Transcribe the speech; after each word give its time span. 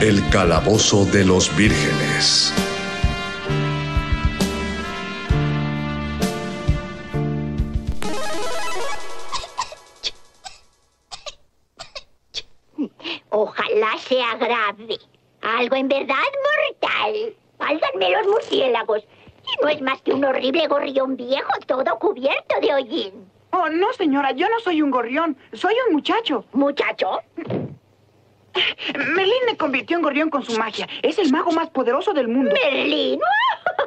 El 0.00 0.22
calabozo 0.30 1.04
de 1.06 1.24
los 1.24 1.50
vírgenes. 1.56 2.54
Ojalá 13.30 13.98
sea 13.98 14.36
grave. 14.36 14.98
Algo 15.42 15.74
en 15.74 15.88
verdad 15.88 16.14
mortal. 16.46 17.34
Válganme 17.58 18.10
los 18.10 18.26
murciélagos. 18.28 19.02
Y 19.02 19.64
no 19.64 19.68
es 19.68 19.82
más 19.82 20.00
que 20.02 20.12
un 20.12 20.24
horrible 20.24 20.68
gorrión 20.68 21.16
viejo 21.16 21.50
todo 21.66 21.98
cubierto 21.98 22.54
de 22.62 22.72
hollín. 22.72 23.28
Oh, 23.50 23.68
no, 23.68 23.92
señora, 23.94 24.30
yo 24.30 24.48
no 24.48 24.60
soy 24.60 24.80
un 24.80 24.92
gorrión, 24.92 25.36
soy 25.54 25.74
un 25.88 25.94
muchacho. 25.94 26.44
¿Muchacho? 26.52 27.20
Merlín 28.94 29.44
me 29.46 29.56
convirtió 29.56 29.96
en 29.96 30.02
gorrión 30.02 30.30
con 30.30 30.42
su 30.44 30.56
magia. 30.58 30.88
Es 31.02 31.18
el 31.18 31.30
mago 31.30 31.52
más 31.52 31.70
poderoso 31.70 32.12
del 32.12 32.28
mundo. 32.28 32.52
Merlín. 32.52 33.20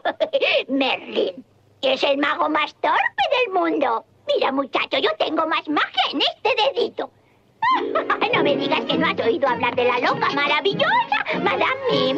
Merlín. 0.67 1.45
Es 1.81 2.03
el 2.03 2.17
mago 2.17 2.49
más 2.49 2.73
torpe 2.75 3.23
del 3.45 3.53
mundo. 3.53 4.05
Mira, 4.27 4.51
muchacho, 4.51 4.97
yo 4.99 5.09
tengo 5.17 5.47
más 5.47 5.67
magia 5.67 6.01
en 6.11 6.21
este 6.21 6.55
dedito. 6.73 7.09
No 8.33 8.43
me 8.43 8.55
digas 8.55 8.81
que 8.85 8.97
no 8.97 9.07
has 9.07 9.19
oído 9.19 9.47
hablar 9.47 9.75
de 9.75 9.83
la 9.83 9.99
loca 9.99 10.29
maravillosa, 10.33 11.25
Madame 11.43 11.75
Mim. 11.91 12.17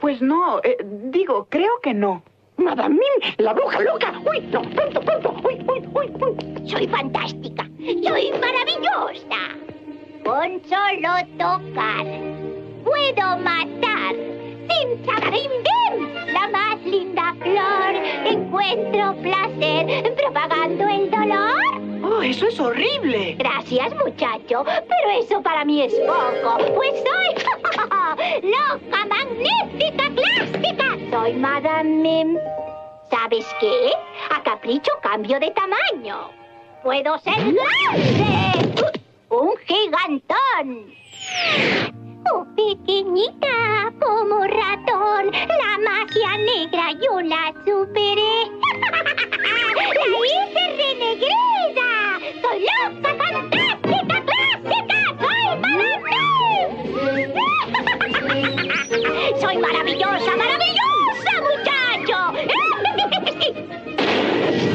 Pues 0.00 0.20
no, 0.20 0.58
eh, 0.62 0.76
digo, 0.82 1.46
creo 1.48 1.80
que 1.82 1.94
no. 1.94 2.22
Madame 2.56 2.96
Mim, 2.96 3.34
la 3.38 3.52
bruja 3.52 3.80
loca. 3.80 4.12
Uy, 4.28 4.40
no, 4.40 4.62
pronto, 4.62 5.00
pronto. 5.00 5.36
Uy, 5.44 5.64
uy, 5.66 5.88
uy, 5.94 6.12
uy. 6.20 6.68
Soy 6.68 6.88
fantástica. 6.88 7.68
Soy 8.02 8.32
maravillosa. 8.32 9.56
Con 10.26 10.60
solo 10.68 11.12
tocar, 11.38 12.04
puedo 12.82 13.36
matar. 13.38 14.12
Sim, 14.68 15.04
sabarim, 15.06 15.52
bim, 15.62 16.14
la 16.32 16.48
más 16.48 16.82
linda 16.84 17.32
flor. 17.40 17.94
Encuentro 18.24 19.14
placer 19.22 20.14
propagando 20.16 20.88
el 20.88 21.08
dolor. 21.12 21.80
Oh, 22.02 22.22
eso 22.22 22.48
es 22.48 22.58
horrible. 22.58 23.36
Gracias, 23.38 23.94
muchacho, 24.04 24.64
pero 24.64 25.20
eso 25.22 25.40
para 25.42 25.64
mí 25.64 25.82
es 25.82 25.94
poco, 25.94 26.58
pues 26.74 26.92
soy 27.04 28.42
loca, 28.50 29.06
magnífica, 29.06 30.10
clásica. 30.10 30.96
Soy 31.12 31.34
Madame 31.34 31.84
Mim. 32.02 32.36
¿Sabes 33.10 33.46
qué? 33.60 33.92
A 34.34 34.42
capricho 34.42 34.90
cambio 35.02 35.38
de 35.38 35.52
tamaño. 35.52 36.30
Puedo 36.82 37.16
ser 37.18 37.36
grande. 37.36 39.05
Un 39.28 39.50
gigantón. 39.66 40.94
Oh, 42.32 42.46
pequeñita, 42.54 43.92
como 44.00 44.44
ratón, 44.44 45.32
la 45.32 45.78
magia 45.78 46.36
negra 46.38 46.92
yo 47.02 47.20
la 47.22 47.52
superé. 47.64 48.50
la 50.10 50.22
hice 50.24 50.62
renegrida. 50.76 51.90
Soy 52.40 52.58
loca, 52.60 53.10
fantástica, 53.18 54.16
clásica. 54.26 54.98
Soy 55.20 55.48
maravillosa. 55.60 56.22
Soy 59.40 59.56
maravillosa, 59.58 60.36
maravillosa, 60.36 61.32
muchacho. 61.42 62.18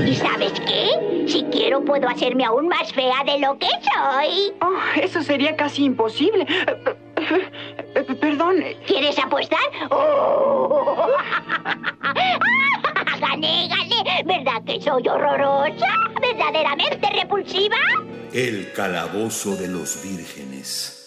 ¿Y 0.05 0.15
sabes 0.15 0.53
qué? 0.61 1.25
Si 1.27 1.43
quiero 1.45 1.83
puedo 1.83 2.07
hacerme 2.07 2.45
aún 2.45 2.67
más 2.67 2.91
fea 2.93 3.23
de 3.25 3.39
lo 3.39 3.57
que 3.57 3.67
soy. 3.67 4.53
Oh, 4.61 4.79
eso 5.01 5.21
sería 5.21 5.55
casi 5.55 5.85
imposible. 5.85 6.45
Eh, 6.49 6.95
eh, 7.17 7.51
eh, 7.95 8.15
Perdón. 8.19 8.55
¿Quieres 8.87 9.17
apostar? 9.19 9.59
¡Oh! 9.89 11.07
¡Gané, 13.19 13.67
gané! 13.67 14.23
¿Verdad 14.25 14.63
que 14.65 14.81
soy 14.81 15.07
horrorosa? 15.07 15.87
¿Verdaderamente 16.21 17.09
repulsiva? 17.21 17.77
El 18.33 18.71
calabozo 18.73 19.55
de 19.55 19.67
los 19.67 20.01
vírgenes. 20.01 21.00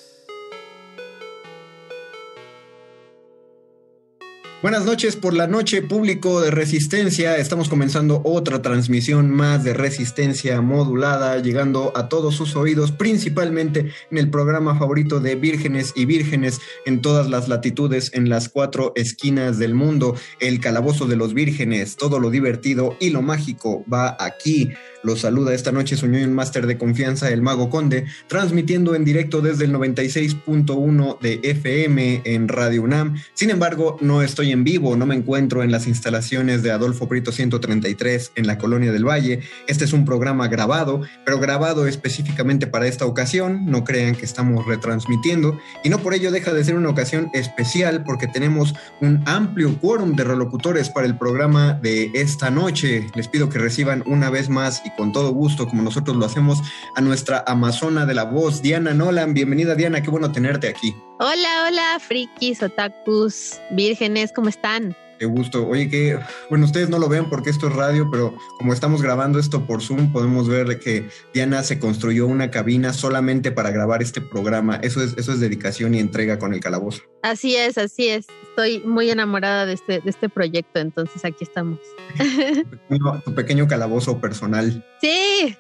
Buenas 4.65 4.87
noches 4.87 5.15
por 5.15 5.35
la 5.35 5.47
noche, 5.47 5.83
público 5.83 6.41
de 6.41 6.51
Resistencia. 6.51 7.37
Estamos 7.37 7.69
comenzando 7.69 8.23
otra 8.25 8.63
transmisión 8.63 9.29
más 9.29 9.63
de 9.63 9.75
Resistencia 9.75 10.63
modulada, 10.63 11.39
llegando 11.39 11.93
a 11.95 12.09
todos 12.09 12.35
sus 12.35 12.57
oídos, 12.57 12.91
principalmente 12.91 13.93
en 14.11 14.17
el 14.17 14.31
programa 14.31 14.79
favorito 14.79 15.21
de 15.21 15.35
vírgenes 15.35 15.93
y 15.95 16.07
vírgenes 16.07 16.63
en 16.87 17.03
todas 17.03 17.29
las 17.29 17.47
latitudes, 17.47 18.11
en 18.15 18.31
las 18.31 18.49
cuatro 18.49 18.95
esquinas 18.97 19.59
del 19.59 19.75
mundo. 19.75 20.17
El 20.41 20.61
calabozo 20.61 21.05
de 21.05 21.17
los 21.17 21.35
vírgenes, 21.35 21.97
todo 21.97 22.19
lo 22.19 22.31
divertido 22.31 22.97
y 23.01 23.11
lo 23.11 23.21
mágico 23.21 23.85
va 23.93 24.17
aquí. 24.19 24.73
Los 25.05 25.21
saluda 25.21 25.53
esta 25.53 25.71
noche 25.71 25.99
su 25.99 26.07
un 26.07 26.33
máster 26.33 26.67
de 26.67 26.79
confianza, 26.79 27.29
el 27.29 27.43
Mago 27.43 27.69
Conde, 27.69 28.07
transmitiendo 28.27 28.95
en 28.95 29.05
directo 29.05 29.43
desde 29.43 29.67
el 29.67 29.73
96.1 29.75 31.19
de 31.21 31.41
FM 31.43 32.23
en 32.25 32.49
Radio 32.49 32.83
UNAM. 32.83 33.17
Sin 33.35 33.51
embargo, 33.51 33.99
no 34.01 34.23
estoy 34.23 34.53
en 34.53 34.65
vivo, 34.65 34.97
no 34.97 35.05
me 35.05 35.15
encuentro 35.15 35.63
en 35.63 35.71
las 35.71 35.87
instalaciones 35.87 36.63
de 36.63 36.71
Adolfo 36.71 37.07
Brito 37.07 37.33
133 37.33 38.33
en 38.37 38.47
la 38.47 38.57
Colonia 38.57 38.93
del 38.93 39.07
Valle. 39.07 39.41
Este 39.67 39.85
es 39.85 39.93
un 39.93 40.07
programa 40.07 40.49
grabado, 40.49 41.03
pero 41.27 41.39
grabado 41.39 41.87
específicamente 41.87 42.67
para 42.67 42.87
esta 42.87 43.05
ocasión. 43.05 43.67
No 43.67 43.85
crean 43.85 44.15
que 44.15 44.25
estamos 44.25 44.65
retransmitiendo 44.67 45.59
y 45.83 45.91
no 45.91 45.99
por 45.99 46.15
ello 46.15 46.31
deja 46.31 46.55
de 46.55 46.65
ser 46.65 46.77
una 46.77 46.89
ocasión 46.89 47.31
especial 47.35 48.05
porque 48.05 48.27
tenemos 48.27 48.75
un 49.03 49.23
amplio 49.27 49.79
quórum 49.81 50.17
de 50.17 50.25
relocutores 50.25 50.89
para 50.89 51.07
el 51.07 51.19
programa 51.19 51.75
de 51.75 52.11
esta 52.15 52.51
noche. 52.51 53.07
Les 53.15 53.29
pido 53.29 53.51
que 53.51 53.59
reciban 53.59 54.03
una 54.07 54.31
vez 54.31 54.49
más 54.49 54.83
y 54.87 54.94
con 54.97 55.13
todo 55.13 55.31
gusto, 55.33 55.67
como 55.67 55.83
nosotros 55.83 56.17
lo 56.17 56.27
hacemos, 56.27 56.59
a 56.97 57.01
nuestra 57.01 57.45
amazona 57.47 58.07
de 58.07 58.15
la 58.15 58.25
voz, 58.25 58.63
Diana 58.63 58.95
Nolan. 58.95 59.35
Bienvenida, 59.35 59.75
Diana, 59.75 60.03
qué 60.03 60.11
bueno 60.11 60.33
tenerte 60.33 60.69
aquí. 60.69 60.95
Hola, 61.19 61.67
hola, 61.69 61.99
frikis, 62.01 62.63
otakus, 62.63 63.61
vírgenes, 63.71 64.33
¿cómo 64.33 64.49
están? 64.49 64.97
Qué 65.25 65.29
gusto. 65.29 65.67
Oye, 65.67 65.89
que, 65.89 66.19
bueno, 66.51 66.67
ustedes 66.67 66.91
no 66.91 66.99
lo 66.99 67.09
ven 67.09 67.31
porque 67.31 67.49
esto 67.49 67.69
es 67.69 67.73
radio, 67.75 68.11
pero 68.13 68.37
como 68.59 68.75
estamos 68.75 69.01
grabando 69.01 69.39
esto 69.39 69.67
por 69.67 69.81
Zoom, 69.81 70.13
podemos 70.13 70.51
ver 70.51 70.79
que 70.79 71.09
Diana 71.33 71.63
se 71.63 71.79
construyó 71.79 72.27
una 72.27 72.51
cabina 72.51 72.93
solamente 72.93 73.51
para 73.51 73.71
grabar 73.71 74.03
este 74.03 74.21
programa. 74.21 74.77
Eso 74.83 75.03
es, 75.03 75.15
eso 75.17 75.33
es 75.33 75.41
dedicación 75.41 75.95
y 75.95 75.99
entrega 75.99 76.39
con 76.39 76.53
el 76.53 76.61
calabozo. 76.61 77.05
Así 77.23 77.57
es, 77.57 77.79
así 77.79 78.09
es. 78.09 78.27
Estoy 78.51 78.81
muy 78.81 79.09
enamorada 79.09 79.65
de 79.65 79.73
este, 79.73 80.01
de 80.01 80.11
este 80.11 80.29
proyecto, 80.29 80.79
entonces 80.79 81.25
aquí 81.25 81.45
estamos. 81.45 81.79
tu 83.25 83.35
pequeño 83.35 83.67
calabozo 83.67 84.21
personal. 84.21 84.85
Sí, 85.01 85.57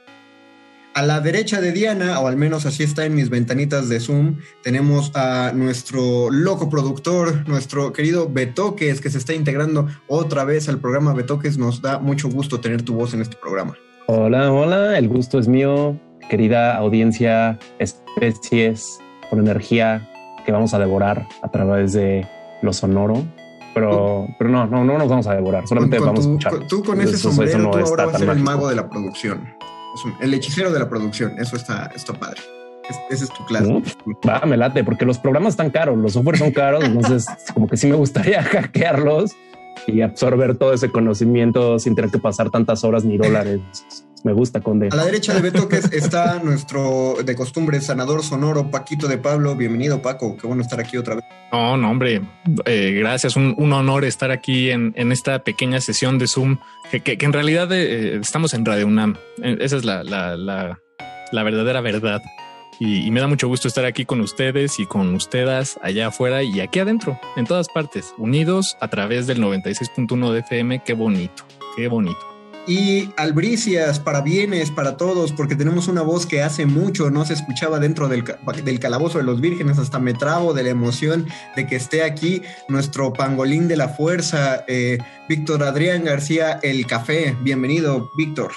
a 0.94 1.02
la 1.02 1.20
derecha 1.20 1.60
de 1.60 1.72
Diana, 1.72 2.20
o 2.20 2.28
al 2.28 2.36
menos 2.36 2.66
así 2.66 2.84
está 2.84 3.04
en 3.04 3.16
mis 3.16 3.28
ventanitas 3.28 3.88
de 3.88 3.98
Zoom, 3.98 4.36
tenemos 4.62 5.10
a 5.14 5.50
nuestro 5.52 6.30
loco 6.30 6.70
productor, 6.70 7.46
nuestro 7.48 7.92
querido 7.92 8.28
Betoques, 8.30 9.00
que 9.00 9.10
se 9.10 9.18
está 9.18 9.34
integrando 9.34 9.88
otra 10.06 10.44
vez 10.44 10.68
al 10.68 10.78
programa 10.78 11.12
Betoques. 11.12 11.58
Nos 11.58 11.82
da 11.82 11.98
mucho 11.98 12.28
gusto 12.28 12.60
tener 12.60 12.82
tu 12.82 12.94
voz 12.94 13.12
en 13.12 13.22
este 13.22 13.36
programa. 13.36 13.74
Hola, 14.06 14.52
hola, 14.52 14.96
el 14.96 15.08
gusto 15.08 15.40
es 15.40 15.48
mío, 15.48 15.98
querida 16.30 16.76
audiencia, 16.76 17.58
especies 17.80 18.98
con 19.30 19.40
energía 19.40 20.08
que 20.46 20.52
vamos 20.52 20.74
a 20.74 20.78
devorar 20.78 21.26
a 21.42 21.50
través 21.50 21.92
de 21.92 22.26
lo 22.62 22.72
sonoro. 22.72 23.24
Pero, 23.74 24.28
pero 24.38 24.48
no, 24.50 24.68
no, 24.68 24.84
no 24.84 24.96
nos 24.96 25.08
vamos 25.08 25.26
a 25.26 25.34
devorar, 25.34 25.66
solamente 25.66 25.98
vamos 25.98 26.20
a 26.20 26.22
escuchar. 26.22 26.68
Tú 26.68 26.84
con 26.84 27.00
ese 27.00 27.16
sombrero, 27.16 27.72
tú 27.72 27.78
ahora 27.78 28.06
vas 28.06 28.14
a 28.14 28.18
ser 28.20 28.28
el 28.28 28.38
mago 28.38 28.68
de 28.68 28.76
la 28.76 28.88
producción 28.88 29.63
el 30.20 30.34
hechicero 30.34 30.72
de 30.72 30.78
la 30.78 30.88
producción. 30.88 31.38
Eso 31.38 31.56
está, 31.56 31.90
está 31.94 32.12
padre. 32.12 32.40
ese 33.10 33.24
es 33.24 33.30
tu 33.30 33.44
clase. 33.46 33.72
va, 34.28 34.40
me 34.46 34.56
late, 34.56 34.84
porque 34.84 35.04
los 35.04 35.18
programas 35.18 35.54
están 35.54 35.70
caros, 35.70 35.96
los 35.98 36.12
softwares 36.12 36.40
son 36.40 36.52
caros, 36.52 36.84
entonces 36.84 37.26
como 37.54 37.68
que 37.68 37.76
sí 37.76 37.86
me 37.86 37.96
gustaría 37.96 38.42
hackearlos 38.42 39.32
y 39.86 40.00
absorber 40.00 40.56
todo 40.56 40.72
ese 40.72 40.90
conocimiento 40.90 41.78
sin 41.78 41.94
tener 41.94 42.10
que 42.10 42.18
pasar 42.18 42.50
tantas 42.50 42.84
horas 42.84 43.04
ni 43.04 43.16
dólares. 43.18 43.60
Me 44.24 44.32
gusta, 44.32 44.62
Conde. 44.62 44.88
A 44.90 44.96
la 44.96 45.04
derecha 45.04 45.34
de 45.34 45.42
Beto 45.42 45.68
que 45.68 45.76
está 45.76 46.38
nuestro 46.42 47.16
de 47.22 47.36
costumbre 47.36 47.78
sanador 47.82 48.22
sonoro, 48.22 48.70
Paquito 48.70 49.06
de 49.06 49.18
Pablo. 49.18 49.54
Bienvenido, 49.54 50.00
Paco. 50.00 50.38
Qué 50.38 50.46
bueno 50.46 50.62
estar 50.62 50.80
aquí 50.80 50.96
otra 50.96 51.16
vez. 51.16 51.24
No, 51.52 51.76
no, 51.76 51.90
hombre. 51.90 52.22
Eh, 52.64 52.96
gracias. 52.98 53.36
Un, 53.36 53.54
honor 53.74 54.02
estar 54.06 54.30
aquí 54.30 54.70
en, 54.70 54.94
esta 55.12 55.44
pequeña 55.44 55.78
sesión 55.82 56.18
de 56.18 56.26
Zoom, 56.26 56.56
que, 57.04 57.18
en 57.20 57.32
realidad 57.34 57.70
eh, 57.72 58.16
estamos 58.16 58.54
en 58.54 58.64
Radio 58.64 58.86
UNAM. 58.86 59.16
Eh, 59.42 59.58
esa 59.60 59.76
es 59.76 59.84
la, 59.84 60.02
la, 60.02 61.42
verdadera 61.44 61.82
verdad. 61.82 62.22
Y, 62.80 63.06
y, 63.06 63.10
me 63.10 63.20
da 63.20 63.26
mucho 63.26 63.46
gusto 63.46 63.68
estar 63.68 63.84
aquí 63.84 64.06
con 64.06 64.22
ustedes 64.22 64.80
y 64.80 64.86
con 64.86 65.14
ustedes 65.14 65.78
allá 65.82 66.06
afuera 66.06 66.42
y 66.42 66.60
aquí 66.60 66.78
adentro, 66.78 67.20
en 67.36 67.44
todas 67.44 67.68
partes, 67.68 68.14
unidos 68.16 68.78
a 68.80 68.88
través 68.88 69.26
del 69.26 69.42
96.1 69.42 70.32
de 70.32 70.40
FM. 70.40 70.82
Qué 70.82 70.94
bonito, 70.94 71.44
qué 71.76 71.88
bonito 71.88 72.33
y 72.66 73.10
albricias 73.16 74.00
para 74.00 74.20
bienes, 74.20 74.70
para 74.70 74.96
todos, 74.96 75.32
porque 75.32 75.56
tenemos 75.56 75.88
una 75.88 76.02
voz 76.02 76.26
que 76.26 76.42
hace 76.42 76.66
mucho 76.66 77.10
no 77.10 77.24
se 77.24 77.34
escuchaba 77.34 77.78
dentro 77.78 78.08
del, 78.08 78.24
calabozo 78.80 79.18
de 79.18 79.24
los 79.24 79.40
vírgenes, 79.40 79.78
hasta 79.78 79.98
me 79.98 80.14
trabo 80.14 80.54
de 80.54 80.62
la 80.62 80.70
emoción 80.70 81.26
de 81.56 81.66
que 81.66 81.76
esté 81.76 82.02
aquí 82.02 82.42
nuestro 82.68 83.12
pangolín 83.12 83.68
de 83.68 83.76
la 83.76 83.88
fuerza, 83.88 84.64
eh, 84.66 84.98
Víctor 85.28 85.62
Adrián 85.62 86.04
García, 86.04 86.58
el 86.62 86.86
café. 86.86 87.36
Bienvenido, 87.42 88.10
Víctor. 88.16 88.52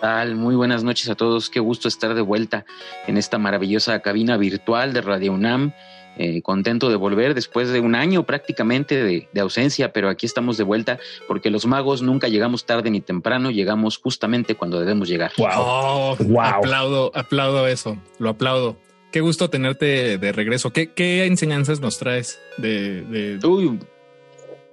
Tal, 0.00 0.36
muy 0.36 0.54
buenas 0.54 0.84
noches 0.84 1.08
a 1.08 1.16
todos, 1.16 1.50
qué 1.50 1.58
gusto 1.58 1.88
estar 1.88 2.14
de 2.14 2.20
vuelta 2.20 2.64
en 3.08 3.16
esta 3.16 3.38
maravillosa 3.38 3.98
cabina 4.00 4.36
virtual 4.36 4.92
de 4.92 5.00
Radio 5.00 5.32
UNAM 5.32 5.72
eh, 6.18 6.42
contento 6.42 6.90
de 6.90 6.96
volver 6.96 7.34
después 7.34 7.70
de 7.70 7.80
un 7.80 7.94
año 7.94 8.24
prácticamente 8.24 9.02
de, 9.02 9.40
ausencia, 9.40 9.92
pero 9.92 10.08
aquí 10.08 10.26
estamos 10.26 10.56
de 10.56 10.64
vuelta 10.64 10.98
porque 11.28 11.48
los 11.50 11.64
magos 11.64 12.02
nunca 12.02 12.28
llegamos 12.28 12.66
tarde 12.66 12.90
ni 12.90 13.00
temprano, 13.00 13.50
llegamos 13.50 13.98
justamente 13.98 14.56
cuando 14.56 14.80
debemos 14.80 15.08
llegar. 15.08 15.30
Wow, 15.38 16.16
wow. 16.18 16.40
aplaudo, 16.40 17.12
aplaudo 17.14 17.68
eso, 17.68 17.96
lo 18.18 18.30
aplaudo. 18.30 18.76
Qué 19.12 19.20
gusto 19.20 19.48
tenerte 19.48 20.18
de 20.18 20.32
regreso. 20.32 20.70
¿Qué, 20.70 20.92
qué 20.92 21.24
enseñanzas 21.24 21.80
nos 21.80 21.98
traes 21.98 22.38
de, 22.58 23.02
de... 23.02 23.46
Uy, 23.46 23.78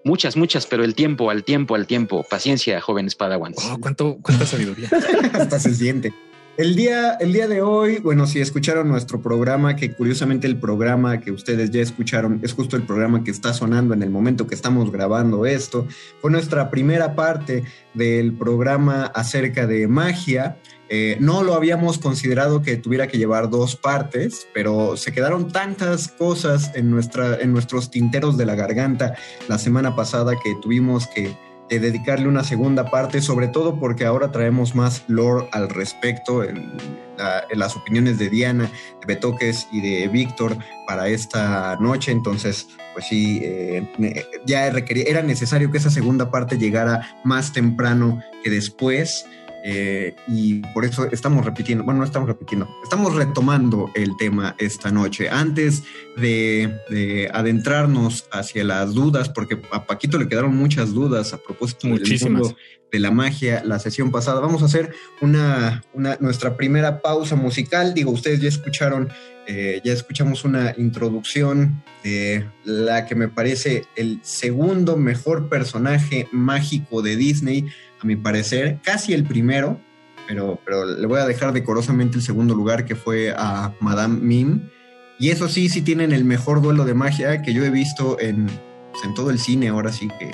muchas, 0.06 0.38
muchas, 0.38 0.66
pero 0.66 0.86
el 0.86 0.96
tiempo, 0.96 1.30
al 1.30 1.44
tiempo, 1.44 1.76
al 1.76 1.88
tiempo. 1.88 2.26
Paciencia, 2.30 2.80
jóvenes 2.80 3.16
padawans. 3.16 3.58
Oh, 3.70 3.78
¿cuánto, 3.80 4.18
cuánta 4.22 4.46
sabiduría. 4.46 4.90
Hasta 5.34 5.60
se 5.60 5.74
siente. 5.74 6.14
El 6.58 6.78
día, 6.78 7.18
el 7.20 7.34
día 7.34 7.50
de 7.50 7.62
hoy, 7.62 7.98
bueno, 7.98 8.26
si 8.28 8.40
escucharon 8.40 8.88
nuestro 8.88 9.22
programa, 9.22 9.76
que 9.76 9.92
curiosamente 9.92 10.48
el 10.48 10.58
programa 10.58 11.20
que 11.20 11.32
ustedes 11.32 11.70
ya 11.70 11.82
escucharon 11.82 12.40
es 12.44 12.54
justo 12.54 12.78
el 12.78 12.84
programa 12.84 13.26
que 13.26 13.32
está 13.32 13.54
sonando 13.54 13.94
en 13.94 14.02
el 14.02 14.10
momento 14.10 14.48
que 14.48 14.56
estamos 14.56 14.90
grabando 14.90 15.46
esto, 15.46 15.86
fue 16.22 16.32
nuestra 16.32 16.70
primera 16.70 17.14
parte 17.14 17.66
del 17.94 18.32
programa 18.32 19.08
acerca 19.08 19.68
de 19.68 19.90
magia. 19.90 20.58
Eh, 20.88 21.18
no 21.20 21.44
lo 21.44 21.56
habíamos 21.56 21.98
considerado 21.98 22.62
que 22.62 22.78
tuviera 22.78 23.08
que 23.08 23.18
llevar 23.18 23.50
dos 23.50 23.76
partes, 23.76 24.48
pero 24.54 24.96
se 24.96 25.12
quedaron 25.12 25.52
tantas 25.52 26.08
cosas 26.08 26.72
en, 26.74 26.90
nuestra, 26.90 27.36
en 27.36 27.52
nuestros 27.52 27.92
tinteros 27.92 28.38
de 28.38 28.46
la 28.46 28.56
garganta 28.56 29.16
la 29.50 29.58
semana 29.58 29.94
pasada 29.94 30.36
que 30.42 30.56
tuvimos 30.62 31.06
que 31.08 31.36
dedicarle 31.70 32.28
una 32.28 32.44
segunda 32.44 32.90
parte, 32.92 33.22
sobre 33.22 33.48
todo 33.48 33.80
porque 33.80 34.06
ahora 34.06 34.32
traemos 34.32 34.76
más 34.76 35.04
lore 35.08 35.48
al 35.52 35.70
respecto 35.70 36.44
en, 36.44 36.74
las 37.54 37.78
opiniones 37.78 38.20
de 38.20 38.30
Diana, 38.30 38.70
de 39.00 39.08
Betoques 39.08 39.70
y 39.72 39.80
de 39.80 40.08
Víctor 40.10 40.58
para 40.86 41.08
esta 41.08 41.78
noche. 41.80 42.12
Entonces, 42.12 42.68
pues 42.94 43.08
sí, 43.08 43.40
eh, 43.42 43.88
ya 44.46 44.68
era 44.68 45.22
necesario 45.22 45.72
que 45.72 45.78
esa 45.78 45.90
segunda 45.90 46.30
parte 46.30 46.58
llegara 46.58 47.16
más 47.24 47.54
temprano 47.54 48.22
que 48.44 48.50
después. 48.50 49.26
Eh, 49.68 50.14
y 50.28 50.60
por 50.76 50.86
eso 50.86 51.10
estamos 51.12 51.44
repitiendo, 51.44 51.84
bueno, 51.84 52.02
no 52.02 52.06
estamos 52.06 52.30
repitiendo, 52.30 52.70
estamos 52.84 53.16
retomando 53.16 53.90
el 53.96 54.16
tema 54.16 54.56
esta 54.60 54.92
noche. 54.92 55.28
Antes 55.28 55.82
de, 56.18 57.30
adentrarnos 57.34 58.28
hacia 58.32 58.64
las 58.64 58.94
dudas, 58.94 59.28
porque 59.28 59.60
a 59.72 59.88
Paquito 59.88 60.20
le 60.20 60.28
quedaron 60.28 60.56
muchas 60.56 60.94
dudas 60.94 61.34
a 61.34 61.38
propósito 61.38 61.88
del 61.88 62.04
de 62.92 63.00
la 63.00 63.10
magia 63.10 63.64
la 63.66 63.80
sesión 63.80 64.12
pasada, 64.12 64.40
vamos 64.40 64.62
a 64.62 64.66
hacer 64.66 64.94
una, 65.20 65.84
nuestra 66.20 66.56
primera 66.56 67.02
pausa 67.02 67.36
musical. 67.36 67.96
Digo, 67.96 68.12
ustedes 68.12 68.42
ya 68.42 68.48
escucharon, 68.48 69.10
eh, 69.48 69.82
ya 69.84 69.94
escuchamos 69.94 70.46
una 70.46 70.76
introducción 70.78 71.84
de 72.04 72.46
la 72.64 73.08
que 73.08 73.16
me 73.16 73.30
parece 73.30 73.86
el 73.96 74.20
segundo 74.22 74.96
mejor 74.96 75.50
personaje 75.50 76.28
mágico 76.32 77.02
de 77.02 77.16
Disney 77.16 77.66
a 78.06 78.08
mi 78.08 78.16
parecer, 78.16 78.78
casi 78.84 79.14
el 79.14 79.24
primero, 79.24 79.80
pero, 80.28 80.60
pero 80.64 80.86
le 80.86 81.08
voy 81.08 81.20
a 81.20 81.26
dejar 81.26 81.54
decorosamente 81.54 82.18
el 82.18 82.24
segundo 82.24 82.54
lugar 82.54 82.86
que 82.86 82.96
fue 82.96 83.34
a 83.36 83.74
Madame 83.80 84.20
Mim. 84.22 84.70
Y 85.18 85.30
eso 85.30 85.48
sí, 85.48 85.70
sí 85.70 85.82
tienen 85.82 86.12
el 86.12 86.24
mejor 86.24 86.62
duelo 86.62 86.86
de 86.86 86.94
magia 86.94 87.42
que 87.42 87.54
yo 87.54 87.64
he 87.64 87.70
visto 87.70 88.20
en, 88.20 88.46
pues, 88.92 89.04
en 89.04 89.14
todo 89.16 89.32
el 89.32 89.40
cine, 89.40 89.70
ahora 89.70 89.92
sí 89.92 90.08
que 90.20 90.32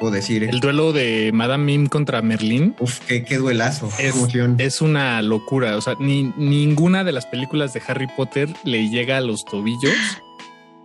puedo 0.00 0.14
decir. 0.14 0.44
¿eh? 0.44 0.50
El 0.50 0.60
duelo 0.60 0.92
de 0.92 1.30
Madame 1.34 1.64
Mim 1.64 1.86
contra 1.88 2.22
Merlín. 2.22 2.74
Uf, 2.78 3.00
qué, 3.00 3.22
qué 3.22 3.36
duelazo. 3.36 3.90
Es, 3.98 4.14
es, 4.58 4.80
una 4.80 5.20
locura. 5.20 5.76
O 5.76 5.80
sea, 5.82 5.94
ni, 5.98 6.32
ninguna 6.38 7.04
de 7.04 7.12
las 7.12 7.26
películas 7.26 7.74
de 7.74 7.82
Harry 7.86 8.06
Potter 8.16 8.48
le 8.64 8.88
llega 8.88 9.18
a 9.18 9.20
los 9.20 9.44
tobillos 9.44 9.92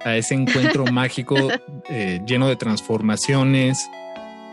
a 0.03 0.17
ese 0.17 0.33
encuentro 0.33 0.85
mágico 0.91 1.35
eh, 1.89 2.21
lleno 2.25 2.47
de 2.47 2.55
transformaciones, 2.55 3.89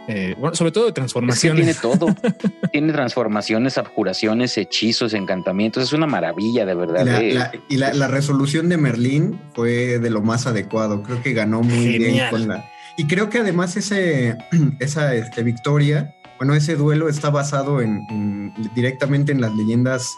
eh, 0.09 0.35
bueno, 0.39 0.55
sobre 0.55 0.73
todo 0.73 0.87
de 0.87 0.93
transformaciones. 0.93 1.65
tiene 1.65 1.75
todo. 1.75 2.15
tiene 2.73 2.93
transformaciones, 2.93 3.79
abjuraciones, 3.79 4.57
hechizos, 4.59 5.15
encantamientos. 5.15 5.83
Es 5.83 5.93
una 5.93 6.07
maravilla, 6.07 6.65
de 6.65 6.75
verdad. 6.75 7.23
Eh. 7.23 7.61
y 7.69 7.77
la, 7.77 8.09
resolución 8.09 8.69
de 8.69 8.77
Merlín 8.77 9.41
fue 9.55 9.99
de 9.99 10.11
lo 10.11 10.23
más 10.23 10.47
adecuado. 10.47 11.03
Creo 11.03 11.23
que 11.23 11.33
ganó 11.33 11.63
muy 11.63 11.99
bien 11.99 12.31
con 12.31 12.49
la. 12.49 12.71
Y 12.97 13.07
creo 13.07 13.29
que 13.29 13.39
además 13.39 13.77
ese, 13.77 14.37
esa 14.81 15.15
este, 15.15 15.43
victoria, 15.43 16.15
bueno, 16.39 16.55
ese 16.55 16.77
duelo 16.77 17.09
está 17.09 17.31
basado 17.31 17.81
en 17.81 18.53
directamente 18.75 19.33
en 19.33 19.41
las 19.41 19.55
leyendas 19.55 20.17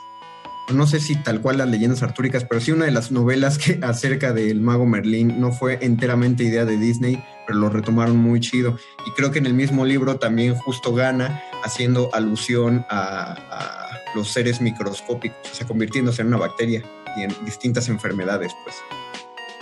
no 0.74 0.86
sé 0.86 1.00
si 1.00 1.16
tal 1.16 1.40
cual 1.40 1.58
las 1.58 1.68
leyendas 1.68 2.02
artúricas, 2.02 2.44
pero 2.44 2.60
sí 2.60 2.72
una 2.72 2.84
de 2.84 2.90
las 2.90 3.10
novelas 3.10 3.58
que 3.58 3.78
acerca 3.82 4.32
del 4.32 4.60
mago 4.60 4.86
Merlín 4.86 5.40
no 5.40 5.52
fue 5.52 5.78
enteramente 5.82 6.44
idea 6.44 6.64
de 6.64 6.76
Disney, 6.76 7.22
pero 7.48 7.60
lo 7.60 7.70
retomaron 7.70 8.18
muy 8.18 8.40
chido. 8.40 8.78
Y 9.06 9.10
creo 9.12 9.32
que 9.32 9.38
en 9.38 9.46
el 9.46 9.54
mismo 9.54 9.86
libro 9.86 10.18
también 10.18 10.54
justo 10.54 10.92
gana 10.94 11.42
haciendo 11.64 12.10
alusión 12.12 12.84
a, 12.90 13.88
los 14.14 14.28
seres 14.28 14.60
microscópicos, 14.60 15.38
o 15.50 15.54
sea, 15.54 15.66
convirtiéndose 15.66 16.22
en 16.22 16.28
una 16.28 16.38
bacteria 16.38 16.82
y 17.16 17.22
en 17.22 17.34
distintas 17.44 17.88
enfermedades, 17.88 18.52
pues. 18.64 18.76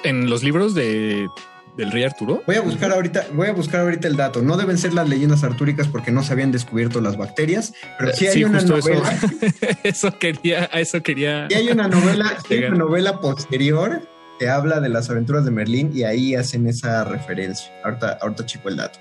En 0.04 0.30
los 0.30 0.42
libros 0.42 0.74
de 0.74 1.28
del 1.76 1.92
rey 1.92 2.04
Arturo? 2.04 2.42
Voy 2.46 2.56
a 2.56 2.62
buscar 2.62 2.90
ahorita, 2.90 3.26
voy 3.32 3.48
a 3.48 3.52
buscar 3.52 3.82
ahorita 3.82 4.08
el 4.08 4.16
dato. 4.16 4.40
No 4.40 4.56
deben 4.56 4.78
ser 4.78 4.94
las 4.94 5.08
leyendas 5.08 5.44
artúricas 5.44 5.88
porque 5.88 6.10
no 6.10 6.22
se 6.22 6.32
habían 6.32 6.50
descubierto 6.50 7.00
las 7.00 7.16
bacterias, 7.16 7.74
pero 7.98 8.12
sí 8.14 8.26
hay 8.26 8.44
una 8.44 8.62
novela. 8.62 9.12
Eso, 9.82 10.18
quería, 10.18 10.64
eso 10.72 11.02
quería. 11.02 11.48
Y 11.50 11.54
hay 11.54 11.68
una 11.68 11.86
novela, 11.88 12.38
una 12.50 12.70
novela 12.70 13.20
posterior 13.20 14.08
que 14.38 14.48
habla 14.48 14.80
de 14.80 14.88
las 14.88 15.08
aventuras 15.10 15.44
de 15.44 15.50
Merlín 15.50 15.90
y 15.94 16.04
ahí 16.04 16.34
hacen 16.34 16.66
esa 16.66 17.04
referencia. 17.04 17.70
Ahorita, 17.84 18.18
ahorita 18.20 18.46
chico 18.46 18.68
el 18.68 18.76
dato. 18.76 18.98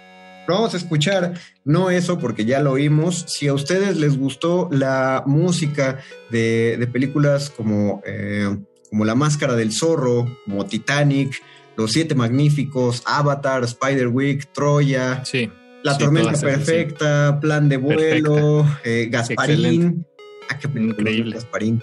vamos 0.48 0.74
a 0.74 0.78
escuchar, 0.78 1.34
no 1.64 1.90
eso 1.90 2.20
porque 2.20 2.46
ya 2.46 2.60
lo 2.62 2.72
oímos. 2.74 3.26
Si 3.28 3.48
a 3.48 3.54
ustedes 3.54 3.98
les 3.98 4.18
gustó 4.18 4.70
la 4.72 5.24
música 5.26 6.00
de, 6.30 6.78
de 6.80 6.88
películas 6.88 7.50
como, 7.50 8.02
eh, 8.06 8.56
como 8.90 9.06
La 9.06 9.16
Máscara 9.16 9.56
del 9.56 9.72
Zorro, 9.72 10.28
como 10.46 10.66
Titanic, 10.66 11.42
Los 11.76 11.92
Siete 11.92 12.16
Magníficos, 12.16 13.02
Avatar, 13.06 13.64
Spider-Week, 13.64 14.48
Troya, 14.54 15.26
sí, 15.26 15.50
La 15.84 15.94
sí, 15.94 16.00
Tormenta 16.00 16.36
sí. 16.36 16.46
Perfecta, 16.46 17.40
Plan 17.42 17.68
de 17.68 17.78
Vuelo, 17.78 18.66
eh, 18.84 19.08
Gasparín. 19.10 20.06
Ah, 20.50 20.60
qué 20.60 20.70
película, 20.70 21.10
Increíble. 21.10 21.36
Gasparín. 21.36 21.82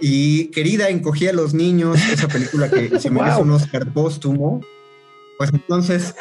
Y 0.00 0.46
querida, 0.50 0.88
encogía 0.90 1.30
a 1.30 1.32
los 1.32 1.54
niños, 1.54 1.98
esa 2.12 2.28
película 2.28 2.68
que 2.70 2.98
se 3.00 3.10
merece 3.10 3.36
Wow. 3.36 3.42
un 3.42 3.50
Oscar 3.52 3.92
póstumo. 3.92 4.60
Pues 5.38 5.50
entonces 5.52 6.14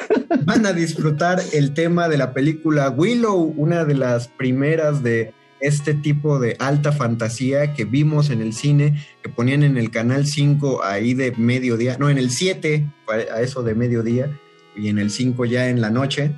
van 0.44 0.66
a 0.66 0.74
disfrutar 0.74 1.42
el 1.54 1.74
tema 1.74 2.10
de 2.10 2.18
la 2.18 2.34
película 2.34 2.90
Willow, 2.90 3.54
una 3.58 3.86
de 3.86 3.96
las 3.96 4.28
primeras 4.28 5.04
de 5.04 5.34
este 5.62 5.94
tipo 5.94 6.38
de 6.38 6.58
alta 6.60 6.92
fantasía 6.92 7.74
que 7.74 7.86
vimos 7.86 8.30
en 8.30 8.42
el 8.42 8.54
cine, 8.54 9.06
que 9.24 9.30
ponían 9.30 9.64
en 9.64 9.78
el 9.78 9.90
canal 9.90 10.26
5 10.28 10.84
ahí 10.84 11.14
de 11.14 11.32
mediodía, 11.38 11.96
no, 11.98 12.10
en 12.10 12.18
el 12.18 12.30
7, 12.30 12.86
a 13.34 13.42
eso 13.42 13.64
de 13.64 13.74
mediodía, 13.74 14.38
y 14.76 14.90
en 14.90 15.00
el 15.00 15.10
5 15.12 15.46
ya 15.46 15.70
en 15.70 15.80
la 15.80 15.90
noche. 15.90 16.32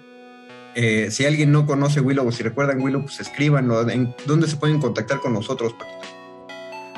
Eh, 0.75 1.07
si 1.09 1.25
alguien 1.25 1.51
no 1.51 1.65
conoce 1.65 1.99
Willow 2.01 2.27
o 2.27 2.31
si 2.31 2.43
recuerdan 2.43 2.79
Willow, 2.79 3.01
pues 3.01 3.19
escríbanlo. 3.19 3.89
¿En 3.89 4.13
dónde 4.27 4.45
se 4.47 4.55
pueden 4.57 4.79
contactar 4.79 5.19
con 5.19 5.33
nosotros? 5.33 5.73
Paquito? 5.73 6.16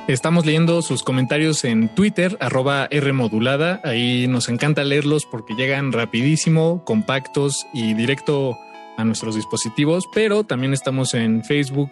Estamos 0.09 0.43
leyendo 0.47 0.81
sus 0.81 1.03
comentarios 1.03 1.63
en 1.63 1.93
Twitter, 1.93 2.35
arroba 2.39 2.87
Rmodulada. 2.91 3.79
Ahí 3.83 4.27
nos 4.27 4.49
encanta 4.49 4.83
leerlos 4.83 5.25
porque 5.27 5.53
llegan 5.53 5.91
rapidísimo, 5.91 6.83
compactos 6.83 7.67
y 7.73 7.93
directo 7.93 8.57
a 8.97 9.03
nuestros 9.05 9.35
dispositivos. 9.35 10.05
Pero 10.11 10.43
también 10.43 10.73
estamos 10.73 11.13
en 11.13 11.43
Facebook 11.43 11.91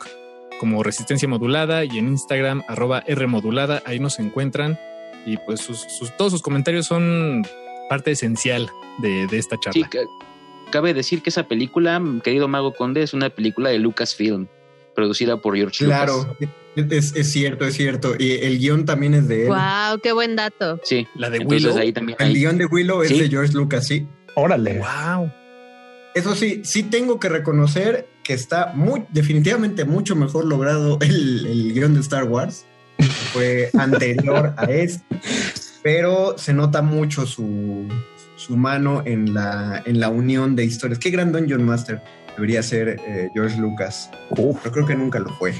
como 0.59 0.81
Resistencia 0.81 1.27
Modulada 1.27 1.85
y 1.85 1.99
en 1.99 2.07
Instagram, 2.07 2.63
arroba 2.67 3.03
Rmodulada. 3.07 3.83
Ahí 3.85 3.99
nos 3.99 4.17
encuentran 4.17 4.79
y 5.27 5.37
pues 5.37 5.61
sus, 5.61 5.81
sus- 5.81 6.15
todos 6.17 6.31
sus 6.31 6.41
comentarios 6.41 6.87
son 6.87 7.43
parte 7.87 8.09
esencial 8.11 8.67
de, 8.97 9.27
de 9.27 9.37
esta 9.37 9.57
charla. 9.59 9.87
ca- 9.89 9.99
cabe 10.71 10.95
decir 10.95 11.21
que 11.21 11.29
esa 11.29 11.43
película, 11.47 12.01
querido 12.23 12.47
Mago 12.47 12.73
Conde, 12.73 13.03
es 13.03 13.13
una 13.13 13.29
película 13.29 13.69
de 13.69 13.77
Lucasfilm, 13.77 14.47
producida 14.97 15.37
por 15.37 15.55
George 15.55 15.83
Lucas. 15.85 15.99
Claro, 16.05 16.37
es, 16.75 17.15
es 17.15 17.31
cierto, 17.31 17.65
es 17.65 17.75
cierto. 17.75 18.15
Y 18.17 18.31
el 18.31 18.57
guion 18.57 18.83
también 18.83 19.13
es 19.13 19.27
de 19.27 19.43
él. 19.43 19.49
Wow, 19.49 19.99
qué 20.01 20.11
buen 20.11 20.35
dato. 20.35 20.79
Sí, 20.83 21.07
La 21.15 21.29
de 21.29 21.37
entonces 21.37 21.65
Willow. 21.65 21.77
ahí 21.79 21.93
también 21.93 22.17
El 22.19 22.33
guion 22.33 22.57
de 22.57 22.65
Willow 22.65 23.03
es 23.03 23.09
Sí. 23.09 23.19
de 23.19 23.29
George 23.29 23.53
Lucas, 23.53 23.85
sí. 23.85 24.07
Órale. 24.33 24.79
Wow. 24.79 25.31
Eso 26.15 26.33
sí, 26.35 26.61
sí 26.65 26.81
tengo 26.81 27.19
que 27.19 27.29
reconocer 27.29 28.07
que 28.23 28.33
está 28.33 28.71
muy, 28.73 29.03
definitivamente 29.09 29.85
mucho 29.85 30.15
mejor 30.15 30.45
logrado 30.45 30.97
el, 31.01 31.45
el 31.45 31.73
guion 31.73 31.93
de 31.93 31.99
Star 31.99 32.23
Wars. 32.23 32.65
que 32.97 33.03
Fue 33.05 33.69
anterior 33.77 34.55
a 34.57 34.65
este, 34.65 35.03
pero 35.83 36.39
se 36.39 36.53
nota 36.53 36.81
mucho 36.81 37.27
su, 37.27 37.87
su 38.35 38.57
mano 38.57 39.03
en 39.05 39.35
la, 39.35 39.83
en 39.85 39.99
la 39.99 40.09
unión 40.09 40.55
de 40.55 40.65
historias. 40.65 40.97
Qué 40.97 41.11
gran 41.11 41.31
Dungeon 41.31 41.63
Master 41.63 42.01
debería 42.37 42.63
ser 42.63 42.99
eh, 43.05 43.29
George 43.33 43.59
Lucas. 43.59 44.09
Uf. 44.37 44.57
Pero 44.63 44.71
creo 44.73 44.85
que 44.85 44.95
nunca 44.95 45.19
lo 45.19 45.29
fue. 45.35 45.53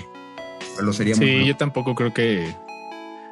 O 0.79 0.81
lo 0.81 0.93
sería 0.93 1.15
Sí, 1.15 1.45
yo 1.45 1.55
tampoco 1.57 1.93
creo 1.95 2.13
que. 2.13 2.55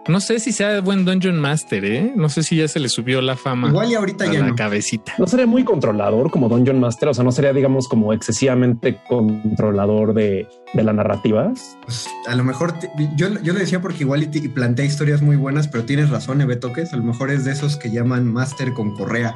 No 0.08 0.20
sé 0.20 0.40
si 0.40 0.52
sea 0.52 0.82
buen 0.82 1.04
Dungeon 1.04 1.40
Master, 1.40 1.84
¿eh? 1.84 2.14
No 2.16 2.30
sé 2.30 2.44
si 2.44 2.58
ya 2.58 2.68
se 2.68 2.80
le 2.80 2.90
subió 2.90 3.22
la 3.22 3.36
fama 3.36 3.70
Igual 3.70 3.90
y 3.90 3.96
ahorita 3.96 4.26
a 4.26 4.32
ya 4.32 4.40
la 4.42 4.48
no. 4.50 4.56
cabecita. 4.56 5.14
No 5.18 5.26
sería 5.26 5.48
muy 5.48 5.64
controlador 5.64 6.30
como 6.30 6.48
Dungeon 6.48 6.80
Master, 6.80 7.10
o 7.10 7.14
sea, 7.16 7.24
no 7.24 7.32
sería, 7.32 7.54
digamos, 7.54 7.88
como 7.88 8.14
excesivamente 8.14 9.00
controlador 9.10 10.14
de, 10.14 10.48
de 10.76 10.84
la 10.84 10.94
narrativa. 10.94 11.52
Pues, 11.84 12.08
a 12.28 12.36
lo 12.36 12.44
mejor 12.44 12.78
te- 12.78 12.92
yo, 13.16 13.30
yo 13.42 13.54
le 13.54 13.62
decía 13.62 13.82
porque 13.82 14.04
igual 14.04 14.22
y, 14.22 14.28
te- 14.28 14.38
y 14.38 14.48
plantea 14.48 14.86
historias 14.86 15.24
muy 15.24 15.38
buenas, 15.38 15.68
pero 15.68 15.86
tienes 15.86 16.12
razón, 16.12 16.40
Eve 16.40 16.58
Toques. 16.58 16.94
A 16.94 16.98
lo 16.98 17.04
mejor 17.04 17.32
es 17.32 17.44
de 17.44 17.54
esos 17.54 17.76
que 17.76 17.90
llaman 17.90 18.32
Master 18.32 18.74
con 18.74 18.96
correa. 18.96 19.36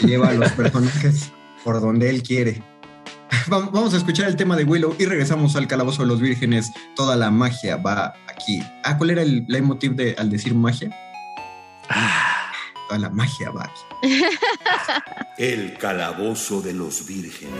Que 0.00 0.06
lleva 0.06 0.28
a 0.28 0.32
los 0.34 0.52
personajes 0.52 1.32
por 1.64 1.80
donde 1.80 2.08
él 2.08 2.22
quiere. 2.22 2.62
Vam- 3.48 3.70
Vamos 3.72 3.94
a 3.94 3.98
escuchar 3.98 4.28
el 4.28 4.36
tema 4.36 4.56
de 4.56 4.64
Willow 4.64 4.94
y 4.98 5.04
regresamos 5.06 5.54
al 5.56 5.66
Calabozo 5.66 6.02
de 6.02 6.08
los 6.08 6.20
Vírgenes. 6.20 6.72
Toda 6.96 7.16
la 7.16 7.30
magia 7.30 7.76
va 7.76 8.14
aquí. 8.28 8.62
Ah, 8.84 8.96
¿cuál 8.96 9.10
era 9.10 9.22
el 9.22 9.44
leitmotiv 9.48 9.94
de, 9.94 10.14
al 10.18 10.30
decir 10.30 10.54
magia? 10.54 10.90
Toda 12.88 13.00
la 13.00 13.10
magia 13.10 13.50
va 13.50 13.64
aquí. 13.64 14.22
El 15.38 15.76
calabozo 15.78 16.60
de 16.62 16.72
los 16.72 17.06
vírgenes. 17.06 17.54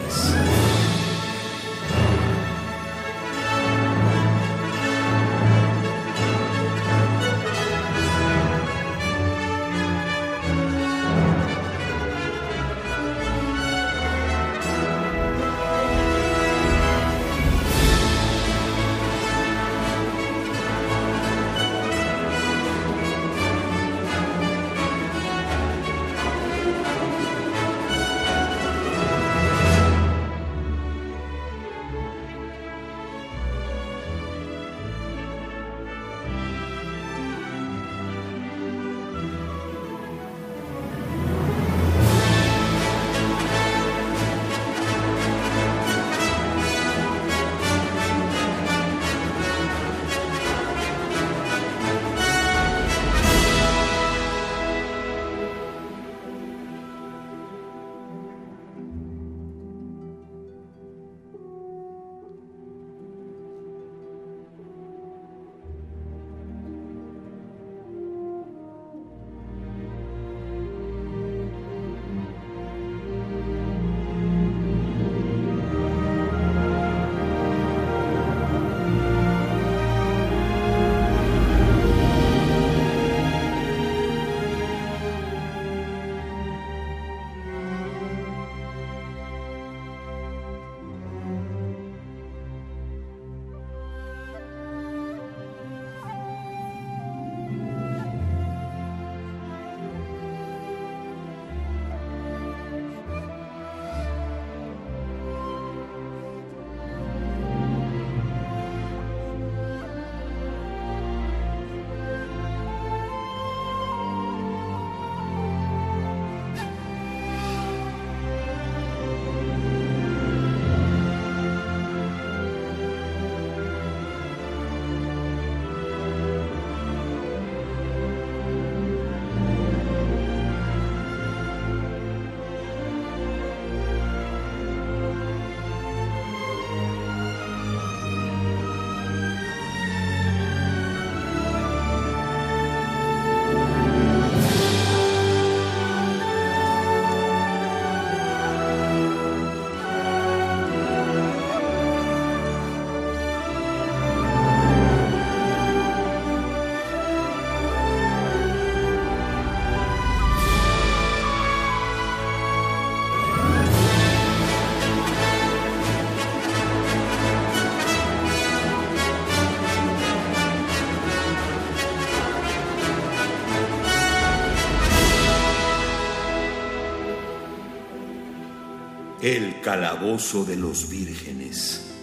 Calabozo 179.69 180.47
de 180.47 180.57
los 180.57 180.89
vírgenes. 180.89 181.95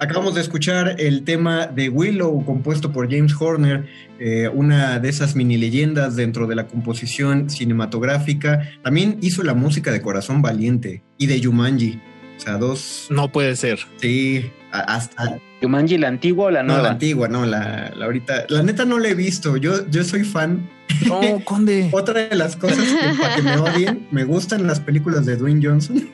Acabamos 0.00 0.34
de 0.34 0.40
escuchar 0.40 0.96
el 0.98 1.22
tema 1.22 1.66
de 1.66 1.90
Willow, 1.90 2.42
compuesto 2.46 2.90
por 2.90 3.10
James 3.10 3.34
Horner, 3.38 3.84
eh, 4.18 4.48
una 4.48 4.98
de 5.00 5.10
esas 5.10 5.36
mini 5.36 5.58
leyendas 5.58 6.16
dentro 6.16 6.46
de 6.46 6.54
la 6.54 6.66
composición 6.66 7.50
cinematográfica. 7.50 8.66
También 8.82 9.18
hizo 9.20 9.42
la 9.42 9.52
música 9.52 9.92
de 9.92 10.00
Corazón 10.00 10.40
Valiente 10.40 11.02
y 11.18 11.26
de 11.26 11.40
Yumanji. 11.40 12.00
O 12.38 12.40
sea, 12.40 12.56
dos. 12.56 13.08
No 13.10 13.30
puede 13.30 13.54
ser. 13.54 13.80
Sí, 13.98 14.50
hasta. 14.70 15.38
¿Yumanji 15.60 15.98
la 15.98 16.08
antigua 16.08 16.46
o 16.46 16.50
la 16.50 16.62
nueva? 16.62 16.78
No, 16.78 16.84
la 16.84 16.92
antigua, 16.92 17.28
no, 17.28 17.44
la, 17.44 17.92
la 17.94 18.06
ahorita. 18.06 18.46
La 18.48 18.62
neta 18.62 18.86
no 18.86 18.98
la 18.98 19.10
he 19.10 19.14
visto. 19.14 19.58
Yo, 19.58 19.86
yo 19.90 20.02
soy 20.04 20.24
fan. 20.24 20.70
No, 21.06 21.40
Conde. 21.44 21.88
Otra 21.92 22.28
de 22.28 22.36
las 22.36 22.56
cosas 22.56 22.78
que, 22.78 23.20
para 23.20 23.36
que 23.36 23.42
me 23.42 23.56
odien, 23.56 24.06
me 24.10 24.24
gustan 24.24 24.66
las 24.66 24.80
películas 24.80 25.26
de 25.26 25.36
Dwayne 25.36 25.66
Johnson. 25.66 26.08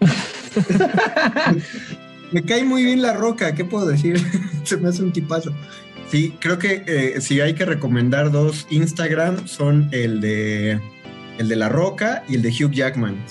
me 2.32 2.42
cae 2.42 2.64
muy 2.64 2.84
bien 2.84 3.02
la 3.02 3.14
roca, 3.14 3.54
¿qué 3.54 3.64
puedo 3.64 3.86
decir? 3.86 4.22
Se 4.64 4.76
me 4.76 4.88
hace 4.88 5.02
un 5.02 5.12
tipazo. 5.12 5.52
Sí, 6.10 6.34
creo 6.40 6.58
que 6.58 6.84
eh, 6.86 7.20
si 7.20 7.40
hay 7.40 7.54
que 7.54 7.66
recomendar 7.66 8.30
dos 8.30 8.66
Instagram 8.70 9.46
son 9.46 9.88
el 9.92 10.22
de 10.22 10.80
el 11.38 11.48
de 11.48 11.56
la 11.56 11.68
roca 11.68 12.24
y 12.28 12.36
el 12.36 12.42
de 12.42 12.48
Hugh 12.48 12.72
Jackman. 12.72 13.22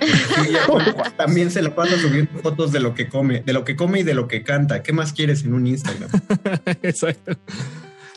Hugh 0.00 0.52
Jackman 0.52 1.16
también 1.16 1.52
se 1.52 1.62
la 1.62 1.74
pasa 1.74 1.96
subiendo 1.96 2.40
fotos 2.40 2.72
de 2.72 2.80
lo 2.80 2.92
que 2.92 3.08
come, 3.08 3.42
de 3.46 3.52
lo 3.52 3.64
que 3.64 3.76
come 3.76 4.00
y 4.00 4.02
de 4.02 4.14
lo 4.14 4.26
que 4.26 4.42
canta. 4.42 4.82
¿Qué 4.82 4.92
más 4.92 5.12
quieres 5.12 5.44
en 5.44 5.54
un 5.54 5.68
Instagram? 5.68 6.10
Exacto. 6.82 7.38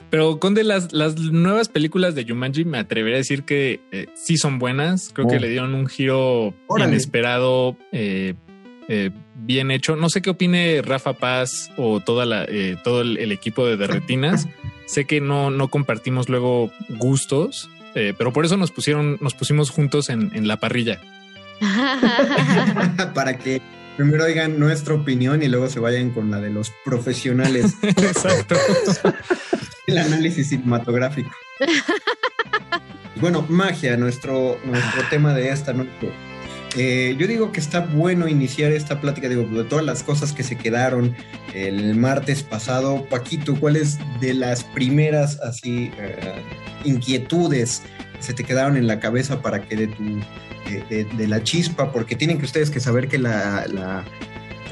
Pero 0.10 0.40
con 0.40 0.54
de 0.54 0.64
las, 0.64 0.94
las 0.94 1.16
nuevas 1.18 1.68
películas 1.70 2.16
de 2.16 2.26
Jumanji 2.26 2.64
me 2.64 2.78
atrevería 2.78 3.18
a 3.18 3.20
decir 3.20 3.44
que 3.44 3.82
eh, 3.92 4.08
sí 4.16 4.38
son 4.38 4.60
buenas. 4.60 5.12
Creo 5.14 5.28
que 5.28 5.40
le 5.40 5.50
dieron 5.50 5.74
un 5.76 5.88
giro 5.88 6.54
Órale. 6.68 6.92
inesperado, 6.92 7.76
eh, 7.92 8.36
eh, 8.88 9.12
bien 9.36 9.72
hecho. 9.72 9.96
No 9.96 10.10
sé 10.10 10.22
qué 10.22 10.30
opine 10.30 10.82
Rafa 10.84 11.14
Paz 11.14 11.72
o 11.78 12.00
toda 12.00 12.26
la, 12.26 12.46
eh, 12.48 12.78
todo 12.84 13.02
el, 13.02 13.18
el 13.18 13.32
equipo 13.32 13.66
de 13.66 13.78
Derretinas. 13.78 14.48
sé 14.86 15.06
que 15.06 15.22
no, 15.22 15.50
no 15.50 15.68
compartimos 15.70 16.30
luego 16.30 16.72
gustos, 16.90 17.70
eh, 17.96 18.14
pero 18.18 18.32
por 18.32 18.46
eso 18.46 18.58
nos 18.58 18.72
pusieron, 18.72 19.18
nos 19.22 19.34
pusimos 19.34 19.70
juntos 19.70 20.10
en, 20.10 20.32
en 20.36 20.48
la 20.48 20.58
parrilla. 20.58 21.02
Para 23.14 23.38
que 23.38 23.62
primero 23.98 24.26
oigan 24.26 24.60
nuestra 24.60 24.94
opinión 24.94 25.42
y 25.42 25.48
luego 25.48 25.70
se 25.70 25.80
vayan 25.80 26.12
con 26.12 26.30
la 26.30 26.40
de 26.40 26.50
los 26.50 26.72
profesionales. 26.84 27.74
Exacto. 27.82 28.56
El 29.88 29.98
análisis 29.98 30.50
cinematográfico. 30.50 31.32
Bueno, 33.22 33.46
magia, 33.48 33.96
nuestro, 33.96 34.60
nuestro 34.66 35.02
tema 35.10 35.34
de 35.34 35.50
esta 35.50 35.72
noche. 35.72 36.12
Eh, 36.76 37.16
yo 37.18 37.28
digo 37.28 37.54
que 37.54 37.62
está 37.62 37.80
bueno 37.80 38.28
iniciar 38.28 38.74
esta 38.74 39.00
plática, 39.00 39.30
digo, 39.30 39.44
de 39.44 39.64
todas 39.64 39.86
las 39.86 40.04
cosas 40.04 40.34
que 40.34 40.44
se 40.44 40.58
quedaron 40.58 41.16
el 41.54 41.96
martes 41.96 42.44
pasado. 42.44 43.06
Paquito, 43.06 43.56
¿cuáles 43.56 43.98
de 44.20 44.34
las 44.34 44.66
primeras 44.66 45.40
así 45.40 45.92
eh, 45.98 46.34
inquietudes 46.84 47.84
que 48.18 48.22
se 48.22 48.34
te 48.34 48.44
quedaron 48.44 48.76
en 48.76 48.86
la 48.86 49.00
cabeza 49.00 49.42
para 49.42 49.62
que 49.62 49.78
de 49.78 49.88
tu 49.88 50.04
de, 50.70 50.84
de- 50.90 51.06
de 51.06 51.28
la 51.30 51.42
chispa? 51.42 51.94
Porque 51.94 52.18
tienen 52.18 52.38
que 52.38 52.46
ustedes 52.46 52.70
que 52.70 52.82
saber 52.82 53.08
que 53.08 53.18
la, 53.18 53.66
la- 53.72 54.04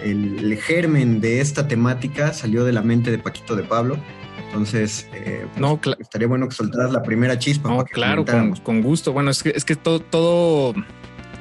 el, 0.03 0.39
el 0.51 0.57
germen 0.57 1.21
de 1.21 1.39
esta 1.39 1.65
temática 1.69 2.33
salió 2.33 2.65
de 2.65 2.73
la 2.73 2.81
mente 2.81 3.09
de 3.09 3.19
Paquito 3.19 3.55
de 3.55 3.63
Pablo. 3.63 3.97
Entonces, 4.53 5.07
eh, 5.13 5.47
pues, 5.49 5.59
No, 5.59 5.79
estaría 5.99 6.27
bueno 6.27 6.47
que 6.47 6.53
soltaras 6.55 6.91
la 6.93 7.01
primera 7.01 7.39
chispa. 7.39 7.69
No, 7.69 7.77
para 7.77 7.87
que 7.87 7.93
claro, 7.93 8.23
con, 8.63 8.81
gusto. 8.83 9.11
Bueno, 9.11 9.31
es 9.31 9.41
que, 9.41 9.49
es 9.55 9.65
que 9.65 9.75
todo, 9.75 9.99
todo, 9.99 10.75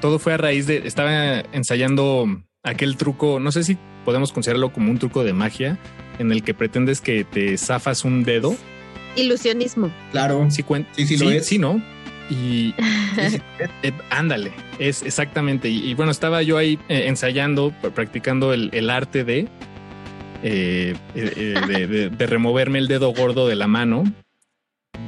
todo 0.01 0.19
fue 0.19 0.33
a 0.33 0.37
raíz 0.39 0.67
de. 0.67 0.79
Estaba 0.87 1.41
ensayando 1.53 2.27
aquel 2.63 2.97
truco. 2.97 3.39
No 3.39 3.53
sé 3.53 3.65
si 3.65 3.77
podemos 4.07 4.33
considerarlo 4.33 4.73
como 4.73 4.91
un 4.91 4.99
truco 4.99 5.25
de 5.25 5.35
magia 5.35 5.79
en 6.19 6.33
el 6.33 6.43
que 6.43 6.55
pretendes 6.55 7.03
que 7.03 7.25
te 7.25 7.59
zafas 7.59 8.05
un 8.07 8.25
dedo. 8.25 8.57
Ilusionismo. 9.15 9.93
Claro. 10.11 10.51
Sí, 10.51 10.65
Sí, 10.93 11.07
sí 11.07 11.17
lo 11.19 11.31
es. 11.31 11.45
Sí, 11.47 11.59
¿no? 11.59 11.83
Y 12.31 12.75
eh, 13.83 13.93
ándale, 14.09 14.53
es 14.79 15.03
exactamente. 15.03 15.69
Y, 15.69 15.91
y 15.91 15.93
bueno, 15.95 16.11
estaba 16.13 16.43
yo 16.43 16.57
ahí 16.57 16.79
eh, 16.89 17.05
ensayando, 17.09 17.73
pr- 17.83 17.91
practicando 17.91 18.55
el, 18.55 18.71
el 18.73 18.89
arte 18.89 19.23
de, 19.25 19.49
eh, 20.43 20.95
eh, 21.15 21.55
de, 21.69 21.87
de- 21.87 22.11
de 22.11 22.27
removerme 22.27 22.79
el 22.79 22.89
dedo 22.89 23.13
gordo 23.13 23.47
de 23.49 23.57
la 23.57 23.67
mano. 23.67 24.05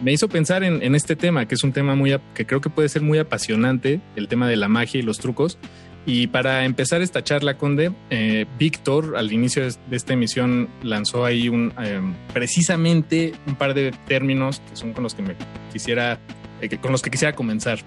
Me 0.03 0.12
hizo 0.12 0.29
pensar 0.29 0.64
en, 0.64 0.83
en 0.83 0.94
este 0.94 1.16
tema, 1.16 1.47
que 1.47 1.55
es 1.55 1.62
un 1.64 1.73
tema 1.73 1.94
muy, 1.94 2.16
que 2.35 2.47
creo 2.47 2.61
que 2.61 2.70
puede 2.70 2.88
ser 2.88 3.03
muy 3.03 3.18
apasionante, 3.18 4.01
el 4.16 4.29
tema 4.29 4.49
de 4.49 4.57
la 4.57 4.68
magia 4.68 4.99
y 5.01 5.03
los 5.03 5.18
trucos. 5.18 5.59
Y 6.07 6.27
para 6.27 6.66
empezar 6.66 7.01
esta 7.01 7.25
charla, 7.25 7.57
Conde, 7.57 7.90
eh, 8.11 8.44
Víctor 8.59 9.14
al 9.16 9.33
inicio 9.33 9.62
de, 9.62 9.75
esta 9.97 10.12
emisión 10.12 10.68
lanzó 10.83 11.25
ahí 11.25 11.49
un, 11.49 11.73
eh, 11.83 12.01
precisamente 12.35 13.33
un 13.47 13.55
par 13.55 13.73
de 13.73 13.90
términos 14.07 14.61
que 14.68 14.77
son 14.77 14.92
con 14.92 15.03
los 15.03 15.14
que 15.14 15.23
me 15.23 15.35
quisiera, 15.73 16.18
eh, 16.61 16.68
que- 16.68 16.79
con 16.79 16.92
los 16.92 17.01
que 17.01 17.11
quisiera 17.11 17.35
comenzar, 17.35 17.79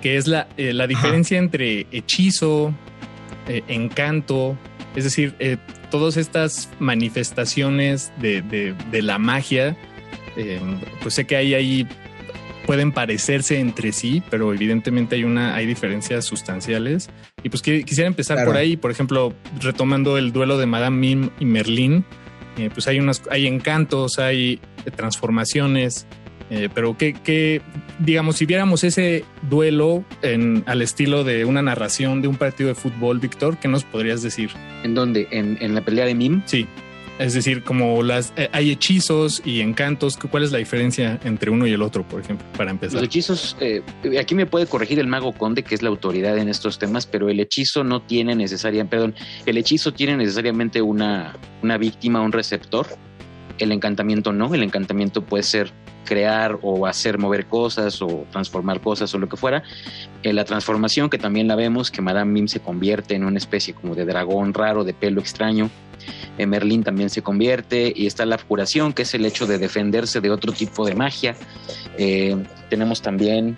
que 0.00 0.16
es 0.16 0.26
la, 0.26 0.48
la 0.56 0.86
diferencia 0.86 1.38
entre 1.38 1.86
hechizo, 1.92 2.74
encanto, 3.68 4.56
es 4.96 5.04
decir, 5.04 5.34
eh, 5.38 5.56
todas 5.98 6.16
estas 6.16 6.68
manifestaciones 6.80 8.12
de, 8.20 8.42
de- 8.42 8.74
de 8.90 9.02
la 9.02 9.18
magia, 9.18 9.76
eh, 10.36 10.58
pues 11.02 11.14
sé 11.14 11.24
que 11.24 11.36
hay 11.36 11.54
ahí 11.54 11.86
pueden 12.66 12.90
parecerse 12.90 13.60
entre 13.60 13.92
sí, 13.92 14.20
pero 14.28 14.52
evidentemente 14.52 15.14
hay 15.14 15.22
una 15.22 15.54
hay 15.54 15.66
diferencias 15.66 16.24
sustanciales 16.24 17.10
y 17.44 17.48
pues 17.48 17.62
qui- 17.62 17.84
quisiera 17.84 18.08
empezar 18.08 18.38
Claro. 18.38 18.50
por 18.50 18.56
ahí, 18.58 18.76
por 18.76 18.90
ejemplo, 18.90 19.32
retomando 19.60 20.18
el 20.18 20.32
duelo 20.32 20.58
de 20.58 20.66
Madame 20.66 20.96
Mim 20.96 21.30
y 21.38 21.44
Merlín, 21.44 22.04
eh, 22.58 22.70
pues 22.72 22.88
hay 22.88 22.98
unas 22.98 23.22
hay 23.30 23.46
encantos, 23.46 24.18
hay 24.18 24.58
transformaciones, 24.96 26.06
eh, 26.50 26.68
pero 26.74 26.98
que, 26.98 27.12
que, 27.14 27.62
digamos, 27.98 28.36
si 28.36 28.46
viéramos 28.46 28.84
ese 28.84 29.24
duelo 29.48 30.04
en, 30.22 30.64
al 30.66 30.82
estilo 30.82 31.24
de 31.24 31.44
una 31.44 31.62
narración 31.62 32.22
de 32.22 32.28
un 32.28 32.36
partido 32.36 32.68
de 32.68 32.74
fútbol, 32.74 33.18
Víctor, 33.18 33.58
¿qué 33.58 33.68
nos 33.68 33.84
podrías 33.84 34.22
decir? 34.22 34.50
¿En 34.82 34.94
dónde? 34.94 35.28
¿En, 35.30 35.58
en 35.60 35.74
la 35.74 35.82
pelea 35.82 36.04
de 36.04 36.14
Mim? 36.14 36.42
Sí. 36.46 36.66
Es 37.18 37.32
decir, 37.32 37.62
como 37.62 38.02
las 38.02 38.32
eh, 38.36 38.48
hay 38.50 38.72
hechizos 38.72 39.40
y 39.44 39.60
encantos, 39.60 40.16
¿cuál 40.16 40.42
es 40.42 40.50
la 40.50 40.58
diferencia 40.58 41.20
entre 41.22 41.48
uno 41.48 41.64
y 41.64 41.72
el 41.72 41.80
otro, 41.80 42.02
por 42.02 42.20
ejemplo, 42.20 42.44
para 42.56 42.72
empezar? 42.72 42.94
Los 42.94 43.04
hechizos, 43.04 43.56
eh, 43.60 43.82
aquí 44.18 44.34
me 44.34 44.46
puede 44.46 44.66
corregir 44.66 44.98
el 44.98 45.06
mago 45.06 45.32
conde, 45.32 45.62
que 45.62 45.76
es 45.76 45.82
la 45.82 45.90
autoridad 45.90 46.36
en 46.38 46.48
estos 46.48 46.80
temas, 46.80 47.06
pero 47.06 47.28
el 47.28 47.38
hechizo 47.38 47.84
no 47.84 48.02
tiene 48.02 48.34
necesariamente, 48.34 48.90
perdón, 48.96 49.14
el 49.46 49.56
hechizo 49.58 49.94
tiene 49.94 50.16
necesariamente 50.16 50.82
una, 50.82 51.36
una 51.62 51.78
víctima, 51.78 52.20
un 52.20 52.32
receptor. 52.32 52.88
El 53.58 53.70
encantamiento 53.70 54.32
no, 54.32 54.52
el 54.52 54.64
encantamiento 54.64 55.22
puede 55.22 55.44
ser 55.44 55.70
crear 56.04 56.58
o 56.62 56.86
hacer 56.86 57.18
mover 57.18 57.46
cosas 57.46 58.00
o 58.02 58.26
transformar 58.30 58.80
cosas 58.80 59.14
o 59.14 59.18
lo 59.18 59.28
que 59.28 59.36
fuera. 59.36 59.62
Eh, 60.22 60.32
la 60.32 60.44
transformación, 60.44 61.10
que 61.10 61.18
también 61.18 61.48
la 61.48 61.56
vemos, 61.56 61.90
que 61.90 62.02
Madame 62.02 62.30
Mim 62.32 62.48
se 62.48 62.60
convierte 62.60 63.14
en 63.14 63.24
una 63.24 63.38
especie 63.38 63.74
como 63.74 63.94
de 63.94 64.04
dragón 64.04 64.54
raro, 64.54 64.84
de 64.84 64.94
pelo 64.94 65.20
extraño. 65.20 65.70
Eh, 66.38 66.46
Merlín 66.46 66.82
también 66.82 67.10
se 67.10 67.22
convierte 67.22 67.92
y 67.94 68.06
está 68.06 68.26
la 68.26 68.38
curación, 68.38 68.92
que 68.92 69.02
es 69.02 69.14
el 69.14 69.24
hecho 69.24 69.46
de 69.46 69.58
defenderse 69.58 70.20
de 70.20 70.30
otro 70.30 70.52
tipo 70.52 70.84
de 70.86 70.94
magia. 70.94 71.34
Eh, 71.96 72.36
tenemos 72.68 73.02
también, 73.02 73.56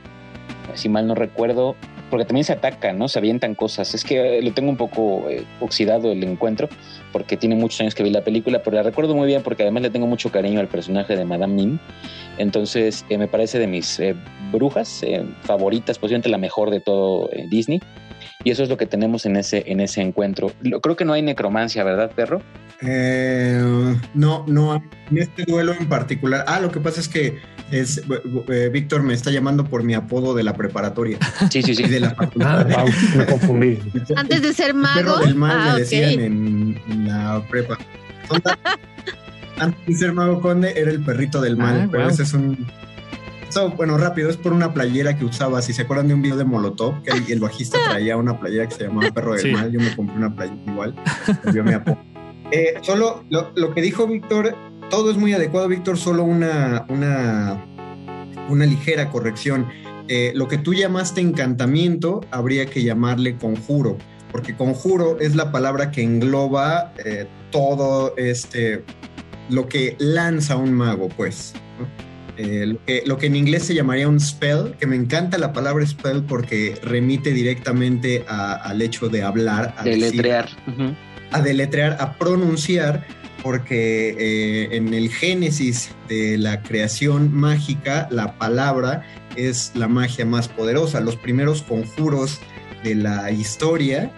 si 0.74 0.88
mal 0.88 1.06
no 1.06 1.14
recuerdo, 1.14 1.76
porque 2.11 2.25
también 2.25 2.45
se 2.45 2.53
atacan, 2.53 2.99
¿no? 2.99 3.09
Se 3.09 3.19
avientan 3.19 3.55
cosas. 3.55 3.95
Es 3.95 4.05
que 4.05 4.38
eh, 4.38 4.42
lo 4.42 4.53
tengo 4.53 4.71
un 4.71 4.77
poco 4.77 5.29
eh, 5.29 5.45
oxidado 5.61 6.12
el 6.12 6.23
encuentro, 6.25 6.69
porque 7.12 7.37
tiene 7.37 7.57
muchos 7.57 7.81
años 7.81 7.95
que 7.95 8.03
vi 8.03 8.11
la 8.11 8.23
película, 8.23 8.62
pero 8.62 8.77
la 8.77 8.83
recuerdo 8.83 9.14
muy 9.14 9.27
bien 9.27 9.42
porque 9.42 9.62
además 9.62 9.83
le 9.83 9.90
tengo 9.90 10.07
mucho 10.07 10.31
cariño 10.31 10.61
al 10.61 10.69
personaje 10.69 11.16
de 11.16 11.25
Madame 11.25 11.55
Mim. 11.55 11.79
Entonces, 12.38 13.05
eh, 13.09 13.19
me 13.19 13.29
parece 13.29 13.59
de 13.59 13.66
mis 13.66 13.99
eh, 14.01 14.14
brujas 14.53 15.03
eh, 15.03 15.25
favoritas, 15.42 15.99
posiblemente 15.99 16.29
la 16.29 16.38
mejor 16.38 16.71
de 16.71 16.81
todo 16.81 17.31
Disney. 17.49 17.81
Y 18.46 18.52
eso 18.52 18.62
es 18.62 18.68
lo 18.68 18.76
que 18.76 18.87
tenemos 18.87 19.26
en 19.26 19.35
ese, 19.35 19.64
en 19.66 19.80
ese 19.80 20.00
encuentro. 20.02 20.52
Lo- 20.62 20.80
creo 20.80 20.94
que 20.94 21.04
no 21.04 21.14
hay 21.14 21.20
necromancia, 21.20 21.82
¿verdad, 21.82 22.12
perro? 22.14 22.40
Eh, 22.80 23.61
no, 24.14 24.44
no, 24.46 24.80
en 25.11 25.18
este 25.18 25.44
duelo 25.46 25.72
en 25.72 25.88
particular. 25.88 26.44
Ah, 26.46 26.61
lo 26.61 26.70
que 26.70 26.78
pasa 26.78 27.00
es 27.00 27.09
que 27.09 27.40
es 27.72 28.00
eh, 28.48 28.70
Víctor 28.72 29.02
me 29.02 29.14
está 29.14 29.32
llamando 29.32 29.64
por 29.64 29.82
mi 29.82 29.94
apodo 29.94 30.32
de 30.32 30.44
la 30.44 30.54
preparatoria. 30.54 31.18
Sí, 31.50 31.61
sí, 31.61 31.74
sí. 31.74 31.82
Y 31.82 31.88
de 31.88 31.98
la 31.98 32.09
Ah, 32.11 32.14
facultad. 32.14 32.66
wow, 32.68 32.88
me 33.16 33.26
confundí. 33.26 33.78
Antes 34.14 34.40
de 34.42 34.52
ser 34.52 34.68
El 34.68 34.74
mago. 34.74 34.94
perro 34.94 35.16
del 35.26 35.35
mal 35.35 35.59
Ah, 35.59 35.72
me 35.72 35.80
decían 35.80 36.11
en, 36.20 36.80
en 36.88 37.09
la 37.09 37.42
prepa. 37.50 37.76
Antes 39.59 39.87
de 39.87 39.94
ser 39.94 40.12
mago 40.12 40.40
conde 40.40 40.72
era 40.76 40.92
el 40.92 41.02
perrito 41.02 41.40
del 41.40 41.56
mal, 41.56 41.80
Ah, 41.82 41.88
pero 41.90 42.04
wow. 42.04 42.12
ese 42.12 42.22
es 42.22 42.32
un... 42.32 42.64
Eso, 43.48 43.70
bueno, 43.70 43.96
rápido, 43.98 44.28
es 44.28 44.37
por 44.37 44.52
una 44.52 44.74
playera 44.74 45.16
que 45.16 45.24
usaba. 45.24 45.62
Si 45.62 45.72
se 45.72 45.82
acuerdan 45.82 46.09
de 46.09 46.14
un 46.14 46.22
video 46.22 46.37
de 46.37 46.44
Molotov, 46.44 47.02
que 47.02 47.11
el, 47.11 47.24
el 47.28 47.40
bajista 47.40 47.78
traía 47.90 48.16
una 48.16 48.38
playera 48.38 48.68
que 48.68 48.74
se 48.74 48.85
llamaba 48.85 49.11
Perro 49.11 49.32
del 49.32 49.42
Sí. 49.42 49.50
Mal, 49.52 49.70
yo 49.70 49.80
me 49.80 49.94
compré 49.94 50.16
una 50.16 50.35
playera 50.35 50.61
igual. 50.66 50.94
Eh, 52.52 52.74
solo 52.80 53.24
lo, 53.28 53.50
lo 53.56 53.74
que 53.74 53.82
dijo 53.82 54.06
Víctor, 54.06 54.54
todo 54.88 55.11
es 55.11 55.16
muy 55.16 55.32
adecuado, 55.32 55.66
Víctor, 55.66 55.98
solo 55.98 56.22
una, 56.22 56.87
una 56.88 57.61
una 58.48 58.66
ligera 58.66 59.11
corrección. 59.11 59.66
Eh, 60.09 60.32
lo 60.35 60.48
que 60.48 60.59
tú 60.59 60.74
llamaste 60.74 61.20
encantamiento, 61.20 62.20
habría 62.30 62.66
que 62.66 62.82
llamarle 62.82 63.37
conjuro, 63.37 63.98
porque 64.30 64.54
conjuro 64.56 65.18
es 65.18 65.35
la 65.35 65.50
palabra 65.50 65.90
que 65.90 66.02
engloba 66.02 66.92
eh, 67.04 67.26
todo 67.50 68.14
este, 68.16 68.85
lo 69.48 69.68
que 69.68 69.96
lanza 69.98 70.56
un 70.56 70.72
mago, 70.72 71.09
pues. 71.09 71.54
Eh, 72.38 73.03
lo, 73.07 73.18
que, 73.18 73.27
en 73.27 73.37
inglés 73.37 73.64
se 73.64 73.75
llamaría 73.75 74.09
un 74.09 74.20
spell, 74.20 74.75
que 74.79 74.87
me 74.87 74.96
encanta 74.96 75.38
la 75.38 75.53
palabra 75.53 75.87
spell 75.87 76.22
porque 76.22 76.75
remite 76.83 77.33
directamente 77.33 78.25
al 78.29 78.83
hecho 78.83 79.09
de 79.09 79.22
hablar, 79.22 79.75
a 79.79 79.85
deletrear. 79.85 80.49
A 81.33 81.40
deletrear, 81.40 81.96
a 81.99 82.14
pronunciar, 82.18 83.07
porque 83.42 84.14
eh, 84.18 84.77
en 84.77 84.94
el 84.94 85.11
génesis 85.11 85.90
de 86.09 86.38
la 86.38 86.62
creación 86.62 87.33
mágica, 87.33 88.09
la 88.11 88.38
palabra 88.38 89.03
es 89.37 89.72
la 89.75 89.88
magia 89.88 90.25
más 90.25 90.49
poderosa. 90.49 91.01
Los 91.01 91.16
primeros 91.16 91.62
conjuros 91.62 92.40
de 92.85 92.94
la 92.94 93.31
historia 93.31 94.11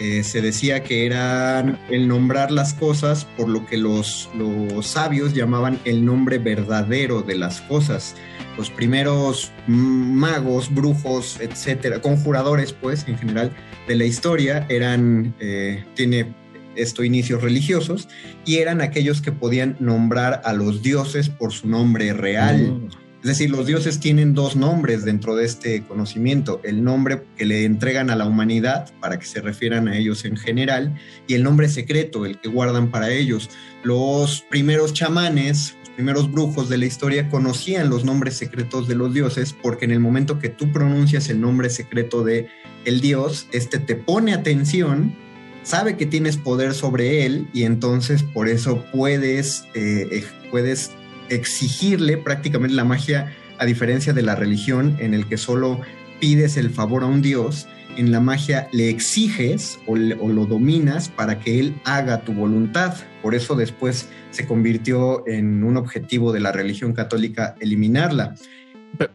eh, 0.00 0.22
se 0.22 0.40
decía 0.40 0.82
que 0.84 1.06
eran 1.06 1.78
el 1.90 2.06
nombrar 2.06 2.52
las 2.52 2.72
cosas 2.72 3.24
por 3.36 3.48
lo 3.48 3.66
que 3.66 3.76
los, 3.76 4.28
los 4.36 4.86
sabios 4.86 5.34
llamaban 5.34 5.80
el 5.84 6.04
nombre 6.04 6.38
verdadero 6.38 7.22
de 7.22 7.36
las 7.36 7.60
cosas. 7.62 8.14
Los 8.56 8.70
primeros 8.70 9.50
magos, 9.66 10.72
brujos, 10.72 11.40
etcétera, 11.40 12.00
conjuradores, 12.00 12.72
pues, 12.72 13.06
en 13.08 13.18
general, 13.18 13.52
de 13.88 13.96
la 13.96 14.04
historia 14.04 14.66
eran, 14.68 15.34
eh, 15.40 15.84
tiene 15.94 16.34
esto 16.76 17.02
inicios 17.02 17.42
religiosos, 17.42 18.08
y 18.44 18.58
eran 18.58 18.80
aquellos 18.80 19.20
que 19.20 19.32
podían 19.32 19.76
nombrar 19.80 20.42
a 20.44 20.52
los 20.52 20.82
dioses 20.82 21.28
por 21.28 21.52
su 21.52 21.68
nombre 21.68 22.12
real. 22.12 22.72
Mm. 22.72 23.07
Es 23.22 23.28
decir, 23.28 23.50
los 23.50 23.66
dioses 23.66 23.98
tienen 23.98 24.32
dos 24.32 24.54
nombres 24.54 25.04
dentro 25.04 25.34
de 25.34 25.44
este 25.44 25.82
conocimiento, 25.82 26.60
el 26.62 26.84
nombre 26.84 27.24
que 27.36 27.46
le 27.46 27.64
entregan 27.64 28.10
a 28.10 28.16
la 28.16 28.26
humanidad 28.26 28.92
para 29.00 29.18
que 29.18 29.26
se 29.26 29.40
refieran 29.40 29.88
a 29.88 29.96
ellos 29.96 30.24
en 30.24 30.36
general 30.36 30.94
y 31.26 31.34
el 31.34 31.42
nombre 31.42 31.68
secreto, 31.68 32.26
el 32.26 32.38
que 32.38 32.48
guardan 32.48 32.92
para 32.92 33.10
ellos. 33.10 33.50
Los 33.82 34.42
primeros 34.42 34.92
chamanes, 34.92 35.76
los 35.80 35.90
primeros 35.90 36.30
brujos 36.30 36.68
de 36.68 36.78
la 36.78 36.86
historia 36.86 37.28
conocían 37.28 37.90
los 37.90 38.04
nombres 38.04 38.36
secretos 38.36 38.86
de 38.86 38.94
los 38.94 39.12
dioses 39.12 39.52
porque 39.52 39.86
en 39.86 39.90
el 39.90 40.00
momento 40.00 40.38
que 40.38 40.48
tú 40.48 40.72
pronuncias 40.72 41.28
el 41.28 41.40
nombre 41.40 41.70
secreto 41.70 42.22
de 42.22 42.48
el 42.84 43.00
dios, 43.00 43.48
este 43.50 43.80
te 43.80 43.96
pone 43.96 44.32
atención 44.32 45.12
sabe 45.68 45.96
que 45.96 46.06
tienes 46.06 46.36
poder 46.38 46.72
sobre 46.72 47.26
él 47.26 47.46
y 47.52 47.64
entonces 47.64 48.22
por 48.22 48.48
eso 48.48 48.84
puedes, 48.90 49.64
eh, 49.74 50.24
puedes 50.50 50.92
exigirle 51.28 52.16
prácticamente 52.16 52.74
la 52.74 52.84
magia, 52.84 53.34
a 53.58 53.64
diferencia 53.64 54.12
de 54.12 54.22
la 54.22 54.34
religión 54.34 54.96
en 55.00 55.14
el 55.14 55.26
que 55.26 55.36
solo 55.36 55.80
pides 56.20 56.56
el 56.56 56.70
favor 56.70 57.02
a 57.02 57.06
un 57.06 57.22
dios, 57.22 57.68
en 57.96 58.12
la 58.12 58.20
magia 58.20 58.68
le 58.72 58.90
exiges 58.90 59.80
o, 59.86 59.96
lo 59.96 60.46
dominas 60.46 61.08
para 61.08 61.40
que 61.40 61.58
él 61.58 61.74
haga 61.84 62.22
tu 62.22 62.32
voluntad. 62.32 62.94
Por 63.22 63.34
eso 63.34 63.56
después 63.56 64.08
se 64.30 64.46
convirtió 64.46 65.26
en 65.26 65.64
un 65.64 65.76
objetivo 65.76 66.32
de 66.32 66.40
la 66.40 66.52
religión 66.52 66.92
católica 66.92 67.56
eliminarla. 67.60 68.36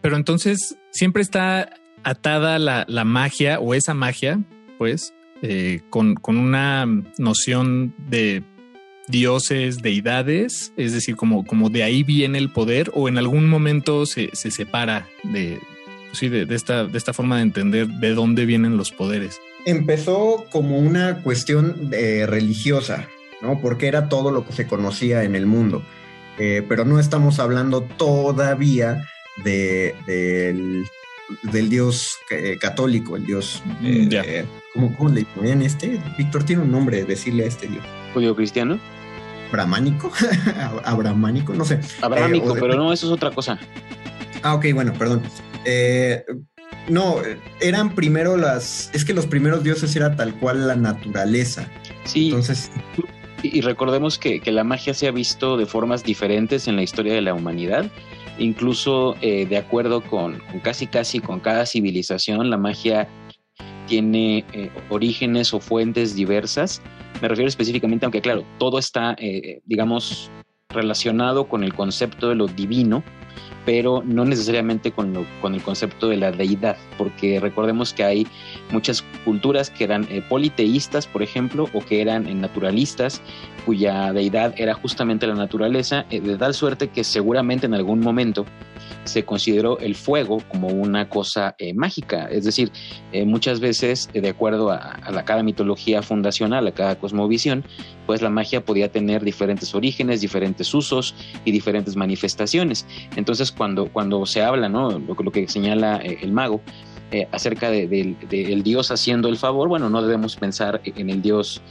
Pero, 0.01 0.17
entonces 0.17 0.77
siempre 0.91 1.21
está 1.21 1.69
atada 2.03 2.59
la, 2.59 3.05
magia 3.05 3.59
o 3.59 3.73
esa 3.73 3.93
magia, 3.93 4.41
pues, 4.77 5.13
eh, 5.41 5.81
con, 5.89 6.15
con, 6.15 6.37
una 6.37 6.85
noción 7.17 7.93
de 8.09 8.43
dioses, 9.07 9.81
deidades, 9.81 10.73
es 10.77 10.93
decir, 10.93 11.15
como, 11.15 11.45
como 11.45 11.69
de 11.69 11.83
ahí 11.83 12.03
viene 12.03 12.37
el 12.37 12.49
poder 12.49 12.91
o 12.93 13.07
en 13.09 13.17
algún 13.17 13.49
momento 13.49 14.05
se, 14.05 14.29
separa 14.33 15.07
de, 15.23 15.59
sí, 16.13 16.29
de, 16.29 16.47
esta, 16.55 16.85
de 16.85 16.97
esta 16.97 17.13
forma 17.13 17.37
de 17.37 17.43
entender 17.43 17.87
de 17.87 18.13
dónde 18.13 18.45
vienen 18.45 18.77
los 18.77 18.91
poderes. 18.91 19.39
Empezó 19.65 20.45
como 20.51 20.79
una 20.79 21.21
cuestión 21.21 21.89
eh, 21.93 22.25
religiosa, 22.27 23.07
¿no? 23.41 23.59
Porque 23.61 23.87
era 23.87 24.09
todo 24.09 24.31
lo 24.31 24.45
que 24.45 24.53
se 24.53 24.67
conocía 24.67 25.23
en 25.23 25.35
el 25.35 25.45
mundo. 25.45 25.83
Eh, 26.39 26.65
pero 26.67 26.83
no 26.83 26.99
estamos 26.99 27.39
hablando 27.39 27.83
todavía 27.83 29.07
de, 29.43 29.95
del, 30.07 31.69
dios 31.69 32.17
eh, 32.31 32.57
católico, 32.59 33.15
el 33.15 33.25
dios... 33.25 33.61
Mm, 33.81 34.09
¿cómo, 34.97 35.09
le 35.09 35.25
ponían 35.25 35.61
este? 35.61 36.01
Víctor 36.17 36.43
tiene 36.43 36.63
un 36.63 36.71
nombre, 36.71 37.03
decirle 37.03 37.43
a 37.43 37.47
este 37.47 37.67
dios. 37.67 37.83
¿Judío 38.13 38.35
cristiano? 38.35 38.79
Abramánico, 39.49 40.11
Abramánico, 40.83 41.53
no 41.53 41.63
sé. 41.63 41.79
Abrámico, 42.01 42.55
eh, 42.55 42.59
pero 42.59 42.75
no, 42.75 42.91
eso 42.91 43.05
es 43.05 43.11
otra 43.11 43.31
cosa. 43.31 43.59
Ah, 44.41 44.55
ok, 44.55 44.65
bueno, 44.73 44.93
perdón. 44.93 45.21
Eh, 45.65 46.23
no, 46.89 47.17
eran 47.61 47.93
primero 47.95 48.35
las. 48.35 48.89
Es 48.93 49.05
que 49.05 49.13
los 49.13 49.27
primeros 49.27 49.63
dioses 49.63 49.95
era 49.95 50.15
tal 50.15 50.33
cual 50.35 50.67
la 50.67 50.75
naturaleza. 50.75 51.67
Sí. 52.03 52.27
Entonces. 52.29 52.71
Y, 53.43 53.61
recordemos 53.61 54.17
que, 54.17 54.41
la 54.45 54.63
magia 54.63 54.93
se 54.93 55.07
ha 55.07 55.11
visto 55.11 55.57
de 55.57 55.65
formas 55.65 56.03
diferentes 56.03 56.67
en 56.67 56.77
la 56.77 56.83
historia 56.83 57.13
de 57.13 57.21
la 57.21 57.33
humanidad. 57.33 57.85
Incluso 58.39 59.15
eh, 59.21 59.45
de 59.45 59.57
acuerdo 59.57 60.01
con, 60.01 60.41
casi 60.63 60.87
casi 60.87 61.19
con 61.19 61.39
cada 61.39 61.65
civilización, 61.65 62.49
la 62.49 62.57
magia 62.57 63.07
tiene 63.93 64.43
orígenes 64.89 65.53
o 65.53 65.59
fuentes 65.59 66.15
diversas. 66.15 66.81
Me 67.21 67.27
refiero 67.27 67.47
específicamente, 67.47 68.07
aunque 68.07 68.21
claro, 68.21 68.43
todo 68.57 68.79
está, 68.79 69.15
eh, 69.19 69.61
digamos, 69.65 70.31
relacionado 70.69 71.47
con 71.47 71.63
el 71.63 71.75
concepto 71.75 72.29
de 72.29 72.33
lo 72.33 72.47
divino, 72.47 73.03
pero 73.67 74.01
no 74.03 74.25
necesariamente 74.25 74.91
con, 74.91 75.27
con, 75.41 75.53
el 75.53 75.61
concepto 75.61 76.09
de 76.09 76.17
la 76.17 76.31
deidad, 76.31 76.75
porque 76.97 77.39
recordemos 77.39 77.93
que 77.93 78.03
hay 78.03 78.27
muchas 78.71 79.03
culturas 79.25 79.69
que 79.69 79.83
eran 79.83 80.07
eh, 80.09 80.23
politeístas, 80.27 81.05
por 81.05 81.21
ejemplo, 81.21 81.69
o 81.71 81.85
que 81.85 82.01
eran 82.01 82.25
eh, 82.25 82.33
naturalistas, 82.33 83.21
cuya 83.67 84.11
deidad 84.11 84.55
era 84.57 84.73
justamente 84.73 85.27
la 85.27 85.35
naturaleza, 85.35 86.07
de 86.09 86.35
tal 86.39 86.55
suerte 86.55 86.87
que 86.87 87.03
seguramente 87.03 87.67
en 87.67 87.75
algún 87.75 87.99
momento 87.99 88.43
se 89.05 89.25
consideró 89.25 89.79
el 89.79 89.95
fuego 89.95 90.41
como 90.49 90.67
una 90.67 91.09
cosa 91.09 91.55
eh, 91.57 91.73
mágica. 91.73 92.25
Es 92.25 92.45
decir, 92.45 92.71
eh, 93.11 93.25
muchas 93.25 93.59
veces, 93.59 94.09
de 94.13 94.29
acuerdo 94.29 94.71
a, 94.71 94.99
la 95.11 95.25
cada 95.25 95.43
mitología 95.43 96.01
fundacional, 96.01 96.67
a 96.67 96.71
cada 96.71 96.97
cosmovisión, 96.97 97.63
pues 98.05 98.21
la 98.21 98.29
magia 98.29 98.63
podía 98.63 98.91
tener 98.91 99.23
diferentes 99.23 99.73
orígenes, 99.75 100.21
diferentes 100.21 100.73
usos 100.73 101.15
y 101.45 101.51
diferentes 101.51 101.95
manifestaciones. 101.95 102.85
Entonces, 103.15 103.51
cuando, 103.51 103.91
cuando 103.91 104.25
se 104.25 104.41
habla, 104.41 104.69
¿no? 104.69 104.99
lo, 104.99 105.31
que 105.31 105.47
señala 105.47 105.97
eh, 105.97 106.19
el 106.21 106.31
mago, 106.31 106.61
acerca 107.31 107.69
del 107.69 108.63
Dios 108.63 108.89
haciendo 108.89 109.29
el 109.29 109.37
favor, 109.37 109.69
bueno, 109.69 109.87
no 109.87 110.01
debemos 110.01 110.35
pensar 110.35 110.81
en 110.83 111.11
el 111.11 111.21
Dios 111.21 111.61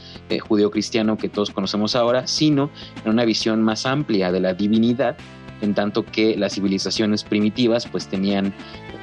judío-cristiano 0.47 1.17
que 1.17 1.27
todos 1.27 1.51
conocemos 1.51 1.97
ahora, 1.97 2.27
sino 2.27 2.69
en 3.03 3.11
una 3.11 3.25
visión 3.25 3.61
más 3.61 3.85
amplia 3.85 4.31
de 4.31 4.39
la 4.39 4.53
divinidad 4.53 5.17
en 5.63 5.73
tanto 5.73 6.05
que 6.05 6.37
las 6.37 6.53
civilizaciones 6.53 7.23
primitivas 7.23 7.87
pues 7.87 8.07
tenían 8.07 8.53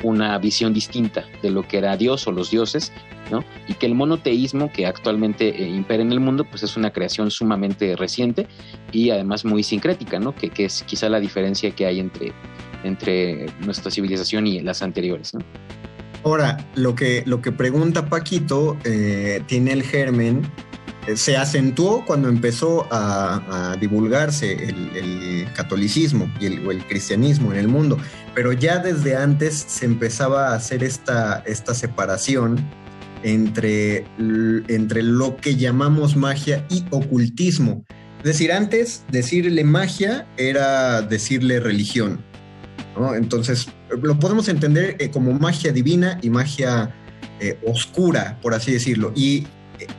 una 0.03 0.38
visión 0.38 0.73
distinta 0.73 1.25
de 1.42 1.51
lo 1.51 1.66
que 1.66 1.79
era 1.79 1.96
Dios 1.96 2.27
o 2.27 2.33
los 2.33 2.51
dioses, 2.51 2.92
¿no? 3.31 3.44
Y 3.68 3.75
que 3.75 3.87
el 3.87 3.94
monoteísmo 3.94 4.70
que 4.73 4.87
actualmente 4.87 5.49
eh, 5.49 5.68
impera 5.68 6.03
en 6.03 6.12
el 6.12 6.20
mundo 6.20 6.44
pues 6.44 6.62
es 6.62 6.77
una 6.77 6.90
creación 6.90 7.31
sumamente 7.31 7.96
reciente 7.96 8.46
y 8.92 9.11
además 9.11 9.44
muy 9.44 9.62
sincrética, 9.62 10.18
¿no? 10.18 10.35
Que, 10.35 10.51
es 10.57 10.83
quizá 10.83 11.09
la 11.09 11.20
diferencia 11.20 11.70
que 11.70 11.87
hay 11.87 12.01
entre, 12.01 12.33
entre 12.85 13.46
nuestra 13.61 13.90
civilización 13.90 14.46
y 14.46 14.61
las 14.61 14.83
anteriores, 14.83 15.35
¿no? 15.35 15.40
Ahora, 16.23 16.59
lo 16.75 16.94
que, 16.94 17.23
lo 17.25 17.40
que 17.40 17.51
pregunta 17.51 18.07
Paquito 18.07 18.77
eh, 18.85 19.42
tiene 19.46 19.73
el 19.73 19.83
germen 19.83 20.42
se 21.15 21.37
acentuó 21.37 22.05
cuando 22.05 22.29
empezó 22.29 22.87
a, 22.91 23.77
divulgarse 23.81 24.53
el, 24.53 25.49
catolicismo 25.55 26.33
y 26.41 26.47
el 26.47 26.87
cristianismo 26.87 27.53
en 27.53 27.59
el 27.59 27.69
mundo, 27.69 27.99
pero 28.35 28.53
ya 28.53 28.79
desde 28.79 29.17
antes 29.17 29.65
se 29.67 29.85
empezaba 29.85 30.49
a 30.49 30.55
hacer 30.55 30.85
esta, 30.85 31.43
esta 31.47 31.75
separación 31.75 32.65
entre, 33.23 34.07
entre 34.69 35.03
lo 35.03 35.37
que 35.37 35.57
llamamos 35.57 36.17
magia 36.17 36.67
y 36.71 36.85
ocultismo. 36.91 37.85
Es 38.19 38.25
decir, 38.25 38.53
antes 38.53 39.05
decirle 39.11 39.65
magia 39.65 40.27
era 40.37 41.03
decirle 41.03 41.61
religión. 41.61 42.23
Entonces, 43.15 43.69
lo 44.03 44.19
podemos 44.19 44.49
entender 44.49 44.97
eh, 44.99 45.11
como 45.11 45.33
magia 45.33 45.73
divina 45.73 46.19
y 46.23 46.29
magia 46.29 46.95
eh, 47.41 47.59
oscura, 47.67 48.39
por 48.43 48.53
así 48.53 48.73
decirlo. 48.73 49.13
Y 49.15 49.47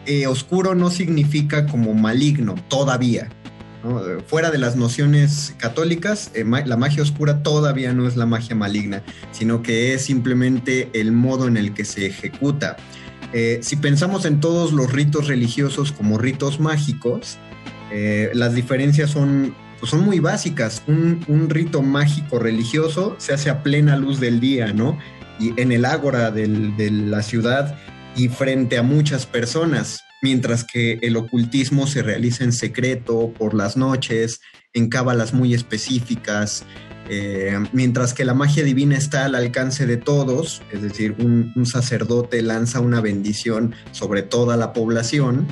eh, 0.05 0.27
oscuro 0.27 0.75
no 0.75 0.89
significa 0.89 1.65
como 1.65 1.93
maligno 1.93 2.55
todavía. 2.67 3.29
Fuera 4.27 4.51
de 4.51 4.59
las 4.59 4.75
nociones 4.75 5.55
católicas, 5.57 6.29
eh, 6.35 6.45
la 6.65 6.77
magia 6.77 7.01
oscura 7.01 7.41
todavía 7.41 7.93
no 7.93 8.07
es 8.07 8.15
la 8.15 8.27
magia 8.27 8.55
maligna, 8.55 9.01
sino 9.31 9.63
que 9.63 9.95
es 9.95 10.05
simplemente 10.05 10.89
el 10.93 11.11
modo 11.11 11.47
en 11.47 11.57
el 11.57 11.73
que 11.73 11.83
se 11.83 12.05
ejecuta. 12.05 12.77
Eh, 13.33 13.59
si 13.63 13.77
pensamos 13.77 14.25
en 14.25 14.39
todos 14.39 14.71
los 14.71 14.91
ritos 14.91 15.27
religiosos 15.27 15.91
como 15.91 16.17
ritos 16.17 16.59
mágicos, 16.59 17.39
las 18.33 18.55
diferencias 18.55 19.09
son 19.09 19.53
pues 19.81 19.89
son 19.89 20.05
muy 20.05 20.19
básicas. 20.19 20.83
Un, 20.87 21.49
rito 21.49 21.81
mágico 21.81 22.39
religioso 22.39 23.15
se 23.17 23.33
hace 23.33 23.49
a 23.49 23.63
plena 23.63 23.97
luz 23.97 24.19
del 24.19 24.39
día, 24.39 24.71
¿no? 24.71 24.97
Y 25.39 25.59
en 25.59 25.71
el 25.71 25.85
ágora 25.85 26.29
de 26.29 26.47
la 26.91 27.23
ciudad 27.23 27.75
y 28.15 28.27
frente 28.27 28.77
a 28.77 28.83
muchas 28.83 29.25
personas, 29.25 30.01
mientras 30.21 30.63
que 30.63 30.99
el 31.01 31.17
ocultismo 31.17 31.87
se 31.87 32.03
realiza 32.03 32.43
en 32.43 32.51
secreto 32.51 33.33
por 33.37 33.53
las 33.53 33.77
noches, 33.77 34.41
en 34.73 34.89
cábalas 34.89 35.33
muy 35.33 35.53
específicas, 35.53 36.65
eh, 37.09 37.57
mientras 37.73 38.13
que 38.13 38.23
la 38.23 38.33
magia 38.33 38.63
divina 38.63 38.97
está 38.97 39.25
al 39.25 39.35
alcance 39.35 39.85
de 39.85 39.97
todos, 39.97 40.61
es 40.71 40.81
decir, 40.81 41.15
un, 41.19 41.65
sacerdote 41.65 42.41
lanza 42.41 42.79
una 42.79 43.01
bendición 43.01 43.75
sobre 43.91 44.21
toda 44.21 44.55
la 44.55 44.71
población 44.71 45.47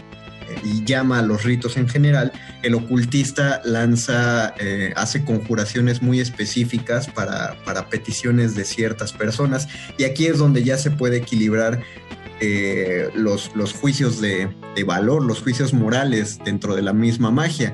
eh, 0.47 0.55
y 0.63 0.85
llama 0.85 1.19
a 1.19 1.21
los 1.21 1.43
ritos 1.43 1.75
en 1.75 1.89
general, 1.89 2.31
el 2.63 2.75
ocultista 2.75 3.61
lanza, 3.65 4.53
eh, 4.59 4.93
hace 4.95 5.25
conjuraciones 5.25 6.01
muy 6.01 6.19
específicas 6.19 7.07
para, 7.07 7.57
para, 7.65 7.89
peticiones 7.89 8.55
de 8.55 8.63
ciertas 8.63 9.11
personas 9.11 9.67
y 9.97 10.03
aquí 10.03 10.27
es 10.27 10.37
donde 10.37 10.63
ya 10.63 10.77
se 10.77 10.91
puede 10.91 11.17
equilibrar 11.17 11.81
eh, 12.41 13.09
los, 13.15 13.51
los, 13.53 13.73
juicios 13.73 14.21
de, 14.21 14.49
valor, 14.85 15.25
los 15.25 15.41
juicios 15.41 15.73
morales 15.73 16.39
dentro 16.45 16.73
de 16.73 16.81
la 16.81 16.93
misma 16.93 17.31
magia. 17.31 17.73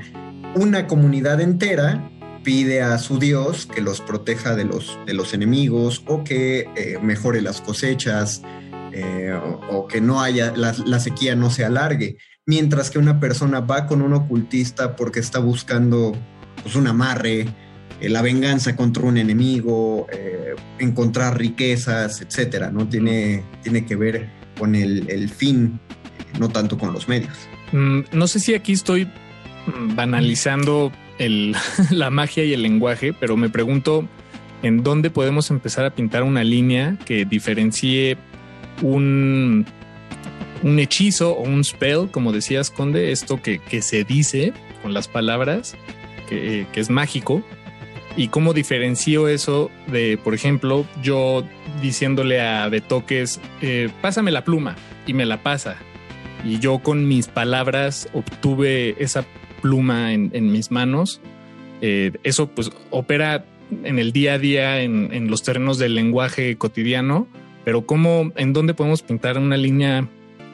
Una 0.56 0.88
comunidad 0.88 1.39
entera 1.39 2.10
pide 2.43 2.82
a 2.82 2.97
su 2.97 3.19
Dios 3.19 3.67
que 3.67 3.82
los 3.82 4.01
proteja 4.01 4.56
de 4.56 4.65
los, 4.65 4.97
de 5.06 5.13
los 5.13 5.36
enemigos 5.36 6.04
o 6.08 6.23
que 6.23 6.67
eh, 6.75 6.97
mejore 7.01 7.41
las 7.41 7.62
cosechas 7.62 8.41
eh, 8.91 9.34
o, 9.34 9.62
o, 9.69 9.88
que 9.88 10.01
no 10.01 10.21
haya, 10.21 10.51
la, 10.56 10.73
la, 10.86 10.99
sequía 10.99 11.36
no 11.36 11.51
se 11.51 11.63
alargue. 11.63 12.17
Mientras 12.47 12.89
que 12.89 12.97
una 12.97 13.19
persona 13.19 13.60
va 13.60 13.86
con 13.86 14.01
un 14.01 14.13
ocultista 14.13 14.95
porque 14.95 15.19
está 15.19 15.38
buscando 15.38 16.13
pues, 16.63 16.75
un 16.75 16.88
amarre, 16.88 17.45
eh, 18.01 18.10
la 18.10 18.23
venganza 18.23 18.75
contra 18.75 19.04
un 19.04 19.17
enemigo, 19.17 20.08
encontrar 20.80 21.38
riquezas, 21.38 22.21
etcétera. 22.21 22.71
¿no? 22.71 22.89
Tiene, 22.89 23.43
tiene 23.62 23.86
que 23.86 23.95
ver 23.95 24.35
con 24.58 24.76
el, 24.76 25.10
el 25.10 25.30
fin, 25.30 25.80
no 26.39 26.50
tanto 26.50 26.78
con 26.78 26.94
los 26.94 27.08
medios. 27.08 27.34
Mm, 27.72 28.02
no 28.12 28.28
sé 28.28 28.39
si 28.39 28.54
aquí 28.54 28.74
estoy 28.74 29.08
banalizando 29.96 30.91
el, 31.18 31.56
la 31.91 32.10
magia 32.10 32.44
y 32.44 32.54
el 32.54 32.62
lenguaje, 32.62 33.13
pero 33.13 33.38
me 33.38 33.50
pregunto 33.50 34.08
en 34.63 34.84
dónde 34.84 35.10
podemos 35.10 35.52
empezar 35.52 35.86
a 35.86 35.94
pintar 35.94 36.24
una 36.24 36.44
línea 36.44 36.98
que 37.06 37.26
diferencie 37.26 38.18
un, 38.82 39.65
un 40.63 40.80
hechizo 40.80 41.34
o 41.34 41.44
un 41.44 41.63
spell, 41.63 42.10
como 42.10 42.32
decías, 42.32 42.72
Conde, 42.72 43.12
esto 43.12 43.41
que, 43.41 43.60
que 43.60 43.82
se 43.82 44.04
dice 44.04 44.54
con 44.82 44.94
las 44.94 45.08
palabras, 45.08 45.76
que, 46.30 46.65
que, 46.74 46.80
es 46.80 46.89
mágico, 46.89 47.44
y 48.18 48.30
cómo 48.30 48.54
diferencio 48.54 49.28
eso 49.28 49.70
de, 49.88 50.18
por 50.18 50.34
ejemplo, 50.34 50.86
yo 51.04 51.44
diciéndole 51.82 52.42
a 52.42 52.68
Betoques, 52.70 53.40
eh, 53.62 53.90
pásame 54.02 54.32
la 54.32 54.44
pluma, 54.44 54.76
y 55.06 55.14
me 55.14 55.26
la 55.26 55.44
pasa. 55.44 55.78
Y 56.44 56.60
yo 56.60 56.80
con 56.80 57.08
mis 57.08 57.28
palabras 57.28 58.08
obtuve 58.14 58.96
esa 59.04 59.26
pluma 59.62 60.14
en, 60.14 60.52
mis 60.52 60.72
manos. 60.72 61.22
Eh, 61.82 62.12
eso 62.24 62.48
pues 62.48 62.72
opera 62.92 63.46
en 63.84 64.00
el 64.00 64.12
día 64.12 64.34
a 64.34 64.40
día, 64.40 64.82
en, 64.82 65.28
los 65.30 65.44
terrenos 65.44 65.80
del 65.80 65.96
lenguaje 65.96 66.56
cotidiano, 66.58 67.28
pero 67.64 67.86
cómo, 67.86 68.32
en 68.36 68.54
dónde 68.54 68.74
podemos 68.74 69.02
pintar 69.02 69.38
una 69.38 69.58
línea 69.58 70.08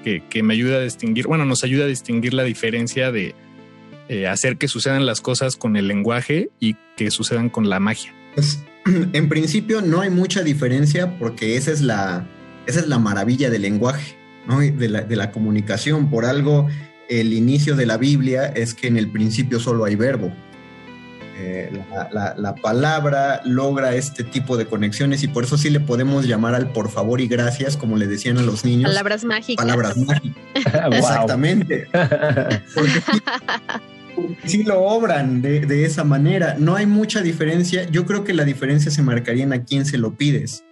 que, 0.04 0.44
me 0.44 0.54
ayuda 0.54 0.78
a 0.78 0.82
distinguir, 0.82 1.28
bueno, 1.28 1.46
nos 1.46 1.64
ayuda 1.64 1.84
a 1.84 1.88
distinguir 1.88 2.34
la 2.34 2.44
diferencia 2.44 3.12
de 3.12 3.36
eh, 4.08 4.28
hacer 4.28 4.58
que 4.58 4.68
sucedan 4.68 5.06
las 5.06 5.22
cosas 5.22 5.58
con 5.58 5.76
el 5.76 5.88
lenguaje 5.88 6.50
y 6.60 6.76
que 6.96 7.12
sucedan 7.12 7.50
con 7.50 7.70
la 7.70 7.80
magia. 7.80 8.14
en 9.14 9.30
principio 9.30 9.82
no 9.82 10.02
hay 10.02 10.10
mucha 10.10 10.44
diferencia 10.44 11.18
porque 11.18 11.58
esa 11.58 11.72
es 11.72 11.82
la, 11.82 12.28
esa 12.66 12.80
es 12.80 12.88
la 12.88 13.00
maravilla 13.00 13.50
del 13.50 13.64
lenguaje, 13.64 14.16
¿no? 14.48 14.60
de, 14.60 14.90
la, 14.90 15.02
de 15.02 15.16
la 15.16 15.32
comunicación. 15.32 16.10
Por 16.10 16.26
algo 16.26 16.68
el 17.10 17.34
inicio 17.34 17.76
de 17.76 17.86
la 17.86 17.98
Biblia 17.98 18.48
es 18.48 18.74
que 18.74 18.88
en 18.88 18.98
el 18.98 19.12
principio 19.12 19.60
solo 19.60 19.86
hay 19.86 19.96
verbo. 19.96 20.32
Eh, 21.44 21.72
la, 21.92 22.10
la, 22.12 22.36
la, 22.38 22.56
palabra 22.56 23.42
logra 23.46 23.96
este 23.96 24.24
tipo 24.24 24.58
de 24.58 24.68
conexiones 24.68 25.24
y 25.24 25.28
por 25.28 25.44
eso 25.44 25.58
sí 25.58 25.72
le 25.72 25.80
podemos 25.80 26.28
llamar 26.28 26.54
al 26.54 26.72
por 26.72 26.92
favor 26.92 27.20
y 27.20 27.28
gracias, 27.28 27.78
como 27.78 27.98
le 27.98 28.06
decían 28.06 28.38
a 28.38 28.44
los 28.44 28.64
niños. 28.64 28.92
Palabras 28.92 29.24
mágicas. 29.24 29.66
Palabras 29.66 29.98
mágicas. 29.98 30.44
Exactamente. 30.92 31.88
Porque 32.76 33.02
sí, 34.46 34.64
lo 34.64 34.82
obran 34.82 35.42
de, 35.42 35.62
de, 35.62 35.86
esa 35.86 36.04
manera. 36.04 36.56
No 36.58 36.76
hay 36.76 36.86
mucha 36.86 37.22
diferencia. 37.22 37.90
Yo 37.90 38.06
creo 38.06 38.24
que 38.24 38.34
la 38.34 38.46
diferencia 38.46 38.92
se 38.92 39.02
marcaría 39.02 39.44
en 39.44 39.54
a 39.54 39.64
quién 39.64 39.86
se 39.86 39.98
lo 39.98 40.16
pides. 40.16 40.64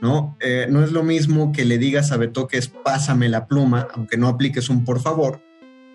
¿no? 0.00 0.36
Eh, 0.40 0.66
no 0.70 0.84
es 0.84 0.92
lo 0.92 1.02
mismo 1.02 1.52
que 1.52 1.64
le 1.64 1.78
digas 1.78 2.12
a 2.12 2.16
Betoques, 2.16 2.68
pásame 2.68 3.28
la 3.28 3.46
pluma, 3.46 3.88
aunque 3.94 4.16
no 4.16 4.28
apliques 4.28 4.68
un 4.68 4.84
por 4.84 5.00
favor, 5.00 5.40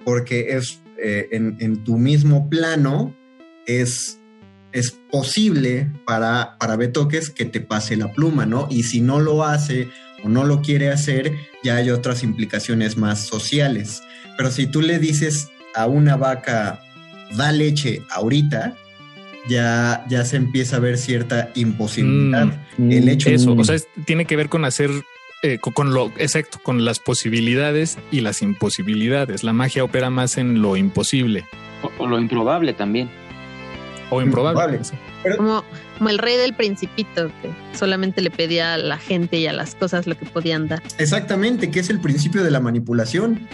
porque 0.03 0.57
es 0.57 0.81
eh, 0.97 1.29
en, 1.31 1.57
en, 1.59 1.83
tu 1.83 1.97
mismo 1.97 2.49
plano, 2.49 3.15
es, 3.65 4.19
es 4.71 4.91
posible 5.11 5.91
para, 6.05 6.57
para 6.59 6.75
Betoques 6.75 7.29
que 7.29 7.45
te 7.45 7.61
pase 7.61 7.95
la 7.95 8.11
pluma, 8.11 8.45
¿no? 8.45 8.67
Y 8.69 8.83
si 8.83 9.01
no 9.01 9.19
lo 9.19 9.43
hace 9.43 9.89
o 10.23 10.29
no 10.29 10.45
lo 10.45 10.61
quiere 10.61 10.89
hacer, 10.89 11.33
ya 11.63 11.77
hay 11.77 11.89
otras 11.89 12.23
implicaciones 12.23 12.97
más 12.97 13.25
sociales. 13.25 14.01
Pero 14.37 14.51
si 14.51 14.67
tú 14.67 14.81
le 14.81 14.99
dices 14.99 15.49
a 15.75 15.88
una 15.88 16.17
vaca, 16.17 16.81
da 17.36 17.51
leche 17.51 18.01
ahorita, 18.10 18.75
ya, 19.47 20.05
ya 20.07 20.25
se 20.25 20.38
empieza 20.38 20.77
a 20.77 20.79
ver 20.79 20.97
cierta 20.97 21.49
imposibilidad. 21.55 22.47
Mm, 22.77 22.91
El 22.91 23.10
hecho 23.10 23.29
eso, 23.29 23.53
o 23.53 23.63
sea, 23.63 23.77
tiene 24.05 24.25
que 24.25 24.36
ver 24.36 24.49
con 24.49 24.65
hacer 24.65 24.91
eh, 25.43 25.57
con 25.57 25.93
lo 25.93 26.12
exacto, 26.17 26.60
con 26.62 26.86
las 26.86 26.99
posibilidades 26.99 27.97
y 28.12 28.21
las 28.21 28.41
imposibilidades. 28.43 29.43
La 29.43 29.53
magia 29.53 29.84
opera 29.84 30.10
más 30.12 30.38
en 30.38 30.62
lo 30.62 30.77
imposible. 30.77 31.45
O, 31.81 32.03
o 32.03 32.07
lo 32.07 32.19
improbable 32.19 32.73
también. 32.73 33.10
O 34.12 34.21
improbable. 34.21 34.79
Pero... 35.23 35.38
Como, 35.38 35.63
como, 35.97 36.10
el 36.10 36.19
rey 36.19 36.38
del 36.38 36.53
principito, 36.53 37.31
que 37.41 37.49
solamente 37.77 38.21
le 38.21 38.29
pedía 38.29 38.75
a 38.75 38.77
la 38.77 38.97
gente 38.97 39.38
y 39.38 39.47
a 39.47 39.53
las 39.53 39.73
cosas 39.73 40.05
lo 40.05 40.17
que 40.17 40.25
podían 40.25 40.67
dar. 40.67 40.84
Exactamente, 40.97 41.71
que 41.71 41.79
es 41.79 41.89
el 41.89 41.99
principio 41.99 42.43
de 42.43 42.51
la 42.51 42.60
manipulación. 42.60 43.47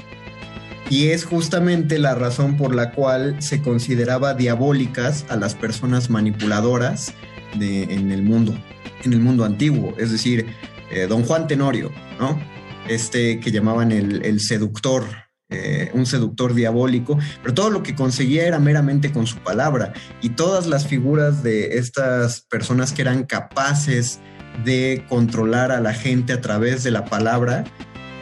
Y 0.89 1.09
es 1.09 1.25
justamente 1.25 1.99
la 1.99 2.15
razón 2.15 2.55
por 2.55 2.73
la 2.73 2.91
cual 2.91 3.35
se 3.41 3.61
consideraba 3.61 4.33
diabólicas 4.33 5.25
a 5.27 5.35
las 5.35 5.53
personas 5.53 6.09
manipuladoras 6.09 7.13
en 7.59 8.11
el 8.11 8.23
mundo, 8.23 8.57
en 9.03 9.13
el 9.13 9.19
mundo 9.19 9.43
antiguo. 9.43 9.93
Es 9.97 10.11
decir, 10.11 10.45
eh, 10.89 11.07
don 11.07 11.23
Juan 11.23 11.47
Tenorio, 11.47 11.91
¿no? 12.19 12.39
Este 12.87 13.39
que 13.41 13.51
llamaban 13.51 13.91
el, 13.91 14.23
el 14.23 14.39
seductor, 14.39 15.03
eh, 15.49 15.91
un 15.93 16.05
seductor 16.05 16.53
diabólico, 16.53 17.17
pero 17.41 17.53
todo 17.53 17.69
lo 17.69 17.83
que 17.83 17.95
conseguía 17.95 18.47
era 18.47 18.59
meramente 18.59 19.11
con 19.11 19.27
su 19.27 19.37
palabra. 19.37 19.93
Y 20.21 20.29
todas 20.29 20.67
las 20.67 20.87
figuras 20.87 21.43
de 21.43 21.77
estas 21.77 22.41
personas 22.41 22.93
que 22.93 23.01
eran 23.01 23.23
capaces 23.23 24.19
de 24.63 25.05
controlar 25.09 25.71
a 25.71 25.81
la 25.81 25.93
gente 25.93 26.33
a 26.33 26.41
través 26.41 26.83
de 26.83 26.91
la 26.91 27.05
palabra, 27.05 27.65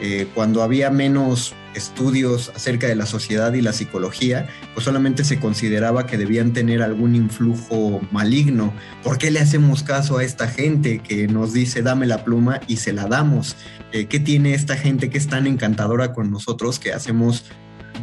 eh, 0.00 0.28
cuando 0.34 0.62
había 0.62 0.90
menos 0.90 1.54
estudios 1.76 2.50
acerca 2.54 2.86
de 2.86 2.94
la 2.94 3.06
sociedad 3.06 3.52
y 3.52 3.60
la 3.60 3.72
psicología, 3.72 4.48
pues 4.74 4.84
solamente 4.84 5.24
se 5.24 5.38
consideraba 5.38 6.06
que 6.06 6.16
debían 6.16 6.52
tener 6.52 6.82
algún 6.82 7.14
influjo 7.14 8.00
maligno. 8.10 8.72
¿Por 9.02 9.18
qué 9.18 9.30
le 9.30 9.40
hacemos 9.40 9.82
caso 9.82 10.18
a 10.18 10.24
esta 10.24 10.48
gente 10.48 10.98
que 11.00 11.28
nos 11.28 11.52
dice 11.52 11.82
dame 11.82 12.06
la 12.06 12.24
pluma 12.24 12.60
y 12.66 12.78
se 12.78 12.92
la 12.92 13.06
damos? 13.06 13.56
Eh, 13.92 14.06
¿Qué 14.06 14.20
tiene 14.20 14.54
esta 14.54 14.76
gente 14.76 15.10
que 15.10 15.18
es 15.18 15.28
tan 15.28 15.46
encantadora 15.46 16.12
con 16.12 16.30
nosotros 16.30 16.78
que 16.78 16.92
hacemos 16.92 17.44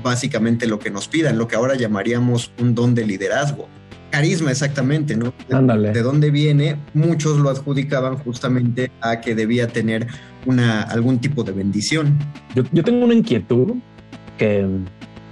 básicamente 0.03 0.67
lo 0.67 0.79
que 0.79 0.89
nos 0.89 1.07
pidan, 1.07 1.37
lo 1.37 1.47
que 1.47 1.55
ahora 1.55 1.75
llamaríamos 1.75 2.51
un 2.59 2.75
don 2.75 2.95
de 2.95 3.05
liderazgo? 3.05 3.67
Carisma, 4.13 4.51
exactamente, 4.51 5.17
¿no? 5.17 5.33
Ándale. 5.51 5.91
De 5.91 6.03
dónde 6.03 6.29
viene, 6.29 6.77
muchos 6.93 7.39
lo 7.39 7.49
adjudicaban 7.49 8.15
justamente 8.17 8.91
a 9.01 9.21
que 9.21 9.33
debía 9.33 9.67
tener 9.67 10.05
una, 10.45 10.83
algún 10.83 11.17
tipo 11.17 11.43
de 11.43 11.51
bendición. 11.51 12.19
Yo, 12.53 12.61
yo 12.71 12.83
tengo 12.83 13.05
una 13.05 13.15
inquietud 13.15 13.73
que, 14.37 14.67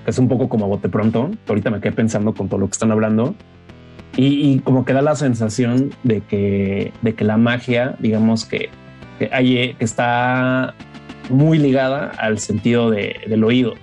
que, 0.04 0.10
es 0.10 0.18
un 0.18 0.28
poco 0.28 0.50
como 0.50 0.66
a 0.66 0.68
bote 0.68 0.90
pronto. 0.90 1.30
Ahorita 1.48 1.70
me 1.70 1.80
quedé 1.80 1.92
pensando 1.92 2.34
con 2.34 2.50
todo 2.50 2.60
lo 2.60 2.66
que 2.66 2.72
están 2.72 2.92
hablando 2.92 3.36
y, 4.18 4.52
y 4.52 4.60
como 4.62 4.84
que 4.84 4.94
da 4.94 5.04
la 5.04 5.16
sensación 5.16 5.92
de 6.04 6.22
que, 6.22 6.92
de 7.04 7.14
que 7.14 7.24
la 7.24 7.38
magia, 7.38 7.96
digamos 8.00 8.46
que, 8.46 8.70
que, 9.20 9.30
hay, 9.32 9.76
que 9.76 9.86
está 9.86 10.74
muy 11.30 11.60
ligada 11.60 12.10
al 12.18 12.40
sentido 12.40 12.90
de, 12.90 13.16
del 13.28 13.44
oído 13.44 13.76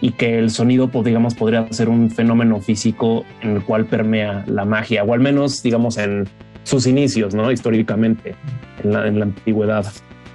y 0.00 0.12
que 0.12 0.38
el 0.38 0.50
sonido, 0.50 0.88
pues, 0.88 1.04
digamos, 1.04 1.34
podría 1.34 1.70
ser 1.72 1.88
un 1.88 2.10
fenómeno 2.10 2.60
físico 2.60 3.24
en 3.42 3.56
el 3.56 3.64
cual 3.64 3.86
permea 3.86 4.44
la 4.46 4.64
magia, 4.64 5.04
o 5.04 5.12
al 5.12 5.20
menos, 5.20 5.62
digamos, 5.62 5.98
en 5.98 6.28
sus 6.64 6.86
inicios, 6.86 7.34
¿no? 7.34 7.50
Históricamente, 7.50 8.34
en 8.82 8.92
la, 8.92 9.06
en 9.06 9.18
la 9.18 9.24
antigüedad. 9.26 9.86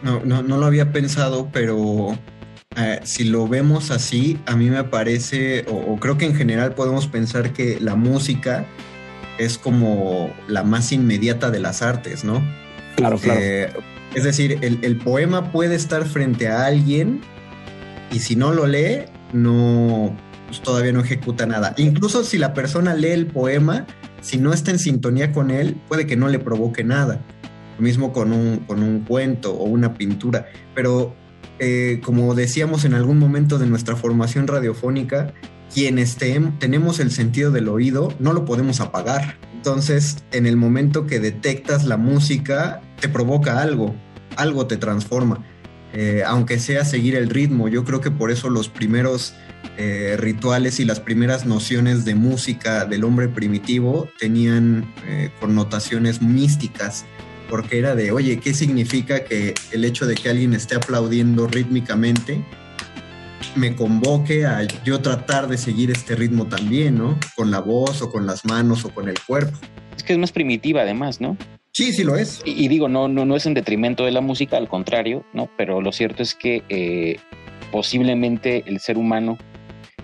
No, 0.03 0.21
no, 0.23 0.43
no, 0.43 0.57
lo 0.57 0.65
había 0.65 0.91
pensado, 0.91 1.49
pero 1.51 2.17
eh, 2.77 2.99
si 3.03 3.23
lo 3.23 3.47
vemos 3.47 3.89
así, 3.89 4.37
a 4.45 4.55
mí 4.55 4.69
me 4.69 4.83
parece, 4.83 5.65
o, 5.67 5.75
o, 5.75 5.99
creo 5.99 6.17
que 6.17 6.25
en 6.25 6.35
general 6.35 6.75
podemos 6.75 7.07
pensar 7.07 7.53
que 7.53 7.79
la 7.79 7.95
música 7.95 8.65
es 9.37 9.57
como 9.57 10.31
la 10.47 10.63
más 10.63 10.91
inmediata 10.91 11.49
de 11.49 11.59
las 11.59 11.81
artes, 11.81 12.23
¿no? 12.23 12.43
Claro, 12.95 13.17
claro. 13.17 13.39
Eh, 13.41 13.69
es 14.13 14.23
decir, 14.23 14.59
el, 14.61 14.79
el, 14.81 14.97
poema 14.97 15.51
puede 15.51 15.75
estar 15.75 16.05
frente 16.05 16.47
a 16.47 16.65
alguien 16.65 17.21
y 18.11 18.19
si 18.19 18.35
no 18.35 18.53
lo 18.53 18.65
lee, 18.65 19.03
no, 19.33 20.15
pues 20.47 20.61
todavía 20.61 20.91
no 20.91 21.01
ejecuta 21.01 21.45
nada. 21.45 21.73
Incluso 21.77 22.23
si 22.23 22.37
la 22.37 22.53
persona 22.53 22.93
lee 22.93 23.09
el 23.09 23.27
poema, 23.27 23.85
si 24.21 24.37
no 24.37 24.53
está 24.53 24.71
en 24.71 24.79
sintonía 24.79 25.31
con 25.31 25.51
él, 25.51 25.79
puede 25.87 26.07
que 26.07 26.15
no 26.15 26.27
le 26.27 26.39
provoque 26.39 26.83
nada. 26.83 27.21
Lo 27.77 27.83
mismo 27.83 28.13
con 28.13 28.31
un, 28.31 28.59
con 28.59 28.81
un 28.83 29.01
cuento 29.01 29.53
o 29.53 29.65
una 29.65 29.93
pintura. 29.93 30.47
Pero 30.73 31.15
eh, 31.59 32.01
como 32.03 32.35
decíamos 32.35 32.85
en 32.85 32.93
algún 32.93 33.17
momento 33.17 33.57
de 33.57 33.67
nuestra 33.67 33.95
formación 33.95 34.47
radiofónica, 34.47 35.33
quienes 35.73 36.15
te, 36.15 36.39
tenemos 36.59 36.99
el 36.99 37.11
sentido 37.11 37.51
del 37.51 37.69
oído 37.69 38.13
no 38.19 38.33
lo 38.33 38.45
podemos 38.45 38.81
apagar. 38.81 39.37
Entonces, 39.53 40.23
en 40.31 40.45
el 40.45 40.57
momento 40.57 41.07
que 41.07 41.19
detectas 41.19 41.85
la 41.85 41.97
música, 41.97 42.81
te 42.99 43.09
provoca 43.09 43.61
algo, 43.61 43.95
algo 44.37 44.67
te 44.67 44.77
transforma. 44.77 45.43
Eh, 45.95 46.23
aunque 46.25 46.59
sea 46.59 46.83
seguir 46.83 47.15
el 47.15 47.29
ritmo, 47.29 47.69
yo 47.69 47.85
creo 47.85 48.01
que 48.01 48.11
por 48.11 48.29
eso 48.29 48.49
los 48.49 48.67
primeros 48.67 49.33
eh, 49.77 50.17
rituales 50.19 50.81
y 50.81 50.85
las 50.85 50.99
primeras 50.99 51.45
nociones 51.45 52.03
de 52.03 52.15
música 52.15 52.85
del 52.85 53.05
hombre 53.05 53.29
primitivo 53.29 54.09
tenían 54.19 54.93
eh, 55.07 55.29
connotaciones 55.39 56.21
místicas, 56.21 57.05
porque 57.49 57.79
era 57.79 57.95
de, 57.95 58.11
oye, 58.11 58.41
¿qué 58.41 58.53
significa 58.53 59.23
que 59.23 59.53
el 59.71 59.85
hecho 59.85 60.05
de 60.05 60.15
que 60.15 60.29
alguien 60.29 60.53
esté 60.53 60.75
aplaudiendo 60.75 61.47
rítmicamente 61.47 62.43
me 63.55 63.73
convoque 63.73 64.45
a 64.45 64.63
yo 64.83 64.99
tratar 65.01 65.47
de 65.47 65.57
seguir 65.57 65.91
este 65.91 66.15
ritmo 66.15 66.47
también, 66.47 66.97
¿no? 66.97 67.17
Con 67.35 67.51
la 67.51 67.59
voz 67.59 68.01
o 68.01 68.11
con 68.11 68.25
las 68.25 68.43
manos 68.43 68.83
o 68.83 68.89
con 68.89 69.07
el 69.07 69.17
cuerpo. 69.25 69.57
Es 69.95 70.03
que 70.03 70.11
es 70.11 70.19
más 70.19 70.33
primitiva 70.33 70.81
además, 70.81 71.21
¿no? 71.21 71.37
Sí, 71.75 71.91
sí 71.91 72.05
lo 72.05 72.15
es. 72.15 72.41
Y, 72.45 72.69
digo, 72.69 72.87
no, 72.87 73.09
no, 73.09 73.25
no 73.25 73.35
es 73.35 73.45
en 73.45 73.53
detrimento 73.53 74.05
de 74.05 74.11
la 74.11 74.21
música, 74.21 74.55
al 74.55 74.69
contrario, 74.69 75.25
¿no? 75.33 75.49
Pero 75.57 75.81
lo 75.81 75.91
cierto 75.91 76.23
es 76.23 76.33
que 76.33 76.63
eh, 76.69 77.17
posiblemente 77.69 78.63
el 78.65 78.79
ser 78.79 78.97
humano 78.97 79.37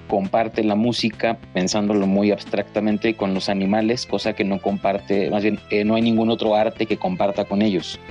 comparte 0.09 0.65
la 0.65 0.75
música, 0.75 1.39
pensándolo 1.53 2.07
muy 2.07 2.29
abstractamente, 2.29 3.15
con 3.15 3.33
los 3.33 3.47
animales, 3.47 4.05
cosa 4.05 4.33
que 4.33 4.43
no 4.43 4.61
comparte, 4.61 5.29
más 5.29 5.43
bien, 5.43 5.61
eh, 5.69 5.85
no 5.85 5.95
hay 5.95 6.01
ningún 6.01 6.29
otro 6.29 6.55
arte 6.55 6.85
que 6.85 6.97
comparta 6.97 7.45
con 7.45 7.61
ellos. 7.61 8.01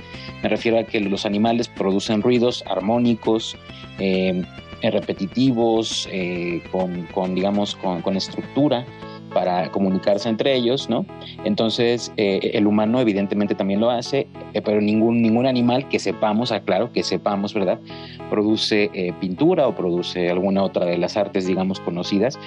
Me 0.41 0.49
refiero 0.49 0.79
a 0.79 0.83
que 0.83 0.99
los 0.99 1.27
animales 1.27 1.67
producen 1.67 2.23
ruidos 2.23 2.63
armónicos, 2.65 3.55
eh, 3.99 4.43
repetitivos, 4.81 6.09
eh, 6.11 6.63
con, 6.71 7.05
con, 7.13 7.35
digamos, 7.35 7.75
con, 7.75 8.01
con, 8.01 8.17
estructura 8.17 8.87
para 9.33 9.71
comunicarse 9.71 10.29
entre 10.29 10.55
ellos, 10.55 10.89
¿no? 10.89 11.05
Entonces, 11.43 12.11
eh, 12.17 12.51
el 12.53 12.67
humano 12.67 12.99
evidentemente 12.99 13.55
también 13.55 13.79
lo 13.79 13.89
hace, 13.89 14.27
eh, 14.53 14.61
pero 14.61 14.81
ningún, 14.81 15.21
ningún 15.21 15.45
animal 15.45 15.87
que 15.89 15.99
sepamos, 15.99 16.51
aclaro, 16.51 16.91
que 16.91 17.03
sepamos, 17.03 17.53
¿verdad? 17.53 17.79
Produce 18.29 18.89
eh, 18.93 19.13
pintura 19.19 19.67
o 19.67 19.75
produce 19.75 20.29
alguna 20.29 20.63
otra 20.63 20.85
de 20.85 20.97
las 20.97 21.17
artes, 21.17 21.45
digamos, 21.47 21.79
conocidas. 21.79 22.39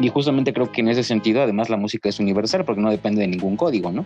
Y 0.00 0.08
justamente 0.08 0.52
creo 0.52 0.70
que 0.70 0.80
en 0.80 0.88
ese 0.88 1.02
sentido, 1.02 1.42
además, 1.42 1.70
la 1.70 1.76
música 1.76 2.08
es 2.08 2.20
universal 2.20 2.64
porque 2.64 2.82
no 2.82 2.90
depende 2.90 3.22
de 3.22 3.28
ningún 3.28 3.56
código, 3.56 3.92
¿no? 3.92 4.04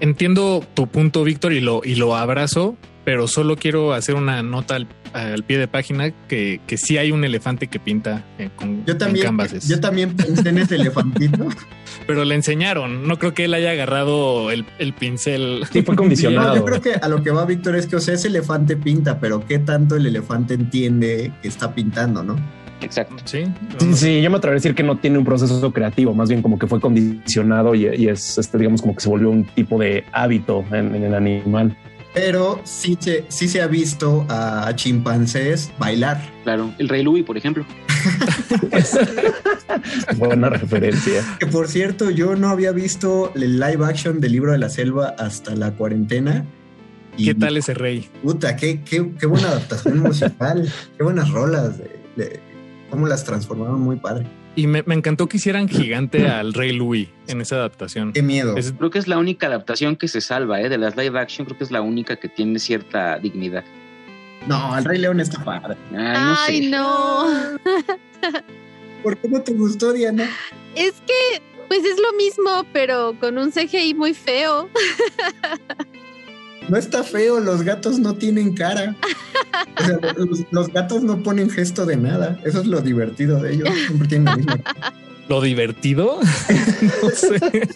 Entiendo 0.00 0.62
tu 0.74 0.88
punto, 0.88 1.24
Víctor, 1.24 1.54
y 1.54 1.60
lo, 1.60 1.80
y 1.82 1.94
lo 1.94 2.16
abrazo, 2.16 2.76
pero 3.04 3.26
solo 3.28 3.56
quiero 3.56 3.92
hacer 3.92 4.14
una 4.14 4.42
nota 4.42 4.76
al, 4.76 4.86
al 5.12 5.42
pie 5.44 5.58
de 5.58 5.68
página 5.68 6.10
que, 6.28 6.60
que, 6.66 6.76
sí 6.76 6.98
hay 6.98 7.10
un 7.10 7.24
elefante 7.24 7.66
que 7.66 7.78
pinta 7.78 8.24
eh, 8.38 8.50
con 8.54 8.84
yo 8.84 8.96
también, 8.96 9.26
canvases. 9.26 9.68
Yo 9.68 9.80
también 9.80 10.14
pensé 10.16 10.48
en 10.48 10.58
ese 10.58 10.76
elefantito. 10.76 11.48
pero 12.06 12.24
le 12.24 12.34
enseñaron. 12.34 13.06
No 13.06 13.18
creo 13.18 13.34
que 13.34 13.44
él 13.44 13.54
haya 13.54 13.70
agarrado 13.70 14.50
el, 14.50 14.64
el 14.78 14.92
pincel. 14.92 15.64
Sí, 15.72 15.82
fue 15.82 15.96
condicionado. 15.96 16.50
No, 16.50 16.56
yo 16.56 16.64
creo 16.64 16.80
que 16.80 16.94
a 16.94 17.08
lo 17.08 17.22
que 17.22 17.30
va 17.30 17.44
Víctor 17.44 17.76
es 17.76 17.86
que, 17.86 17.96
o 17.96 18.00
sea, 18.00 18.14
ese 18.14 18.28
elefante 18.28 18.76
pinta, 18.76 19.18
pero 19.18 19.44
qué 19.46 19.58
tanto 19.58 19.96
el 19.96 20.06
elefante 20.06 20.54
entiende 20.54 21.32
que 21.42 21.48
está 21.48 21.74
pintando, 21.74 22.22
¿no? 22.22 22.36
Exacto. 22.80 23.16
Sí, 23.24 23.44
sí, 23.78 23.94
sí, 23.94 24.22
yo 24.22 24.30
me 24.30 24.38
atrevería 24.38 24.56
a 24.56 24.60
decir 24.60 24.74
que 24.74 24.82
no 24.82 24.98
tiene 24.98 25.16
un 25.16 25.24
proceso 25.24 25.72
creativo, 25.72 26.14
más 26.14 26.28
bien 26.28 26.42
como 26.42 26.58
que 26.58 26.66
fue 26.66 26.80
condicionado 26.80 27.76
y, 27.76 27.86
y 27.86 28.08
es, 28.08 28.38
este, 28.38 28.58
digamos, 28.58 28.82
como 28.82 28.96
que 28.96 29.00
se 29.00 29.08
volvió 29.08 29.30
un 29.30 29.44
tipo 29.44 29.78
de 29.78 30.04
hábito 30.12 30.64
en, 30.72 30.94
en 30.94 31.04
el 31.04 31.14
animal 31.14 31.76
pero 32.14 32.60
sí 32.64 32.96
se, 33.00 33.24
sí 33.28 33.48
se 33.48 33.62
ha 33.62 33.66
visto 33.66 34.26
a 34.28 34.72
chimpancés 34.74 35.72
bailar. 35.78 36.20
Claro, 36.44 36.72
el 36.78 36.88
Rey 36.88 37.02
Louis, 37.02 37.24
por 37.24 37.36
ejemplo. 37.36 37.64
Buena 40.16 40.50
referencia. 40.50 41.22
Que 41.38 41.46
por 41.46 41.68
cierto, 41.68 42.10
yo 42.10 42.36
no 42.36 42.48
había 42.48 42.72
visto 42.72 43.32
el 43.34 43.58
live 43.58 43.84
action 43.84 44.20
del 44.20 44.32
libro 44.32 44.52
de 44.52 44.58
la 44.58 44.68
selva 44.68 45.14
hasta 45.18 45.54
la 45.54 45.72
cuarentena. 45.72 46.44
Y, 47.16 47.26
¿Qué 47.26 47.34
tal 47.34 47.56
ese 47.56 47.74
rey? 47.74 48.08
Puta, 48.22 48.56
qué, 48.56 48.82
qué, 48.82 49.12
qué 49.18 49.26
buena 49.26 49.48
adaptación 49.48 50.00
musical, 50.00 50.70
qué 50.96 51.04
buenas 51.04 51.30
rolas, 51.30 51.78
de, 51.78 52.00
de, 52.16 52.40
cómo 52.90 53.06
las 53.06 53.24
transformaron 53.24 53.80
muy 53.80 53.96
padre. 53.96 54.26
Y 54.54 54.66
me, 54.66 54.82
me, 54.82 54.94
encantó 54.94 55.28
que 55.28 55.38
hicieran 55.38 55.68
gigante 55.68 56.28
al 56.28 56.52
Rey 56.52 56.72
Louis 56.72 57.08
en 57.28 57.40
esa 57.40 57.56
adaptación. 57.56 58.12
Qué 58.12 58.22
miedo. 58.22 58.56
Es, 58.56 58.72
creo 58.72 58.90
que 58.90 58.98
es 58.98 59.08
la 59.08 59.18
única 59.18 59.46
adaptación 59.46 59.96
que 59.96 60.08
se 60.08 60.20
salva, 60.20 60.60
¿eh? 60.60 60.68
De 60.68 60.78
las 60.78 60.96
live 60.96 61.18
action, 61.18 61.46
creo 61.46 61.58
que 61.58 61.64
es 61.64 61.70
la 61.70 61.80
única 61.80 62.16
que 62.16 62.28
tiene 62.28 62.58
cierta 62.58 63.18
dignidad. 63.18 63.64
No, 64.46 64.76
el 64.76 64.84
Rey 64.84 64.98
León 64.98 65.20
está 65.20 65.42
padre. 65.44 65.76
Ay, 65.96 65.96
no. 65.96 66.36
Ay, 66.38 66.62
sé. 66.62 66.70
no. 66.70 67.26
¿Por 69.02 69.16
qué 69.18 69.28
no 69.28 69.40
te 69.40 69.52
gustó, 69.52 69.92
Diana? 69.92 70.28
Es 70.74 70.94
que, 71.06 71.42
pues 71.68 71.84
es 71.84 71.98
lo 71.98 72.12
mismo, 72.16 72.66
pero 72.72 73.16
con 73.18 73.38
un 73.38 73.50
CGI 73.50 73.94
muy 73.94 74.14
feo. 74.14 74.68
No 76.68 76.76
está 76.76 77.02
feo, 77.02 77.40
los 77.40 77.62
gatos 77.62 77.98
no 77.98 78.14
tienen 78.14 78.54
cara. 78.54 78.96
O 79.78 79.84
sea, 79.84 79.98
los, 80.16 80.44
los, 80.50 80.68
gatos 80.68 81.02
no 81.02 81.22
ponen 81.22 81.50
gesto 81.50 81.86
de 81.86 81.96
nada. 81.96 82.38
Eso 82.44 82.60
es 82.60 82.66
lo 82.66 82.80
divertido 82.80 83.40
de 83.40 83.54
ellos. 83.54 83.68
Siempre 83.86 84.08
tienen 84.08 84.24
la 84.26 84.36
misma. 84.36 84.60
¿Lo 85.28 85.40
divertido? 85.40 86.18
no 87.02 87.10
sé. 87.10 87.68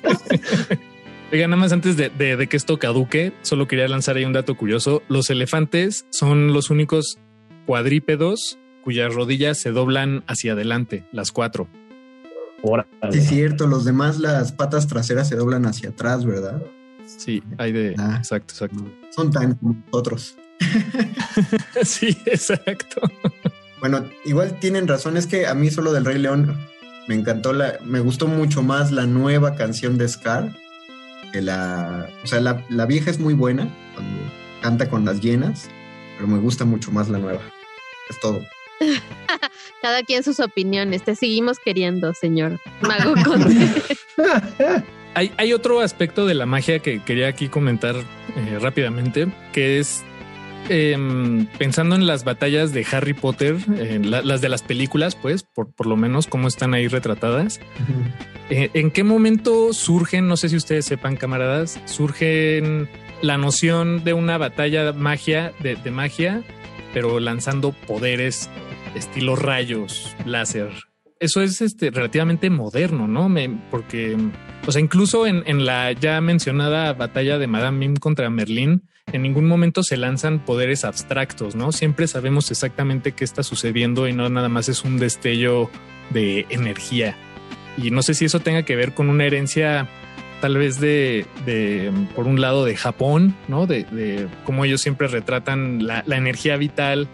Oiga, 1.32 1.48
nada 1.48 1.60
más 1.60 1.72
antes 1.72 1.96
de, 1.96 2.08
de, 2.10 2.36
de, 2.36 2.46
que 2.48 2.56
esto 2.56 2.78
caduque, 2.78 3.32
solo 3.42 3.66
quería 3.66 3.88
lanzar 3.88 4.16
ahí 4.16 4.24
un 4.24 4.32
dato 4.32 4.56
curioso. 4.56 5.02
Los 5.08 5.30
elefantes 5.30 6.06
son 6.10 6.52
los 6.52 6.70
únicos 6.70 7.18
cuadrípedos 7.66 8.58
cuyas 8.84 9.12
rodillas 9.12 9.58
se 9.58 9.72
doblan 9.72 10.22
hacia 10.28 10.52
adelante, 10.52 11.04
las 11.12 11.32
cuatro. 11.32 11.68
Sí, 13.10 13.18
es 13.18 13.28
cierto. 13.28 13.66
Los 13.66 13.84
demás, 13.84 14.18
las 14.18 14.52
patas 14.52 14.86
traseras 14.86 15.28
se 15.28 15.36
doblan 15.36 15.66
hacia 15.66 15.90
atrás, 15.90 16.24
¿verdad? 16.24 16.62
Sí, 17.06 17.42
hay 17.58 17.72
de. 17.72 17.94
Ah, 17.98 18.16
exacto, 18.18 18.52
exacto. 18.52 18.84
Son 19.10 19.30
tan 19.30 19.54
como 19.54 19.76
nosotros. 19.86 20.36
sí, 21.82 22.16
exacto. 22.26 23.00
Bueno, 23.80 24.04
igual 24.24 24.58
tienen 24.58 24.88
razón. 24.88 25.16
Es 25.16 25.26
que 25.26 25.46
a 25.46 25.54
mí 25.54 25.70
solo 25.70 25.92
del 25.92 26.04
Rey 26.04 26.18
León 26.18 26.56
me 27.08 27.14
encantó 27.14 27.52
la. 27.52 27.78
Me 27.84 28.00
gustó 28.00 28.26
mucho 28.26 28.62
más 28.62 28.90
la 28.90 29.06
nueva 29.06 29.54
canción 29.54 29.98
de 29.98 30.08
Scar 30.08 30.54
que 31.32 31.42
la. 31.42 32.08
O 32.24 32.26
sea, 32.26 32.40
la, 32.40 32.64
la 32.68 32.86
vieja 32.86 33.10
es 33.10 33.20
muy 33.20 33.34
buena 33.34 33.68
cuando 33.94 34.32
canta 34.62 34.88
con 34.88 35.04
las 35.04 35.20
llenas, 35.20 35.68
pero 36.16 36.28
me 36.28 36.38
gusta 36.38 36.64
mucho 36.64 36.90
más 36.90 37.08
la 37.08 37.18
nueva. 37.18 37.40
Es 38.08 38.18
todo. 38.20 38.40
Cada 39.82 40.02
quien 40.02 40.22
sus 40.22 40.40
opiniones. 40.40 41.04
Te 41.04 41.14
seguimos 41.14 41.58
queriendo, 41.58 42.12
señor 42.14 42.60
Mago 42.80 43.14
Conde. 43.24 43.82
hay, 45.16 45.32
hay, 45.38 45.52
otro 45.52 45.80
aspecto 45.80 46.26
de 46.26 46.34
la 46.34 46.46
magia 46.46 46.78
que 46.78 47.02
quería 47.02 47.28
aquí 47.28 47.48
comentar 47.48 47.96
eh, 47.96 48.58
rápidamente, 48.60 49.26
que 49.52 49.78
es 49.78 50.04
eh, 50.68 50.96
pensando 51.58 51.94
en 51.94 52.06
las 52.06 52.24
batallas 52.24 52.72
de 52.72 52.86
Harry 52.92 53.14
Potter, 53.14 53.56
eh, 53.78 54.00
la, 54.02 54.20
las 54.22 54.40
de 54.40 54.48
las 54.48 54.62
películas, 54.62 55.16
pues, 55.16 55.42
por, 55.42 55.72
por, 55.72 55.86
lo 55.86 55.96
menos 55.96 56.26
cómo 56.26 56.48
están 56.48 56.74
ahí 56.74 56.86
retratadas. 56.86 57.60
Uh 57.80 57.92
-huh. 57.92 58.70
¿En 58.74 58.90
qué 58.90 59.02
momento 59.02 59.72
surgen, 59.72 60.28
no 60.28 60.36
sé 60.36 60.48
si 60.48 60.56
ustedes 60.56 60.84
sepan, 60.84 61.16
camaradas, 61.16 61.80
surgen 61.86 62.88
la 63.22 63.38
noción 63.38 64.04
de 64.04 64.12
una 64.12 64.38
batalla 64.38 64.92
magia, 64.92 65.52
de, 65.60 65.76
de 65.76 65.90
magia, 65.90 66.42
pero 66.94 67.18
lanzando 67.20 67.72
poderes 67.72 68.48
estilo 68.94 69.34
rayos, 69.34 70.14
láser, 70.24 70.70
eso 71.20 71.42
es 71.42 71.60
este, 71.60 71.90
relativamente 71.90 72.50
moderno, 72.50 73.08
¿no? 73.08 73.28
Me, 73.28 73.48
porque, 73.70 74.16
o 74.66 74.72
sea, 74.72 74.80
incluso 74.80 75.26
en, 75.26 75.42
en, 75.46 75.64
la 75.64 75.92
ya 75.92 76.20
mencionada 76.20 76.92
batalla 76.92 77.38
de 77.38 77.46
Madame 77.46 77.78
Mim 77.78 77.96
contra 77.96 78.28
Merlín, 78.30 78.82
en 79.12 79.22
ningún 79.22 79.46
momento 79.46 79.82
se 79.82 79.96
lanzan 79.96 80.44
poderes 80.44 80.84
abstractos, 80.84 81.54
¿no? 81.54 81.72
Siempre 81.72 82.06
sabemos 82.06 82.50
exactamente 82.50 83.12
qué 83.12 83.24
está 83.24 83.42
sucediendo 83.42 84.08
y 84.08 84.12
no 84.12 84.28
nada 84.28 84.48
más 84.48 84.68
es 84.68 84.84
un 84.84 84.98
destello 84.98 85.70
de 86.10 86.46
energía. 86.50 87.16
Y 87.78 87.90
no 87.90 88.02
sé 88.02 88.14
si 88.14 88.24
eso 88.24 88.40
tenga 88.40 88.64
que 88.64 88.76
ver 88.76 88.94
con 88.94 89.08
una 89.08 89.24
herencia 89.24 89.88
tal 90.40 90.56
vez 90.58 90.80
de, 90.80 91.26
de 91.46 91.90
por 92.14 92.26
un 92.26 92.40
lado 92.40 92.64
de 92.64 92.76
Japón, 92.76 93.34
¿no? 93.48 93.66
De, 93.66 93.84
de 93.84 94.28
cómo 94.44 94.64
ellos 94.64 94.80
siempre 94.80 95.08
retratan 95.08 95.86
la, 95.86 96.02
la 96.06 96.16
energía 96.16 96.56
vital 96.56 97.08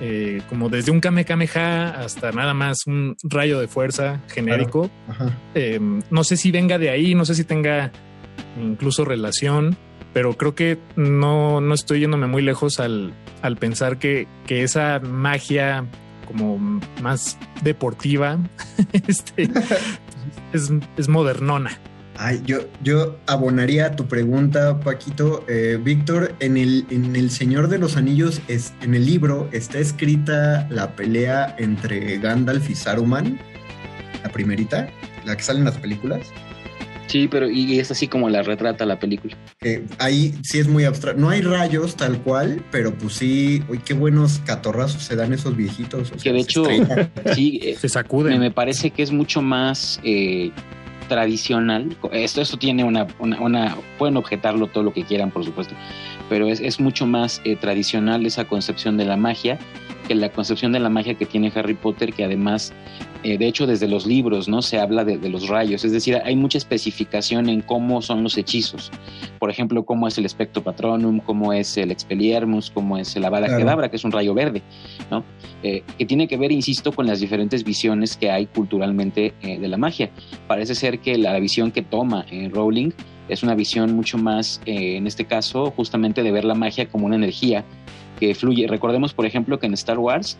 eh, 0.00 0.42
como 0.48 0.68
desde 0.68 0.92
un 0.92 1.00
Kamehameha 1.00 1.90
hasta 1.90 2.30
nada 2.32 2.54
más 2.54 2.86
un 2.86 3.16
rayo 3.22 3.58
de 3.58 3.68
fuerza 3.68 4.20
genérico. 4.28 4.90
Eh, 5.54 5.80
no 6.10 6.24
sé 6.24 6.36
si 6.36 6.50
venga 6.50 6.78
de 6.78 6.90
ahí, 6.90 7.14
no 7.14 7.24
sé 7.24 7.34
si 7.34 7.44
tenga 7.44 7.90
incluso 8.60 9.04
relación, 9.04 9.76
pero 10.12 10.34
creo 10.36 10.54
que 10.54 10.78
no, 10.96 11.60
no 11.60 11.74
estoy 11.74 12.00
yéndome 12.00 12.26
muy 12.26 12.42
lejos 12.42 12.80
al, 12.80 13.12
al 13.42 13.56
pensar 13.56 13.98
que, 13.98 14.26
que 14.46 14.62
esa 14.62 15.00
magia 15.00 15.84
como 16.26 16.58
más 17.02 17.38
deportiva 17.62 18.38
este, 19.08 19.50
es, 20.52 20.72
es 20.96 21.08
modernona. 21.08 21.78
Ay, 22.20 22.42
yo, 22.44 22.58
yo 22.82 23.16
abonaría 23.26 23.86
a 23.86 23.90
tu 23.92 24.08
pregunta, 24.08 24.80
Paquito. 24.80 25.44
Eh, 25.48 25.78
Víctor, 25.80 26.34
en 26.40 26.56
el, 26.56 26.84
en 26.90 27.14
el 27.14 27.30
Señor 27.30 27.68
de 27.68 27.78
los 27.78 27.96
Anillos, 27.96 28.42
es, 28.48 28.72
en 28.82 28.94
el 28.94 29.06
libro, 29.06 29.48
está 29.52 29.78
escrita 29.78 30.66
la 30.68 30.96
pelea 30.96 31.54
entre 31.58 32.18
Gandalf 32.18 32.68
y 32.70 32.74
Saruman, 32.74 33.38
la 34.24 34.30
primerita, 34.30 34.90
la 35.24 35.36
que 35.36 35.44
sale 35.44 35.60
en 35.60 35.66
las 35.66 35.78
películas. 35.78 36.26
Sí, 37.08 37.26
pero 37.26 37.48
y 37.48 37.78
es 37.78 37.90
así 37.90 38.06
como 38.06 38.28
la 38.28 38.42
retrata 38.42 38.84
la 38.84 38.98
película. 38.98 39.36
Ahí 39.98 40.34
sí 40.42 40.58
es 40.58 40.68
muy 40.68 40.84
abstracto. 40.84 41.20
No 41.20 41.30
hay 41.30 41.40
rayos 41.40 41.96
tal 41.96 42.20
cual, 42.20 42.62
pero 42.70 42.92
pues 42.92 43.14
sí, 43.14 43.62
uy, 43.68 43.78
qué 43.78 43.94
buenos 43.94 44.40
catorrazos 44.44 45.04
se 45.04 45.16
dan 45.16 45.32
esos 45.32 45.56
viejitos. 45.56 46.12
que 46.22 46.32
de 46.32 46.40
hecho, 46.40 46.64
sí, 47.34 47.60
eh, 47.62 47.76
se 47.80 47.88
sacuden. 47.88 48.38
Me, 48.40 48.50
parece 48.50 48.90
que 48.90 49.02
es 49.02 49.10
mucho 49.10 49.40
más 49.40 50.00
eh, 50.04 50.50
tradicional. 51.08 51.96
Esto, 52.12 52.40
esto 52.40 52.56
tiene 52.56 52.84
una, 52.84 53.06
una, 53.18 53.76
Pueden 53.98 54.16
objetarlo 54.16 54.68
todo 54.68 54.84
lo 54.84 54.92
que 54.92 55.04
quieran, 55.04 55.30
por 55.30 55.44
supuesto, 55.44 55.74
pero 56.28 56.46
es, 56.46 56.60
es 56.60 56.78
mucho 56.78 57.06
más 57.06 57.40
eh, 57.44 57.56
tradicional 57.56 58.26
esa 58.26 58.46
concepción 58.46 58.96
de 58.96 59.04
la 59.04 59.16
magia 59.16 59.58
que 60.08 60.14
la 60.14 60.30
concepción 60.30 60.72
de 60.72 60.80
la 60.80 60.88
magia 60.88 61.14
que 61.14 61.26
tiene 61.26 61.52
Harry 61.54 61.74
Potter, 61.74 62.14
que 62.14 62.24
además, 62.24 62.72
eh, 63.22 63.36
de 63.36 63.46
hecho, 63.46 63.66
desde 63.66 63.86
los 63.86 64.06
libros, 64.06 64.48
¿no? 64.48 64.62
Se 64.62 64.78
habla 64.80 65.04
de, 65.04 65.16
los 65.28 65.48
rayos, 65.48 65.84
es 65.84 65.92
decir, 65.92 66.18
hay 66.24 66.34
mucha 66.34 66.56
especificación 66.56 67.48
en 67.50 67.60
cómo 67.60 68.00
son 68.00 68.22
los 68.22 68.38
hechizos. 68.38 68.90
Por 69.38 69.50
ejemplo, 69.50 69.84
cómo 69.84 70.08
es 70.08 70.16
el 70.16 70.28
Spectro 70.28 70.64
Patronum, 70.64 71.20
cómo 71.20 71.52
es 71.52 71.76
el 71.76 71.90
Expelliarmus, 71.90 72.70
cómo 72.70 72.96
es 72.96 73.14
el 73.16 73.24
Avada 73.24 73.54
Kedavra, 73.54 73.90
que 73.90 73.96
es 73.96 74.04
un 74.04 74.10
rayo 74.10 74.32
verde, 74.32 74.62
¿no? 75.10 75.24
Eh, 75.62 75.82
que 75.98 76.06
tiene 76.06 76.26
que 76.26 76.38
ver, 76.38 76.50
insisto, 76.50 76.90
con 76.92 77.06
las 77.06 77.20
diferentes 77.20 77.62
visiones 77.62 78.16
que 78.16 78.30
hay 78.30 78.46
culturalmente 78.46 79.34
eh, 79.42 79.58
de 79.58 79.68
la 79.68 79.76
magia. 79.76 80.10
Parece 80.46 80.74
ser 80.74 81.00
que 81.00 81.18
la, 81.18 81.38
visión 81.38 81.70
que 81.70 81.82
toma 81.82 82.26
Rowling 82.50 82.90
es 83.28 83.42
una 83.42 83.54
visión 83.54 83.94
mucho 83.94 84.16
más, 84.16 84.60
en 84.64 85.06
este 85.06 85.26
caso, 85.26 85.70
justamente 85.76 86.22
de 86.22 86.32
ver 86.32 86.44
la 86.44 86.54
magia 86.54 86.88
como 86.88 87.06
una 87.06 87.14
energía 87.14 87.64
que 88.18 88.34
fluye. 88.34 88.66
Recordemos, 88.66 89.14
por 89.14 89.26
ejemplo, 89.26 89.58
que 89.58 89.66
en 89.66 89.74
Star 89.74 89.98
Wars 89.98 90.38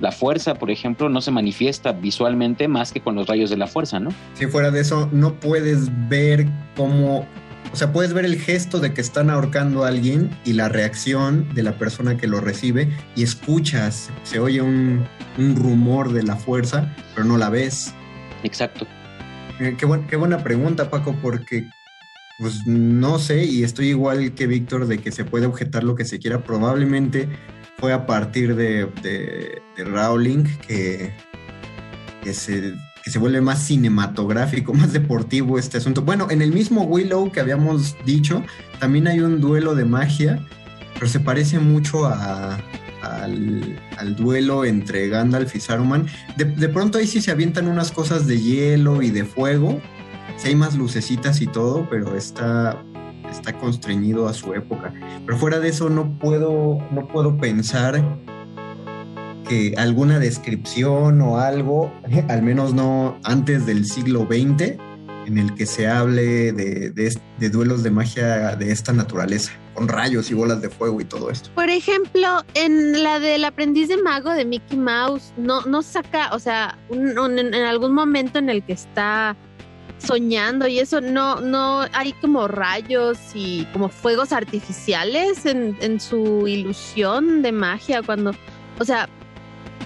la 0.00 0.12
fuerza, 0.12 0.54
por 0.54 0.70
ejemplo, 0.70 1.08
no 1.08 1.20
se 1.20 1.30
manifiesta 1.30 1.92
visualmente 1.92 2.68
más 2.68 2.92
que 2.92 3.00
con 3.00 3.14
los 3.14 3.26
rayos 3.26 3.50
de 3.50 3.56
la 3.56 3.66
fuerza, 3.66 4.00
¿no? 4.00 4.10
Si 4.34 4.46
fuera 4.46 4.70
de 4.70 4.80
eso, 4.80 5.08
no 5.12 5.34
puedes 5.34 5.90
ver 6.08 6.46
cómo, 6.74 7.26
o 7.72 7.76
sea, 7.76 7.92
puedes 7.92 8.14
ver 8.14 8.24
el 8.24 8.40
gesto 8.40 8.80
de 8.80 8.94
que 8.94 9.00
están 9.00 9.28
ahorcando 9.28 9.84
a 9.84 9.88
alguien 9.88 10.30
y 10.44 10.54
la 10.54 10.68
reacción 10.68 11.54
de 11.54 11.62
la 11.62 11.72
persona 11.72 12.16
que 12.16 12.26
lo 12.26 12.40
recibe 12.40 12.88
y 13.14 13.22
escuchas, 13.22 14.10
se 14.22 14.38
oye 14.38 14.62
un, 14.62 15.06
rumor 15.36 16.12
de 16.12 16.22
la 16.22 16.36
fuerza, 16.36 16.94
pero 17.14 17.26
no 17.26 17.36
la 17.36 17.50
ves. 17.50 17.94
Exacto. 18.42 18.86
Eh, 19.58 19.76
qué, 19.78 19.86
qué 20.08 20.16
buena 20.16 20.42
pregunta, 20.42 20.90
Paco, 20.90 21.14
porque 21.22 21.66
pues 22.40 22.66
no 22.66 23.18
sé, 23.18 23.44
y 23.44 23.64
estoy 23.64 23.88
igual 23.88 24.32
que 24.32 24.46
Víctor 24.46 24.86
de 24.86 24.98
que 24.98 25.12
se 25.12 25.24
puede 25.24 25.46
objetar 25.46 25.84
lo 25.84 25.94
que 25.94 26.06
se 26.06 26.18
quiera. 26.18 26.42
Probablemente 26.42 27.28
fue 27.78 27.92
a 27.92 28.06
partir 28.06 28.56
de, 28.56 28.86
de, 29.02 29.84
Rowling 29.84 30.44
que, 30.66 31.12
que, 32.22 32.32
se, 32.32 32.74
que 33.04 33.10
se 33.10 33.18
vuelve 33.18 33.42
más 33.42 33.62
cinematográfico, 33.64 34.72
más 34.74 34.94
deportivo 34.94 35.58
este 35.58 35.76
asunto. 35.76 36.02
Bueno, 36.02 36.28
en 36.30 36.40
el 36.40 36.52
mismo 36.52 36.84
Willow 36.84 37.30
que 37.30 37.40
habíamos 37.40 37.94
dicho, 38.06 38.42
también 38.78 39.06
hay 39.06 39.20
un 39.20 39.40
duelo 39.42 39.74
de 39.74 39.84
magia, 39.84 40.42
pero 40.94 41.08
se 41.08 41.20
parece 41.20 41.58
mucho 41.58 42.06
a, 42.06 42.58
al, 43.02 43.78
al, 43.98 44.16
duelo 44.16 44.64
entre 44.64 45.08
Gandalf 45.08 45.54
y 45.54 45.60
Saruman. 45.60 46.06
De, 46.38 46.46
de, 46.46 46.68
pronto 46.70 46.96
ahí 46.96 47.06
sí 47.06 47.20
se 47.20 47.30
avientan 47.30 47.68
unas 47.68 47.92
cosas 47.92 48.26
de 48.26 48.40
hielo 48.40 49.02
y 49.02 49.10
de 49.10 49.26
fuego, 49.26 49.80
sí 50.40 50.48
hay 50.48 50.54
más 50.54 50.74
lucecitas 50.74 51.42
y 51.42 51.46
todo, 51.46 51.86
pero 51.90 52.16
está, 52.16 52.82
está 53.30 53.58
constreñido 53.58 54.26
a 54.26 54.32
su 54.32 54.54
época. 54.54 54.92
Pero 55.26 55.38
fuera 55.38 55.60
de 55.60 55.68
eso 55.68 55.90
no 55.90 56.18
puedo, 56.18 56.78
no 56.90 57.08
puedo 57.08 57.36
pensar 57.36 58.02
que 59.46 59.74
alguna 59.76 60.18
descripción 60.18 61.20
o 61.20 61.38
algo, 61.38 61.92
al 62.28 62.42
menos 62.42 62.72
no 62.72 63.18
antes 63.22 63.66
del 63.66 63.84
siglo 63.84 64.26
XX, 64.30 64.78
en 65.26 65.36
el 65.36 65.54
que 65.54 65.66
se 65.66 65.86
hable 65.86 66.52
de, 66.52 66.90
de, 66.90 67.50
duelos 67.50 67.82
de 67.82 67.90
magia 67.90 68.56
de 68.56 68.72
esta 68.72 68.92
naturaleza, 68.94 69.52
con 69.74 69.86
rayos 69.86 70.30
y 70.30 70.34
bolas 70.34 70.62
de 70.62 70.70
fuego 70.70 71.00
y 71.00 71.04
todo 71.04 71.30
esto. 71.30 71.50
Por 71.54 71.68
ejemplo, 71.68 72.42
en 72.54 73.02
la 73.02 73.20
del 73.20 73.44
aprendiz 73.44 73.88
de 73.88 74.02
mago 74.02 74.30
de 74.30 74.46
Mickey 74.46 74.78
Mouse, 74.78 75.34
no, 75.36 75.60
no 75.66 75.82
saca, 75.82 76.30
o 76.32 76.38
sea, 76.38 76.78
en 76.90 77.54
algún 77.54 77.92
momento 77.92 78.38
en 78.38 78.48
el 78.48 78.64
que 78.64 78.72
está 78.72 79.36
soñando 80.00 80.66
y 80.66 80.78
eso, 80.78 81.00
no, 81.00 81.40
no 81.40 81.86
hay 81.92 82.12
como 82.14 82.48
rayos 82.48 83.18
y 83.34 83.66
como 83.72 83.88
fuegos 83.88 84.32
artificiales 84.32 85.46
en, 85.46 85.76
en 85.80 86.00
su 86.00 86.46
ilusión 86.48 87.42
de 87.42 87.52
magia 87.52 88.02
cuando, 88.02 88.32
o 88.78 88.84
sea, 88.84 89.08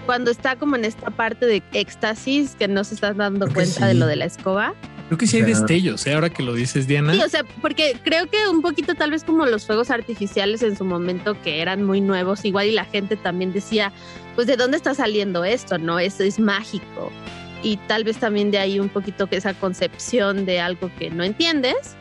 cuando 0.07 0.31
está 0.31 0.57
como 0.57 0.77
en 0.77 0.85
esta 0.85 1.11
parte 1.11 1.47
de 1.47 1.63
éxtasis 1.73 2.57
que 2.57 2.69
no 2.69 2.85
se 2.85 2.95
está 2.95 3.13
dando 3.13 3.49
cuenta 3.53 3.87
de 3.87 3.95
lo 3.95 4.07
de 4.07 4.17
la 4.17 4.27
escoba. 4.27 4.75
Creo 5.09 5.19
que 5.19 5.27
sí 5.27 5.37
hay 5.37 5.43
destellos, 5.43 6.07
¿eh? 6.07 6.15
ahora 6.15 6.31
que 6.31 6.43
lo 6.43 6.55
dices, 6.55 6.87
Diana. 6.87 7.13
Sí, 7.13 7.21
o 7.21 7.29
sea, 7.29 7.45
porque 7.61 7.95
creo 8.03 8.29
que 8.29 8.49
un 8.49 8.63
poquito 8.63 8.95
tal 8.95 9.11
vez 9.11 9.23
como 9.23 9.45
los 9.45 9.67
fuegos 9.67 9.91
artificiales 9.91 10.63
en 10.63 10.77
su 10.77 10.85
momento 10.85 11.41
que 11.43 11.61
eran 11.61 11.83
muy 11.85 12.01
nuevos, 12.01 12.45
igual 12.45 12.69
y 12.69 12.73
la 12.73 12.87
gente 12.87 13.17
también 13.17 13.53
decía, 13.53 13.93
pues 14.35 14.47
de 14.47 14.57
dónde 14.57 14.79
está 14.79 14.95
saliendo 14.95 15.45
esto, 15.45 15.77
¿no? 15.79 15.99
Esto 15.99 16.23
es 16.23 16.39
mágico 16.39 17.13
y 17.65 17.79
tal 17.89 18.05
vez 18.05 18.19
también 18.19 18.51
de 18.51 18.59
ahí 18.59 18.79
un 18.79 18.91
poquito 18.91 19.27
que 19.27 19.37
esa 19.37 19.55
concepción 19.55 20.45
de 20.45 20.61
algo 20.61 20.91
que 20.99 21.11
no 21.11 21.25
entiendes 21.25 21.97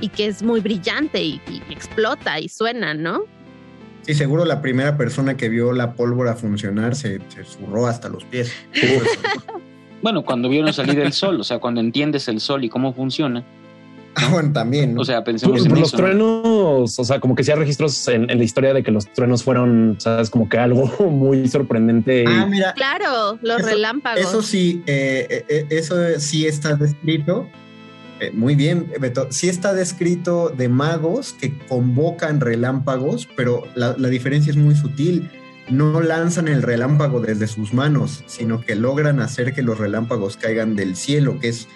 y 0.00 0.08
que 0.08 0.26
es 0.26 0.42
muy 0.42 0.60
brillante 0.60 1.22
y, 1.22 1.40
explota 1.68 2.38
y 2.38 2.48
suena, 2.48 2.94
¿no? 2.94 3.24
Sí, 4.02 4.14
seguro 4.14 4.44
la 4.44 4.62
primera 4.62 4.96
persona 4.96 5.36
que 5.36 5.48
vio 5.48 5.72
la 5.72 5.92
pólvora 5.94 6.34
funcionar 6.34 6.94
se, 6.94 7.20
se 7.28 7.44
zurró 7.44 7.88
hasta 7.88 8.08
los 8.08 8.24
pies. 8.24 8.52
bueno, 10.02 10.24
cuando 10.24 10.48
vieron 10.48 10.72
salir 10.72 11.00
el 11.00 11.12
sol, 11.12 11.40
o 11.40 11.44
sea, 11.44 11.58
cuando 11.58 11.80
entiendes 11.80 12.28
el 12.28 12.40
sol 12.40 12.64
y 12.64 12.68
cómo 12.68 12.94
funciona, 12.94 13.44
Ah, 14.14 14.28
bueno, 14.30 14.52
también. 14.52 14.98
O 14.98 15.04
sea, 15.04 15.22
pensemos 15.22 15.64
en 15.64 15.74
los 15.78 15.92
truenos, 15.92 16.98
o 16.98 17.04
sea, 17.04 17.20
como 17.20 17.34
que 17.34 17.44
sí 17.44 17.52
hay 17.52 17.58
registros 17.58 18.08
en, 18.08 18.26
la 18.26 18.42
historia 18.42 18.74
de 18.74 18.82
que 18.82 18.90
los 18.90 19.12
truenos 19.12 19.42
fueron, 19.42 19.96
sabes, 19.98 20.30
como 20.30 20.48
que 20.48 20.58
algo 20.58 20.86
muy 21.10 21.48
sorprendente. 21.48 22.24
Ah, 22.26 22.46
mira. 22.46 22.72
Claro, 22.74 23.38
los 23.42 23.62
relámpagos. 23.62 24.20
Eso 24.20 24.42
sí, 24.42 24.82
eh, 24.86 25.44
eh, 25.48 25.66
eso 25.70 25.96
sí 26.18 26.46
está 26.46 26.74
descrito. 26.74 27.48
Eh, 28.20 28.32
muy 28.32 28.56
bien, 28.56 28.90
Beto. 29.00 29.28
Sí 29.30 29.48
está 29.48 29.72
descrito 29.72 30.48
de 30.48 30.68
magos 30.68 31.32
que 31.34 31.56
convocan 31.68 32.40
relámpagos, 32.40 33.28
pero 33.36 33.62
la, 33.76 33.94
la 33.96 34.08
diferencia 34.08 34.50
es 34.50 34.56
muy 34.56 34.74
sutil 34.74 35.30
no 35.70 36.00
lanzan 36.00 36.48
el 36.48 36.62
relámpago 36.62 37.20
desde 37.20 37.46
sus 37.46 37.74
manos, 37.74 38.24
sino 38.26 38.60
que 38.60 38.74
logran 38.74 39.20
hacer 39.20 39.52
que 39.52 39.62
los 39.62 39.78
relámpagos 39.78 40.36
caigan 40.36 40.76
del 40.76 40.96
cielo, 40.96 41.38
que 41.38 41.48
es 41.48 41.68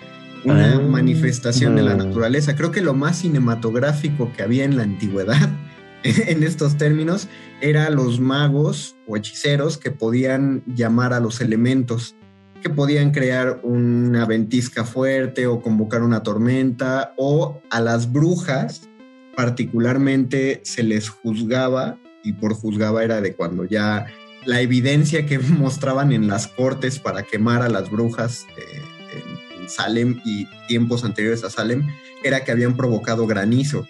una 0.44 0.74
ah, 0.74 0.80
manifestación 0.80 1.76
de 1.76 1.82
la 1.82 1.94
naturaleza. 1.94 2.56
Creo 2.56 2.70
que 2.70 2.80
lo 2.80 2.94
más 2.94 3.18
cinematográfico 3.18 4.32
que 4.32 4.42
había 4.42 4.64
en 4.64 4.76
la 4.76 4.82
antigüedad, 4.82 5.50
en 6.02 6.42
estos 6.42 6.76
términos, 6.76 7.28
era 7.60 7.90
los 7.90 8.20
magos 8.20 8.96
o 9.06 9.16
hechiceros 9.16 9.78
que 9.78 9.90
podían 9.90 10.62
llamar 10.66 11.12
a 11.12 11.20
los 11.20 11.40
elementos, 11.40 12.16
que 12.60 12.70
podían 12.70 13.10
crear 13.10 13.60
una 13.62 14.24
ventisca 14.24 14.84
fuerte 14.84 15.46
o 15.46 15.60
convocar 15.60 16.02
una 16.02 16.22
tormenta, 16.22 17.14
o 17.16 17.60
a 17.70 17.80
las 17.80 18.12
brujas 18.12 18.88
particularmente 19.36 20.60
se 20.64 20.82
les 20.82 21.08
juzgaba, 21.08 21.98
y 22.24 22.34
por 22.34 22.54
juzgaba 22.54 23.02
era 23.02 23.20
de 23.20 23.34
cuando 23.34 23.64
ya 23.64 24.06
la 24.44 24.60
evidencia 24.60 25.26
que 25.26 25.38
mostraban 25.38 26.12
en 26.12 26.28
las 26.28 26.46
cortes 26.48 26.98
para 26.98 27.22
quemar 27.22 27.62
a 27.62 27.68
las 27.68 27.90
brujas 27.90 28.46
eh, 28.56 28.82
Salem 29.68 30.20
y 30.24 30.46
tiempos 30.66 31.04
anteriores 31.04 31.44
a 31.44 31.50
Salem 31.50 31.86
era 32.22 32.44
que 32.44 32.52
habían 32.52 32.76
provocado 32.76 33.26
granizo. 33.26 33.86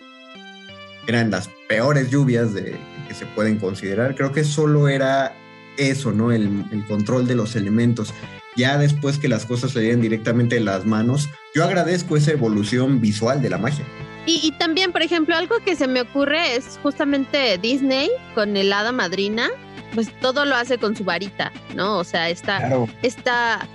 Eran 1.06 1.30
las 1.30 1.50
peores 1.68 2.10
lluvias 2.10 2.54
de, 2.54 2.76
que 3.08 3.14
se 3.14 3.26
pueden 3.26 3.58
considerar. 3.58 4.14
Creo 4.14 4.32
que 4.32 4.44
solo 4.44 4.88
era 4.88 5.34
eso, 5.76 6.12
¿no? 6.12 6.32
El, 6.32 6.64
control 6.86 7.26
de 7.26 7.34
los 7.34 7.56
elementos. 7.56 8.12
Ya 8.56 8.76
después 8.76 9.18
que 9.18 9.28
las 9.28 9.46
cosas 9.46 9.72
salían 9.72 10.00
directamente 10.00 10.56
de 10.56 10.60
las 10.60 10.84
manos, 10.84 11.28
yo 11.54 11.64
agradezco 11.64 12.16
esa 12.16 12.32
evolución 12.32 13.00
visual 13.00 13.40
de 13.40 13.50
la 13.50 13.58
magia. 13.58 13.84
Y, 14.26 14.40
y, 14.42 14.52
también, 14.52 14.92
por 14.92 15.02
ejemplo, 15.02 15.34
algo 15.34 15.56
que 15.64 15.74
se 15.74 15.88
me 15.88 16.02
ocurre 16.02 16.54
es 16.54 16.78
justamente 16.82 17.58
Disney 17.58 18.08
con 18.34 18.56
el 18.56 18.72
hada 18.72 18.92
madrina, 18.92 19.48
pues 19.94 20.12
todo 20.20 20.44
lo 20.44 20.54
hace 20.54 20.78
con 20.78 20.96
su 20.96 21.04
varita, 21.04 21.52
¿no? 21.74 21.98
O 21.98 22.04
sea, 22.04 22.30
esta, 22.30 22.58
Claro. 22.58 22.88
esta, 23.02 23.66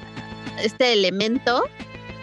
este 0.63 0.93
elemento 0.93 1.63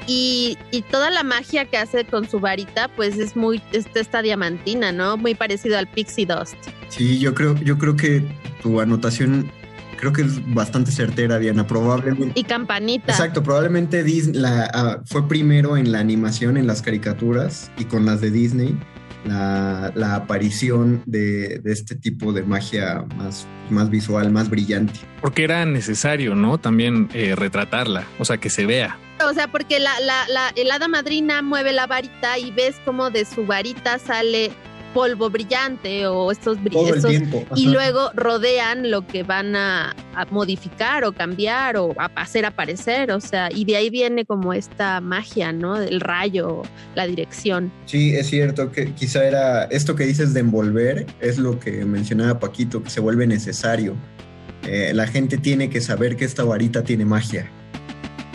y, 0.06 0.58
y 0.70 0.82
toda 0.82 1.10
la 1.10 1.22
magia 1.22 1.64
que 1.64 1.76
hace 1.76 2.04
con 2.04 2.28
su 2.28 2.40
varita, 2.40 2.88
pues 2.88 3.18
es 3.18 3.36
muy, 3.36 3.62
esta, 3.72 4.00
esta 4.00 4.22
diamantina, 4.22 4.92
¿no? 4.92 5.16
Muy 5.16 5.34
parecido 5.34 5.78
al 5.78 5.86
Pixie 5.86 6.26
Dust. 6.26 6.56
Sí, 6.88 7.18
yo 7.18 7.34
creo, 7.34 7.54
yo 7.56 7.78
creo 7.78 7.96
que 7.96 8.22
tu 8.62 8.80
anotación 8.80 9.50
creo 9.96 10.12
que 10.12 10.22
es 10.22 10.54
bastante 10.54 10.90
certera, 10.90 11.38
Diana. 11.38 11.66
Probablemente. 11.66 12.38
Y 12.38 12.44
campanita. 12.44 13.12
Exacto, 13.12 13.42
probablemente 13.42 14.02
Disney 14.02 14.40
la, 14.40 14.70
ah, 14.74 15.00
fue 15.06 15.26
primero 15.26 15.76
en 15.76 15.92
la 15.92 16.00
animación, 16.00 16.56
en 16.56 16.66
las 16.66 16.82
caricaturas 16.82 17.70
y 17.78 17.84
con 17.84 18.04
las 18.04 18.20
de 18.20 18.30
Disney, 18.30 18.78
la, 19.24 19.92
la 19.94 20.14
aparición 20.14 21.02
de, 21.06 21.58
de 21.58 21.72
este 21.72 21.94
tipo 21.94 22.32
de 22.32 22.42
magia 22.42 23.04
más, 23.16 23.46
más 23.70 23.90
visual, 23.90 24.30
más 24.30 24.50
brillante. 24.50 25.00
Porque 25.20 25.44
era 25.44 25.64
necesario, 25.64 26.34
¿no? 26.34 26.58
También 26.58 27.08
eh, 27.14 27.34
retratarla, 27.34 28.04
o 28.18 28.24
sea, 28.24 28.38
que 28.38 28.50
se 28.50 28.66
vea. 28.66 28.98
O 29.28 29.32
sea, 29.32 29.48
porque 29.48 29.78
la, 29.78 29.98
la, 30.00 30.26
la, 30.28 30.52
el 30.56 30.70
hada 30.70 30.88
madrina 30.88 31.40
mueve 31.40 31.72
la 31.72 31.86
varita 31.86 32.38
y 32.38 32.50
ves 32.50 32.76
como 32.84 33.10
de 33.10 33.24
su 33.24 33.46
varita 33.46 33.98
sale 33.98 34.50
polvo 34.94 35.28
brillante 35.28 36.06
o 36.06 36.30
estos 36.30 36.56
Todo 36.70 36.86
el 36.86 36.92
brillos. 37.00 37.04
tiempo. 37.06 37.44
Y 37.56 37.66
luego 37.66 38.10
rodean 38.14 38.90
lo 38.90 39.06
que 39.06 39.24
van 39.24 39.56
a, 39.56 39.94
a 40.14 40.24
modificar 40.30 41.04
o 41.04 41.12
cambiar 41.12 41.76
o 41.76 41.92
a 41.98 42.06
hacer 42.14 42.46
aparecer. 42.46 43.10
O 43.10 43.20
sea, 43.20 43.50
y 43.52 43.64
de 43.64 43.76
ahí 43.76 43.90
viene 43.90 44.24
como 44.24 44.54
esta 44.54 45.00
magia, 45.00 45.52
¿no? 45.52 45.76
El 45.76 46.00
rayo, 46.00 46.62
la 46.94 47.06
dirección. 47.06 47.70
Sí, 47.84 48.14
es 48.14 48.28
cierto 48.28 48.72
que 48.72 48.92
quizá 48.92 49.24
era 49.24 49.64
esto 49.64 49.94
que 49.96 50.04
dices 50.04 50.32
de 50.32 50.40
envolver, 50.40 51.06
es 51.20 51.36
lo 51.36 51.58
que 51.58 51.84
mencionaba 51.84 52.38
Paquito, 52.38 52.82
que 52.82 52.90
se 52.90 53.00
vuelve 53.00 53.26
necesario. 53.26 53.96
Eh, 54.66 54.92
la 54.94 55.06
gente 55.06 55.36
tiene 55.36 55.68
que 55.68 55.80
saber 55.80 56.16
que 56.16 56.24
esta 56.24 56.44
varita 56.44 56.84
tiene 56.84 57.04
magia. 57.04 57.50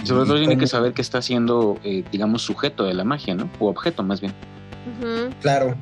Sobre 0.04 0.26
todo 0.28 0.38
tiene 0.38 0.58
que 0.58 0.68
saber 0.68 0.94
que 0.94 1.02
está 1.02 1.22
siendo, 1.22 1.80
eh, 1.84 2.04
digamos, 2.12 2.42
sujeto 2.42 2.86
de 2.86 2.94
la 2.94 3.04
magia, 3.04 3.36
¿no? 3.36 3.50
O 3.60 3.68
objeto 3.70 4.04
más 4.04 4.22
bien. 4.22 4.34
Claro, 5.42 5.76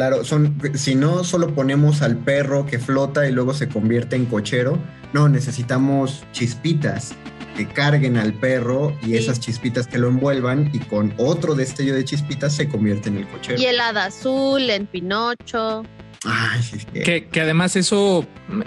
claro, 0.00 0.24
son, 0.24 0.56
si 0.74 0.94
no 0.94 1.24
solo 1.24 1.54
ponemos 1.54 2.00
al 2.00 2.16
perro 2.16 2.64
que 2.64 2.78
flota 2.78 3.28
y 3.28 3.32
luego 3.32 3.52
se 3.52 3.68
convierte 3.68 4.16
en 4.16 4.24
cochero, 4.24 4.78
no, 5.12 5.28
necesitamos 5.28 6.24
chispitas 6.32 7.12
que 7.54 7.66
carguen 7.68 8.16
al 8.16 8.32
perro 8.32 8.96
y 9.02 9.06
Sí. 9.08 9.16
esas 9.16 9.40
chispitas 9.40 9.86
que 9.86 9.98
lo 9.98 10.08
envuelvan 10.08 10.70
y 10.72 10.78
con 10.78 11.12
otro 11.18 11.54
destello 11.54 11.94
de 11.94 12.02
chispitas 12.06 12.56
se 12.56 12.66
convierte 12.66 13.10
en 13.10 13.18
el 13.18 13.28
cochero. 13.28 13.60
Y 13.60 13.66
el 13.66 13.78
hada 13.78 14.06
azul 14.06 14.70
en 14.70 14.86
Pinocho. 14.86 15.82
Ay, 16.24 16.62
sí, 16.62 16.78
que- 16.94 17.02
Que, 17.02 17.24
que 17.26 17.40
además 17.42 17.76
eso 17.76 18.26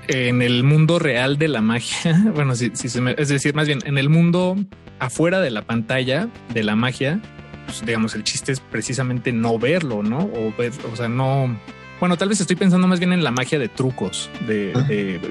en 0.10 0.44
el 0.44 0.64
mundo 0.64 1.00
real 1.00 1.40
de 1.40 1.48
la 1.48 1.62
magia, 1.62 2.14
bueno, 2.36 2.56
si, 2.56 2.70
si 2.76 2.90
se 2.90 3.02
me- 3.02 3.16
es 3.18 3.30
decir, 3.30 3.56
más 3.56 3.66
bien 3.66 3.80
en 3.86 3.98
el 3.98 4.10
mundo 4.10 4.56
afuera 5.00 5.40
de 5.42 5.50
la 5.50 5.64
pantalla 5.64 6.30
de 6.54 6.64
la 6.64 6.76
magia, 6.76 7.20
pues, 7.66 7.86
digamos, 7.86 8.16
el 8.16 8.24
chiste 8.24 8.52
es 8.52 8.60
precisamente 8.60 9.32
no 9.32 9.58
verlo, 9.60 10.04
¿no? 10.04 10.20
O 10.20 10.54
ver, 10.58 10.72
o 10.92 10.96
sea, 10.96 11.08
no. 11.08 11.58
Bueno, 12.00 12.18
tal 12.18 12.28
vez 12.28 12.42
estoy 12.42 12.58
pensando 12.58 12.86
más 12.86 13.00
bien 13.00 13.14
en 13.14 13.24
la 13.24 13.32
magia 13.32 13.58
de 13.60 13.70
trucos, 13.70 14.30
de, 14.46 14.74
Ah. 14.76 14.82
de- 14.82 15.22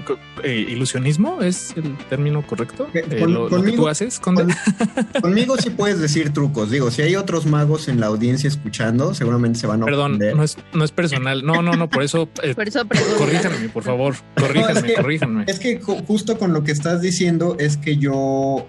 eh, 0.42 0.66
ilusionismo, 0.70 1.42
es 1.42 1.74
el 1.76 1.98
término 2.08 2.46
correcto. 2.46 2.88
Eh, 2.94 3.18
con- 3.20 3.34
lo, 3.34 3.48
lo 3.50 3.62
que 3.62 3.72
tú 3.72 3.88
haces? 3.88 4.18
Con- 4.18 4.36
conmigo 5.20 5.56
sí 5.58 5.68
puedes 5.70 6.00
decir 6.00 6.32
trucos. 6.32 6.70
Digo, 6.70 6.90
si 6.90 7.02
hay 7.02 7.14
otros 7.16 7.44
magos 7.44 7.88
en 7.88 8.00
la 8.00 8.06
audiencia 8.06 8.48
escuchando, 8.48 9.12
seguramente 9.12 9.58
se 9.58 9.66
van 9.66 9.82
a 9.82 9.84
Perdón, 9.84 10.12
ofender. 10.12 10.36
no 10.36 10.44
es, 10.44 10.56
no 10.72 10.84
es 10.84 10.92
personal. 10.92 11.44
No, 11.44 11.60
no, 11.60 11.72
no, 11.74 11.90
por 11.90 12.02
eso 12.04 12.28
eh, 12.42 12.54
Por 12.54 12.68
eso 12.68 12.80
corríjanme, 13.18 13.68
por 13.68 13.82
favor. 13.82 14.14
Corríjanme, 14.36 14.72
No, 14.72 14.78
es 14.78 14.84
que- 14.84 14.94
corríjanme. 14.94 15.44
Es 15.48 15.58
que 15.58 15.80
ju- 15.80 16.06
justo 16.06 16.38
con 16.38 16.54
lo 16.54 16.64
que 16.64 16.72
estás 16.72 17.02
diciendo 17.02 17.56
es 17.58 17.76
que 17.76 17.98
yo, 17.98 18.66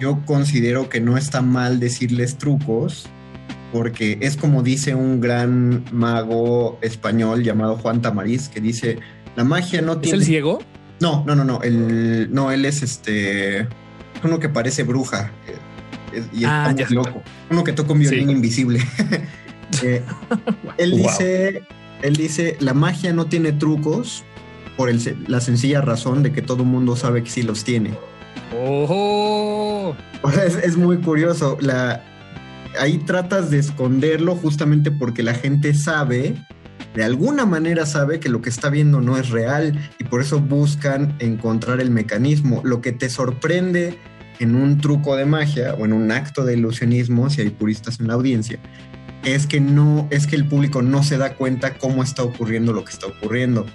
yo 0.00 0.20
considero 0.24 0.88
que 0.88 1.00
no 1.00 1.16
está 1.16 1.42
mal 1.42 1.78
decirles 1.78 2.38
trucos, 2.38 3.06
porque 3.72 4.18
es 4.20 4.36
como 4.36 4.62
dice 4.62 4.94
un 4.94 5.20
gran 5.20 5.84
mago 5.92 6.78
español 6.82 7.44
llamado 7.44 7.76
Juan 7.76 8.00
Tamariz, 8.02 8.48
que 8.48 8.60
dice, 8.60 8.98
la 9.36 9.44
magia 9.44 9.80
no 9.82 9.92
¿Es 9.94 10.00
tiene... 10.00 10.18
el 10.18 10.24
ciego? 10.24 10.58
No, 11.00 11.24
no, 11.26 11.34
no, 11.34 11.44
no, 11.44 11.62
el, 11.62 12.28
no, 12.32 12.50
él 12.50 12.64
es 12.64 12.82
este, 12.82 13.68
uno 14.24 14.38
que 14.38 14.48
parece 14.48 14.82
bruja, 14.82 15.30
eh, 15.46 15.54
es- 16.18 16.28
y 16.32 16.44
Ah, 16.44 16.66
está 16.70 16.82
ya. 16.82 16.86
muy 16.86 16.94
loco, 16.96 17.22
uno 17.50 17.62
que 17.64 17.72
toca 17.72 17.92
un 17.92 18.00
violín 18.00 18.26
Sí. 18.28 18.32
invisible. 18.32 18.80
Eh, 19.84 20.02
él 20.78 20.90
Wow. 20.90 20.98
dice, 21.02 21.62
él 22.02 22.16
dice, 22.16 22.56
la 22.58 22.74
magia 22.74 23.12
no 23.12 23.26
tiene 23.26 23.52
trucos 23.52 24.24
por 24.76 24.90
el 24.90 25.00
se- 25.00 25.16
la 25.28 25.40
sencilla 25.40 25.80
razón 25.80 26.24
de 26.24 26.32
que 26.32 26.42
todo 26.42 26.64
el 26.64 26.68
mundo 26.68 26.96
sabe 26.96 27.22
que 27.22 27.30
sí 27.30 27.44
los 27.44 27.62
tiene. 27.62 27.90
O 30.22 30.30
sea, 30.32 30.44
es, 30.44 30.56
es 30.56 30.76
muy 30.76 30.98
curioso. 30.98 31.58
Ahí 32.78 32.98
tratas 32.98 33.50
de 33.50 33.58
esconderlo 33.58 34.36
justamente 34.36 34.90
porque 34.90 35.22
la 35.22 35.34
gente 35.34 35.74
sabe, 35.74 36.36
de 36.94 37.04
alguna 37.04 37.46
manera 37.46 37.86
sabe 37.86 38.20
que 38.20 38.28
lo 38.28 38.42
que 38.42 38.50
está 38.50 38.70
viendo 38.70 39.00
no 39.00 39.16
es 39.16 39.30
real 39.30 39.78
y 39.98 40.04
por 40.04 40.20
eso 40.20 40.40
buscan 40.40 41.16
encontrar 41.18 41.80
el 41.80 41.90
mecanismo. 41.90 42.60
Lo 42.64 42.80
que 42.80 42.92
te 42.92 43.08
sorprende 43.08 43.98
en 44.40 44.54
un 44.54 44.78
truco 44.78 45.16
de 45.16 45.26
magia 45.26 45.74
o 45.74 45.84
en 45.84 45.92
un 45.92 46.10
acto 46.10 46.44
de 46.44 46.54
ilusionismo, 46.54 47.28
si 47.28 47.42
hay 47.42 47.50
puristas 47.50 48.00
en 48.00 48.08
la 48.08 48.14
audiencia, 48.14 48.58
es 49.24 49.46
que 49.46 49.60
no, 49.60 50.08
es 50.10 50.26
que 50.26 50.36
el 50.36 50.46
público 50.46 50.82
no 50.82 51.02
se 51.02 51.18
da 51.18 51.34
cuenta 51.34 51.76
cómo 51.76 52.02
está 52.02 52.22
ocurriendo 52.22 52.72
lo 52.72 52.84
que 52.84 52.92
está 52.92 53.06
ocurriendo. 53.06 53.66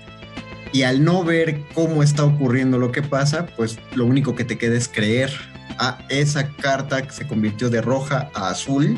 Y 0.76 0.84
al 0.84 1.06
no 1.06 1.24
ver 1.24 1.62
cómo 1.74 2.04
está 2.04 2.26
ocurriendo 2.26 2.78
lo 2.78 2.92
que 2.92 3.02
pasa, 3.02 3.46
pues 3.56 3.80
lo 3.96 4.06
único 4.06 4.36
que 4.36 4.44
te 4.44 4.58
queda 4.58 4.76
es 4.76 4.90
creer. 4.90 5.32
Ah, 5.80 6.00
esa 6.10 6.50
carta 6.50 7.02
que 7.02 7.12
se 7.12 7.26
convirtió 7.26 7.70
de 7.70 7.80
roja 7.80 8.30
a 8.34 8.50
azul 8.50 8.98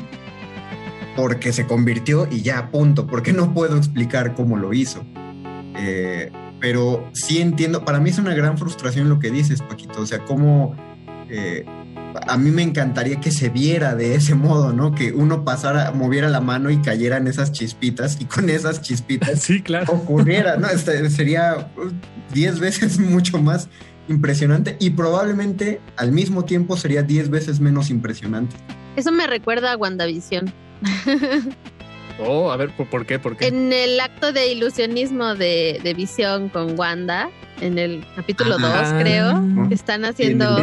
porque 1.15 1.53
se 1.53 1.67
convirtió 1.67 2.27
y 2.31 2.41
ya, 2.41 2.71
punto. 2.71 3.05
Porque 3.05 3.31
no 3.31 3.53
puedo 3.53 3.77
explicar 3.77 4.33
cómo 4.33 4.57
lo 4.57 4.73
hizo. 4.73 5.05
Eh, 5.75 6.31
pero 6.59 7.11
sí 7.13 7.43
entiendo, 7.43 7.85
para 7.85 7.99
mí 7.99 8.09
es 8.09 8.17
una 8.17 8.33
gran 8.33 8.57
frustración 8.57 9.07
lo 9.07 9.19
que 9.19 9.29
dices, 9.29 9.61
Paquito. 9.61 10.01
O 10.01 10.05
sea, 10.07 10.25
cómo 10.25 10.75
eh, 11.29 11.63
a 12.27 12.37
mí 12.37 12.51
me 12.51 12.63
encantaría 12.63 13.19
que 13.19 13.31
se 13.31 13.49
viera 13.49 13.95
de 13.95 14.15
ese 14.15 14.35
modo, 14.35 14.73
¿no? 14.73 14.93
Que 14.93 15.11
uno 15.11 15.43
pasara, 15.43 15.91
moviera 15.91 16.29
la 16.29 16.41
mano 16.41 16.69
y 16.69 16.77
cayeran 16.81 17.27
esas 17.27 17.51
chispitas 17.51 18.17
y 18.19 18.25
con 18.25 18.49
esas 18.49 18.81
chispitas 18.81 19.39
Sí, 19.41 19.61
claro. 19.61 19.93
ocurriera, 19.93 20.57
¿no? 20.57 20.67
Este, 20.67 21.09
sería 21.09 21.71
uh, 21.77 21.91
10 22.33 22.59
veces 22.59 22.99
mucho 22.99 23.39
más 23.41 23.69
impresionante 24.09 24.77
y 24.79 24.91
probablemente 24.91 25.81
al 25.97 26.11
mismo 26.11 26.45
tiempo 26.45 26.77
sería 26.77 27.03
10 27.03 27.29
veces 27.29 27.59
menos 27.59 27.89
impresionante. 27.89 28.55
Eso 28.95 29.11
me 29.11 29.27
recuerda 29.27 29.73
a 29.73 29.77
WandaVision. 29.77 30.51
Oh, 32.19 32.51
a 32.51 32.57
ver, 32.57 32.69
¿por, 32.71 32.87
por 32.89 33.05
qué? 33.05 33.19
¿Por 33.19 33.37
qué? 33.37 33.47
En 33.47 33.71
el 33.71 33.99
acto 33.99 34.31
de 34.31 34.51
ilusionismo 34.51 35.35
de, 35.35 35.79
de 35.83 35.93
visión 35.93 36.49
con 36.49 36.77
Wanda, 36.79 37.29
en 37.61 37.77
el 37.77 38.05
capítulo 38.15 38.57
2, 38.57 38.63
Ah. 38.71 38.97
creo, 39.01 39.43
están 39.71 40.03
haciendo 40.05 40.59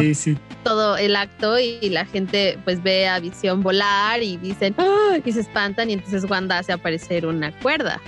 todo 0.63 0.97
el 0.97 1.15
acto 1.15 1.59
y, 1.59 1.77
y 1.81 1.89
la 1.89 2.05
gente 2.05 2.57
pues 2.65 2.81
ve 2.83 3.07
a 3.07 3.19
visión 3.19 3.61
volar 3.61 4.21
y 4.23 4.37
dicen 4.37 4.73
¡Ah! 4.77 5.17
y 5.23 5.31
se 5.31 5.41
espantan 5.41 5.89
y 5.89 5.93
entonces 5.93 6.25
Wanda 6.29 6.57
hace 6.59 6.73
aparecer 6.73 7.25
una 7.25 7.51
cuerda 7.59 8.01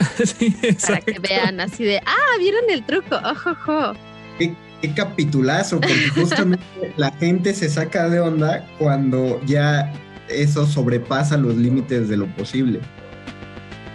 Sí, 0.24 0.54
para 0.86 1.00
que 1.00 1.18
vean 1.20 1.60
así 1.60 1.84
de 1.84 1.98
¡Ah! 2.06 2.36
¿Vieron 2.38 2.62
el 2.70 2.84
truco? 2.84 3.16
¡Ojojo! 3.16 3.92
Qué, 4.38 4.54
qué 4.82 4.94
capitulazo, 4.94 5.80
porque 5.80 6.08
justamente 6.14 6.64
la 6.96 7.12
gente 7.12 7.52
se 7.54 7.68
saca 7.68 8.08
de 8.08 8.20
onda 8.20 8.66
cuando 8.78 9.40
ya 9.44 9.92
eso 10.30 10.66
sobrepasa 10.66 11.36
los 11.36 11.56
límites 11.56 12.08
de 12.08 12.16
lo 12.16 12.26
posible. 12.34 12.80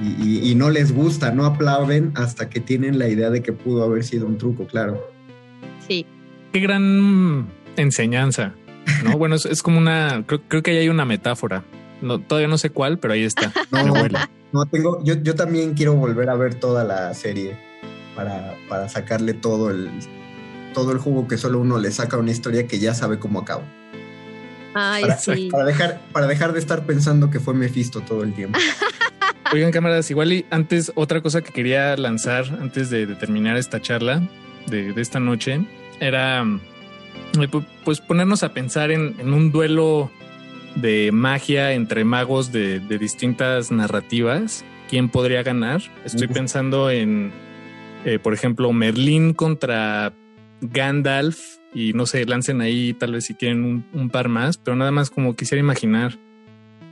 Y, 0.01 0.27
y- 0.27 0.51
y 0.51 0.55
no 0.55 0.69
les 0.69 0.91
gusta, 0.93 1.31
no 1.31 1.45
aplauden 1.45 2.11
hasta 2.15 2.49
que 2.49 2.59
tienen 2.59 2.99
la 2.99 3.07
idea 3.07 3.29
de 3.29 3.41
que 3.41 3.53
pudo 3.53 3.83
haber 3.83 4.03
sido 4.03 4.27
un 4.27 4.37
truco, 4.37 4.67
claro. 4.67 5.01
Sí. 5.87 6.05
Qué 6.51 6.59
gran 6.59 7.47
enseñanza. 7.77 8.53
¿no? 9.03 9.17
Bueno, 9.17 9.35
es, 9.35 9.45
es 9.45 9.63
como 9.63 9.77
una. 9.77 10.23
Creo, 10.27 10.41
creo 10.47 10.61
que 10.63 10.71
ahí 10.71 10.77
hay 10.77 10.89
una 10.89 11.05
metáfora. 11.05 11.63
No, 12.01 12.19
todavía 12.19 12.47
no 12.49 12.57
sé 12.57 12.69
cuál, 12.69 12.99
pero 12.99 13.13
ahí 13.13 13.23
está. 13.23 13.51
No, 13.71 13.93
no 14.53 14.65
tengo, 14.67 15.03
yo, 15.03 15.15
yo 15.21 15.35
también 15.35 15.73
quiero 15.73 15.95
volver 15.95 16.29
a 16.29 16.35
ver 16.35 16.55
toda 16.55 16.83
la 16.85 17.13
serie 17.13 17.57
para, 18.15 18.55
para 18.69 18.87
sacarle 18.87 19.33
todo 19.33 19.69
el, 19.69 19.89
todo 20.73 20.93
el 20.93 20.97
jugo 20.97 21.27
que 21.27 21.37
solo 21.37 21.59
uno 21.59 21.77
le 21.77 21.91
saca 21.91 22.15
a 22.15 22.19
una 22.21 22.31
historia 22.31 22.65
que 22.67 22.79
ya 22.79 22.93
sabe 22.93 23.19
cómo 23.19 23.39
acaba. 23.39 23.63
Ay, 24.77 25.03
Para, 25.03 25.17
sí. 25.17 25.47
para 25.51 25.63
dejar, 25.65 26.01
para 26.11 26.27
dejar 26.27 26.51
de 26.53 26.59
estar 26.59 26.85
pensando 26.85 27.31
que 27.31 27.39
fue 27.39 27.53
Mephisto 27.53 28.01
todo 28.01 28.23
el 28.23 28.33
tiempo. 28.33 28.59
Oigan, 29.53 29.71
cámaras, 29.71 30.11
igual 30.11 30.33
y 30.33 30.45
antes, 30.49 30.91
otra 30.95 31.21
cosa 31.21 31.41
que 31.41 31.53
quería 31.53 31.95
lanzar 31.95 32.45
antes 32.61 32.89
de, 32.89 33.05
de 33.05 33.15
terminar 33.15 33.55
esta 33.57 33.81
charla 33.81 34.21
de, 34.67 34.91
de 34.91 35.01
esta 35.01 35.19
noche 35.19 35.65
era 36.01 36.43
mm, 36.43 36.59
eh, 37.41 37.47
pu- 37.49 37.65
pues 37.85 38.01
ponernos 38.01 38.43
a 38.43 38.53
pensar 38.53 38.91
en, 38.91 39.15
en 39.19 39.33
un 39.33 39.51
duelo 39.51 40.11
de 40.75 41.11
magia 41.13 41.71
entre 41.71 42.03
magos 42.03 42.51
de, 42.51 42.81
de 42.81 42.97
distintas 42.97 43.71
narrativas. 43.71 44.65
¿Quién 44.89 45.07
podría 45.09 45.41
ganar? 45.41 45.81
Estoy 46.03 46.27
pensando 46.27 46.89
en, 46.91 47.31
eh, 48.03 48.19
por 48.19 48.33
ejemplo, 48.33 48.73
Merlín 48.73 49.33
contra 49.33 50.11
Gandalf 50.61 51.39
y 51.75 51.93
no 51.93 52.05
sé, 52.05 52.25
lancen 52.25 52.61
ahí 52.61 52.93
tal 52.93 53.11
vez 53.11 53.25
si 53.25 53.35
quieren 53.35 53.85
un, 53.93 54.09
par 54.09 54.29
más, 54.29 54.57
pero 54.57 54.77
nada 54.77 54.91
más 54.91 55.09
como 55.09 55.35
quisiera 55.35 55.59
imaginar. 55.59 56.17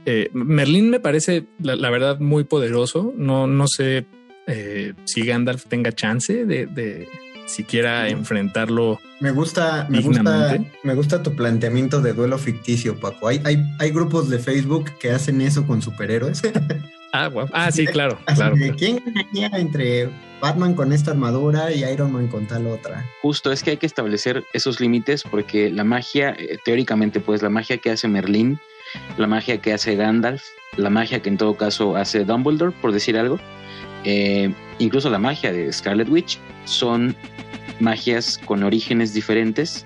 Eh, 0.06 0.30
Merlín 0.34 0.90
me 0.90 1.00
parece, 1.00 1.46
la, 1.60 1.90
verdad, 1.90 2.20
muy 2.20 2.44
poderoso. 2.44 3.14
No, 3.16 3.48
no 3.48 3.68
sé 3.68 4.06
eh, 4.46 4.94
si 5.06 5.26
Gandalf 5.26 5.66
tenga 5.68 5.94
chance 5.94 6.46
de, 6.46 6.66
de 6.66 7.08
siquiera 7.46 8.10
enfrentarlo. 8.10 9.00
Me 9.22 9.32
gusta, 9.32 9.88
me 9.90 10.02
gusta, 10.02 10.58
me 10.84 10.96
gusta 10.96 11.24
tu 11.24 11.34
planteamiento 11.34 12.02
de 12.02 12.12
duelo 12.12 12.38
ficticio, 12.38 13.00
Paco. 13.00 13.30
Hay, 13.30 13.40
hay, 13.46 13.64
hay 13.80 13.92
grupos 13.92 14.30
de 14.30 14.40
Facebook 14.40 14.92
que 15.00 15.12
hacen 15.12 15.40
eso 15.40 15.66
con 15.66 15.82
superhéroes. 15.82 16.42
Ah, 17.16 17.30
ah 17.54 17.72
sí, 17.72 17.86
claro, 17.86 18.18
claro. 18.26 18.56
¿Quién 18.76 19.00
ganaría 19.06 19.48
entre 19.54 20.10
Batman 20.42 20.74
con 20.74 20.92
esta 20.92 21.12
armadura 21.12 21.72
y 21.72 21.84
Iron 21.84 22.12
Man 22.12 22.28
con 22.28 22.48
tal 22.48 22.66
otra? 22.66 23.06
Justo, 23.22 23.52
es 23.52 23.62
que 23.62 23.70
hay 23.70 23.78
que 23.78 23.86
establecer 23.86 24.44
esos 24.52 24.80
límites 24.80 25.22
porque 25.22 25.70
la 25.70 25.84
magia, 25.84 26.36
eh, 26.40 26.58
teóricamente, 26.66 27.20
pues 27.20 27.44
la 27.44 27.50
magia 27.50 27.78
que 27.78 27.92
hace 27.92 28.08
Merlín, 28.08 28.60
la 29.18 29.28
magia 29.28 29.60
que 29.60 29.74
hace 29.74 29.96
Gandalf, 29.96 30.42
la 30.76 30.90
magia 30.90 31.22
que 31.22 31.30
en 31.30 31.38
todo 31.38 31.56
caso 31.56 31.96
hace 31.96 32.26
Dumbledore, 32.26 32.76
por 32.82 32.92
decir 32.92 33.16
algo, 33.16 33.38
eh, 34.06 34.52
incluso 34.80 35.12
la 35.12 35.20
magia 35.20 35.54
de 35.54 35.72
Scarlet 35.72 36.10
Witch, 36.10 36.40
son 36.66 37.16
magias 37.80 38.40
con 38.44 38.64
orígenes 38.64 39.14
diferentes, 39.14 39.86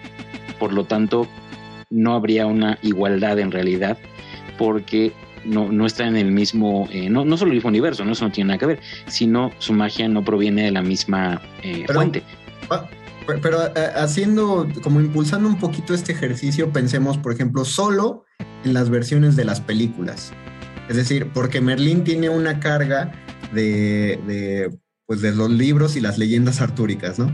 por 0.59 0.71
lo 0.71 0.85
tanto, 0.85 1.27
no 1.89 2.15
habría 2.15 2.45
una 2.45 2.79
igualdad 2.83 3.37
en 3.39 3.51
realidad, 3.51 3.97
porque 4.57 5.11
no, 5.47 5.71
no 5.71 5.85
está 5.85 6.05
en 6.07 6.17
el 6.17 6.31
mismo, 6.31 6.87
eh, 6.91 7.09
no, 7.09 7.25
no 7.25 7.37
solo 7.37 7.51
el 7.51 7.57
mismo 7.57 7.69
universo, 7.69 8.03
no, 8.05 8.11
eso 8.11 8.25
no 8.25 8.31
tiene 8.31 8.49
nada 8.49 8.59
que 8.59 8.65
ver, 8.65 8.79
sino 9.07 9.51
su 9.59 9.73
magia 9.73 10.07
no 10.07 10.23
proviene 10.23 10.63
de 10.63 10.71
la 10.71 10.81
misma 10.81 11.41
eh, 11.63 11.85
fuente. 11.87 12.23
Ah, 12.69 12.87
pero 13.41 13.67
eh, 13.67 13.91
haciendo, 13.95 14.67
como 14.83 15.01
impulsando 15.01 15.47
un 15.47 15.59
poquito 15.59 15.93
este 15.93 16.11
ejercicio, 16.11 16.71
pensemos, 16.71 17.17
por 17.17 17.33
ejemplo, 17.33 17.65
solo 17.65 18.25
en 18.63 18.73
las 18.73 18.89
versiones 18.89 19.35
de 19.35 19.45
las 19.45 19.61
películas. 19.61 20.31
Es 20.89 20.95
decir, 20.95 21.29
porque 21.33 21.59
Merlín 21.61 22.03
tiene 22.03 22.29
una 22.29 22.59
carga 22.59 23.11
de, 23.53 24.19
de, 24.27 24.77
pues 25.05 25.21
de 25.21 25.33
los 25.33 25.49
libros 25.49 25.95
y 25.95 26.01
las 26.01 26.17
leyendas 26.17 26.61
artúricas, 26.61 27.19
¿no? 27.19 27.31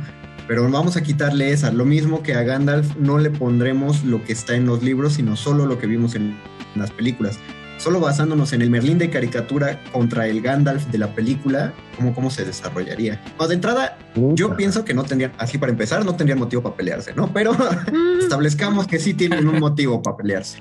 Pero 0.48 0.70
vamos 0.70 0.98
a 0.98 1.04
quitarle 1.04 1.52
esa. 1.52 1.72
Lo 1.72 1.86
mismo 1.86 2.22
que 2.22 2.34
a 2.34 2.44
Gandalf 2.44 2.96
no 2.98 3.18
le 3.18 3.30
pondremos 3.30 4.04
lo 4.04 4.24
que 4.24 4.34
está 4.34 4.56
en 4.56 4.66
los 4.66 4.84
libros, 4.84 5.14
sino 5.14 5.36
solo 5.36 5.66
lo 5.66 5.80
que 5.80 5.88
vimos 5.88 6.16
en 6.16 6.38
las 6.76 6.92
películas 6.92 7.40
solo 7.84 8.00
basándonos 8.00 8.54
en 8.54 8.62
el 8.62 8.70
Merlín 8.70 8.98
de 8.98 9.10
caricatura 9.10 9.78
contra 9.92 10.26
el 10.28 10.42
Gandalf 10.42 10.86
de 10.86 10.98
la 10.98 11.14
película, 11.14 11.74
¿cómo, 11.98 12.16
cómo 12.16 12.32
se 12.32 12.46
desarrollaría? 12.46 13.22
O 13.38 13.46
de 13.46 13.56
entrada, 13.56 13.98
yo 14.16 14.56
pienso 14.56 14.86
que 14.86 14.94
no 14.94 15.04
tendrían, 15.04 15.34
así 15.38 15.58
para 15.58 15.70
empezar, 15.70 16.06
no 16.06 16.16
tendrían 16.16 16.40
motivo 16.40 16.64
para 16.64 16.78
pelearse, 16.78 17.14
¿no? 17.14 17.34
Pero 17.34 17.52
establezcamos 18.22 18.88
que 18.88 19.00
sí 19.00 19.14
tienen 19.14 19.50
un 19.50 19.60
motivo 19.60 20.02
para 20.02 20.16
pelearse. 20.16 20.60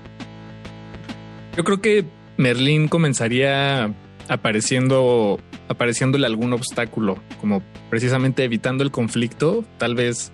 Yo 1.57 1.63
creo 1.63 1.81
que 1.81 2.07
Merlín 2.39 2.89
comenzaría 2.89 3.95
apareciendo 4.29 5.39
apareciéndole 5.69 6.27
algún 6.27 6.53
obstáculo, 6.53 7.19
como 7.41 7.63
precisamente 7.89 8.43
evitando 8.43 8.83
el 8.83 8.91
conflicto, 8.91 9.65
tal 9.79 9.95
vez 9.95 10.33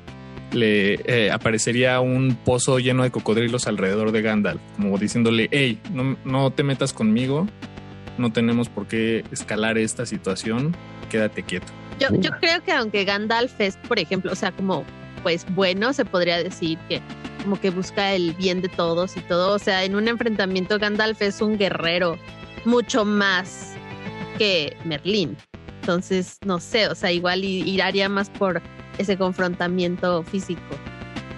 le 0.53 0.95
eh, 1.05 1.31
aparecería 1.31 2.01
un 2.01 2.37
pozo 2.45 2.79
lleno 2.79 3.03
de 3.03 3.11
cocodrilos 3.11 3.67
alrededor 3.67 4.13
de 4.13 4.23
Gandalf, 4.23 4.61
como 4.77 4.99
diciéndole, 4.99 5.49
hey, 5.53 5.79
no, 5.93 6.17
no 6.25 6.51
te 6.51 6.63
metas 6.63 6.93
conmigo, 6.93 7.47
no 8.17 8.33
tenemos 8.33 8.69
por 8.69 8.87
qué 8.87 9.25
escalar 9.31 9.79
esta 9.79 10.07
situación, 10.07 10.77
quédate 11.11 11.43
quieto. 11.43 11.73
Yo, 11.99 12.09
yo 12.21 12.31
creo 12.41 12.63
que 12.63 12.73
aunque 12.73 13.05
Gandalf 13.05 13.61
es, 13.61 13.77
por 13.77 13.99
ejemplo, 13.99 14.33
o 14.33 14.37
sea, 14.37 14.53
como 14.53 14.85
pues 15.23 15.45
bueno, 15.55 15.93
se 15.93 16.05
podría 16.05 16.43
decir 16.43 16.79
que 16.89 17.03
como 17.43 17.61
que 17.61 17.71
busca 17.71 18.13
el 18.13 18.33
bien 18.35 18.61
de 18.63 18.69
todos 18.69 19.17
y 19.17 19.21
todo, 19.21 19.55
o 19.55 19.59
sea, 19.59 19.85
en 19.85 19.95
un 19.95 20.09
enfrentamiento 20.09 20.79
Gandalf 20.79 21.23
es 21.23 21.41
un 21.41 21.59
guerrero 21.59 22.17
mucho 22.65 23.05
más 23.05 23.75
que 24.39 24.77
Merlín. 24.85 25.37
Entonces, 25.81 26.39
no 26.45 26.61
sé, 26.61 26.89
o 26.89 26.95
sea, 26.95 27.11
igual 27.13 27.45
iría 27.45 28.09
más 28.09 28.29
por 28.31 28.61
ese 28.99 29.17
confrontamiento 29.17 30.23
físico. 30.23 30.63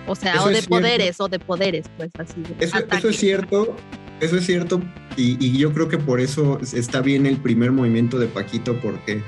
O 0.07 0.17
sea, 0.17 0.43
o 0.43 0.49
de 0.49 0.63
poderes, 0.63 1.21
o 1.21 1.29
de 1.29 1.39
poderes, 1.39 1.87
pues 1.97 2.11
así. 2.19 2.43
Eso, 2.59 3.09
es 3.09 3.17
cierto, 3.17 3.77
eso 4.21 4.37
es 4.37 4.47
cierto, 4.47 4.81
y, 5.17 5.57
yo 5.57 5.73
creo 5.73 5.89
que 5.89 5.99
por 5.99 6.21
eso 6.21 6.59
está 6.75 7.01
bien 7.01 7.27
el 7.27 7.37
primer 7.37 7.73
movimiento 7.73 8.19
de 8.19 8.27
Paquito, 8.27 8.79
porque 8.81 9.23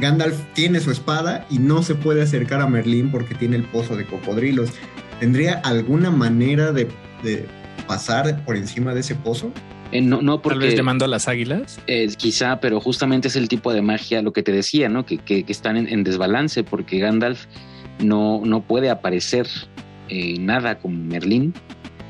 Gandalf 0.00 0.36
tiene 0.54 0.80
su 0.80 0.90
espada 0.90 1.46
y 1.50 1.58
no 1.58 1.82
se 1.82 1.94
puede 1.94 2.22
acercar 2.22 2.60
a 2.60 2.66
Merlín 2.66 3.10
porque 3.10 3.34
tiene 3.34 3.56
el 3.56 3.64
pozo 3.64 3.96
de 3.96 4.06
cocodrilos. 4.06 4.70
¿Tendría 5.20 5.54
alguna 5.64 6.10
manera 6.10 6.72
de, 6.72 6.88
pasar 7.86 8.44
por 8.44 8.56
encima 8.56 8.94
de 8.94 9.00
ese 9.00 9.14
pozo? 9.14 9.52
Eh, 9.92 10.00
no, 10.00 10.22
no 10.22 10.40
porque, 10.40 10.58
Tal 10.58 10.68
vez 10.68 10.76
llamando 10.76 11.04
a 11.04 11.08
las 11.08 11.28
águilas. 11.28 11.78
Eh, 11.86 12.08
quizá, 12.16 12.58
pero 12.58 12.80
justamente 12.80 13.28
es 13.28 13.36
el 13.36 13.48
tipo 13.48 13.72
de 13.72 13.82
magia, 13.82 14.22
lo 14.22 14.32
que 14.32 14.42
te 14.42 14.50
decía, 14.50 14.88
¿no? 14.88 15.04
Que, 15.04 15.18
que, 15.18 15.44
están 15.48 15.76
en, 15.76 16.04
desbalance, 16.04 16.64
porque 16.64 16.98
Gandalf 16.98 17.46
no, 17.98 18.40
no 18.44 18.62
puede 18.62 18.90
aparecer 18.90 19.46
eh, 20.08 20.38
nada 20.38 20.78
como 20.78 21.02
Merlín. 21.02 21.54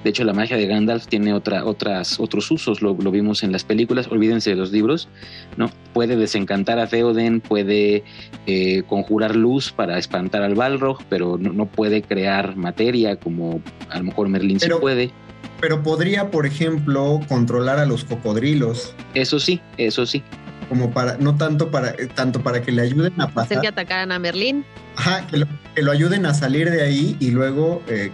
De 0.02 0.10
hecho, 0.10 0.22
la 0.24 0.34
magia 0.34 0.58
de 0.58 0.66
Gandalf 0.66 1.06
tiene 1.06 1.32
otra, 1.32 1.64
otras, 1.64 2.20
otros 2.20 2.50
usos, 2.50 2.82
lo, 2.82 2.94
vimos 2.94 3.42
en 3.42 3.52
las 3.52 3.64
películas, 3.64 4.06
olvídense 4.08 4.50
de 4.50 4.56
los 4.56 4.70
libros, 4.70 5.08
¿no? 5.56 5.70
Puede 5.94 6.16
desencantar 6.16 6.78
a 6.78 6.86
Theoden, 6.86 7.40
puede 7.40 8.04
eh, 8.46 8.82
conjurar 8.86 9.34
luz 9.34 9.72
para 9.72 9.96
espantar 9.96 10.42
al 10.42 10.54
Balrog, 10.54 11.02
pero 11.08 11.38
no, 11.38 11.64
puede 11.64 12.02
crear 12.02 12.54
materia 12.54 13.16
como 13.16 13.62
a 13.88 13.96
lo 13.96 14.04
mejor 14.04 14.28
Merlín 14.28 14.60
sí 14.60 14.68
puede. 14.78 15.10
Pero 15.58 15.82
podría, 15.82 16.30
por 16.30 16.44
ejemplo, 16.44 17.20
controlar 17.26 17.78
a 17.78 17.86
los 17.86 18.04
cocodrilos. 18.04 18.94
Eso 19.14 19.40
sí, 19.40 19.62
eso 19.78 20.04
sí 20.04 20.22
como 20.68 20.90
para, 20.92 21.16
no 21.18 21.36
tanto 21.36 21.70
para, 21.70 21.90
eh, 21.90 22.08
tanto 22.14 22.42
para 22.42 22.62
que 22.62 22.72
le 22.72 22.82
ayuden 22.82 23.20
a 23.20 23.28
pasar. 23.28 23.60
que 23.60 23.68
atacaran 23.68 24.12
a 24.12 24.18
Merlín. 24.18 24.64
Ajá, 24.96 25.26
que 25.26 25.38
lo, 25.82 25.90
ayuden 25.90 26.26
a 26.26 26.34
salir 26.34 26.70
de 26.70 26.82
ahí 26.82 27.16
y 27.20 27.30
luego 27.30 27.82
eh, 27.88 28.10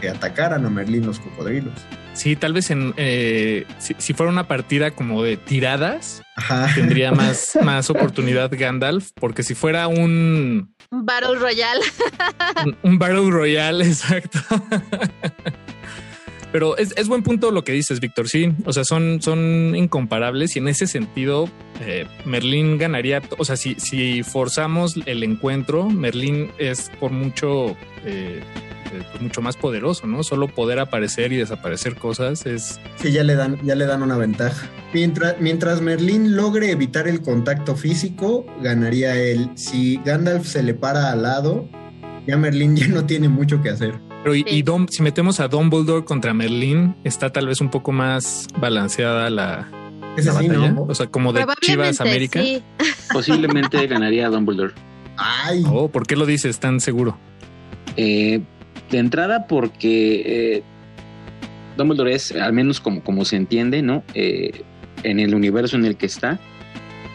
que, 0.00 0.08
atacaran 0.08 0.64
a 0.64 0.70
Merlín 0.70 1.06
los 1.06 1.18
cocodrilos. 1.20 1.74
Sí, 2.14 2.36
tal 2.36 2.52
vez 2.52 2.70
en 2.70 2.92
eh, 2.96 3.66
si, 3.78 4.12
fuera 4.12 4.30
una 4.30 4.46
partida 4.46 4.90
como 4.90 5.22
de 5.22 5.36
tiradas, 5.36 6.22
tendría 6.74 7.12
más, 7.12 7.58
más 7.62 7.88
oportunidad 7.90 8.50
Gandalf, 8.52 9.10
porque 9.14 9.42
si 9.42 9.54
fuera 9.54 9.88
un... 9.88 10.74
Un 10.90 11.06
Battle 11.06 11.36
Royale. 11.36 11.80
un, 12.66 12.76
un 12.82 12.98
Battle 12.98 13.30
Royale, 13.30 13.84
exacto. 13.86 14.40
Pero 16.52 16.76
es, 16.76 16.92
es, 16.96 17.08
buen 17.08 17.22
punto 17.22 17.50
lo 17.50 17.64
que 17.64 17.72
dices, 17.72 17.98
Víctor. 17.98 18.28
Sí, 18.28 18.52
o 18.66 18.72
sea, 18.74 18.84
son, 18.84 19.22
son 19.22 19.74
incomparables 19.74 20.54
y 20.54 20.58
en 20.58 20.68
ese 20.68 20.86
sentido, 20.86 21.48
eh, 21.80 22.06
Merlín 22.26 22.76
ganaría. 22.76 23.22
O 23.38 23.44
sea, 23.46 23.56
si, 23.56 23.74
si 23.76 24.22
forzamos 24.22 24.94
el 25.06 25.22
encuentro, 25.22 25.88
Merlín 25.88 26.50
es 26.58 26.90
por 27.00 27.10
mucho, 27.10 27.70
eh, 28.04 28.42
eh, 28.92 29.02
mucho 29.20 29.40
más 29.40 29.56
poderoso, 29.56 30.06
¿no? 30.06 30.22
Solo 30.22 30.46
poder 30.46 30.78
aparecer 30.78 31.32
y 31.32 31.38
desaparecer 31.38 31.96
cosas 31.96 32.44
es. 32.44 32.78
Sí, 32.96 33.12
ya 33.12 33.24
le 33.24 33.34
dan, 33.34 33.58
ya 33.64 33.74
le 33.74 33.86
dan 33.86 34.02
una 34.02 34.18
ventaja. 34.18 34.68
Mientras, 34.92 35.40
mientras 35.40 35.80
Merlín 35.80 36.36
logre 36.36 36.70
evitar 36.70 37.08
el 37.08 37.22
contacto 37.22 37.76
físico, 37.76 38.44
ganaría 38.60 39.16
él. 39.16 39.50
Si 39.54 39.96
Gandalf 40.04 40.46
se 40.46 40.62
le 40.62 40.74
para 40.74 41.12
al 41.12 41.22
lado, 41.22 41.66
ya 42.26 42.36
Merlín 42.36 42.76
ya 42.76 42.88
no 42.88 43.06
tiene 43.06 43.30
mucho 43.30 43.62
que 43.62 43.70
hacer. 43.70 44.11
Pero 44.22 44.36
y, 44.36 44.64
si 44.90 45.02
metemos 45.02 45.40
a 45.40 45.48
Dumbledore 45.48 46.04
contra 46.04 46.32
Merlín, 46.32 46.94
está 47.02 47.30
tal 47.30 47.48
vez 47.48 47.60
un 47.60 47.70
poco 47.70 47.90
más 47.90 48.46
balanceada 48.58 49.30
la, 49.30 49.68
batalla. 50.16 50.74
O 50.78 50.94
sea, 50.94 51.06
como 51.06 51.32
de 51.32 51.44
Chivas 51.60 52.00
América. 52.00 52.40
Posiblemente 53.12 53.86
ganaría 53.86 54.26
a 54.26 54.30
Dumbledore. 54.30 54.74
Ay. 55.16 55.64
Oh, 55.66 55.88
¿por 55.88 56.06
qué 56.06 56.16
lo 56.16 56.24
dices 56.24 56.60
tan 56.60 56.80
seguro? 56.80 57.18
Eh, 57.96 58.40
de 58.90 58.98
entrada, 58.98 59.46
porque 59.48 60.22
eh, 60.56 60.62
Dumbledore 61.76 62.14
es, 62.14 62.32
al 62.32 62.52
menos 62.52 62.80
como, 62.80 63.02
como 63.02 63.24
se 63.24 63.36
entiende, 63.36 63.82
¿no? 63.82 64.04
Eh, 64.14 64.62
en 65.02 65.18
el 65.18 65.34
universo 65.34 65.76
en 65.76 65.84
el 65.84 65.96
que 65.96 66.06
está, 66.06 66.38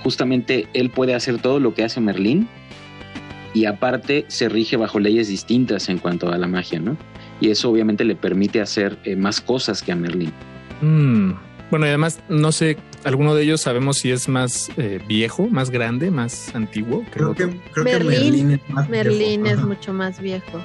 justamente 0.03 0.68
él 0.74 0.89
puede 0.89 1.16
hacer 1.16 1.39
todo 1.39 1.60
lo 1.60 1.74
que 1.74 1.86
hace 1.86 2.01
Merlín 2.01 2.49
y 3.54 3.66
aparte 3.66 4.26
se 4.28 4.50
rige 4.50 4.78
bajo 4.78 5.00
leyes 5.00 5.28
distintas 5.28 5.89
en 5.89 6.00
cuanto 6.00 6.30
a 6.32 6.38
la 6.38 6.48
magia, 6.48 6.80
¿no? 6.80 6.98
Y 7.39 7.50
eso 7.50 7.70
obviamente 7.70 8.04
le 8.04 8.16
permite 8.16 8.62
hacer 8.62 8.98
eh, 9.04 9.16
más 9.16 9.41
cosas 9.41 9.82
que 9.82 9.91
a 9.91 9.95
Merlín. 9.95 10.34
Mm. 10.82 11.34
Bueno, 11.70 11.86
y 11.86 11.89
además, 11.89 12.22
no 12.30 12.52
sé, 12.54 12.78
alguno 13.04 13.36
de 13.36 13.43
ellos 13.43 13.62
sabemos 13.62 13.98
si 13.98 14.12
es 14.12 14.30
más 14.30 14.70
eh, 14.78 15.02
viejo, 15.06 15.48
más 15.48 15.70
grande, 15.70 16.12
más 16.12 16.56
antiguo. 16.56 17.04
creo, 17.12 17.34
que, 17.34 17.48
Merlín, 17.84 18.52
es 18.52 18.70
más 18.70 18.88
Merlín 18.88 19.45
es 19.45 19.62
mucho 19.62 19.91
más 19.91 20.22
viejo. 20.22 20.62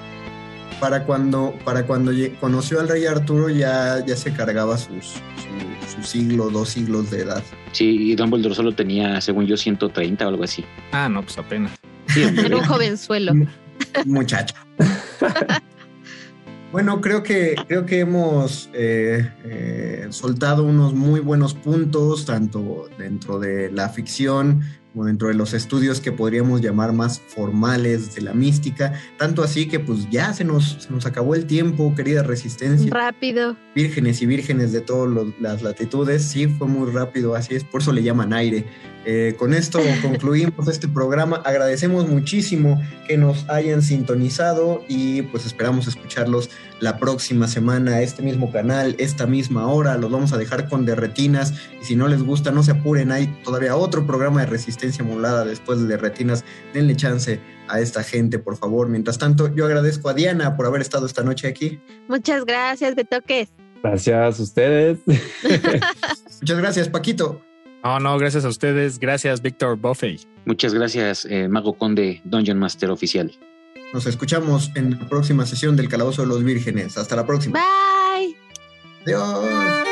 Para 0.80 1.04
cuando, 1.04 1.54
para 1.64 1.86
cuando 1.86 2.12
conoció 2.40 2.80
al 2.80 2.88
rey 2.88 3.06
Arturo 3.06 3.48
ya, 3.48 4.04
ya 4.04 4.16
se 4.16 4.32
cargaba 4.32 4.78
sus, 4.78 5.14
su, 5.94 6.02
siglo, 6.02 6.50
dos 6.50 6.70
siglos 6.70 7.10
de 7.10 7.22
edad. 7.22 7.42
Sí, 7.72 8.10
y 8.10 8.14
Dumbledore 8.14 8.54
solo 8.54 8.72
tenía, 8.72 9.20
según 9.20 9.46
yo, 9.46 9.56
130 9.56 10.24
o 10.24 10.28
algo 10.28 10.44
así. 10.44 10.64
Ah, 10.92 11.08
no, 11.08 11.22
pues 11.22 11.38
apenas. 11.38 11.72
Era 12.44 12.56
un 12.56 12.64
jovenzuelo. 12.64 13.32
Muchacho. 14.04 14.54
Bueno, 16.72 17.02
creo 17.02 17.22
que, 17.22 17.54
creo 17.68 17.84
que 17.84 18.00
hemos 18.00 18.70
eh, 18.72 19.30
eh, 19.44 20.06
soltado 20.08 20.64
unos 20.64 20.94
muy 20.94 21.20
buenos 21.20 21.52
puntos, 21.52 22.24
tanto 22.24 22.88
dentro 22.96 23.38
de 23.38 23.70
la 23.70 23.90
ficción 23.90 24.62
como 24.92 25.06
dentro 25.06 25.28
de 25.28 25.34
los 25.34 25.54
estudios 25.54 26.00
que 26.00 26.12
podríamos 26.12 26.60
llamar 26.60 26.92
más 26.92 27.20
formales 27.20 28.14
de 28.14 28.22
la 28.22 28.34
mística, 28.34 28.92
tanto 29.16 29.42
así 29.42 29.66
que 29.66 29.80
pues 29.80 30.08
ya 30.10 30.32
se 30.34 30.44
nos, 30.44 30.82
se 30.82 30.90
nos 30.90 31.06
acabó 31.06 31.34
el 31.34 31.46
tiempo, 31.46 31.94
querida 31.94 32.22
resistencia. 32.22 32.90
Rápido. 32.92 33.56
Vírgenes 33.74 34.20
y 34.20 34.26
vírgenes 34.26 34.72
de 34.72 34.82
todas 34.82 35.26
las 35.40 35.62
latitudes, 35.62 36.24
sí, 36.24 36.46
fue 36.46 36.68
muy 36.68 36.90
rápido, 36.90 37.34
así 37.34 37.54
es, 37.54 37.64
por 37.64 37.80
eso 37.80 37.92
le 37.92 38.02
llaman 38.02 38.32
aire. 38.32 38.66
Eh, 39.04 39.34
con 39.38 39.52
esto 39.54 39.80
concluimos 40.02 40.68
este 40.68 40.88
programa. 40.88 41.42
Agradecemos 41.44 42.08
muchísimo 42.08 42.80
que 43.06 43.16
nos 43.16 43.48
hayan 43.48 43.82
sintonizado 43.82 44.84
y 44.88 45.22
pues 45.22 45.46
esperamos 45.46 45.86
escucharlos 45.86 46.50
la 46.80 46.98
próxima 46.98 47.48
semana 47.48 48.00
este 48.00 48.22
mismo 48.22 48.50
canal, 48.52 48.94
esta 48.98 49.26
misma 49.26 49.66
hora. 49.68 49.96
Los 49.96 50.10
vamos 50.10 50.32
a 50.32 50.38
dejar 50.38 50.68
con 50.68 50.84
derretinas 50.84 51.54
y 51.80 51.84
si 51.84 51.96
no 51.96 52.08
les 52.08 52.22
gusta 52.22 52.50
no 52.50 52.62
se 52.62 52.72
apuren, 52.72 53.12
hay 53.12 53.26
todavía 53.44 53.76
otro 53.76 54.06
programa 54.06 54.40
de 54.40 54.46
resistencia 54.46 55.04
molada 55.04 55.44
después 55.44 55.80
de 55.80 55.86
derretinas. 55.86 56.44
Denle 56.74 56.96
chance 56.96 57.40
a 57.68 57.80
esta 57.80 58.02
gente, 58.02 58.38
por 58.38 58.56
favor. 58.56 58.88
Mientras 58.88 59.18
tanto, 59.18 59.54
yo 59.54 59.64
agradezco 59.64 60.08
a 60.08 60.14
Diana 60.14 60.56
por 60.56 60.66
haber 60.66 60.80
estado 60.80 61.06
esta 61.06 61.22
noche 61.22 61.48
aquí. 61.48 61.80
Muchas 62.08 62.44
gracias, 62.44 62.94
Betoques. 62.94 63.48
Gracias 63.82 64.38
a 64.38 64.42
ustedes. 64.42 64.98
Muchas 66.40 66.58
gracias, 66.58 66.88
Paquito. 66.88 67.40
No, 67.82 67.98
no, 67.98 68.18
gracias 68.18 68.44
a 68.44 68.48
ustedes. 68.48 68.98
Gracias, 68.98 69.42
Víctor 69.42 69.76
Buffet. 69.76 70.20
Muchas 70.44 70.74
gracias, 70.74 71.24
eh, 71.24 71.48
Mago 71.48 71.74
Conde, 71.74 72.20
Dungeon 72.24 72.58
Master 72.58 72.90
Oficial. 72.90 73.32
Nos 73.92 74.06
escuchamos 74.06 74.70
en 74.74 74.98
la 74.98 75.08
próxima 75.08 75.44
sesión 75.44 75.76
del 75.76 75.88
Calabozo 75.88 76.22
de 76.22 76.28
los 76.28 76.42
Vírgenes. 76.42 76.96
Hasta 76.96 77.14
la 77.16 77.26
próxima. 77.26 77.60
Bye. 77.60 78.36
Adiós. 79.04 79.91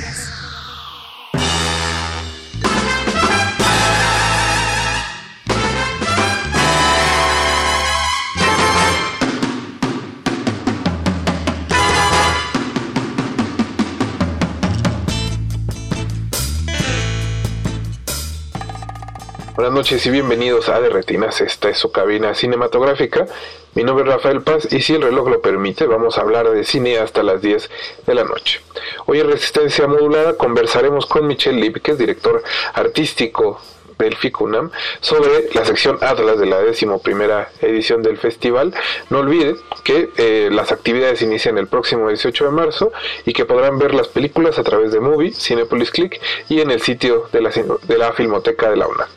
Noches 19.81 20.05
y 20.05 20.11
bienvenidos 20.11 20.69
a 20.69 20.79
De 20.79 20.89
Retinas. 20.89 21.41
Esta 21.41 21.67
es 21.67 21.79
su 21.79 21.91
cabina 21.91 22.35
cinematográfica. 22.35 23.25
Mi 23.73 23.83
nombre 23.83 24.05
es 24.05 24.11
Rafael 24.13 24.43
Paz 24.43 24.71
y 24.71 24.81
si 24.81 24.93
el 24.93 25.01
reloj 25.01 25.27
lo 25.27 25.41
permite, 25.41 25.87
vamos 25.87 26.19
a 26.19 26.21
hablar 26.21 26.47
de 26.51 26.63
cine 26.65 26.99
hasta 26.99 27.23
las 27.23 27.41
10 27.41 27.67
de 28.05 28.13
la 28.13 28.23
noche. 28.23 28.61
Hoy 29.07 29.21
en 29.21 29.31
Resistencia 29.31 29.87
Modulada 29.87 30.37
conversaremos 30.37 31.07
con 31.07 31.25
Michelle 31.25 31.59
Lip, 31.59 31.77
que 31.77 31.93
es 31.93 31.97
director 31.97 32.43
artístico 32.75 33.59
del 34.05 34.15
FICUNAM 34.15 34.71
sobre 34.99 35.49
la 35.53 35.65
sección 35.65 35.97
Atlas 36.01 36.39
de 36.39 36.45
la 36.45 36.59
décimo 36.59 37.01
primera 37.01 37.49
edición 37.61 38.01
del 38.01 38.17
festival. 38.17 38.73
No 39.09 39.19
olvide 39.19 39.55
que 39.83 40.09
eh, 40.17 40.49
las 40.51 40.71
actividades 40.71 41.21
inician 41.21 41.57
el 41.57 41.67
próximo 41.67 42.07
18 42.07 42.45
de 42.45 42.51
marzo 42.51 42.91
y 43.25 43.33
que 43.33 43.45
podrán 43.45 43.79
ver 43.79 43.93
las 43.93 44.07
películas 44.07 44.59
a 44.59 44.63
través 44.63 44.91
de 44.91 44.99
Movie, 44.99 45.33
Cinepolis 45.33 45.91
Click 45.91 46.21
y 46.49 46.61
en 46.61 46.71
el 46.71 46.81
sitio 46.81 47.27
de 47.31 47.41
la, 47.41 47.49
de 47.49 47.97
la 47.97 48.13
Filmoteca 48.13 48.69
de 48.69 48.77
la 48.77 48.87
UNAM. 48.87 49.07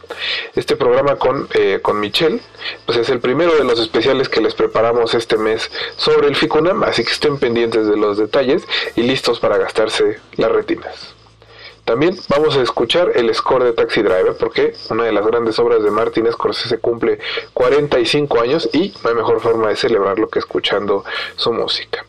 Este 0.54 0.76
programa 0.76 1.16
con, 1.16 1.48
eh, 1.54 1.80
con 1.82 2.00
Michelle 2.00 2.40
pues 2.86 2.98
es 2.98 3.08
el 3.10 3.20
primero 3.20 3.54
de 3.56 3.64
los 3.64 3.78
especiales 3.78 4.28
que 4.28 4.40
les 4.40 4.54
preparamos 4.54 5.14
este 5.14 5.36
mes 5.36 5.70
sobre 5.96 6.28
el 6.28 6.36
FICUNAM, 6.36 6.82
así 6.84 7.04
que 7.04 7.12
estén 7.12 7.38
pendientes 7.38 7.86
de 7.86 7.96
los 7.96 8.18
detalles 8.18 8.62
y 8.96 9.02
listos 9.02 9.40
para 9.40 9.58
gastarse 9.58 10.18
las 10.36 10.50
retinas. 10.50 11.14
También 11.84 12.16
vamos 12.28 12.56
a 12.56 12.62
escuchar 12.62 13.12
el 13.14 13.32
score 13.34 13.64
de 13.64 13.72
Taxi 13.74 14.00
Driver 14.00 14.34
porque 14.38 14.72
una 14.88 15.04
de 15.04 15.12
las 15.12 15.26
grandes 15.26 15.58
obras 15.58 15.82
de 15.82 15.90
Martin 15.90 16.30
Scorsese 16.32 16.78
cumple 16.78 17.18
45 17.52 18.40
años 18.40 18.70
y 18.72 18.94
no 19.02 19.10
hay 19.10 19.16
mejor 19.16 19.40
forma 19.40 19.68
de 19.68 19.76
celebrarlo 19.76 20.28
que 20.28 20.38
escuchando 20.38 21.04
su 21.36 21.52
música. 21.52 22.06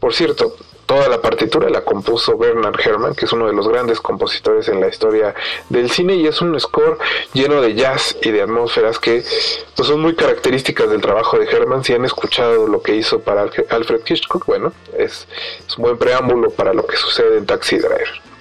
Por 0.00 0.12
cierto, 0.12 0.56
toda 0.86 1.08
la 1.08 1.22
partitura 1.22 1.70
la 1.70 1.82
compuso 1.84 2.36
Bernard 2.36 2.80
Herrmann, 2.84 3.14
que 3.14 3.26
es 3.26 3.32
uno 3.32 3.46
de 3.46 3.52
los 3.52 3.68
grandes 3.68 4.00
compositores 4.00 4.68
en 4.68 4.80
la 4.80 4.88
historia 4.88 5.36
del 5.68 5.88
cine 5.88 6.16
y 6.16 6.26
es 6.26 6.40
un 6.40 6.58
score 6.58 6.98
lleno 7.32 7.60
de 7.60 7.74
jazz 7.74 8.16
y 8.22 8.32
de 8.32 8.42
atmósferas 8.42 8.98
que 8.98 9.22
pues, 9.76 9.88
son 9.88 10.00
muy 10.00 10.16
características 10.16 10.90
del 10.90 11.00
trabajo 11.00 11.38
de 11.38 11.44
Herrmann. 11.44 11.84
Si 11.84 11.94
han 11.94 12.04
escuchado 12.04 12.66
lo 12.66 12.82
que 12.82 12.96
hizo 12.96 13.20
para 13.20 13.42
Alfred 13.42 14.00
Hitchcock, 14.04 14.44
bueno, 14.46 14.72
es, 14.98 15.28
es 15.64 15.78
un 15.78 15.84
buen 15.84 15.96
preámbulo 15.96 16.50
para 16.50 16.74
lo 16.74 16.84
que 16.84 16.96
sucede 16.96 17.38
en 17.38 17.46
Taxi 17.46 17.78
Driver. 17.78 18.31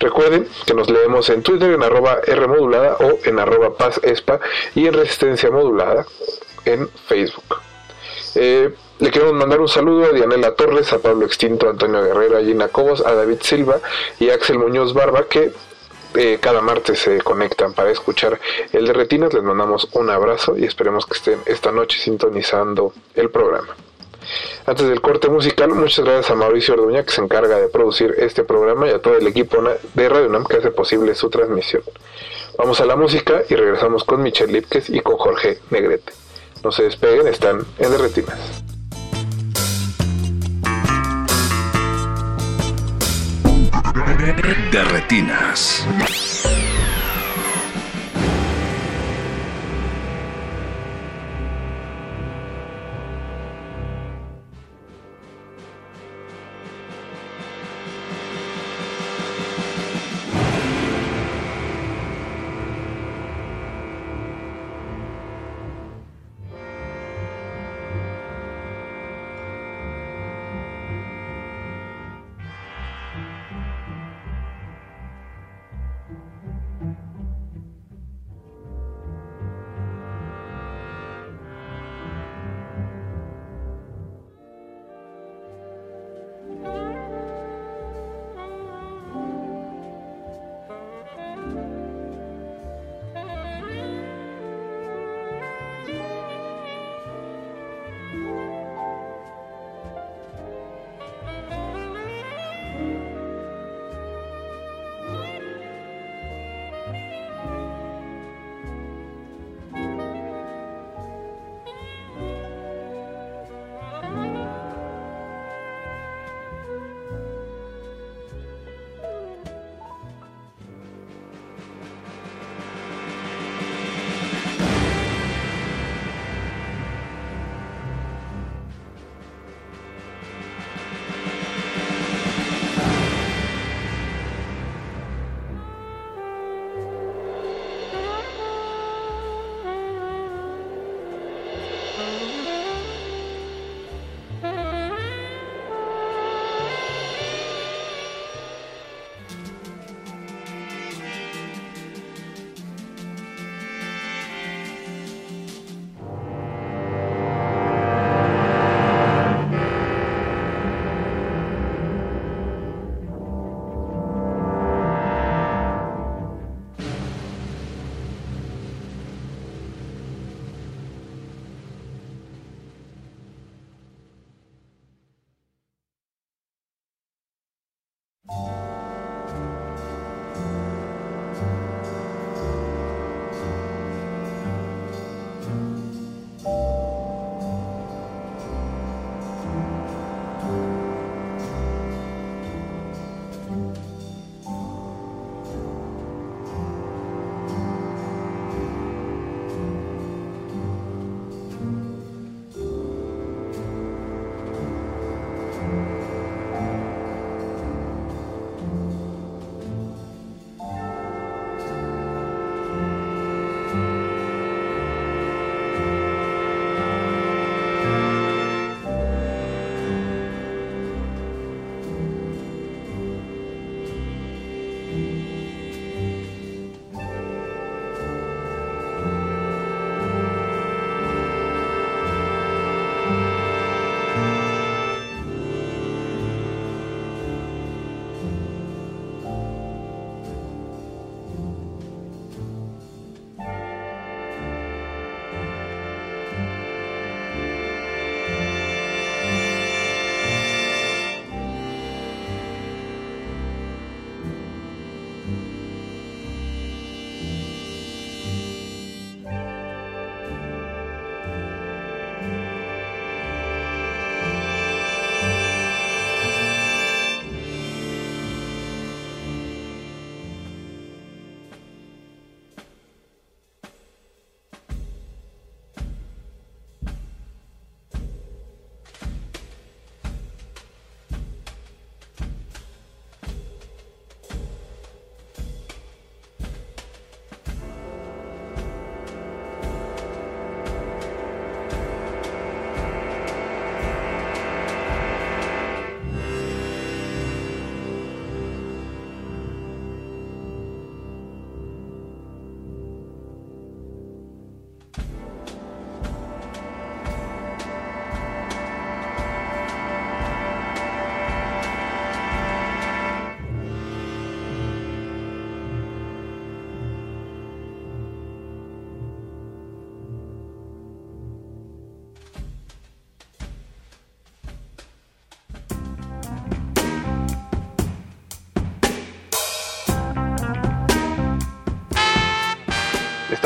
Recuerden 0.00 0.48
que 0.66 0.74
nos 0.74 0.88
leemos 0.88 1.28
en 1.30 1.42
Twitter 1.42 1.72
en 1.72 1.82
arroba 1.82 2.20
Rmodulada 2.26 2.96
o 3.00 3.18
en 3.24 3.38
arroba 3.38 3.76
Paz 3.76 4.00
Espa 4.02 4.40
y 4.74 4.86
en 4.86 4.94
Resistencia 4.94 5.50
Modulada 5.50 6.06
en 6.64 6.88
Facebook. 7.06 7.60
Eh, 8.34 8.72
le 9.00 9.10
queremos 9.10 9.34
mandar 9.34 9.60
un 9.60 9.68
saludo 9.68 10.06
a 10.06 10.12
Dianela 10.12 10.54
Torres, 10.54 10.92
a 10.92 10.98
Pablo 10.98 11.26
Extinto, 11.26 11.66
a 11.66 11.70
Antonio 11.70 12.02
Guerrero, 12.02 12.38
a 12.38 12.42
Gina 12.42 12.68
Cobos, 12.68 13.04
a 13.04 13.14
David 13.14 13.38
Silva 13.40 13.80
y 14.20 14.30
a 14.30 14.34
Axel 14.34 14.58
Muñoz 14.58 14.92
Barba 14.92 15.24
que 15.24 15.52
eh, 16.14 16.38
cada 16.40 16.60
martes 16.60 17.00
se 17.00 17.20
conectan 17.20 17.74
para 17.74 17.90
escuchar 17.90 18.40
el 18.72 18.86
de 18.86 18.92
Retinas. 18.92 19.32
Les 19.34 19.42
mandamos 19.42 19.88
un 19.92 20.10
abrazo 20.10 20.56
y 20.56 20.64
esperemos 20.64 21.06
que 21.06 21.14
estén 21.14 21.40
esta 21.46 21.72
noche 21.72 21.98
sintonizando 21.98 22.92
el 23.14 23.30
programa. 23.30 23.74
Antes 24.66 24.88
del 24.88 25.00
corte 25.00 25.28
musical, 25.28 25.70
muchas 25.70 26.04
gracias 26.04 26.30
a 26.30 26.34
Mauricio 26.34 26.74
Orduña 26.74 27.02
que 27.02 27.10
se 27.10 27.22
encarga 27.22 27.58
de 27.58 27.68
producir 27.68 28.14
este 28.18 28.44
programa 28.44 28.86
y 28.86 28.90
a 28.90 29.00
todo 29.00 29.16
el 29.16 29.26
equipo 29.26 29.58
de 29.94 30.08
Radio 30.08 30.28
Nam 30.28 30.44
que 30.44 30.58
hace 30.58 30.70
posible 30.70 31.14
su 31.14 31.30
transmisión. 31.30 31.82
Vamos 32.58 32.80
a 32.80 32.86
la 32.86 32.96
música 32.96 33.42
y 33.48 33.54
regresamos 33.54 34.04
con 34.04 34.22
Michelle 34.22 34.52
Lipkes 34.52 34.90
y 34.90 35.00
con 35.00 35.16
Jorge 35.16 35.58
Negrete. 35.70 36.12
No 36.62 36.72
se 36.72 36.84
despeguen, 36.84 37.28
están 37.28 37.64
en 37.78 37.90
Derretinas. 37.90 38.64
Derretinas. 44.70 45.86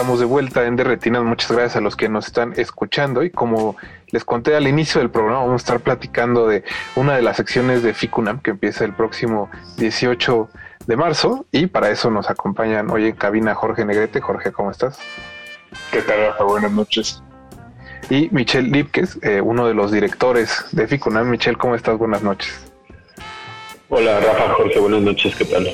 Estamos 0.02 0.18
de 0.18 0.26
vuelta 0.26 0.66
en 0.66 0.74
Derretinas. 0.74 1.22
Muchas 1.22 1.52
gracias 1.52 1.76
a 1.76 1.80
los 1.80 1.94
que 1.94 2.08
nos 2.08 2.26
están 2.26 2.54
escuchando. 2.56 3.22
Y 3.22 3.30
como 3.30 3.76
les 4.10 4.24
conté 4.24 4.56
al 4.56 4.66
inicio 4.66 5.00
del 5.00 5.10
programa, 5.10 5.44
vamos 5.44 5.62
a 5.62 5.64
estar 5.64 5.78
platicando 5.78 6.48
de 6.48 6.64
una 6.96 7.14
de 7.14 7.22
las 7.22 7.36
secciones 7.36 7.84
de 7.84 7.94
FICUNAM 7.94 8.40
que 8.40 8.50
empieza 8.50 8.84
el 8.84 8.94
próximo 8.94 9.48
18 9.76 10.48
de 10.88 10.96
marzo. 10.96 11.46
Y 11.52 11.68
para 11.68 11.88
eso 11.90 12.10
nos 12.10 12.28
acompañan 12.28 12.90
hoy 12.90 13.06
en 13.06 13.14
cabina 13.14 13.54
Jorge 13.54 13.84
Negrete. 13.84 14.20
Jorge, 14.20 14.50
¿cómo 14.50 14.72
estás? 14.72 14.98
¿Qué 15.92 16.02
tal, 16.02 16.18
Rafa? 16.18 16.42
Buenas 16.42 16.72
noches. 16.72 17.22
Y 18.10 18.28
Michelle 18.32 18.70
Lipkes, 18.70 19.20
eh, 19.22 19.40
uno 19.40 19.68
de 19.68 19.74
los 19.74 19.92
directores 19.92 20.64
de 20.72 20.88
FICUNAM. 20.88 21.30
Michelle, 21.30 21.56
¿cómo 21.56 21.76
estás? 21.76 21.96
Buenas 21.96 22.24
noches. 22.24 22.52
Hola, 23.88 24.18
Rafa, 24.18 24.52
Jorge, 24.54 24.80
buenas 24.80 25.02
noches. 25.02 25.36
¿Qué 25.36 25.44
tal? 25.44 25.68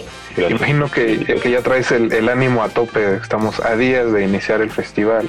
Imagino 0.51 0.91
que, 0.91 1.19
que 1.43 1.51
ya 1.51 1.63
traes 1.63 1.91
el, 1.93 2.29
ánimo 2.29 2.63
a 2.63 2.69
tope. 2.69 3.17
Estamos 3.17 3.61
a 3.65 3.77
días 3.77 4.13
de 4.13 4.25
iniciar 4.25 4.61
el 4.61 4.71
festival. 4.71 5.29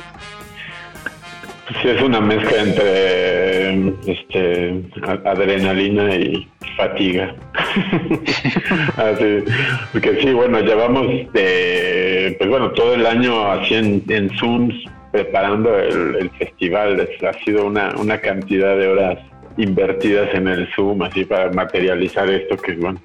Sí, 1.82 1.90
es 1.90 2.02
una 2.02 2.20
mezcla 2.20 2.62
entre 2.64 3.94
este, 4.08 4.82
adrenalina 5.26 6.16
y 6.16 6.48
fatiga. 6.76 7.36
así, 8.98 9.44
porque 9.92 10.20
sí, 10.22 10.34
bueno, 10.34 10.60
llevamos 10.62 11.08
de, 11.34 12.36
pues 12.40 12.50
bueno, 12.50 12.72
todo 12.72 12.96
el 12.96 13.06
año 13.06 13.52
así 13.52 13.76
en, 13.76 14.04
en 14.08 14.30
Zooms 14.38 14.74
preparando 15.12 15.78
el, 15.78 16.30
festival. 16.32 17.08
ha 17.28 17.34
sido 17.46 17.66
una, 17.66 17.96
una 17.98 18.20
cantidad 18.20 18.78
de 18.78 18.88
horas 18.88 19.20
invertidas 19.58 20.34
en 20.34 20.48
el 20.48 20.68
Zoom, 20.74 21.02
así 21.02 21.26
para 21.26 21.52
materializar 21.52 22.30
esto 22.30 22.58
que, 22.58 22.74
bueno, 22.74 23.02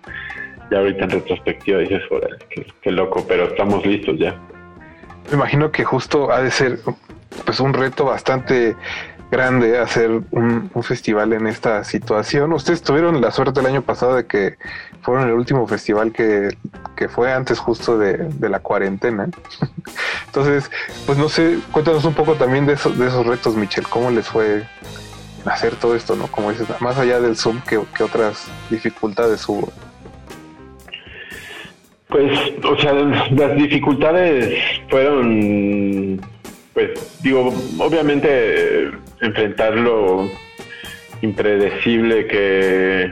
ya 0.71 0.79
ahorita 0.79 1.05
en 1.05 1.11
retrospectiva 1.11 1.79
dices, 1.81 2.03
qué, 2.83 2.91
loco, 2.91 3.25
pero 3.27 3.45
estamos 3.45 3.85
listos 3.85 4.19
ya. 4.19 4.35
Me 5.29 5.35
imagino 5.35 5.71
que 5.71 5.85
justo 5.85 6.31
ha 6.31 6.41
de 6.41 6.51
ser 6.51 6.79
pues 7.45 7.61
un 7.61 7.73
reto 7.73 8.05
bastante 8.05 8.77
grande 9.31 9.79
hacer 9.79 10.11
un, 10.31 10.71
festival 10.83 11.33
en 11.33 11.47
esta 11.47 11.83
situación. 11.85 12.53
Ustedes 12.53 12.83
tuvieron 12.83 13.21
la 13.21 13.31
suerte 13.31 13.61
el 13.61 13.67
año 13.67 13.83
pasado 13.83 14.15
de 14.15 14.27
que 14.27 14.57
fueron 15.03 15.29
el 15.29 15.35
último 15.35 15.67
festival 15.67 16.13
que, 16.13 16.57
fue 17.09 17.33
antes 17.33 17.59
justo 17.59 17.99
de, 17.99 18.29
la 18.41 18.61
cuarentena. 18.61 19.29
Entonces, 20.27 20.71
pues 21.07 21.19
no 21.19 21.29
sé, 21.29 21.59
cuéntanos 21.73 22.05
un 22.05 22.15
poco 22.15 22.35
también 22.35 22.67
de 22.67 22.75
esos, 22.75 22.97
de 22.99 23.09
esos 23.09 23.27
retos, 23.27 23.57
Michelle, 23.57 23.87
¿cómo 23.89 24.11
les 24.11 24.27
fue 24.27 24.65
hacer 25.45 25.77
todo 25.77 25.95
esto, 25.95 26.17
no? 26.17 26.27
Como 26.29 26.51
dices, 26.51 26.69
más 26.81 26.97
allá 26.97 27.21
del 27.21 27.37
Zoom, 27.37 27.61
¿qué, 27.69 27.81
qué 27.97 28.05
otras 28.05 28.47
dificultades 28.71 29.47
hubo? 29.49 29.73
Pues, 32.15 32.31
o 32.63 32.79
sea, 32.79 32.93
las 32.93 33.57
dificultades 33.57 34.57
fueron, 34.89 36.21
pues, 36.73 36.91
digo, 37.25 37.53
obviamente 37.81 38.93
enfrentar 39.21 39.75
lo 39.75 40.31
impredecible 41.23 42.29
que, 42.29 43.11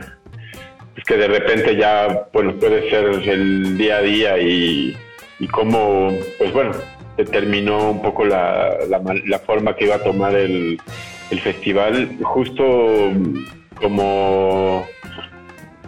pues, 0.95 1.05
que 1.05 1.17
de 1.17 1.27
repente 1.27 1.75
ya, 1.75 2.29
bueno, 2.33 2.55
puede 2.55 2.89
ser 2.91 3.07
el 3.29 3.77
día 3.77 3.97
a 3.97 4.03
día 4.03 4.39
y, 4.39 4.97
y 5.41 5.49
cómo, 5.49 6.17
pues 6.39 6.53
bueno, 6.53 6.71
determinó 7.17 7.91
un 7.91 8.03
poco 8.03 8.25
la, 8.25 8.71
la, 8.89 9.39
forma 9.41 9.75
que 9.75 9.87
iba 9.87 9.97
a 9.97 10.05
tomar 10.05 10.37
el, 10.37 10.81
el 11.33 11.41
festival, 11.41 12.19
justo 12.23 13.11
como 13.81 14.87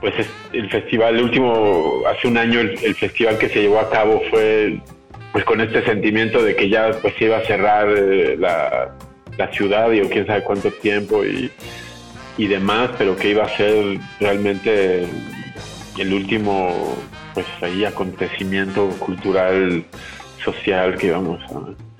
pues 0.04 0.28
el 0.52 0.68
festival, 0.68 1.16
el 1.16 1.22
último, 1.22 2.02
hace 2.06 2.28
un 2.28 2.36
año 2.36 2.60
el, 2.60 2.94
festival 2.94 3.38
que 3.38 3.48
se 3.48 3.62
llevó 3.62 3.80
a 3.80 3.88
cabo 3.88 4.20
fue 4.28 4.78
pues 5.32 5.46
con 5.46 5.62
este 5.62 5.82
sentimiento 5.82 6.42
de 6.42 6.54
que 6.54 6.68
ya 6.68 6.90
pues 7.00 7.18
iba 7.22 7.38
a 7.38 7.44
cerrar 7.46 7.88
eh, 7.88 8.36
la, 8.36 8.94
ciudad 9.52 9.90
y 9.92 10.02
o 10.02 10.10
quién 10.10 10.26
sabe 10.26 10.42
cuánto 10.42 10.70
tiempo 10.70 11.24
y, 11.24 11.50
y 12.36 12.46
demás, 12.48 12.90
pero 12.98 13.16
que 13.16 13.30
iba 13.30 13.44
a 13.44 13.56
ser 13.56 13.98
realmente 14.20 15.06
el 15.96 16.12
último 16.12 16.98
pues 17.32 17.46
ahí 17.62 17.86
acontecimiento 17.86 18.90
cultural, 18.98 19.84
social 20.44 20.98
que 20.98 21.06
íbamos 21.06 21.40
a, 21.50 21.93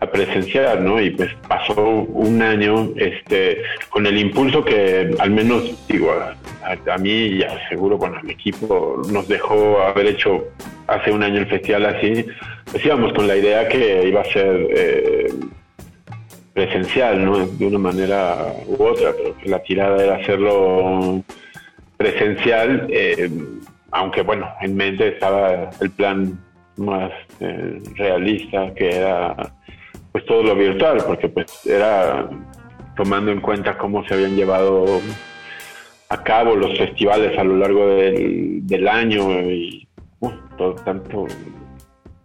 a 0.00 0.06
presenciar, 0.06 0.80
¿no? 0.80 1.00
Y 1.00 1.10
pues 1.10 1.30
pasó 1.48 1.82
un 1.82 2.42
año 2.42 2.90
este, 2.96 3.62
con 3.88 4.06
el 4.06 4.18
impulso 4.18 4.64
que 4.64 5.14
al 5.18 5.30
menos, 5.30 5.86
digo, 5.88 6.12
a, 6.12 6.98
mí 6.98 7.10
y 7.10 7.44
seguro, 7.68 7.96
bueno, 7.96 8.18
al 8.22 8.30
equipo 8.30 9.00
nos 9.10 9.28
dejó 9.28 9.80
haber 9.80 10.06
hecho 10.06 10.44
hace 10.86 11.12
un 11.12 11.22
año 11.22 11.38
el 11.38 11.46
festival 11.46 11.86
así, 11.86 12.26
pues 12.70 12.84
íbamos 12.84 13.12
con 13.12 13.26
la 13.26 13.36
idea 13.36 13.68
que 13.68 14.08
iba 14.08 14.20
a 14.20 14.24
ser 14.24 14.66
eh, 14.70 15.32
presencial, 16.52 17.24
¿no? 17.24 17.46
De 17.46 17.66
una 17.66 17.78
manera 17.78 18.52
u 18.66 18.82
otra, 18.82 19.12
pero 19.16 19.36
que 19.38 19.48
la 19.48 19.62
tirada 19.62 20.02
era 20.02 20.16
hacerlo 20.16 21.22
presencial, 21.96 22.86
eh, 22.90 23.30
aunque 23.92 24.22
bueno, 24.22 24.48
en 24.60 24.76
mente 24.76 25.08
estaba 25.08 25.70
el 25.80 25.90
plan 25.90 26.38
más 26.76 27.10
eh, 27.40 27.80
realista 27.94 28.74
que 28.74 28.96
era 28.96 29.34
pues 30.16 30.24
todo 30.24 30.42
lo 30.42 30.56
virtual, 30.56 30.96
porque 31.06 31.28
pues 31.28 31.66
era 31.66 32.26
tomando 32.96 33.30
en 33.30 33.42
cuenta 33.42 33.76
cómo 33.76 34.02
se 34.08 34.14
habían 34.14 34.34
llevado 34.34 35.02
a 36.08 36.22
cabo 36.22 36.56
los 36.56 36.74
festivales 36.78 37.38
a 37.38 37.44
lo 37.44 37.58
largo 37.58 37.86
del, 37.86 38.88
año 38.88 39.42
y 39.42 39.86
uh, 40.20 40.30
todo, 40.56 40.74
tanto 40.76 41.26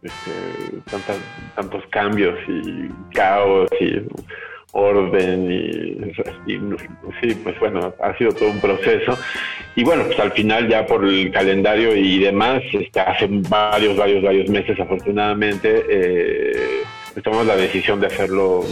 este, 0.02 0.94
tantos 1.54 1.84
cambios 1.90 2.40
y 2.48 2.88
caos 3.14 3.70
y 3.82 4.08
orden 4.72 5.52
y, 5.52 6.14
sí, 7.20 7.36
pues 7.44 7.60
bueno, 7.60 7.94
ha 8.02 8.18
sido 8.18 8.32
todo 8.32 8.52
un 8.52 8.62
proceso. 8.62 9.20
Y 9.76 9.84
bueno, 9.84 10.06
pues 10.06 10.18
al 10.18 10.32
final 10.32 10.70
ya 10.70 10.86
por 10.86 11.04
el 11.04 11.30
calendario 11.30 11.94
y 11.94 12.20
demás, 12.20 12.62
este, 12.72 13.02
hace 13.02 13.28
varios, 13.30 13.98
varios, 13.98 14.24
varios 14.24 14.50
meses 14.50 14.80
afortunadamente 14.80 15.84
eh, 15.90 16.84
tomamos 17.22 17.46
la 17.46 17.56
decisión 17.56 18.00
de 18.00 18.08
hacerlo 18.08 18.64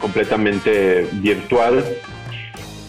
completamente 0.00 1.08
virtual. 1.14 1.84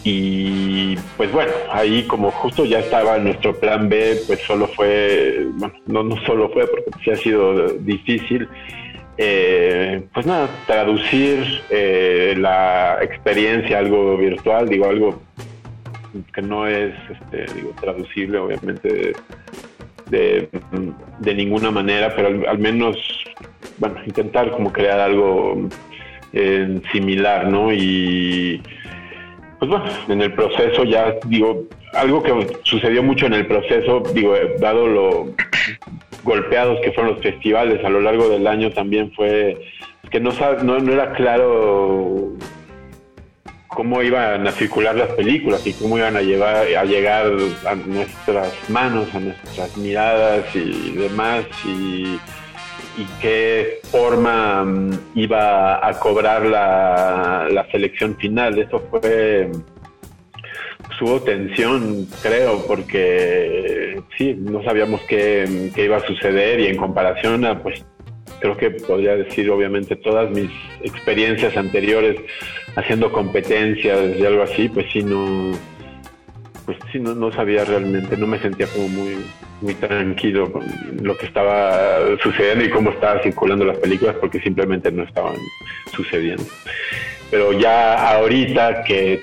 Y 0.04 0.96
pues 1.16 1.30
bueno, 1.32 1.52
ahí 1.70 2.04
como 2.04 2.30
justo 2.30 2.64
ya 2.64 2.78
estaba 2.78 3.18
nuestro 3.18 3.54
plan 3.54 3.88
B, 3.88 4.18
pues 4.26 4.40
solo 4.40 4.68
fue, 4.68 5.46
bueno, 5.54 5.74
no, 5.86 6.02
no 6.02 6.16
solo 6.24 6.48
fue 6.50 6.66
porque 6.66 6.90
sí 7.02 7.10
ha 7.10 7.16
sido 7.16 7.68
difícil, 7.74 8.48
eh, 9.20 10.04
pues 10.14 10.26
nada, 10.26 10.48
traducir 10.66 11.62
eh, 11.70 12.36
la 12.38 12.98
experiencia 13.02 13.78
algo 13.80 14.16
virtual, 14.16 14.68
digo 14.68 14.86
algo 14.86 15.20
que 16.32 16.40
no 16.40 16.68
es, 16.68 16.94
este, 17.10 17.52
digo, 17.52 17.74
traducible 17.80 18.38
obviamente 18.38 19.14
de, 20.10 20.48
ninguna 21.34 21.70
manera, 21.70 22.14
pero 22.14 22.48
al 22.48 22.58
menos 22.58 22.96
bueno, 23.78 23.96
intentar 24.06 24.50
como 24.50 24.72
crear 24.72 25.00
algo 25.00 25.68
eh, 26.32 26.80
similar, 26.92 27.48
¿no? 27.48 27.72
Y 27.72 28.62
pues 29.58 29.70
bueno, 29.70 29.84
en 30.08 30.22
el 30.22 30.32
proceso 30.32 30.84
ya 30.84 31.14
digo, 31.26 31.64
algo 31.94 32.22
que 32.22 32.56
sucedió 32.62 33.02
mucho 33.02 33.26
en 33.26 33.34
el 33.34 33.46
proceso, 33.46 34.02
digo, 34.14 34.36
eh, 34.36 34.56
dado 34.58 34.86
lo 34.86 35.34
golpeados 36.24 36.80
que 36.80 36.92
fueron 36.92 37.14
los 37.14 37.22
festivales 37.22 37.84
a 37.84 37.88
lo 37.88 38.00
largo 38.00 38.28
del 38.28 38.46
año 38.46 38.70
también 38.70 39.12
fue 39.12 39.56
que 40.10 40.20
no, 40.20 40.30
no, 40.62 40.78
no 40.78 40.92
era 40.92 41.12
claro 41.12 42.32
cómo 43.68 44.02
iban 44.02 44.46
a 44.46 44.52
circular 44.52 44.96
las 44.96 45.10
películas 45.10 45.66
y 45.66 45.72
cómo 45.74 45.98
iban 45.98 46.16
a 46.16 46.22
llevar 46.22 46.56
a 46.56 46.84
llegar 46.84 47.26
a 47.66 47.74
nuestras 47.74 48.52
manos, 48.68 49.14
a 49.14 49.20
nuestras 49.20 49.76
miradas 49.76 50.44
y 50.54 50.92
demás 50.92 51.44
y 51.64 52.18
qué 53.20 53.80
forma 53.90 54.64
mm, 54.64 54.90
iba 55.14 55.86
a 55.86 55.98
cobrar 56.00 56.44
la, 56.46 57.66
selección 57.70 58.16
final. 58.16 58.58
Eso 58.58 58.80
fue 58.90 59.50
hubo 61.00 61.20
tensión, 61.22 62.08
creo, 62.22 62.66
porque 62.66 64.00
sí, 64.16 64.34
no 64.36 64.64
sabíamos 64.64 65.00
qué, 65.02 65.70
iba 65.76 65.96
a 65.96 66.06
suceder 66.06 66.58
y 66.58 66.66
en 66.66 66.76
comparación 66.76 67.44
a, 67.44 67.62
pues, 67.62 67.84
creo 68.40 68.56
que 68.56 68.70
podría 68.70 69.14
decir, 69.14 69.48
obviamente, 69.48 69.94
todas 69.94 70.28
mis 70.30 70.50
experiencias 70.82 71.56
anteriores 71.56 72.16
haciendo 72.78 73.10
competencias 73.10 74.16
y 74.16 74.24
algo 74.24 74.42
así, 74.42 74.68
pues 74.68 74.86
sí, 74.92 75.02
no, 75.02 75.52
pues 76.64 76.78
sí, 76.92 77.00
no, 77.00 77.14
no 77.14 77.32
sabía 77.32 77.64
realmente, 77.64 78.16
no 78.16 78.26
me 78.26 78.38
sentía 78.38 78.68
como 78.68 78.88
muy, 78.88 79.16
muy 79.60 79.74
tranquilo 79.74 80.52
con 80.52 80.64
lo 81.02 81.16
que 81.18 81.26
estaba 81.26 81.98
sucediendo 82.22 82.64
y 82.64 82.70
cómo 82.70 82.90
estaban 82.90 83.20
circulando 83.22 83.64
las 83.64 83.78
películas 83.78 84.16
porque 84.20 84.40
simplemente 84.40 84.92
no 84.92 85.02
estaban 85.02 85.34
sucediendo. 85.92 86.44
Pero 87.30 87.52
ya 87.52 88.14
ahorita 88.14 88.84
que 88.84 89.22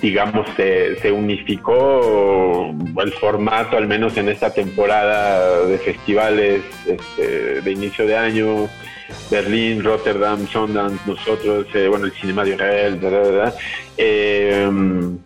digamos, 0.00 0.48
se, 0.56 0.96
se 1.00 1.12
unificó 1.12 2.74
el 3.02 3.12
formato, 3.12 3.76
al 3.76 3.86
menos 3.86 4.16
en 4.16 4.30
esta 4.30 4.50
temporada 4.50 5.66
de 5.66 5.76
festivales 5.76 6.62
este, 6.86 7.60
de 7.60 7.70
inicio 7.70 8.06
de 8.06 8.16
año, 8.16 8.68
Berlín, 9.30 9.82
Rotterdam, 9.82 10.46
Sundance, 10.46 10.98
nosotros, 11.06 11.66
eh, 11.74 11.88
bueno, 11.88 12.06
el 12.06 12.12
Cinema 12.12 12.44
de 12.44 12.50
Israel. 12.50 13.00
Eh, 13.96 14.68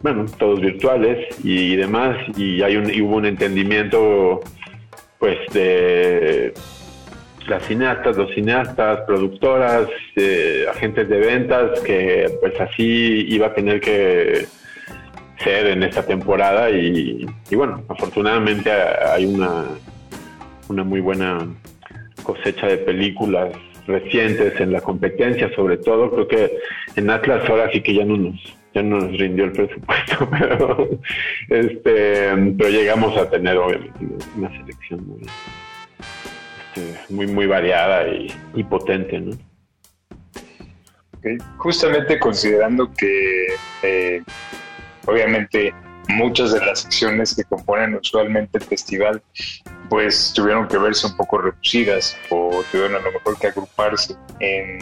bueno, 0.03 0.27
todos 0.39 0.61
virtuales 0.61 1.27
y, 1.43 1.77
demás, 1.77 2.17
y, 2.37 2.63
hay 2.63 2.77
un, 2.77 2.93
y 2.93 3.01
hubo 3.01 3.17
un 3.17 3.27
entendimiento, 3.27 4.41
pues, 5.19 5.39
de 5.53 6.53
las 7.47 7.63
cineastas, 7.65 8.17
los 8.17 8.33
cineastas, 8.33 9.01
productoras, 9.07 9.89
eh, 10.17 10.67
agentes 10.71 11.09
de 11.09 11.19
ventas, 11.19 11.81
que 11.81 12.31
pues 12.41 12.59
así 12.61 13.27
iba 13.29 13.49
a 13.49 13.55
tener 13.55 13.81
que 13.81 14.47
ser 15.43 15.67
en 15.67 15.83
esta 15.83 16.05
temporada 16.05 16.71
y, 16.71 17.27
bueno, 17.53 17.85
afortunadamente 17.89 18.71
hay 18.73 19.27
una, 19.27 19.65
una 20.69 20.85
muy 20.85 21.01
buena 21.01 21.47
cosecha 22.23 22.67
de 22.67 22.79
películas 22.79 23.51
recientes 23.87 24.61
en 24.61 24.73
la 24.73 24.81
competencia, 24.81 25.55
sobre 25.55 25.77
todo 25.79 26.11
creo 26.11 26.29
que 26.29 26.59
en 26.97 27.11
Atlas 27.11 27.49
ahora 27.49 27.71
sí 27.73 27.81
que 27.81 27.95
ya 27.95 28.05
no 28.05 28.17
nos 28.17 28.57
ya 28.75 28.83
no 28.83 28.99
nos 28.99 29.17
rindió 29.19 29.45
el 29.45 29.53
presupuesto, 29.53 30.29
pero 30.39 30.89
este 31.49 32.29
pero 32.59 32.71
llegamos 32.71 33.17
a 33.17 33.31
tener 33.31 33.57
obviamente 33.57 34.05
una 34.37 34.51
selección 34.51 35.07
muy 35.07 35.21
este, 36.77 37.15
muy 37.15 37.47
variada 37.47 38.09
y, 38.09 38.65
potente, 38.65 39.21
¿no? 39.21 39.37
Justamente 41.57 42.19
considerando 42.19 42.93
que 42.93 43.47
eh, 43.83 44.23
obviamente 45.07 45.73
muchas 46.09 46.53
de 46.53 46.65
las 46.65 46.81
secciones 46.81 47.35
que 47.35 47.45
componen 47.45 47.95
usualmente 47.95 48.59
el 48.59 48.65
festival 48.65 49.23
pues 49.89 50.33
tuvieron 50.35 50.69
que 50.69 50.79
verse 50.79 51.07
un 51.07 51.17
poco 51.17 51.39
reducidas 51.39 52.17
o 52.31 52.63
tuvieron 52.71 52.97
a 52.97 52.99
lo 53.01 53.13
mejor 53.13 53.39
que 53.39 53.49
agruparse 53.49 54.17
en, 54.41 54.79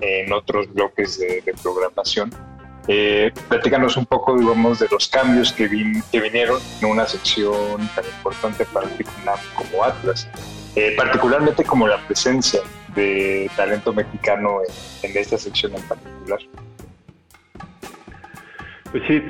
en 0.00 0.32
otros 0.32 0.72
bloques 0.72 1.18
de, 1.18 1.42
programación. 1.62 2.32
Eh, 2.86 3.32
platícanos 3.48 3.96
un 3.96 4.06
poco, 4.06 4.38
digamos, 4.38 4.78
de 4.78 4.88
los 4.90 5.08
cambios 5.08 5.52
que, 5.52 5.68
que 6.10 6.20
vinieron 6.20 6.60
en 6.80 6.88
una 6.88 7.06
sección 7.06 7.88
tan 7.94 8.04
importante 8.04 8.64
para 8.66 8.86
el 8.86 9.06
como 9.54 9.84
Atlas, 9.84 10.28
eh, 10.74 10.94
particularmente 10.96 11.64
como 11.64 11.86
la 11.86 11.98
presencia 12.06 12.60
de 12.94 13.50
talento 13.56 13.92
mexicano 13.92 14.60
en, 15.02 15.10
en 15.10 15.16
esta 15.18 15.36
sección 15.36 15.74
en 15.74 15.82
particular. 15.82 16.38
Pues 18.90 19.02
sí, 19.06 19.22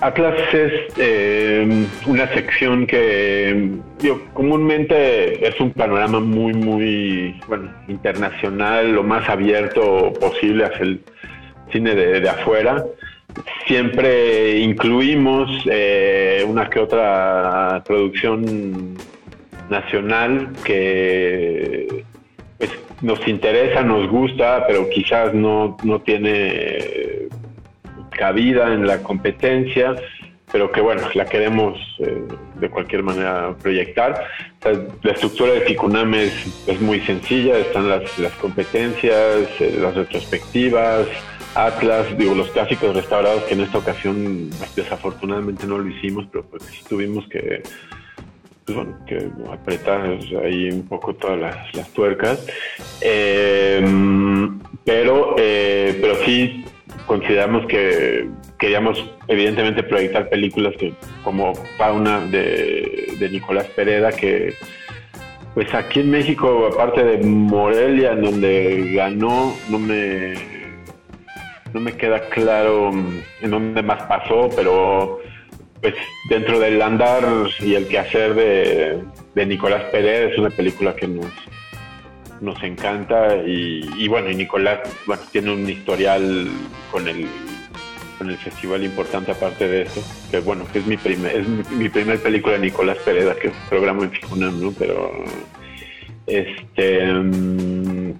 Atlas 0.00 0.36
es 0.54 0.72
eh, 0.96 1.86
una 2.06 2.28
sección 2.32 2.86
que 2.86 3.70
yo, 3.98 4.24
comúnmente 4.32 5.46
es 5.46 5.58
un 5.60 5.72
panorama 5.72 6.20
muy, 6.20 6.52
muy 6.52 7.40
bueno, 7.48 7.72
internacional, 7.88 8.92
lo 8.92 9.02
más 9.02 9.28
abierto 9.28 10.12
posible 10.20 10.66
hacia 10.66 10.82
el 10.82 11.00
cine 11.72 11.96
de, 11.96 12.28
afuera. 12.28 12.84
Siempre 13.66 14.58
incluimos 14.58 15.50
eh, 15.68 16.44
una 16.46 16.70
que 16.70 16.78
otra 16.78 17.82
producción 17.84 18.96
nacional 19.68 20.52
que 20.64 22.04
pues, 22.56 22.70
nos 23.02 23.26
interesa, 23.26 23.82
nos 23.82 24.08
gusta, 24.08 24.64
pero 24.68 24.88
quizás 24.90 25.34
no, 25.34 25.76
no 25.82 26.00
tiene 26.02 27.28
cabida 28.18 28.74
en 28.74 28.86
la 28.86 29.02
competencia, 29.02 29.94
pero 30.50 30.72
que 30.72 30.80
bueno, 30.80 31.02
la 31.14 31.24
queremos 31.26 31.78
eh, 32.00 32.22
de 32.58 32.68
cualquier 32.68 33.02
manera 33.02 33.54
proyectar. 33.62 34.24
la 35.02 35.12
estructura 35.12 35.52
de 35.52 35.60
FICUNAM 35.60 36.14
es, 36.14 36.80
muy 36.80 37.00
sencilla, 37.00 37.56
están 37.58 37.88
las, 37.88 38.18
las 38.18 38.32
competencias, 38.34 39.48
eh, 39.60 39.78
las 39.80 39.94
retrospectivas, 39.94 41.06
Atlas, 41.54 42.06
digo, 42.16 42.34
los 42.34 42.50
clásicos 42.50 42.94
restaurados 42.94 43.42
que 43.44 43.54
en 43.54 43.62
esta 43.62 43.78
ocasión 43.78 44.50
desafortunadamente 44.76 45.66
no 45.66 45.78
lo 45.78 45.88
hicimos, 45.88 46.26
pero 46.30 46.44
pues 46.44 46.62
tuvimos 46.88 47.26
que, 47.28 47.62
pues 48.64 48.76
que 49.06 49.30
apretar 49.50 50.18
ahí 50.44 50.70
un 50.70 50.86
poco 50.86 51.14
todas 51.14 51.38
las, 51.74 51.92
tuercas. 51.92 52.46
Eh, 53.00 53.84
pero, 54.84 55.34
pero 55.36 56.14
sí 56.24 56.64
consideramos 57.08 57.66
que 57.66 58.28
queríamos 58.58 59.02
evidentemente 59.26 59.82
proyectar 59.82 60.28
películas 60.28 60.74
que, 60.78 60.92
como 61.24 61.54
Fauna 61.76 62.20
de, 62.20 63.28
Nicolás 63.32 63.66
Pereda, 63.74 64.12
que 64.12 64.54
pues 65.54 65.74
aquí 65.74 66.00
en 66.00 66.10
México, 66.10 66.68
aparte 66.72 67.02
de 67.02 67.18
Morelia, 67.26 68.12
en 68.12 68.22
donde 68.22 68.92
ganó, 68.94 69.56
no 69.68 69.78
me 69.80 70.34
no 71.74 71.80
me 71.80 71.92
queda 71.92 72.20
claro 72.30 72.90
en 72.90 73.50
dónde 73.50 73.82
más 73.82 74.02
pasó, 74.04 74.48
pero 74.54 75.20
pues 75.80 75.94
dentro 76.30 76.58
del 76.58 76.80
andar 76.80 77.24
y 77.60 77.74
el 77.74 77.86
quehacer 77.88 78.34
de, 78.34 79.02
de 79.34 79.46
Nicolás 79.46 79.82
Pérez 79.92 80.32
es 80.32 80.38
una 80.38 80.50
película 80.50 80.94
que 80.94 81.06
nos, 81.06 81.26
nos 82.40 82.62
encanta 82.62 83.36
y, 83.44 84.08
bueno, 84.08 84.30
y 84.30 84.34
Nicolás 84.36 84.80
tiene 85.32 85.52
un 85.52 85.68
historial 85.68 86.48
con 86.90 87.08
el 87.08 87.26
con 88.18 88.30
el 88.30 88.36
festival 88.36 88.82
importante 88.82 89.30
aparte 89.30 89.68
de 89.68 89.82
eso, 89.82 90.02
que 90.28 90.40
bueno, 90.40 90.64
que 90.72 90.80
es 90.80 90.86
mi 90.86 90.96
primer, 90.96 91.36
es 91.36 91.46
mi, 91.70 91.88
primer 91.88 92.20
película 92.20 92.54
de 92.54 92.62
Nicolás 92.62 92.98
Pereda, 93.04 93.36
que 93.36 93.46
es 93.46 93.54
un 93.54 93.68
programa 93.68 94.02
en 94.02 94.10
Ficunam, 94.10 94.60
¿no? 94.60 94.72
Pero 94.76 95.12
este 96.26 97.12
mm, 97.12 98.14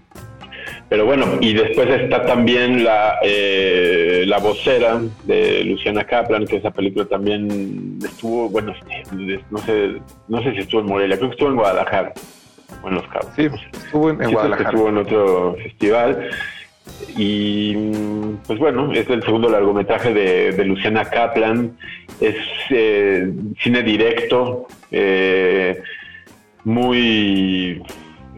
pero 0.88 1.04
bueno, 1.04 1.26
y 1.40 1.52
después 1.52 1.88
está 1.90 2.24
también 2.24 2.84
la, 2.84 3.18
eh, 3.22 4.24
la 4.26 4.38
vocera 4.38 5.00
de 5.24 5.64
Luciana 5.64 6.04
Kaplan, 6.04 6.46
que 6.46 6.56
esa 6.56 6.70
película 6.70 7.04
también 7.04 7.98
estuvo, 8.02 8.48
bueno, 8.48 8.72
no 9.50 9.58
sé, 9.58 10.00
no 10.28 10.42
sé 10.42 10.52
si 10.52 10.58
estuvo 10.58 10.80
en 10.80 10.86
Morelia, 10.86 11.16
creo 11.18 11.28
que 11.28 11.34
estuvo 11.34 11.50
en 11.50 11.56
Guadalajara 11.56 12.14
en 12.84 12.94
Los 12.94 13.06
Cabos. 13.08 13.32
Sí, 13.36 13.48
estuvo 13.72 14.10
en, 14.10 14.30
Guadalajara. 14.30 14.70
Estuvo 14.70 14.88
en 14.88 14.96
otro 14.98 15.56
festival. 15.62 16.30
Y 17.16 17.74
pues 18.46 18.58
bueno, 18.58 18.92
es 18.92 19.08
el 19.10 19.22
segundo 19.22 19.48
largometraje 19.50 20.12
de, 20.12 20.64
Luciana 20.64 21.04
Kaplan. 21.04 21.76
Es 22.20 22.36
eh, 22.70 23.30
cine 23.62 23.82
directo, 23.82 24.66
eh, 24.90 25.80
muy 26.64 27.82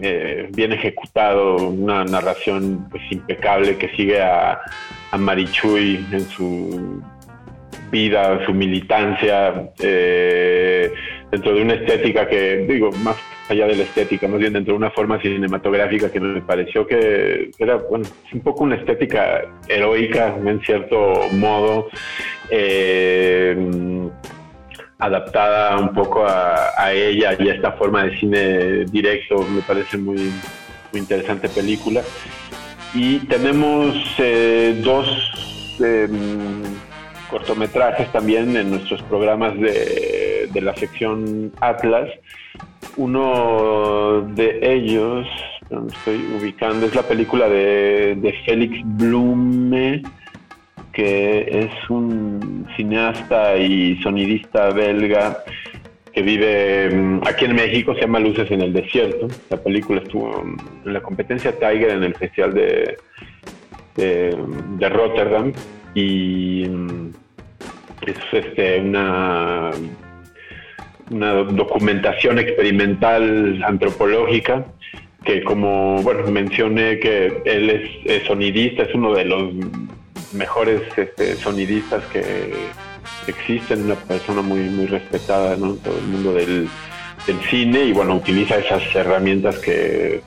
eh, 0.02 0.48
bien 0.52 0.72
ejecutado, 0.72 1.56
una 1.56 2.04
narración 2.04 2.88
pues 2.90 3.02
impecable 3.10 3.76
que 3.76 3.88
sigue 3.96 4.20
a, 4.20 4.60
a 5.10 5.18
Marichuy 5.18 6.04
en 6.12 6.28
su 6.28 7.02
vida, 7.90 8.44
su 8.46 8.52
militancia, 8.52 9.70
dentro 11.30 11.54
de 11.54 11.62
una 11.62 11.74
estética 11.74 12.28
que, 12.28 12.66
digo, 12.68 12.90
más 13.02 13.16
allá 13.48 13.66
de 13.66 13.76
la 13.76 13.82
estética, 13.84 14.28
más 14.28 14.38
bien 14.40 14.52
dentro 14.52 14.74
de 14.74 14.78
una 14.78 14.90
forma 14.90 15.20
cinematográfica 15.20 16.10
que 16.10 16.20
me 16.20 16.40
pareció 16.40 16.86
que 16.86 17.50
era, 17.58 17.76
bueno, 17.76 18.06
un 18.32 18.40
poco 18.40 18.64
una 18.64 18.76
estética 18.76 19.42
heroica 19.68 20.36
en 20.44 20.60
cierto 20.60 21.28
modo, 21.32 21.88
eh, 22.50 23.56
adaptada 24.98 25.78
un 25.78 25.92
poco 25.94 26.24
a, 26.26 26.92
ella 26.92 27.34
y 27.38 27.48
a 27.48 27.54
esta 27.54 27.72
forma 27.72 28.04
de 28.04 28.18
cine 28.18 28.84
directo, 28.86 29.46
me 29.48 29.62
parece 29.62 29.96
muy, 29.96 30.16
muy 30.92 31.00
interesante 31.00 31.48
película. 31.48 32.02
Y 32.92 33.20
tenemos 33.20 33.96
eh, 34.18 34.78
dos 34.82 35.78
em, 35.80 36.62
cortometrajes 37.30 38.10
también 38.12 38.56
en 38.56 38.70
nuestros 38.70 39.02
programas 39.02 39.58
de, 39.58 40.50
la 40.60 40.74
sección 40.76 41.52
Atlas 41.60 42.10
uno 42.96 44.22
de 44.34 44.58
ellos, 44.62 45.26
no 45.70 45.86
estoy 45.86 46.16
ubicando, 46.38 46.86
es 46.86 46.94
la 46.94 47.02
película 47.02 47.48
de, 47.48 48.34
Félix 48.44 48.80
Blume, 48.84 50.02
que 50.92 51.46
es 51.48 51.90
un 51.90 52.66
cineasta 52.76 53.56
y 53.56 53.96
sonidista 54.02 54.70
belga 54.70 55.38
que 56.12 56.22
vive 56.22 56.90
mm, 56.90 57.20
aquí 57.26 57.44
en 57.44 57.54
México, 57.54 57.94
se 57.94 58.00
llama 58.00 58.18
Luces 58.18 58.50
en 58.50 58.60
el 58.62 58.72
Desierto. 58.72 59.28
La 59.48 59.56
película 59.56 60.02
estuvo 60.02 60.42
en 60.84 60.92
la 60.92 61.00
competencia 61.00 61.52
Tiger 61.52 61.90
en 61.90 62.02
el 62.02 62.16
Festival 62.16 62.52
de, 62.52 62.96
de, 63.94 64.36
de 64.78 64.88
Rotterdam 64.88 65.52
y 65.94 66.64
es 68.06 68.16
este, 68.32 68.80
una 68.80 69.70
una 71.10 71.34
documentación 71.34 72.38
experimental 72.38 73.62
antropológica 73.64 74.64
que 75.24 75.42
como 75.42 76.00
bueno 76.02 76.30
mencioné 76.30 76.98
que 76.98 77.42
él 77.44 77.70
es, 78.04 78.26
sonidista 78.26 78.84
es 78.84 78.94
uno 78.94 79.14
de 79.14 79.24
los 79.24 79.52
mejores 80.32 80.82
este, 80.96 81.34
sonidistas 81.34 82.04
que 82.06 82.52
existen, 83.26 83.84
una 83.84 83.96
persona 83.96 84.42
muy, 84.42 84.60
muy 84.60 84.86
respetada 84.86 85.56
¿no? 85.56 85.72
en 85.72 85.78
todo 85.78 85.98
el 85.98 86.06
mundo 86.06 86.32
del, 86.32 86.68
del 87.26 87.40
cine 87.50 87.84
y 87.84 87.92
bueno, 87.92 88.14
utiliza 88.16 88.58
esas 88.58 88.82
herramientas 88.94 89.58
que 89.58 90.22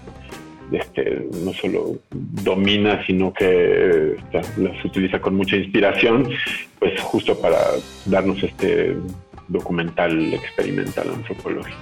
este, 0.73 1.27
no 1.43 1.53
solo 1.53 1.97
domina, 2.11 3.05
sino 3.05 3.33
que 3.33 4.15
este, 4.17 4.61
las 4.61 4.83
utiliza 4.83 5.19
con 5.19 5.35
mucha 5.35 5.55
inspiración, 5.55 6.29
pues 6.79 6.99
justo 7.01 7.39
para 7.39 7.57
darnos 8.05 8.41
este 8.43 8.95
documental 9.47 10.33
experimental 10.33 11.09
antropológico. 11.13 11.77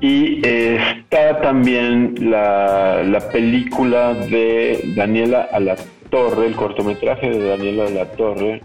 Y 0.00 0.46
está 0.46 1.40
también 1.40 2.14
la, 2.30 3.02
la 3.02 3.28
película 3.30 4.12
de 4.12 4.92
Daniela 4.94 5.48
a 5.50 5.58
la 5.58 5.76
Torre, 6.10 6.46
el 6.46 6.54
cortometraje 6.54 7.30
de 7.30 7.48
Daniela 7.48 7.86
a 7.86 7.90
la 7.90 8.04
Torre, 8.12 8.62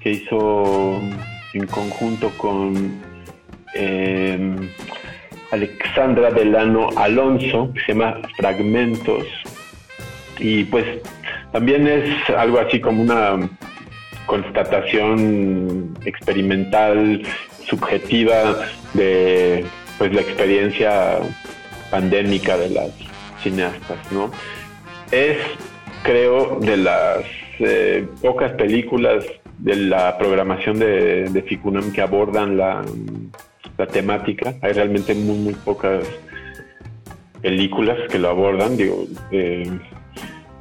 que 0.00 0.12
hizo 0.12 1.00
en 1.54 1.66
conjunto 1.66 2.30
con 2.36 3.00
eh, 3.74 4.56
Alexandra 5.52 6.30
Delano 6.30 6.90
Alonso, 6.96 7.72
que 7.74 7.80
se 7.80 7.92
llama 7.92 8.18
Fragmentos. 8.36 9.26
Y 10.38 10.64
pues 10.64 10.84
también 11.52 11.86
es 11.86 12.30
algo 12.30 12.58
así 12.58 12.80
como 12.80 13.02
una 13.02 13.48
constatación 14.26 15.96
experimental, 16.04 17.22
subjetiva 17.66 18.56
de 18.94 19.64
pues 19.98 20.12
la 20.14 20.20
experiencia 20.20 21.18
pandémica 21.90 22.56
de 22.56 22.70
las 22.70 22.90
cineastas, 23.42 23.98
¿no? 24.12 24.30
Es, 25.10 25.38
creo, 26.04 26.58
de 26.60 26.76
las 26.76 27.24
eh, 27.58 28.06
pocas 28.22 28.52
películas 28.52 29.24
de 29.58 29.76
la 29.76 30.16
programación 30.16 30.78
de, 30.78 31.28
de 31.28 31.42
Ficunam 31.42 31.92
que 31.92 32.00
abordan 32.00 32.56
la, 32.56 32.82
la 33.78 33.86
temática. 33.86 34.54
Hay 34.62 34.72
realmente 34.72 35.14
muy, 35.14 35.38
muy 35.38 35.54
pocas 35.54 36.04
películas 37.42 37.98
que 38.10 38.18
lo 38.18 38.28
abordan. 38.28 38.76
Digo, 38.76 39.06
eh, 39.30 39.70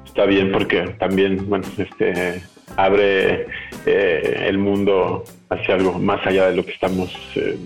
está 0.05 0.25
bien 0.25 0.51
porque 0.51 0.95
también, 0.99 1.47
bueno, 1.49 1.65
este 1.77 2.41
abre 2.77 3.47
eh, 3.85 4.45
el 4.47 4.57
mundo 4.57 5.23
hacia 5.49 5.75
algo 5.75 5.99
más 5.99 6.25
allá 6.25 6.49
de 6.49 6.55
lo 6.55 6.65
que 6.65 6.71
estamos, 6.71 7.11
eh, 7.35 7.57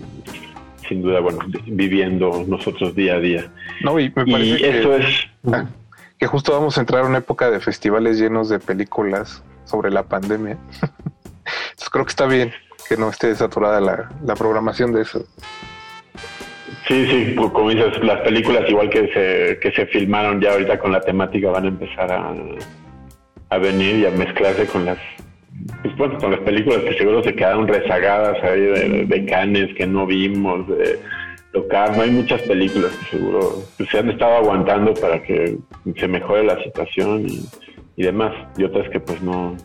sin 0.88 1.02
duda, 1.02 1.20
bueno, 1.20 1.40
viviendo 1.66 2.44
nosotros 2.46 2.94
día 2.94 3.14
a 3.14 3.20
día. 3.20 3.52
No, 3.82 3.98
y 4.00 4.12
me 4.14 4.26
parece 4.26 4.56
que, 4.56 4.78
eso 4.80 4.96
es 4.96 5.06
ah, 5.52 5.66
que 6.18 6.26
justo 6.26 6.52
vamos 6.52 6.76
a 6.76 6.80
entrar 6.80 7.04
a 7.04 7.06
una 7.06 7.18
época 7.18 7.50
de 7.50 7.60
festivales 7.60 8.18
llenos 8.18 8.48
de 8.48 8.58
películas 8.58 9.42
sobre 9.64 9.90
la 9.90 10.02
pandemia. 10.02 10.58
Entonces 11.70 11.90
creo 11.90 12.04
que 12.04 12.10
está 12.10 12.26
bien 12.26 12.52
que 12.88 12.96
no 12.96 13.10
esté 13.10 13.34
saturada 13.34 13.80
la, 13.80 14.34
programación 14.34 14.92
de 14.92 15.02
eso. 15.02 15.24
Sí, 16.86 17.06
sí, 17.06 17.34
pues, 17.36 17.50
como 17.52 17.70
dices, 17.70 18.02
las 18.04 18.20
películas 18.20 18.68
igual 18.68 18.90
que 18.90 19.08
se, 19.12 19.58
que 19.60 19.72
se 19.74 19.86
filmaron 19.86 20.40
ya 20.40 20.52
ahorita 20.52 20.78
con 20.78 20.92
la 20.92 21.00
temática 21.00 21.50
van 21.50 21.64
a 21.64 21.68
empezar 21.68 22.12
a, 22.12 22.34
a 23.50 23.58
venir 23.58 23.96
y 23.96 24.06
a 24.06 24.10
mezclarse 24.10 24.66
con 24.66 24.84
las 24.84 24.98
pues, 25.96 26.12
con 26.20 26.30
las 26.30 26.40
películas 26.40 26.80
que 26.80 26.94
seguro 26.94 27.22
se 27.22 27.34
quedaron 27.34 27.68
rezagadas 27.68 28.42
ahí 28.42 28.60
de, 29.06 29.26
canes 29.26 29.74
que 29.74 29.86
no 29.86 30.06
vimos, 30.06 30.66
de 30.68 30.98
no 31.54 32.02
hay 32.02 32.10
muchas 32.10 32.42
películas 32.42 32.92
que 32.96 33.16
seguro 33.16 33.62
pues, 33.76 33.88
se 33.88 33.98
han 33.98 34.10
estado 34.10 34.36
aguantando 34.36 34.92
para 34.94 35.22
que 35.22 35.56
se 35.96 36.08
mejore 36.08 36.44
la 36.44 36.62
situación 36.62 37.26
y, 37.28 37.46
y 37.96 38.02
demás, 38.02 38.32
y 38.56 38.64
otras 38.64 38.88
que 38.90 39.00
pues 39.00 39.22
no, 39.22 39.56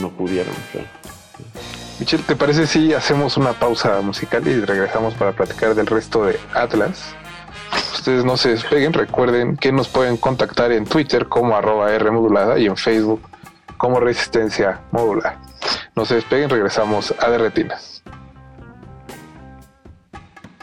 no 0.00 0.10
pudieron. 0.10 0.54
Claro. 0.70 1.81
Michelle, 1.98 2.24
¿te 2.24 2.36
parece 2.36 2.66
si 2.66 2.94
hacemos 2.94 3.36
una 3.36 3.52
pausa 3.52 4.00
musical 4.00 4.46
y 4.48 4.60
regresamos 4.60 5.14
para 5.14 5.32
platicar 5.32 5.74
del 5.74 5.86
resto 5.86 6.24
de 6.24 6.38
Atlas? 6.54 7.14
Ustedes 7.94 8.24
no 8.24 8.36
se 8.36 8.50
despeguen, 8.50 8.92
recuerden 8.92 9.56
que 9.56 9.70
nos 9.70 9.88
pueden 9.88 10.16
contactar 10.16 10.72
en 10.72 10.84
Twitter 10.84 11.28
como 11.28 11.56
arroba 11.56 11.92
R 11.92 12.10
y 12.58 12.66
en 12.66 12.76
Facebook 12.76 13.22
como 13.76 14.00
Resistencia 14.00 14.80
Modular. 14.90 15.38
No 15.94 16.04
se 16.04 16.16
despeguen, 16.16 16.50
regresamos 16.50 17.14
a 17.18 17.30
Derretinas. 17.30 18.02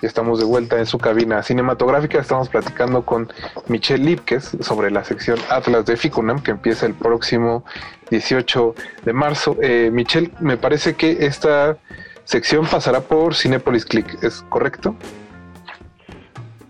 Ya 0.01 0.07
estamos 0.07 0.39
de 0.39 0.45
vuelta 0.45 0.79
en 0.79 0.85
su 0.85 0.97
cabina 0.97 1.43
cinematográfica. 1.43 2.19
Estamos 2.19 2.47
platicando 2.47 3.03
con 3.03 3.31
Michelle 3.67 4.03
Lipkes 4.03 4.57
sobre 4.61 4.91
la 4.91 5.03
sección 5.03 5.37
Atlas 5.49 5.85
de 5.85 5.97
Ficunam 5.97 6.41
que 6.41 6.51
empieza 6.51 6.85
el 6.85 6.93
próximo 6.93 7.65
18 8.09 8.75
de 9.05 9.13
marzo. 9.13 9.57
Eh, 9.61 9.89
Michelle, 9.91 10.31
me 10.39 10.57
parece 10.57 10.95
que 10.95 11.17
esta 11.25 11.77
sección 12.23 12.65
pasará 12.65 13.01
por 13.01 13.35
Cinepolis 13.35 13.85
Click, 13.85 14.23
¿es 14.23 14.41
correcto? 14.49 14.95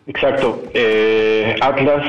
Exacto. 0.07 0.63
Eh, 0.73 1.55
Atlas, 1.61 2.05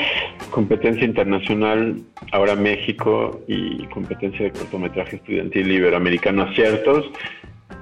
competencia 0.50 1.04
internacional, 1.04 1.96
ahora 2.32 2.54
México 2.54 3.42
y 3.46 3.84
competencia 3.88 4.46
de 4.46 4.52
cortometraje 4.52 5.16
estudiantil 5.16 5.70
iberoamericano 5.70 6.44
aciertos, 6.44 7.10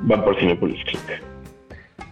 van 0.01 0.25
por 0.25 0.37
Cinepolis 0.39 0.83
Click. 0.85 1.23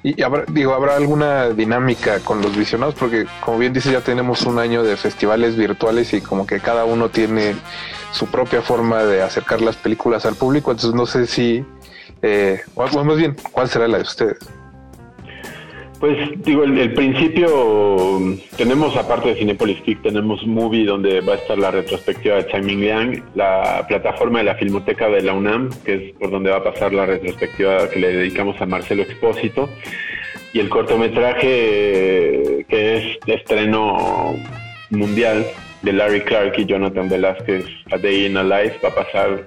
Y 0.06 0.22
habrá, 0.22 0.44
digo, 0.46 0.72
¿habrá 0.72 0.94
alguna 0.94 1.48
dinámica 1.48 2.20
con 2.20 2.40
los 2.40 2.56
visionados? 2.56 2.94
Porque 2.94 3.26
como 3.40 3.58
bien 3.58 3.72
dice, 3.72 3.90
ya 3.90 4.02
tenemos 4.02 4.42
un 4.42 4.60
año 4.60 4.84
de 4.84 4.96
festivales 4.96 5.56
virtuales 5.56 6.12
y 6.12 6.20
como 6.20 6.46
que 6.46 6.60
cada 6.60 6.84
uno 6.84 7.08
tiene 7.08 7.56
su 8.12 8.26
propia 8.28 8.62
forma 8.62 9.02
de 9.02 9.20
acercar 9.22 9.60
las 9.60 9.74
películas 9.74 10.24
al 10.24 10.36
público, 10.36 10.70
entonces 10.70 10.94
no 10.94 11.06
sé 11.06 11.26
si, 11.26 11.64
eh, 12.22 12.60
más 12.76 13.16
bien, 13.16 13.34
¿cuál 13.50 13.68
será 13.68 13.88
la 13.88 13.96
de 13.96 14.04
ustedes? 14.04 14.38
Pues 16.00 16.18
digo, 16.44 16.64
el, 16.64 16.92
principio 16.92 18.20
tenemos 18.58 18.94
aparte 18.96 19.30
de 19.30 19.36
Cinepolis 19.36 19.80
Click, 19.80 20.02
tenemos 20.02 20.46
Movie 20.46 20.84
donde 20.84 21.22
va 21.22 21.34
a 21.34 21.36
estar 21.36 21.56
la 21.56 21.70
retrospectiva 21.70 22.36
de 22.36 22.46
Chai 22.48 22.62
Liang, 22.62 23.22
la 23.34 23.86
plataforma 23.88 24.40
de 24.40 24.44
la 24.44 24.56
Filmoteca 24.56 25.08
de 25.08 25.22
la 25.22 25.32
UNAM, 25.32 25.70
que 25.84 25.94
es 25.94 26.12
por 26.16 26.30
donde 26.30 26.50
va 26.50 26.58
a 26.58 26.64
pasar 26.64 26.92
la 26.92 27.06
retrospectiva 27.06 27.88
que 27.88 27.98
le 27.98 28.12
dedicamos 28.12 28.60
a 28.60 28.66
Marcelo 28.66 29.02
Expósito, 29.02 29.70
y 30.52 30.60
el 30.60 30.68
cortometraje 30.68 32.66
que 32.68 32.96
es 32.96 33.18
de 33.24 33.34
estreno 33.34 34.36
mundial 34.90 35.46
de 35.80 35.92
Larry 35.94 36.20
Clark 36.22 36.58
y 36.58 36.66
Jonathan 36.66 37.08
Velázquez, 37.08 37.64
A 37.90 37.96
Day 37.96 38.26
in 38.26 38.36
a 38.36 38.42
Life, 38.42 38.80
va 38.84 38.90
a 38.90 38.94
pasar 38.94 39.44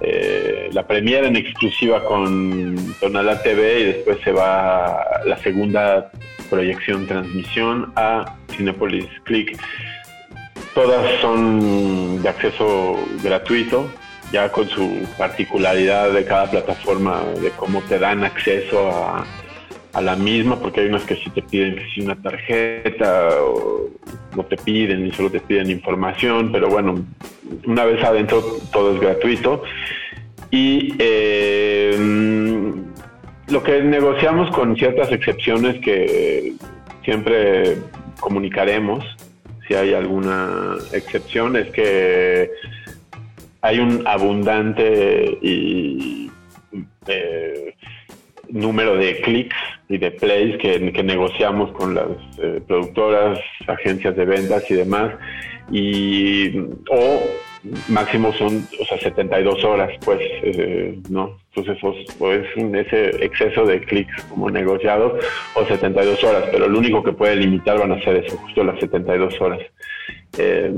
eh, 0.00 0.70
la 0.72 0.86
premiere 0.86 1.28
en 1.28 1.36
exclusiva 1.36 2.04
con 2.04 2.76
Tonala 3.00 3.42
TV 3.42 3.80
y 3.80 3.84
después 3.84 4.18
se 4.24 4.32
va 4.32 5.20
la 5.24 5.36
segunda 5.38 6.10
proyección, 6.50 7.06
transmisión 7.06 7.92
a 7.96 8.36
Cinepolis 8.50 9.08
Click. 9.24 9.58
Todas 10.74 11.20
son 11.20 12.22
de 12.22 12.28
acceso 12.28 12.98
gratuito, 13.22 13.88
ya 14.32 14.50
con 14.50 14.68
su 14.68 15.06
particularidad 15.16 16.10
de 16.10 16.24
cada 16.24 16.50
plataforma, 16.50 17.22
de 17.40 17.50
cómo 17.50 17.80
te 17.82 17.98
dan 17.98 18.24
acceso 18.24 18.90
a, 18.90 19.24
a 19.94 20.00
la 20.00 20.16
misma, 20.16 20.58
porque 20.58 20.80
hay 20.80 20.88
unas 20.88 21.04
que 21.04 21.16
sí 21.16 21.30
te 21.30 21.42
piden 21.42 21.76
que 21.76 22.02
una 22.02 22.20
tarjeta 22.20 23.28
o 23.42 23.90
no 24.36 24.44
te 24.44 24.56
piden 24.56 25.06
y 25.06 25.12
solo 25.12 25.30
te 25.30 25.40
piden 25.40 25.70
información, 25.70 26.50
pero 26.52 26.68
bueno, 26.68 27.04
una 27.66 27.84
vez 27.84 28.02
adentro 28.02 28.42
todo 28.72 28.94
es 28.94 29.00
gratuito. 29.00 29.62
Y 30.50 30.94
eh, 30.98 31.96
lo 33.48 33.62
que 33.62 33.82
negociamos 33.82 34.54
con 34.54 34.76
ciertas 34.76 35.12
excepciones 35.12 35.80
que 35.80 36.54
siempre 37.04 37.78
comunicaremos, 38.20 39.04
si 39.66 39.74
hay 39.74 39.94
alguna 39.94 40.76
excepción, 40.92 41.56
es 41.56 41.70
que 41.70 42.50
hay 43.62 43.78
un 43.78 44.06
abundante 44.06 45.38
y 45.40 46.30
eh, 47.06 47.74
número 48.50 48.96
de 48.96 49.20
clics 49.20 49.56
y 49.88 49.98
de 49.98 50.10
plays 50.10 50.56
que, 50.58 50.78
negociamos 51.02 51.72
con 51.72 51.94
las 51.94 52.08
eh, 52.38 52.60
productoras, 52.66 53.38
agencias 53.66 54.16
de 54.16 54.24
ventas 54.24 54.70
y 54.70 54.74
demás, 54.74 55.12
y 55.70 56.58
o 56.90 57.22
máximo 57.88 58.32
son 58.34 58.66
o 58.78 58.84
sea 58.84 58.98
72 58.98 59.64
horas 59.64 59.90
pues 60.04 60.18
eh, 60.20 60.98
no 61.08 61.38
entonces 61.54 61.78
pues, 62.18 62.46
ese 62.74 63.24
exceso 63.24 63.64
de 63.64 63.80
clics 63.80 64.22
como 64.24 64.50
negociados 64.50 65.24
o 65.54 65.64
72 65.64 66.22
horas 66.24 66.44
pero 66.52 66.68
lo 66.68 66.78
único 66.78 67.02
que 67.02 67.12
puede 67.12 67.36
limitar 67.36 67.78
van 67.78 67.92
a 67.92 68.02
ser 68.02 68.16
eso 68.16 68.36
justo 68.36 68.64
las 68.64 68.78
72 68.80 69.40
horas. 69.40 69.60
Eh, 70.36 70.72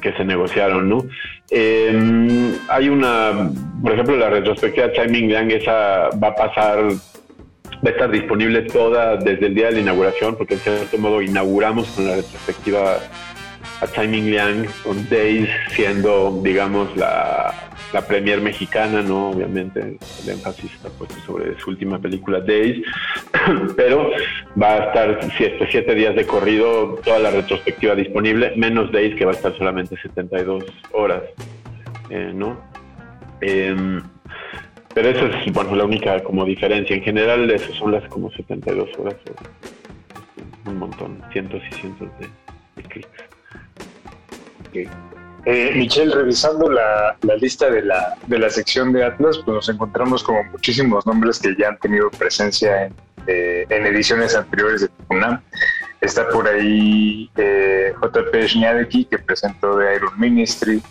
que 0.00 0.12
se 0.12 0.24
negociaron, 0.24 0.88
¿no? 0.88 1.04
Eh, 1.50 2.52
hay 2.68 2.88
una, 2.88 3.50
por 3.82 3.92
ejemplo, 3.92 4.16
la 4.16 4.30
retrospectiva 4.30 4.92
Timing 4.92 5.28
Yang, 5.28 5.50
esa 5.52 6.10
va 6.22 6.28
a 6.28 6.34
pasar, 6.34 6.84
va 6.84 7.86
a 7.86 7.90
estar 7.90 8.10
disponible 8.10 8.62
toda 8.62 9.16
desde 9.16 9.46
el 9.46 9.54
día 9.54 9.66
de 9.66 9.72
la 9.72 9.80
inauguración, 9.80 10.36
porque 10.36 10.54
en 10.54 10.60
cierto 10.60 10.98
modo 10.98 11.22
inauguramos 11.22 11.88
con 11.88 12.06
la 12.06 12.16
retrospectiva 12.16 12.98
a 13.80 13.86
Timing 13.86 14.30
Liang 14.30 14.66
con 14.82 15.08
Days 15.08 15.48
siendo, 15.70 16.40
digamos, 16.42 16.94
la, 16.96 17.67
la 17.92 18.02
premier 18.06 18.40
mexicana, 18.40 19.02
¿no? 19.02 19.30
Obviamente 19.30 19.80
el 19.80 20.28
énfasis 20.28 20.72
está 20.74 20.88
puesto 20.90 21.14
sobre 21.26 21.58
su 21.58 21.70
última 21.70 21.98
película 21.98 22.40
Days, 22.40 22.84
pero 23.76 24.10
va 24.60 24.74
a 24.74 24.78
estar 24.86 25.20
siete, 25.36 25.66
siete 25.70 25.94
días 25.94 26.14
de 26.14 26.26
corrido, 26.26 26.98
toda 27.04 27.18
la 27.18 27.30
retrospectiva 27.30 27.94
disponible, 27.94 28.52
menos 28.56 28.92
Days 28.92 29.14
que 29.16 29.24
va 29.24 29.32
a 29.32 29.34
estar 29.34 29.56
solamente 29.56 29.96
72 29.96 30.64
horas, 30.92 31.22
eh, 32.10 32.32
¿no? 32.34 32.60
Em, 33.40 34.02
pero 34.94 35.10
eso 35.10 35.26
es, 35.26 35.52
bueno, 35.52 35.76
la 35.76 35.84
única 35.84 36.22
como 36.24 36.44
diferencia. 36.44 36.96
En 36.96 37.02
general, 37.02 37.48
eso 37.50 37.72
son 37.74 37.92
las 37.92 38.02
como 38.08 38.30
72 38.32 38.88
horas, 38.98 39.14
un 40.66 40.78
montón, 40.78 41.22
cientos 41.32 41.62
y 41.70 41.74
cientos 41.74 42.08
de, 42.18 42.82
clics. 42.82 43.08
Eh, 45.44 45.72
Michelle, 45.74 46.14
revisando 46.14 46.70
la, 46.70 47.16
lista 47.40 47.70
de 47.70 47.82
la, 47.82 48.16
de 48.26 48.38
la 48.38 48.50
sección 48.50 48.92
de 48.92 49.04
Atlas, 49.04 49.38
pues 49.44 49.54
nos 49.54 49.68
encontramos 49.68 50.22
como 50.22 50.42
muchísimos 50.44 51.06
nombres 51.06 51.38
que 51.38 51.54
ya 51.58 51.68
han 51.68 51.78
tenido 51.78 52.10
presencia 52.10 52.86
en, 52.86 52.94
eh, 53.26 53.66
ediciones 53.68 54.34
anteriores 54.34 54.82
de 54.82 54.90
UNAM. 55.08 55.40
Está 56.00 56.28
por 56.28 56.48
ahí 56.48 57.30
eh, 57.36 57.92
JP 58.02 58.46
Schniadeki, 58.46 59.04
que 59.06 59.18
presentó 59.18 59.78
The 59.78 59.96
Iron 59.96 60.18
Ministry. 60.18 60.82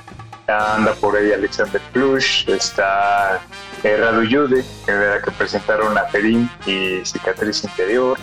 Anda 0.48 0.94
por 0.96 1.16
ahí 1.18 1.32
Alexander 1.34 1.82
Plush. 1.92 2.50
Está 2.50 3.42
eh, 3.84 3.98
Radu 3.98 4.24
Yude, 4.24 4.64
que, 4.86 4.94
que 5.24 5.32
presentaron 5.32 5.98
a 5.98 6.06
Ferín 6.06 6.50
y 6.66 7.06
Cicatriz 7.06 7.64
Interior. 7.64 8.18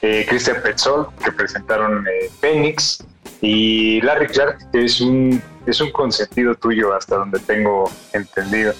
Christian 0.00 0.62
Petzold, 0.62 1.08
que 1.16 1.32
presentaron 1.32 2.06
Phoenix 2.40 3.04
y 3.40 4.00
Larry 4.00 4.26
Clark, 4.28 4.58
es 4.72 5.00
un, 5.00 5.42
es 5.66 5.80
un 5.80 5.90
consentido 5.92 6.54
tuyo 6.54 6.94
hasta 6.94 7.16
donde 7.16 7.38
tengo 7.40 7.90
entendido. 8.12 8.72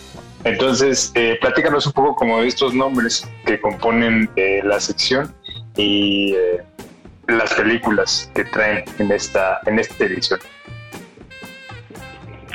Entonces, 0.45 1.11
eh, 1.15 1.39
platícanos 1.41 1.87
un 1.87 1.93
poco 1.93 2.15
como 2.15 2.41
de 2.41 2.49
estos 2.49 2.73
nombres 2.73 3.29
que 3.45 3.61
componen 3.61 4.31
eh, 4.37 4.61
la 4.65 4.79
sección 4.79 5.35
y 5.77 6.35
eh, 6.35 6.63
las 7.27 7.53
películas 7.55 8.31
que 8.35 8.45
traen 8.45 8.85
en 8.99 9.11
esta, 9.11 9.61
en 9.67 9.79
esta 9.79 10.05
edición. 10.05 10.41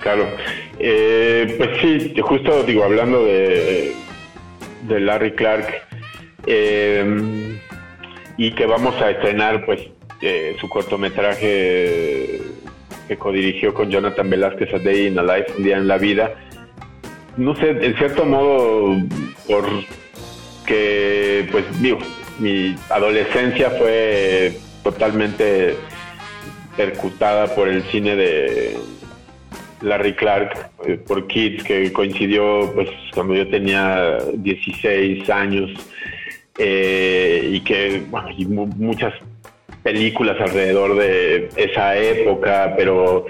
Claro, 0.02 0.26
eh, 0.80 1.56
pues 1.57 1.69
sí, 1.82 2.15
justo 2.22 2.64
digo, 2.64 2.84
hablando 2.84 3.23
de, 3.26 3.94
de 4.88 4.99
Larry 4.99 5.36
Clark, 5.36 5.68
y 8.38 8.52
que 8.53 8.65
vamos 8.65 8.99
a 8.99 9.11
estrenar 9.11 9.64
pues 9.65 9.82
eh, 10.22 10.56
su 10.60 10.69
cortometraje 10.69 12.41
que 13.07 13.18
codirigió 13.18 13.73
con 13.73 13.89
Jonathan 13.89 14.30
Velázquez 14.30 14.73
a 14.73 14.80
Day 14.80 15.07
in 15.07 15.19
a 15.19 15.23
Life, 15.23 15.53
un 15.57 15.64
día 15.64 15.77
en 15.77 15.88
la 15.88 15.98
vida. 15.98 16.34
No 17.38 17.56
sé, 17.56 17.69
en 17.69 17.95
cierto 17.98 18.26
modo, 18.26 18.98
porque, 19.48 21.48
pues, 21.52 21.65
digo, 21.81 21.99
mi 22.39 22.76
adolescencia 22.89 23.69
fue 23.72 24.53
totalmente 24.84 25.76
percutada 26.77 27.53
por 27.56 27.68
el 27.68 27.84
cine 27.84 28.15
de 28.15 28.77
Larry 29.81 30.14
Clark, 30.14 30.72
eh, 30.85 30.98
por 30.98 31.27
Kids, 31.27 31.64
que 31.64 31.91
coincidió, 31.91 32.72
pues, 32.73 32.89
cuando 33.14 33.35
yo 33.35 33.48
tenía 33.49 34.18
16 34.34 35.30
años. 35.30 35.72
Eh, 36.57 37.49
y 37.53 37.61
que 37.61 38.03
bueno, 38.10 38.30
y 38.38 38.45
muchas 38.45 39.14
películas 39.84 40.40
alrededor 40.40 40.95
de 40.95 41.49
esa 41.56 41.98
época, 41.98 42.74
pero, 42.78 43.26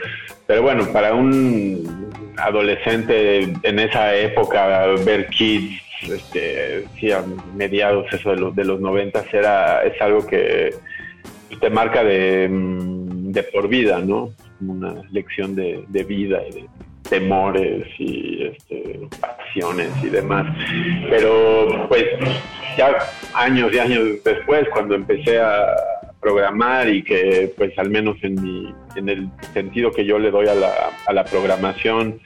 pero 0.45 0.61
bueno, 0.61 0.91
para 0.91 1.13
un 1.13 2.11
adolescente 2.37 3.53
en 3.63 3.79
esa 3.79 4.15
época 4.15 4.87
ver 5.05 5.27
Kids, 5.27 5.81
este, 6.03 6.85
sí, 6.99 7.11
a 7.11 7.23
mediados 7.55 8.11
eso 8.11 8.31
de 8.31 8.37
los, 8.37 8.55
de 8.55 8.65
los 8.65 8.81
90 8.81 9.23
era, 9.33 9.83
es 9.83 10.01
algo 10.01 10.25
que 10.25 10.73
te 11.59 11.69
marca 11.69 12.03
de, 12.03 12.49
mm, 12.49 13.31
de 13.31 13.43
por 13.43 13.67
vida, 13.67 13.99
¿no? 13.99 14.33
Una 14.61 14.95
lección 15.11 15.55
de, 15.55 15.83
de 15.87 16.03
vida 16.03 16.41
y 16.49 16.53
de 16.53 16.65
temores 17.09 17.87
y 17.99 18.43
este, 18.43 19.01
pasiones 19.19 19.89
y 20.01 20.09
demás. 20.09 20.47
Pero 21.09 21.87
pues 21.87 22.05
ya 22.77 22.95
años 23.33 23.71
y 23.73 23.79
años 23.79 24.23
después, 24.23 24.67
cuando 24.69 24.95
empecé 24.95 25.39
a 25.39 25.75
programar 26.21 26.87
y 26.89 27.03
que 27.03 27.51
pues 27.57 27.77
al 27.77 27.89
menos 27.89 28.17
en, 28.21 28.41
mi, 28.41 28.73
en 28.95 29.09
el 29.09 29.29
sentido 29.53 29.91
que 29.91 30.05
yo 30.05 30.19
le 30.19 30.31
doy 30.31 30.47
a 30.47 30.55
la, 30.55 30.71
a 31.05 31.13
la 31.13 31.25
programación, 31.25 32.21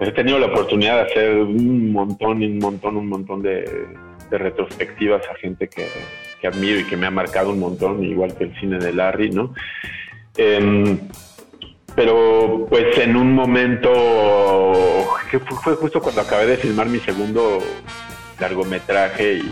he 0.00 0.12
tenido 0.12 0.38
la 0.38 0.46
oportunidad 0.46 0.96
de 0.96 1.10
hacer 1.10 1.36
un 1.38 1.92
montón, 1.92 2.42
un 2.42 2.58
montón, 2.58 2.96
un 2.96 3.08
montón 3.08 3.42
de, 3.42 3.88
retrospectivas 4.30 5.22
a 5.28 5.34
gente 5.36 5.68
que, 5.68 5.86
admiro 6.46 6.80
y 6.80 6.84
que 6.84 6.96
me 6.96 7.06
ha 7.06 7.10
marcado 7.10 7.50
un 7.50 7.60
montón, 7.60 8.04
igual 8.04 8.36
que 8.36 8.44
el 8.44 8.60
cine 8.60 8.78
de 8.78 8.92
Larry, 8.92 9.30
¿no? 9.30 9.54
Em, 10.36 10.98
pero 11.94 12.66
pues 12.68 12.98
en 12.98 13.16
un 13.16 13.32
momento, 13.32 13.90
que 15.30 15.38
fue 15.38 15.74
justo 15.76 16.02
cuando 16.02 16.20
acabé 16.20 16.46
de 16.46 16.56
filmar 16.58 16.88
mi 16.88 16.98
segundo 16.98 17.60
largometraje 18.38 19.38
y 19.38 19.50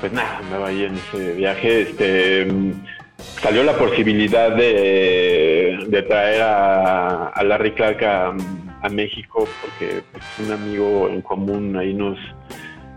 pues 0.00 0.12
nada, 0.12 0.40
me 0.50 0.64
ahí 0.64 0.84
en 0.84 0.94
ese 0.94 1.32
viaje. 1.34 1.82
Este, 1.82 2.46
salió 3.40 3.62
la 3.64 3.76
posibilidad 3.76 4.54
de, 4.54 6.04
traer 6.06 6.42
a, 6.42 7.42
Larry 7.44 7.72
Clark 7.72 8.04
a, 8.04 8.88
México 8.90 9.46
porque 9.60 10.02
pues, 10.12 10.24
un 10.46 10.52
amigo 10.52 11.08
en 11.08 11.20
común 11.20 11.76
ahí 11.76 11.92
nos 11.92 12.16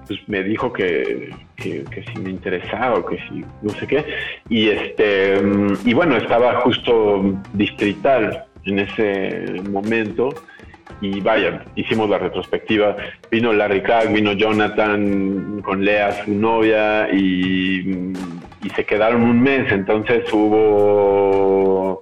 pues, 0.08 0.20
me 0.28 0.44
dijo 0.44 0.72
que, 0.72 1.34
que, 1.56 1.84
si 2.14 2.20
me 2.20 2.30
interesaba 2.30 3.00
o 3.00 3.06
que 3.06 3.18
si 3.28 3.44
no 3.62 3.70
sé 3.72 3.88
qué. 3.88 4.06
Y, 4.50 4.70
este, 4.70 5.42
y 5.86 5.94
bueno, 5.94 6.18
estaba 6.18 6.62
justo 6.62 7.40
distrital 7.54 8.46
en 8.66 8.80
ese 8.80 9.62
momento 9.70 10.30
y 11.00 11.20
vaya, 11.22 11.64
hicimos 11.76 12.10
la 12.10 12.18
retrospectiva. 12.18 12.96
Vino 13.30 13.54
Larry 13.54 13.82
Clark, 13.82 14.12
vino 14.12 14.34
Jonathan 14.34 15.62
con 15.64 15.84
Lea, 15.84 16.24
su 16.26 16.34
novia, 16.34 17.10
y, 17.14 18.14
se 18.76 18.86
quedaron 18.86 19.24
un 19.24 19.42
mes. 19.42 19.72
Entonces 19.72 20.32
hubo, 20.32 22.02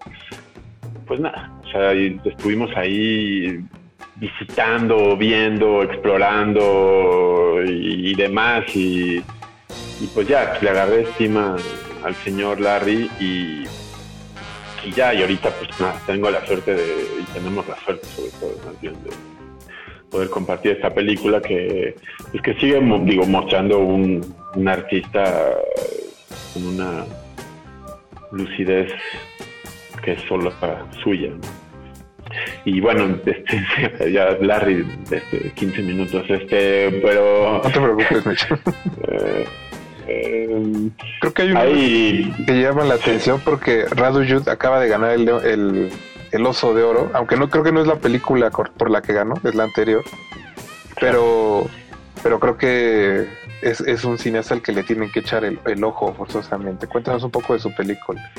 pues 1.08 1.20
nada, 1.20 1.52
o 1.64 1.68
sea, 1.72 1.94
estuvimos 1.94 2.70
ahí 2.76 3.60
visitando, 4.18 5.16
viendo, 5.18 5.84
explorando 5.84 7.62
y, 7.66 8.14
demás. 8.16 8.64
Y, 8.76 9.18
y, 10.02 10.08
pues 10.14 10.28
ya, 10.28 10.58
le 10.62 10.70
agarré 10.70 11.02
estima 11.02 11.56
al 12.04 12.16
señor 12.16 12.60
Larry 12.60 13.10
y 13.20 13.64
y 14.86 14.92
ya, 14.92 15.14
y 15.14 15.22
ahorita 15.22 15.50
pues 15.52 15.80
nada, 15.80 16.02
tengo 16.06 16.30
la 16.30 16.46
suerte 16.46 16.74
de, 16.74 17.08
y 17.22 17.24
tenemos 17.34 17.68
la 17.68 17.76
suerte 17.78 18.06
sobre 18.08 18.32
todo 18.32 18.50
de 18.82 19.10
poder 20.10 20.30
compartir 20.30 20.72
esta 20.72 20.94
película 20.94 21.42
que, 21.42 21.96
pues, 22.32 22.42
que 22.42 22.54
sigue 22.56 22.80
digo, 23.06 23.26
mostrando 23.26 23.80
un, 23.80 24.36
un 24.56 24.68
artista 24.68 25.54
con 26.54 26.66
una 26.66 27.06
lucidez 28.32 28.92
que 30.04 30.14
es 30.14 30.22
solo 30.28 30.52
para 30.60 30.86
suya. 31.04 31.30
Y 32.66 32.80
bueno, 32.80 33.18
este, 33.26 34.12
ya 34.12 34.38
Larry, 34.40 34.86
este, 35.12 35.52
15 35.52 35.82
minutos, 35.82 36.26
este, 36.30 36.92
pero... 37.02 37.62
No 37.64 37.72
te 37.72 37.80
preocupes, 37.80 38.48
eh, 39.08 39.46
eh, 40.10 40.90
Creo 41.22 41.34
que 41.34 41.42
hay 41.42 41.52
un 41.52 42.46
que 42.46 42.62
llama 42.62 42.84
la 42.84 42.96
atención 42.96 43.42
porque 43.44 43.86
Radu 43.86 44.24
Yud 44.24 44.48
acaba 44.48 44.80
de 44.80 44.88
ganar 44.88 45.12
el, 45.12 45.92
el, 46.32 46.46
Oso 46.46 46.74
de 46.74 46.84
Oro, 46.84 47.12
aunque 47.14 47.38
no 47.38 47.50
creo 47.50 47.64
que 47.64 47.72
no 47.72 47.82
es 47.82 47.88
la 47.88 47.98
película 47.98 48.50
por 48.50 48.90
la 48.90 49.02
que 49.02 49.14
ganó, 49.14 49.36
es 49.44 49.56
la 49.56 49.64
anterior, 49.64 50.04
pero, 51.00 51.68
pero 52.24 52.40
creo 52.40 52.58
que 52.58 53.28
es, 53.62 53.82
es 53.82 54.04
un 54.04 54.18
cineasta 54.18 54.54
al 54.54 54.62
que 54.62 54.72
le 54.72 54.84
tienen 54.84 55.12
que 55.12 55.20
echar 55.20 55.44
el, 55.44 55.60
el 55.66 55.84
ojo 55.84 56.14
forzosamente. 56.14 56.88
Cuéntanos 56.88 57.24
un 57.24 57.32
poco 57.32 57.54
de 57.54 57.60
su 57.60 57.74
película. 57.74 58.32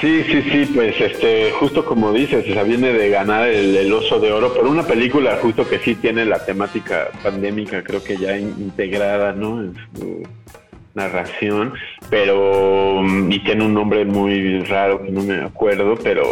Sí, 0.00 0.22
sí, 0.24 0.42
sí, 0.50 0.70
pues 0.74 1.00
este, 1.00 1.50
justo 1.52 1.84
como 1.84 2.12
dices, 2.12 2.44
o 2.56 2.64
viene 2.64 2.92
de 2.92 3.08
ganar 3.10 3.48
el, 3.48 3.92
oso 3.92 4.18
de 4.20 4.32
oro, 4.32 4.52
pero 4.54 4.70
una 4.70 4.82
película 4.82 5.38
justo 5.40 5.68
que 5.68 5.78
sí 5.78 5.94
tiene 5.94 6.24
la 6.24 6.44
temática 6.44 7.08
pandémica, 7.22 7.82
creo 7.82 8.02
que 8.02 8.16
ya 8.16 8.36
integrada, 8.36 9.32
¿no? 9.32 9.60
En 9.60 9.74
su 9.94 10.22
narración, 10.94 11.74
pero 12.10 13.02
y 13.28 13.38
tiene 13.40 13.64
un 13.64 13.74
nombre 13.74 14.04
muy 14.04 14.60
raro 14.60 15.02
que 15.02 15.10
no 15.10 15.22
me 15.22 15.36
acuerdo, 15.36 15.96
pero 16.02 16.24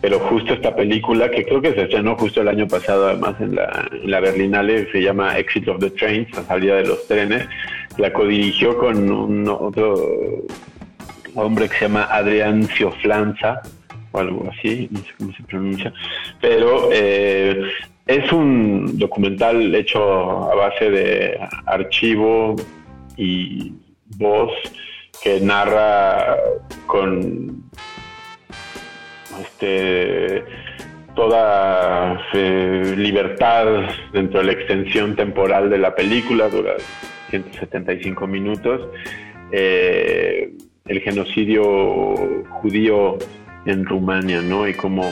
pero 0.00 0.20
justo 0.20 0.54
esta 0.54 0.74
película 0.74 1.30
que 1.30 1.44
creo 1.44 1.60
que 1.60 1.72
se 1.72 1.82
estrenó 1.82 2.16
justo 2.16 2.40
el 2.40 2.48
año 2.48 2.68
pasado 2.68 3.08
además 3.08 3.34
en 3.40 3.56
la, 3.56 3.88
en 3.90 4.10
la 4.10 4.20
Berlinale 4.20 4.90
se 4.92 5.02
llama 5.02 5.36
Exit 5.38 5.68
of 5.68 5.80
the 5.80 5.90
Trains, 5.90 6.28
la 6.34 6.44
salida 6.44 6.76
de 6.76 6.86
los 6.86 7.06
trenes, 7.06 7.46
la 7.98 8.12
codirigió 8.12 8.78
con 8.78 9.10
un 9.10 9.48
otro 9.48 10.44
hombre 11.36 11.68
que 11.68 11.76
se 11.76 11.84
llama 11.86 12.08
Adrián 12.10 12.66
Cioflanza 12.68 13.62
o 14.12 14.18
algo 14.18 14.50
así, 14.50 14.88
no 14.90 15.00
sé 15.00 15.06
cómo 15.18 15.32
se 15.32 15.42
pronuncia, 15.44 15.92
pero 16.40 16.88
eh, 16.92 17.62
es 18.06 18.32
un 18.32 18.98
documental 18.98 19.74
hecho 19.74 20.50
a 20.50 20.54
base 20.54 20.90
de 20.90 21.38
archivo 21.66 22.56
y 23.16 23.72
voz 24.16 24.52
que 25.22 25.40
narra 25.40 26.36
con 26.86 27.64
este 29.40 30.44
toda 31.14 32.20
eh, 32.34 32.94
libertad 32.96 33.66
dentro 34.12 34.40
de 34.40 34.46
la 34.46 34.52
extensión 34.52 35.16
temporal 35.16 35.70
de 35.70 35.78
la 35.78 35.94
película, 35.94 36.48
dura 36.48 36.74
175 37.30 38.26
minutos. 38.26 38.86
Eh, 39.50 40.52
el 40.88 41.00
genocidio 41.00 42.14
judío 42.60 43.18
en 43.66 43.84
Rumania, 43.84 44.40
¿no? 44.40 44.66
Y 44.66 44.74
cómo 44.74 45.02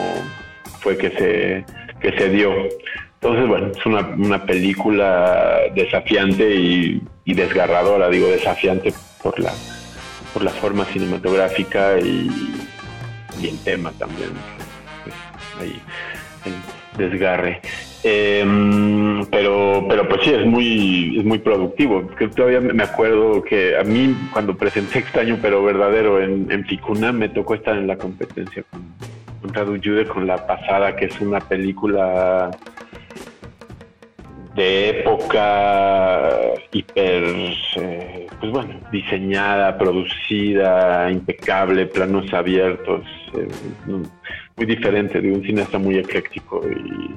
fue 0.79 0.97
que 0.97 1.09
se, 1.11 1.65
que 1.99 2.17
se 2.17 2.29
dio. 2.29 2.51
Entonces, 3.15 3.47
bueno, 3.47 3.67
es 3.75 3.85
una, 3.85 4.01
una 4.17 4.45
película 4.45 5.59
desafiante 5.73 6.55
y, 6.55 7.01
desgarradora, 7.25 8.07
digo 8.09 8.27
desafiante 8.27 8.93
por 9.21 9.39
la, 9.39 9.51
por 10.33 10.43
la 10.43 10.51
forma 10.51 10.85
cinematográfica 10.85 11.99
y, 11.99 12.29
y 13.41 13.47
el 13.47 13.59
tema 13.63 13.91
también. 13.97 14.29
Pues, 15.03 15.15
ahí, 15.59 15.81
el 16.45 17.09
desgarre. 17.09 17.61
Em, 18.07 19.25
pero, 19.31 19.83
pero 19.89 20.07
pues 20.07 20.21
sí, 20.23 20.29
es 20.29 20.45
muy, 20.45 21.17
es 21.17 21.25
muy 21.25 21.39
productivo. 21.39 22.07
Que 22.15 22.27
todavía 22.27 22.61
me 22.61 22.83
acuerdo 22.83 23.41
que 23.41 23.75
a 23.75 23.83
mí 23.83 24.15
cuando 24.31 24.55
presenté 24.55 24.99
Extraño 25.05 25.39
pero 25.41 25.63
Verdadero 25.63 26.21
en, 26.21 26.51
en 26.51 26.65
Ficuna 26.65 27.11
me 27.11 27.29
tocó 27.29 27.55
estar 27.55 27.75
en 27.75 27.87
la 27.87 27.97
competencia 27.97 28.63
con, 28.69 28.83
con 29.41 29.53
Radu 29.55 29.79
Jude 29.83 30.05
con 30.05 30.27
La 30.27 30.45
Pasada, 30.45 30.95
que 30.95 31.05
es 31.05 31.19
una 31.19 31.39
película 31.39 32.51
de 34.53 35.01
época 35.01 36.29
hiper, 36.71 37.23
eh, 37.77 38.27
pues 38.39 38.51
bueno, 38.51 38.79
diseñada, 38.91 39.79
producida, 39.79 41.09
impecable, 41.09 41.87
planos 41.87 42.31
abiertos, 42.33 43.01
eh, 43.35 43.47
muy 44.55 44.65
diferente 44.67 45.19
de 45.19 45.31
un 45.31 45.43
cineasta 45.43 45.79
muy 45.79 45.97
ecléctico 45.97 46.61
y 46.69 47.15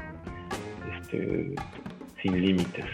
sin 1.10 2.40
límites. 2.40 2.86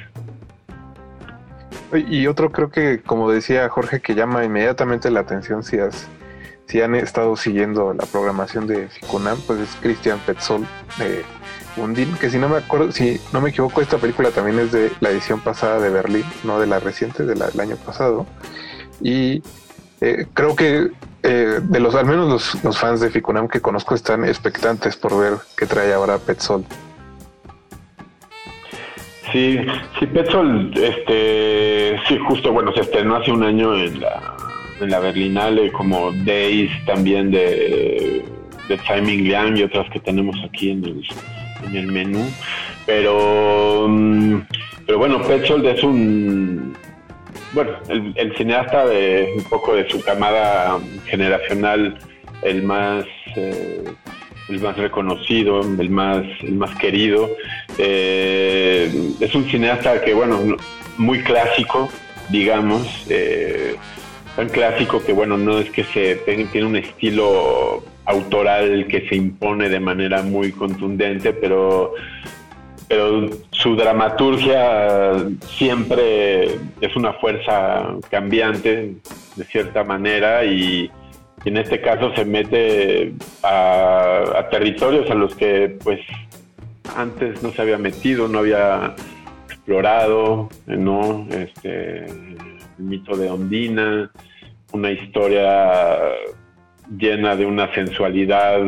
Y 1.92 2.26
otro 2.26 2.50
creo 2.50 2.70
que, 2.70 3.02
como 3.02 3.30
decía 3.30 3.68
Jorge, 3.68 4.00
que 4.00 4.14
llama 4.14 4.44
inmediatamente 4.44 5.10
la 5.10 5.20
atención 5.20 5.62
si, 5.62 5.78
has, 5.78 6.08
si 6.66 6.80
han 6.80 6.94
estado 6.94 7.36
siguiendo 7.36 7.92
la 7.94 8.04
programación 8.06 8.66
de 8.66 8.88
Ficunam, 8.88 9.38
pues 9.46 9.60
es 9.60 9.76
Christian 9.80 10.18
Petzold 10.26 10.66
de 10.98 11.22
Undine, 11.76 12.18
que 12.18 12.30
si 12.30 12.38
no 12.38 12.48
me 12.48 12.56
acuerdo, 12.56 12.90
si 12.90 13.20
no 13.32 13.40
me 13.40 13.50
equivoco, 13.50 13.80
esta 13.80 13.98
película 13.98 14.30
también 14.30 14.58
es 14.58 14.72
de 14.72 14.90
la 15.00 15.10
edición 15.10 15.40
pasada 15.40 15.78
de 15.78 15.90
Berlín, 15.90 16.24
no 16.42 16.58
de 16.58 16.66
la 16.66 16.80
reciente, 16.80 17.24
del 17.24 17.42
año 17.60 17.76
pasado. 17.76 18.26
Y 19.00 19.42
eh, 20.00 20.26
creo 20.34 20.56
que 20.56 20.90
eh, 21.22 21.60
de 21.62 21.80
los, 21.80 21.94
al 21.94 22.06
menos 22.06 22.58
los, 22.62 22.78
fans 22.78 23.00
de 23.00 23.10
Ficunam 23.10 23.48
que 23.48 23.60
conozco 23.60 23.94
están 23.94 24.24
expectantes 24.24 24.96
por 24.96 25.18
ver 25.18 25.34
qué 25.56 25.66
trae 25.66 25.92
ahora 25.92 26.18
Petzold. 26.18 26.66
Sí, 29.34 29.58
sí, 29.98 30.06
Petzold, 30.06 30.78
este, 30.78 31.98
sí, 32.06 32.16
justo, 32.18 32.52
bueno, 32.52 32.72
se 32.72 32.82
estrenó 32.82 33.16
hace 33.16 33.32
un 33.32 33.42
año 33.42 33.76
en 33.76 34.00
la, 34.00 34.36
en 34.80 34.90
la 34.90 35.00
Berlinale, 35.00 35.72
como 35.72 36.12
Days 36.24 36.70
también 36.86 37.32
de, 37.32 38.24
de 38.68 38.78
Simon 38.86 39.24
Liang 39.24 39.56
y 39.56 39.64
otras 39.64 39.90
que 39.90 39.98
tenemos 39.98 40.36
aquí 40.44 40.70
en 40.70 40.84
el, 40.84 41.04
en 41.66 41.76
el 41.76 41.86
menú. 41.88 42.24
Pero, 42.86 43.88
mm, 43.88 44.42
pero 44.86 44.98
bueno, 44.98 45.20
Petzold 45.20 45.66
es 45.66 45.82
un, 45.82 46.76
bueno, 47.54 47.72
el, 47.88 48.36
cineasta 48.36 48.86
de 48.86 49.32
un 49.36 49.42
poco 49.50 49.74
de 49.74 49.90
su 49.90 50.00
camada 50.00 50.78
generacional, 51.06 51.98
el 52.42 52.62
más, 52.62 53.04
eh, 53.34 53.82
el 54.48 54.60
más 54.60 54.76
reconocido, 54.76 55.60
el 55.60 55.90
más, 55.90 56.24
el 56.42 56.54
más 56.54 56.74
querido. 56.76 57.30
Eh, 57.78 59.12
es 59.20 59.34
un 59.34 59.44
cineasta 59.46 60.02
que, 60.02 60.14
bueno, 60.14 60.38
muy 60.98 61.22
clásico, 61.22 61.88
digamos, 62.28 63.06
eh, 63.08 63.76
tan 64.36 64.48
clásico 64.48 65.02
que, 65.04 65.12
bueno, 65.12 65.36
no 65.36 65.58
es 65.58 65.70
que 65.70 65.84
se 65.84 66.16
tiene 66.16 66.66
un 66.66 66.76
estilo 66.76 67.82
autoral 68.06 68.86
que 68.88 69.08
se 69.08 69.16
impone 69.16 69.68
de 69.68 69.80
manera 69.80 70.22
muy 70.22 70.52
contundente, 70.52 71.32
pero, 71.32 71.94
pero 72.86 73.30
su 73.50 73.76
dramaturgia 73.76 75.24
siempre 75.56 76.58
es 76.80 76.96
una 76.96 77.14
fuerza 77.14 77.94
cambiante 78.10 78.94
de 79.36 79.44
cierta 79.44 79.84
manera 79.84 80.44
y, 80.44 80.90
en 81.44 81.56
este 81.58 81.80
caso 81.80 82.14
se 82.14 82.24
mete 82.24 83.12
a, 83.42 84.48
territorios 84.50 85.10
a 85.10 85.14
los 85.14 85.34
que 85.34 85.76
pues 85.82 86.00
antes 86.96 87.42
no 87.42 87.50
se 87.52 87.62
había 87.62 87.78
metido, 87.78 88.28
no 88.28 88.38
había 88.38 88.94
explorado, 89.48 90.48
¿no? 90.66 91.26
Este, 91.30 92.06
el 92.06 92.38
mito 92.78 93.16
de 93.16 93.30
Ondina, 93.30 94.10
una 94.72 94.90
historia 94.90 95.98
llena 96.98 97.36
de 97.36 97.46
una 97.46 97.72
sensualidad 97.74 98.60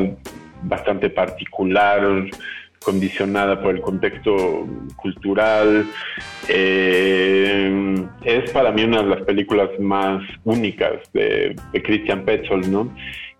bastante 0.63 1.11
particular, 1.11 2.03
condicionada 2.87 3.61
por 3.61 3.75
el 3.75 3.81
contexto 3.81 4.65
cultural. 4.95 5.87
Eh, 6.49 8.07
es 8.25 8.51
para 8.53 8.71
mí 8.71 8.85
una 8.85 9.03
de 9.03 9.09
las 9.09 9.23
películas 9.23 9.71
más 9.81 10.23
únicas 10.45 10.93
de, 11.13 11.57
Christian 11.83 12.25
Petzold, 12.25 12.69
¿no? 12.69 12.95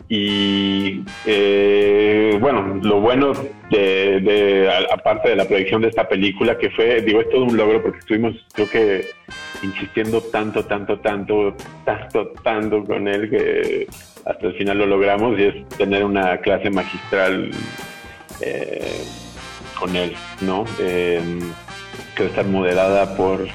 Y 0.09 1.01
eh, 1.25 2.37
bueno, 2.41 2.79
lo 2.83 2.99
bueno 2.99 3.31
de, 3.71 4.69
aparte 4.91 5.29
de 5.29 5.37
la 5.37 5.45
proyección 5.45 5.81
de 5.81 5.89
esta 5.89 6.09
película, 6.09 6.57
que 6.57 6.69
fue, 6.69 7.01
digo, 7.01 7.21
es 7.21 7.29
todo 7.29 7.45
un 7.45 7.55
logro 7.55 7.81
porque 7.81 7.99
estuvimos, 7.99 8.35
creo 8.53 8.69
que, 8.69 9.05
insistiendo 9.63 10.21
tanto, 10.21 10.65
tanto, 10.65 10.99
tanto, 10.99 11.55
tanto, 11.85 12.33
tanto 12.43 12.83
con 12.83 13.07
él 13.07 13.29
que 13.29 13.87
hasta 14.25 14.47
el 14.47 14.53
final 14.55 14.79
lo 14.79 14.85
logramos 14.87 15.39
y 15.39 15.43
es 15.43 15.69
tener 15.77 16.03
una 16.03 16.37
clase 16.37 16.69
magistral 16.69 17.51
eh, 18.41 19.03
con 19.79 19.95
él, 19.95 20.13
¿no? 20.41 20.65
Eh, 20.79 21.21
debe 22.17 22.29
estar 22.29 22.45
moderada 22.45 23.15
por 23.15 23.47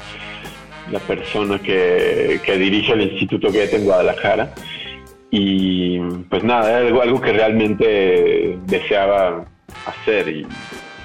la 0.90 0.98
persona 1.00 1.58
que, 1.58 2.40
dirige 2.46 2.92
el 2.92 3.02
Instituto 3.02 3.48
Goethe 3.48 3.76
en 3.76 3.84
Guadalajara. 3.84 4.54
Y 5.30 5.98
pues 6.28 6.44
nada, 6.44 6.80
era 6.80 7.02
algo, 7.02 7.20
que 7.20 7.32
realmente 7.32 8.58
deseaba 8.66 9.44
hacer 9.86 10.28
y 10.28 10.46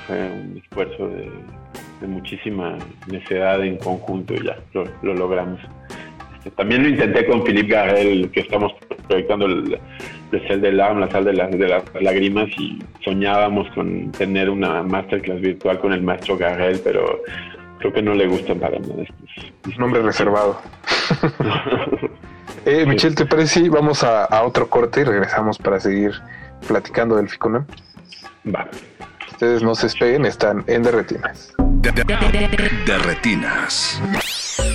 fue 0.05 0.17
un 0.17 0.61
esfuerzo 0.61 1.07
de, 1.07 1.29
muchísima 2.05 2.77
necesidad 3.07 3.63
en 3.65 3.77
conjunto 3.77 4.35
y 4.35 4.45
ya 4.45 4.57
lo, 4.73 5.13
logramos. 5.13 5.59
Este, 6.47 6.51
también 6.51 6.83
lo 6.83 6.89
intenté 6.89 7.25
con 7.25 7.43
Philippe 7.43 7.73
Garel, 7.73 8.29
que 8.31 8.41
estamos 8.41 8.73
proyectando 9.07 9.45
el, 9.45 9.79
el 10.31 10.61
de 10.61 10.71
la, 10.71 10.93
la 10.93 11.09
sal 11.09 11.25
de, 11.25 11.31
de 11.31 11.67
las 11.67 11.83
lágrimas 12.01 12.47
y 12.57 12.79
soñábamos 13.03 13.69
con 13.73 14.11
tener 14.11 14.49
una 14.49 14.83
masterclass 14.83 15.41
virtual 15.41 15.79
con 15.79 15.93
el 15.93 16.01
maestro 16.01 16.37
Garel, 16.37 16.79
pero 16.83 17.21
creo 17.79 17.93
que 17.93 18.01
no 18.01 18.13
le 18.13 18.27
gustan 18.27 18.59
para 18.59 18.79
nada 18.79 19.03
estos. 19.03 19.77
Nombre 19.77 20.01
reservado. 20.01 20.59
eh, 22.65 22.85
Michelle, 22.85 23.15
¿te 23.15 23.25
parece 23.25 23.61
si 23.61 23.69
vamos 23.69 24.03
a, 24.03 24.27
otro 24.43 24.69
corte 24.69 25.01
y 25.01 25.03
regresamos 25.03 25.57
para 25.57 25.79
seguir 25.79 26.11
platicando 26.67 27.17
del 27.17 27.29
Ficunam? 27.29 27.65
Va. 28.53 28.67
Ustedes 29.31 29.61
no 29.61 29.75
se 29.75 29.87
despeguen, 29.87 30.25
están 30.25 30.63
en 30.67 30.81
Derretinas. 30.81 31.53
Derretinas. 32.85 34.01
Ya 34.13 34.66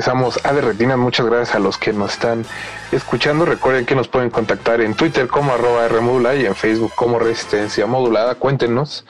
regresamos 0.00 0.40
a 0.46 0.54
De 0.54 0.62
Retinas. 0.62 0.96
Muchas 0.96 1.26
gracias 1.26 1.54
a 1.54 1.58
los 1.58 1.76
que 1.76 1.92
nos 1.92 2.14
están 2.14 2.46
escuchando. 2.90 3.44
Recuerden 3.44 3.84
que 3.84 3.94
nos 3.94 4.08
pueden 4.08 4.30
contactar 4.30 4.80
en 4.80 4.94
Twitter 4.94 5.28
como 5.28 5.52
arroba 5.52 6.34
y 6.36 6.46
en 6.46 6.54
Facebook 6.54 6.92
como 6.94 7.18
Resistencia 7.18 7.86
Modulada. 7.86 8.34
Cuéntenos 8.36 9.04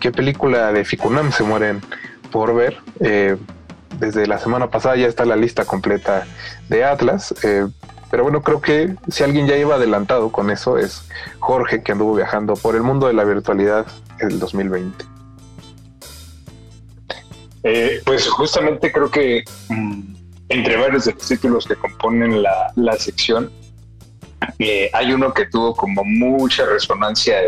qué 0.00 0.12
película 0.12 0.70
de 0.70 0.84
Ficunam 0.84 1.32
se 1.32 1.44
mueren 1.44 1.80
por 2.30 2.54
ver. 2.54 2.76
Eh, 3.00 3.38
desde 3.98 4.26
la 4.26 4.36
semana 4.36 4.68
pasada 4.68 4.96
ya 4.96 5.06
está 5.06 5.24
la 5.24 5.36
lista 5.36 5.64
completa 5.64 6.26
de 6.68 6.84
Atlas. 6.84 7.34
Eh, 7.42 7.66
pero 8.10 8.24
bueno, 8.24 8.42
creo 8.42 8.60
que 8.60 8.94
si 9.08 9.24
alguien 9.24 9.46
ya 9.46 9.56
iba 9.56 9.76
adelantado 9.76 10.30
con 10.30 10.50
eso 10.50 10.76
es 10.76 11.08
Jorge, 11.38 11.82
que 11.82 11.92
anduvo 11.92 12.16
viajando 12.16 12.52
por 12.52 12.76
el 12.76 12.82
mundo 12.82 13.06
de 13.06 13.14
la 13.14 13.24
virtualidad 13.24 13.86
en 14.18 14.32
el 14.32 14.38
2020. 14.38 15.06
Eh, 17.66 18.02
pues 18.04 18.28
justamente 18.28 18.92
creo 18.92 19.10
que 19.10 19.42
mm, 19.70 20.03
entre 20.54 20.76
varios 20.76 21.04
de 21.04 21.12
los 21.12 21.26
títulos 21.26 21.66
que 21.66 21.74
componen 21.74 22.42
la, 22.42 22.96
sección, 22.98 23.50
eh, 24.58 24.90
hay 24.92 25.12
uno 25.12 25.32
que 25.32 25.46
tuvo 25.46 25.74
como 25.74 26.04
mucha 26.04 26.64
resonancia 26.66 27.40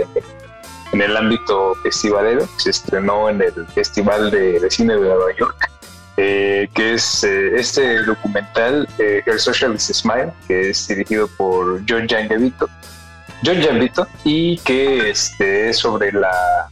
en, 0.92 1.00
el 1.00 1.16
ámbito 1.16 1.74
festivalero, 1.82 2.48
se 2.56 2.70
estrenó 2.70 3.28
en 3.28 3.42
el 3.42 3.66
Festival 3.74 4.30
de, 4.30 4.66
Cine 4.70 4.94
de 4.94 5.00
Nueva 5.00 5.36
York, 5.38 5.70
eh, 6.16 6.68
que 6.74 6.94
es 6.94 7.22
este 7.22 8.02
documental, 8.02 8.88
El 8.98 9.38
Socialist 9.38 9.92
Smile, 9.92 10.32
que 10.48 10.70
es 10.70 10.88
dirigido 10.88 11.28
por 11.36 11.82
John 11.88 12.08
Gianvito, 12.08 12.68
John 13.44 13.60
Gianvito 13.60 14.06
y 14.24 14.58
que 14.58 15.10
este, 15.10 15.68
es 15.68 15.78
sobre 15.78 16.12
la 16.12 16.68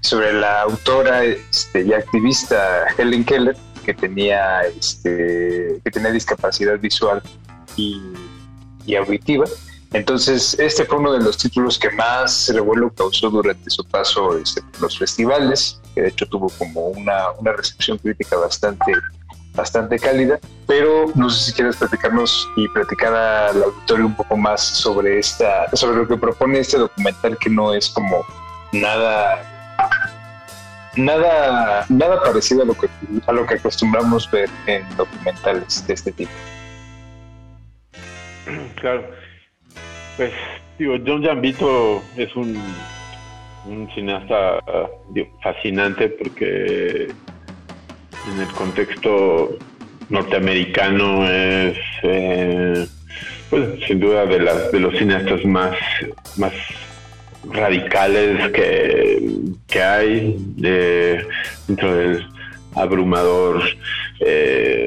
sobre 0.00 0.32
la 0.32 0.62
autora 0.62 1.24
este, 1.24 1.82
y 1.82 1.92
activista 1.92 2.86
Helen 2.96 3.24
Keller, 3.24 3.56
que 3.88 3.94
tenía, 3.94 4.60
este, 4.64 5.80
que 5.82 5.90
tenía 5.90 6.10
discapacidad 6.10 6.78
visual 6.78 7.22
y, 7.74 8.02
auditiva. 8.94 9.46
Entonces, 9.94 10.58
este 10.58 10.84
fue 10.84 10.98
uno 10.98 11.12
de 11.12 11.20
los 11.20 11.38
títulos 11.38 11.78
que 11.78 11.88
más 11.90 12.50
revuelo 12.52 12.90
causó 12.90 13.30
durante 13.30 13.70
su 13.70 13.82
paso 13.84 14.36
este, 14.36 14.60
por 14.60 14.82
los 14.82 14.98
festivales, 14.98 15.80
que 15.94 16.02
de 16.02 16.08
hecho 16.08 16.26
tuvo 16.26 16.50
como 16.58 16.88
una, 16.88 17.30
una 17.38 17.52
recepción 17.52 17.96
crítica 17.96 18.36
bastante 18.36 18.92
bastante 19.54 19.98
cálida, 19.98 20.38
pero 20.66 21.06
no 21.14 21.30
sé 21.30 21.46
si 21.46 21.52
quieres 21.52 21.76
platicarnos 21.76 22.48
y 22.56 22.68
platicar 22.68 23.12
al 23.14 23.62
auditorio 23.62 24.06
un 24.06 24.14
poco 24.14 24.36
más 24.36 24.60
sobre 24.60 25.18
esta, 25.18 25.74
sobre 25.74 25.96
lo 25.96 26.06
que 26.06 26.16
propone 26.16 26.60
este 26.60 26.78
documental 26.78 27.36
que 27.38 27.50
no 27.50 27.74
es 27.74 27.88
como 27.88 28.24
nada 28.72 29.57
nada, 30.98 31.86
nada 31.88 32.22
parecido 32.22 32.62
a 32.62 32.66
lo 32.66 32.74
que 32.74 32.88
a 33.26 33.32
lo 33.32 33.46
que 33.46 33.54
acostumbramos 33.54 34.30
ver 34.30 34.48
en 34.66 34.84
documentales 34.96 35.86
de 35.86 35.94
este 35.94 36.12
tipo. 36.12 36.30
Claro. 38.80 39.04
Pues 40.16 40.32
digo, 40.78 40.96
John 41.06 41.22
Jambito 41.22 42.02
es 42.16 42.34
un, 42.34 42.60
un 43.66 43.88
cineasta 43.94 44.58
fascinante 45.42 46.08
porque 46.08 47.04
en 48.32 48.40
el 48.40 48.48
contexto 48.54 49.56
norteamericano 50.08 51.28
es 51.28 51.78
eh, 52.02 52.86
pues, 53.50 53.84
sin 53.86 54.00
duda 54.00 54.26
de, 54.26 54.38
de 54.72 54.80
los 54.80 54.96
cineastas 54.96 55.44
más, 55.44 55.76
más 56.36 56.52
radicales 57.52 58.50
que, 58.52 59.30
que 59.66 59.82
hay 59.82 60.36
dentro 60.56 61.94
del 61.94 62.26
abrumador 62.74 63.62
eh, 64.20 64.86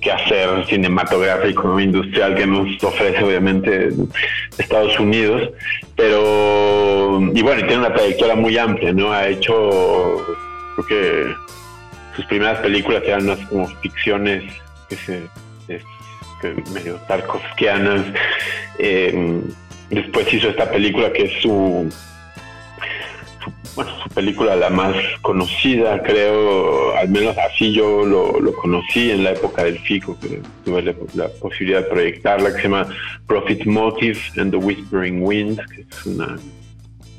quehacer 0.00 0.66
cinematográfico 0.66 1.78
industrial 1.80 2.34
que 2.34 2.46
nos 2.46 2.82
ofrece 2.82 3.22
obviamente 3.22 3.90
Estados 4.58 4.98
Unidos. 4.98 5.50
Pero 5.96 7.20
y 7.34 7.42
bueno 7.42 7.66
tiene 7.66 7.78
una 7.78 7.94
trayectoria 7.94 8.34
muy 8.34 8.58
amplia 8.58 8.92
no 8.92 9.12
ha 9.12 9.28
hecho 9.28 10.26
creo 10.74 10.86
que 10.86 11.34
sus 12.16 12.24
primeras 12.26 12.58
películas 12.60 13.02
eran 13.04 13.26
más 13.26 13.38
como 13.46 13.66
ficciones 13.80 14.44
que 14.88 14.96
se 14.96 15.22
medio 16.74 16.96
tarkovskianas 17.08 18.04
eh, 18.78 19.40
Después 19.94 20.32
hizo 20.34 20.48
esta 20.48 20.68
película 20.70 21.12
que 21.12 21.22
es 21.22 21.40
su, 21.40 21.88
bueno, 23.76 23.92
su 24.02 24.08
película 24.08 24.56
la 24.56 24.70
más 24.70 24.96
conocida, 25.22 26.02
creo, 26.02 26.96
al 26.96 27.08
menos 27.08 27.36
así 27.38 27.72
yo 27.72 28.04
lo, 28.04 28.52
conocí 28.54 29.12
en 29.12 29.22
la 29.22 29.30
época 29.30 29.62
del 29.62 29.78
FICO, 29.78 30.18
que 30.18 30.40
tuve 30.64 30.82
la, 31.14 31.28
posibilidad 31.40 31.82
de 31.82 31.90
proyectarla, 31.90 32.50
que 32.50 32.56
se 32.56 32.62
llama 32.64 32.88
Profit 33.28 33.66
Motive 33.66 34.18
and 34.36 34.50
the 34.50 34.56
Whispering 34.56 35.22
Wind, 35.22 35.60
que 35.72 35.82
es 35.82 36.06
una 36.06 36.38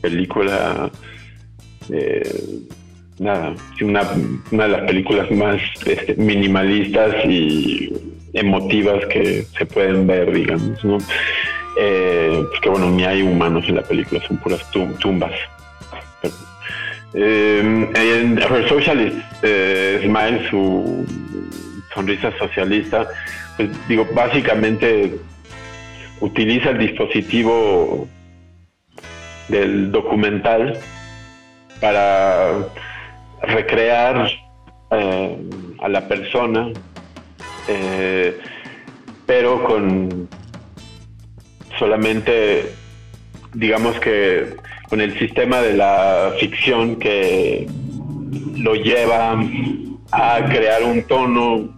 película, 0.02 0.92
eh, 1.90 2.42
nada, 3.20 3.56
una, 3.82 4.02
una 4.52 4.64
de 4.64 4.70
las 4.70 4.82
películas 4.82 5.32
más 5.32 5.62
este, 5.86 6.16
minimalistas 6.16 7.26
y 7.26 8.15
emotivas 8.36 9.06
que 9.08 9.44
se 9.58 9.66
pueden 9.66 10.06
ver, 10.06 10.32
digamos, 10.32 10.84
¿no? 10.84 10.98
Eh, 11.78 12.44
que 12.62 12.70
bueno, 12.70 12.90
ni 12.92 13.04
hay 13.04 13.22
humanos 13.22 13.66
en 13.68 13.76
la 13.76 13.82
película, 13.82 14.22
son 14.28 14.38
puras 14.38 14.62
tumbas. 15.00 15.34
Eh, 17.14 17.60
en 17.96 18.38
Her 18.38 18.68
Socialist 18.68 19.16
eh, 19.42 20.02
Smile, 20.04 20.50
su 20.50 21.06
sonrisa 21.94 22.32
socialista, 22.38 23.08
pues 23.56 23.70
digo, 23.88 24.06
básicamente 24.14 25.16
utiliza 26.20 26.72
el 26.72 26.80
dispositivo 26.80 28.08
del 29.48 29.92
documental 29.92 30.78
para 31.80 32.52
recrear 33.44 34.30
eh, 34.92 35.38
a 35.82 35.88
la 35.88 36.08
persona, 36.08 36.72
pero 39.26 39.64
con 39.64 40.30
solamente 41.78 42.72
digamos 43.54 44.00
que 44.00 44.56
con 44.90 45.02
el 45.02 45.18
sistema 45.18 45.62
de 45.62 45.74
la 45.74 46.34
ficción 46.40 46.98
que 46.98 47.68
lo 48.58 48.76
lleva 48.76 49.40
a 50.12 50.46
crear 50.46 50.84
un 50.84 51.04
tono 51.04 51.76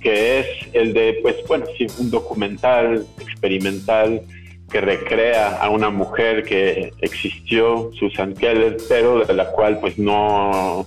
que 0.00 0.40
es 0.40 0.46
el 0.72 0.92
de, 0.92 1.18
pues 1.22 1.36
bueno, 1.48 1.66
sí, 1.76 1.86
un 1.98 2.10
documental 2.10 3.04
experimental 3.18 4.22
que 4.70 4.80
recrea 4.80 5.56
a 5.56 5.70
una 5.70 5.90
mujer 5.90 6.44
que 6.44 6.92
existió, 7.00 7.90
Susan 7.98 8.34
Keller, 8.34 8.76
pero 8.88 9.24
de 9.24 9.34
la 9.34 9.46
cual 9.50 9.80
pues 9.80 9.98
no 9.98 10.86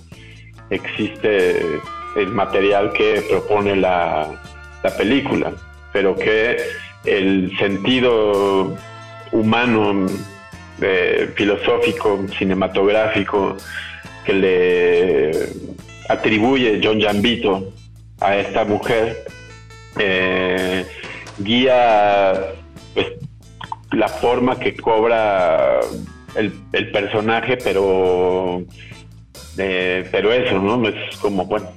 existe 0.70 1.80
el 2.16 2.28
material 2.28 2.92
que 2.92 3.22
propone 3.28 3.76
la, 3.76 4.28
la 4.82 4.96
película, 4.96 5.52
pero 5.92 6.16
que 6.16 6.56
el 7.04 7.56
sentido 7.58 8.76
humano, 9.32 10.06
eh, 10.80 11.32
filosófico, 11.34 12.24
cinematográfico 12.38 13.56
que 14.24 14.32
le 14.32 15.30
atribuye 16.08 16.80
John 16.82 17.00
Jambito 17.00 17.72
a 18.20 18.36
esta 18.36 18.64
mujer, 18.64 19.24
eh, 19.98 20.86
guía 21.38 22.54
pues, 22.94 23.06
la 23.92 24.08
forma 24.08 24.58
que 24.58 24.76
cobra 24.76 25.80
el, 26.36 26.52
personaje, 26.92 27.56
pero, 27.56 28.62
eh, 29.58 30.08
pero 30.10 30.32
eso, 30.32 30.58
¿no? 30.58 30.88
Es 30.88 31.16
como, 31.18 31.44
bueno, 31.46 31.68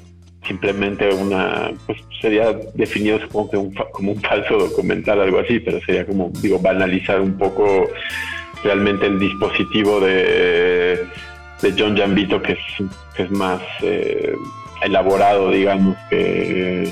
simplemente 0.48 1.10
una, 1.10 1.72
pues 1.86 2.00
sería 2.22 2.54
definido 2.74 3.20
como 3.30 3.50
que 3.50 3.58
un, 3.58 3.74
como 3.92 4.12
un 4.12 4.22
falso 4.22 4.58
documental, 4.58 5.22
algo 5.22 5.40
así, 5.40 5.60
pero 5.60 5.80
sería 5.86 6.06
como, 6.06 6.32
digo, 6.42 6.60
banalizar 6.60 7.22
un 7.22 7.38
poco 7.38 7.88
realmente 8.64 9.06
el 9.06 9.20
dispositivo 9.20 10.00
de, 10.00 11.06
de 11.62 11.74
John 11.78 11.98
Jambito, 11.98 12.42
que 12.42 12.54
es, 12.54 12.60
que 13.16 13.24
es 13.24 13.32
más 13.32 13.62
eh, 13.82 14.34
elaborado, 14.82 15.52
digamos, 15.52 15.96
que, 16.10 16.90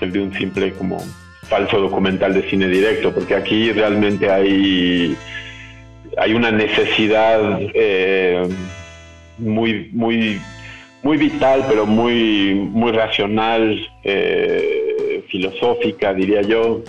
el 0.00 0.12
de 0.12 0.20
un 0.20 0.34
simple 0.34 0.72
como 0.72 0.98
falso 1.42 1.78
documental 1.78 2.34
de 2.34 2.42
cine 2.50 2.66
directo, 2.66 3.14
porque 3.14 3.36
aquí 3.36 3.70
realmente 3.70 4.28
hay, 4.28 5.16
hay 6.16 6.34
una 6.34 6.50
necesidad 6.50 7.60
eh, 7.74 8.48
muy, 9.38 9.90
muy 9.92 10.40
muy 11.02 11.16
vital, 11.16 11.64
pero 11.68 11.86
muy, 11.86 12.54
muy 12.54 12.92
racional, 12.92 13.78
eh, 14.04 15.24
filosófica, 15.28 16.14
diría 16.14 16.42
yo, 16.42 16.82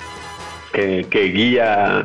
que, 0.71 1.05
guía 1.33 2.03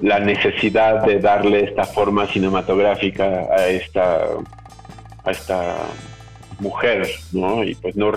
la 0.00 0.20
necesidad 0.20 1.04
de 1.04 1.18
darle 1.18 1.64
esta 1.64 1.84
forma 1.84 2.26
cinematográfica 2.26 3.48
a 3.50 3.66
esta, 3.66 4.26
a 5.24 5.30
esta 5.30 5.76
mujer, 6.60 7.08
¿no? 7.32 7.64
Y 7.64 7.74
pues 7.74 7.96
no, 7.96 8.12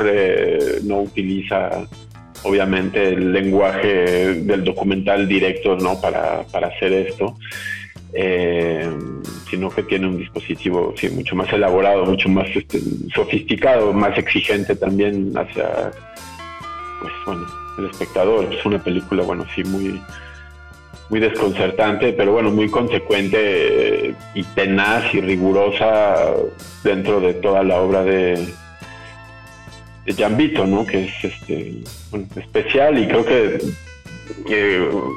no 0.84 1.00
utiliza 1.00 1.88
obviamente 2.44 3.10
el 3.10 3.34
lenguaje 3.34 4.36
del 4.44 4.64
documental 4.64 5.28
directo 5.28 5.76
no 5.76 6.00
para, 6.00 6.44
para 6.52 6.68
hacer 6.68 6.94
esto 6.94 7.36
eh, 8.14 8.90
sino 9.50 9.70
que 9.70 9.84
tiene 9.84 10.08
un 10.08 10.18
dispositivo 10.18 10.94
sí, 10.98 11.10
mucho 11.10 11.36
más 11.36 11.52
elaborado 11.54 12.06
mucho 12.06 12.30
más 12.30 12.48
este, 12.56 12.80
sofisticado 13.14 13.94
más 13.94 14.18
exigente 14.18 14.76
también 14.76 15.32
hacia 15.38 15.92
pues 17.02 17.14
bueno 17.26 17.46
el 17.78 17.86
espectador 17.86 18.52
es 18.54 18.66
una 18.66 18.84
película 18.84 19.24
bueno 19.24 19.46
sí 19.56 19.64
muy 19.64 20.02
muy 21.10 21.20
desconcertante, 21.20 22.14
pero 22.14 22.34
bueno, 22.34 22.52
muy 22.52 22.70
consecuente 22.70 24.10
eh, 24.10 24.16
y 24.36 24.44
tenaz 24.44 25.14
y 25.14 25.22
rigurosa 25.22 26.34
dentro 26.84 27.20
de 27.20 27.34
toda 27.34 27.64
la 27.64 27.82
obra 27.82 28.04
de, 28.04 28.48
de 30.06 30.14
Jambito, 30.14 30.66
¿no? 30.66 30.86
Que 30.86 31.06
es 31.06 31.24
este 31.24 31.82
especial 32.36 33.00
y 33.00 33.08
creo 33.08 33.26
que 33.26 33.60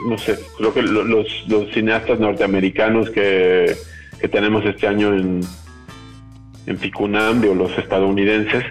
no 0.09 0.19
sé, 0.19 0.39
creo 0.57 0.73
que 0.73 0.83
los, 0.83 1.49
los 1.49 1.73
cineastas 1.73 2.19
norteamericanos 2.19 3.11
que, 3.11 3.75
que 4.21 4.29
tenemos 4.29 4.65
este 4.65 4.87
año 4.87 5.15
en, 5.15 5.41
en 6.67 6.79
Ficunam, 6.79 7.43
o 7.49 7.55
los 7.55 7.77
estadounidenses, 7.79 8.65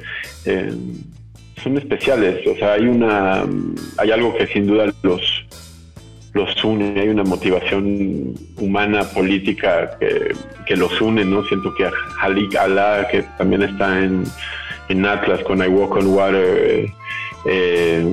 eh, 0.45 0.73
son 1.61 1.77
especiales. 1.77 2.45
O 2.47 2.55
sea, 2.55 2.73
hay 2.73 2.85
una, 2.85 3.43
hay 3.97 4.11
algo 4.11 4.35
que 4.35 4.47
sin 4.47 4.67
duda 4.67 4.91
los 5.03 5.45
los 6.33 6.63
une, 6.63 6.97
hay 6.97 7.09
una 7.09 7.23
motivación 7.23 8.33
humana, 8.57 9.03
política 9.03 9.97
que, 9.99 10.33
que 10.65 10.77
los 10.77 11.01
une, 11.01 11.25
¿no? 11.25 11.43
Siento 11.45 11.73
que 11.75 11.89
Halik 12.21 12.55
Allah, 12.55 13.07
que 13.09 13.23
también 13.37 13.63
está 13.63 14.01
en, 14.01 14.23
en 14.87 15.05
Atlas 15.05 15.41
con 15.43 15.61
I 15.61 15.67
Walk 15.67 15.97
on 15.97 16.07
Water, 16.07 16.85
eh, 17.45 18.05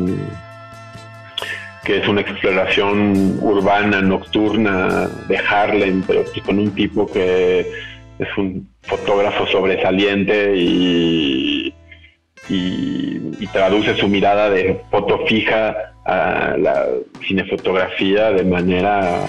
que 1.89 1.97
es 1.97 2.07
una 2.07 2.21
exploración 2.21 3.39
urbana, 3.41 4.03
nocturna 4.03 5.09
de 5.27 5.39
Harlem, 5.39 6.03
pero 6.07 6.23
con 6.45 6.59
un 6.59 6.71
tipo 6.73 7.11
que 7.11 7.61
es 7.61 8.29
un 8.37 8.69
fotógrafo 8.83 9.47
sobresaliente 9.47 10.55
y, 10.55 11.73
y, 12.51 13.33
y 13.41 13.47
traduce 13.55 13.97
su 13.97 14.07
mirada 14.07 14.51
de 14.51 14.83
foto 14.91 15.25
fija 15.27 15.95
a 16.05 16.59
la 16.59 16.89
cinefotografía 17.27 18.33
de 18.33 18.45
manera 18.45 19.23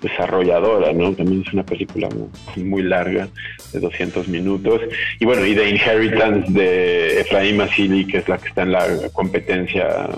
desarrolladora, 0.00 0.92
¿no? 0.92 1.12
También 1.14 1.42
es 1.44 1.52
una 1.52 1.64
película 1.64 2.08
muy, 2.54 2.82
larga, 2.84 3.28
de 3.72 3.80
200 3.80 4.28
minutos. 4.28 4.82
Y 5.18 5.24
bueno, 5.24 5.44
y 5.44 5.56
The 5.56 5.68
Inheritance 5.68 6.52
de 6.52 7.22
Efraín 7.22 7.56
Masili, 7.56 8.06
que 8.06 8.18
es 8.18 8.28
la 8.28 8.38
que 8.38 8.50
está 8.50 8.62
en 8.62 8.70
la 8.70 8.86
competencia 9.12 10.08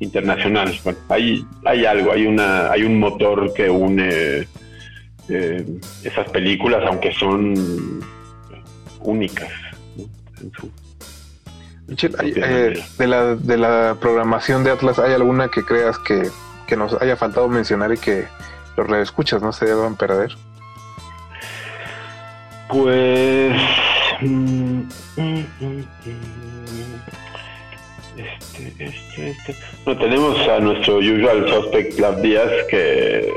internacional. 0.00 0.78
Bueno, 0.82 0.98
hay, 1.08 1.44
hay 1.64 1.84
algo, 1.84 2.12
hay, 2.12 2.26
una, 2.26 2.70
hay 2.70 2.82
un 2.82 2.98
motor 2.98 3.52
que 3.54 3.70
une 3.70 4.48
eh, 5.28 5.66
esas 6.02 6.28
películas, 6.30 6.82
aunque 6.86 7.12
son 7.12 8.02
únicas 9.00 9.50
en 10.40 10.52
su 10.52 10.70
eh, 12.22 12.82
de, 12.98 13.06
la, 13.06 13.34
de 13.34 13.56
la 13.56 13.96
programación 14.00 14.62
de 14.62 14.70
Atlas, 14.70 14.98
¿hay 14.98 15.12
alguna 15.12 15.48
que 15.48 15.64
creas 15.64 15.98
que, 15.98 16.30
nos 16.76 16.94
haya 17.02 17.16
faltado 17.16 17.48
mencionar 17.48 17.92
y 17.92 17.98
que 17.98 18.28
los 18.76 18.86
reescuchas 18.86 19.42
no 19.42 19.52
se 19.52 19.66
deban 19.66 19.96
perder? 19.96 20.36
Pues. 22.68 23.60
Mm, 24.20 24.82
mm, 25.16 25.44
mm, 25.60 25.84
este, 28.16 28.84
este, 28.84 29.30
este. 29.30 29.54
No, 29.86 29.96
tenemos 29.96 30.38
a 30.48 30.60
nuestro 30.60 30.98
usual 30.98 31.48
suspect 31.48 31.98
Lav 31.98 32.20
Díaz 32.20 32.50
que 32.68 33.28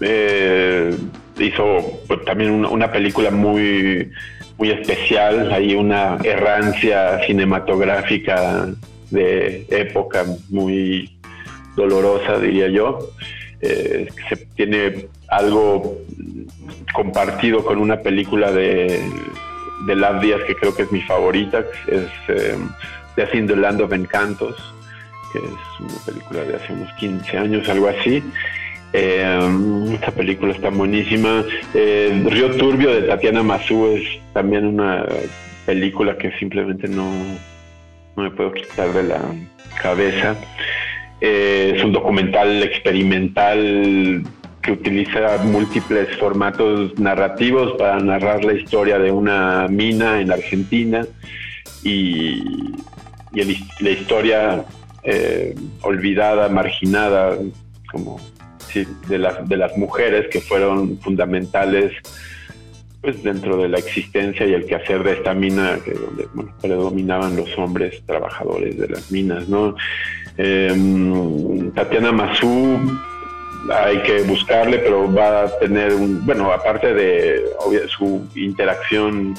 eh, 0.00 0.94
hizo 1.38 2.00
pues, 2.06 2.24
también 2.24 2.64
una 2.64 2.90
película 2.90 3.30
muy 3.30 4.10
muy 4.56 4.70
especial, 4.70 5.52
hay 5.52 5.74
una 5.74 6.18
errancia 6.22 7.20
cinematográfica 7.26 8.68
de 9.10 9.66
época 9.68 10.24
muy 10.48 11.10
dolorosa, 11.76 12.38
diría 12.38 12.68
yo. 12.68 12.98
Eh, 13.60 14.06
se 14.28 14.36
tiene 14.54 15.08
algo 15.28 15.98
compartido 16.92 17.64
con 17.64 17.78
una 17.78 18.00
película 18.00 18.52
de, 18.52 19.00
de 19.86 19.96
Lav 19.96 20.20
Díaz 20.20 20.42
que 20.46 20.54
creo 20.54 20.74
que 20.74 20.82
es 20.82 20.92
mi 20.92 21.00
favorita, 21.02 21.64
es 21.88 22.08
eh, 22.28 22.56
Death 23.16 23.32
the 23.32 23.56
Land 23.56 23.80
of 23.80 23.92
Encantos, 23.92 24.56
que 25.32 25.38
es 25.38 25.80
una 25.80 26.04
película 26.06 26.44
de 26.44 26.56
hace 26.56 26.72
unos 26.72 26.92
15 26.94 27.38
años, 27.38 27.68
algo 27.68 27.88
así. 27.88 28.22
Eh, 28.92 29.92
esta 29.92 30.12
película 30.12 30.52
está 30.52 30.70
buenísima. 30.70 31.44
Eh, 31.74 32.22
Río 32.26 32.50
Turbio 32.56 32.94
de 32.94 33.02
Tatiana 33.02 33.42
Mazú 33.42 33.96
es 33.96 34.04
también 34.32 34.66
una 34.66 35.04
película 35.66 36.16
que 36.16 36.30
simplemente 36.38 36.86
no, 36.88 37.10
no 38.16 38.22
me 38.22 38.30
puedo 38.30 38.52
quitar 38.52 38.92
de 38.92 39.02
la 39.02 39.20
cabeza. 39.82 40.36
Eh, 41.20 41.74
es 41.76 41.84
un 41.84 41.92
documental 41.92 42.62
experimental 42.62 44.22
que 44.62 44.72
utiliza 44.72 45.38
múltiples 45.44 46.16
formatos 46.16 46.98
narrativos 46.98 47.72
para 47.76 47.98
narrar 47.98 48.44
la 48.44 48.54
historia 48.54 48.98
de 48.98 49.10
una 49.10 49.66
mina 49.68 50.20
en 50.20 50.32
Argentina 50.32 51.06
y, 51.82 52.42
la 53.34 53.90
historia 53.90 54.64
olvidada, 55.82 56.48
marginada, 56.48 57.36
como 57.90 58.18
de, 59.08 59.18
las, 59.18 59.48
de 59.48 59.56
las 59.56 59.76
mujeres 59.76 60.26
que 60.30 60.40
fueron 60.40 60.98
fundamentales 60.98 61.92
pues 63.00 63.22
dentro 63.22 63.58
de 63.58 63.68
la 63.68 63.78
existencia 63.78 64.46
y 64.46 64.54
el 64.54 64.64
quehacer 64.64 65.04
de 65.04 65.12
esta 65.12 65.34
mina, 65.34 65.78
que 65.84 65.92
donde 65.92 66.26
predominaban 66.62 67.36
los 67.36 67.56
hombres 67.58 68.02
trabajadores 68.06 68.78
de 68.78 68.88
las 68.88 69.12
minas, 69.12 69.46
¿no? 69.46 69.76
Em, 70.38 71.70
Tatiana 71.72 72.12
Mazú 72.12 72.80
hay 73.70 73.98
que 74.04 74.22
buscarle, 74.22 74.78
pero 74.78 75.12
va 75.12 75.42
a 75.42 75.58
tener 75.58 75.92
un, 75.92 76.24
bueno, 76.24 76.50
aparte 76.50 76.94
de 76.94 77.44
su 77.88 78.26
interacción 78.36 79.34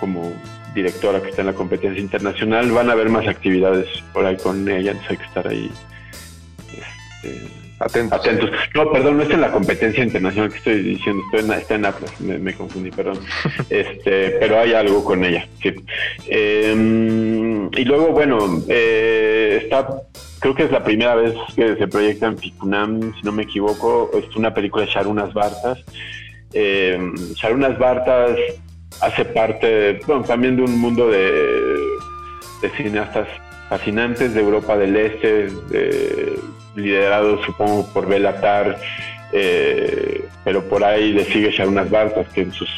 como 0.00 0.32
directora 0.74 1.20
que 1.20 1.30
está 1.30 1.42
en 1.42 1.48
la 1.48 1.54
competencia 1.54 2.00
internacional, 2.00 2.70
van 2.70 2.88
a 2.88 2.92
haber 2.92 3.08
más 3.08 3.26
actividades 3.28 3.86
por 4.12 4.24
ahí 4.24 4.36
con 4.36 4.68
ella, 4.68 4.92
entonces 4.92 5.10
hay 5.10 5.16
que 5.16 5.24
estar 5.24 5.48
ahí. 5.48 5.70
Este, 7.22 7.52
Atentos. 7.78 8.50
No, 8.74 8.92
perdón, 8.92 9.16
no 9.16 9.22
está 9.24 9.34
en 9.34 9.40
la 9.40 9.50
competencia 9.50 10.04
internacional 10.04 10.50
que 10.50 10.58
estoy 10.58 10.82
diciendo, 10.82 11.22
estoy 11.24 11.40
en, 11.40 11.58
está 11.58 11.74
en 11.74 11.84
Atlas, 11.84 12.20
me, 12.20 12.54
confundí, 12.54 12.90
perdón. 12.90 13.18
este, 13.70 14.30
pero 14.38 14.60
hay 14.60 14.72
algo 14.72 15.04
con 15.04 15.24
ella, 15.24 15.46
sí. 15.60 15.74
Em, 16.28 17.68
y 17.72 17.84
luego, 17.84 18.08
bueno, 18.08 18.62
eh, 18.68 19.60
está, 19.64 20.02
creo 20.38 20.54
que 20.54 20.64
es 20.64 20.70
la 20.70 20.84
primera 20.84 21.16
vez 21.16 21.34
que 21.56 21.76
se 21.76 21.88
proyecta 21.88 22.26
en 22.26 22.38
Ficunam, 22.38 23.14
si 23.16 23.22
no 23.24 23.32
me 23.32 23.42
equivoco, 23.42 24.10
es 24.14 24.34
una 24.36 24.54
película 24.54 24.84
de 24.84 24.90
Sharunas 24.92 25.34
Bartas. 25.34 25.84
Eh, 26.52 26.98
Sharunas 27.34 27.78
Bartas 27.78 28.38
hace 29.00 29.24
parte, 29.24 30.00
también 30.26 30.56
de 30.56 30.62
un 30.62 30.78
mundo 30.78 31.08
de, 31.08 31.76
de 32.60 32.70
cineastas 32.76 33.28
fascinantes 33.68 34.34
de 34.34 34.40
Europa 34.40 34.76
del 34.76 34.96
Este, 34.96 35.48
de 35.70 36.38
liderado 36.74 37.42
supongo 37.44 37.86
por 37.92 38.06
Belatar, 38.06 38.78
eh, 39.32 40.24
pero 40.44 40.62
por 40.68 40.84
ahí 40.84 41.12
le 41.12 41.24
sigue 41.24 41.50
Sharunas 41.50 41.90
Bartas, 41.90 42.28
que 42.28 42.42
en 42.42 42.52
sus 42.52 42.68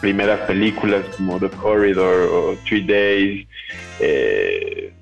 primeras 0.00 0.40
películas 0.40 1.04
como 1.16 1.38
The 1.38 1.48
Corridor 1.50 2.28
o 2.30 2.56
Three 2.64 2.84
Days, 2.84 3.46
eh, 4.00 4.92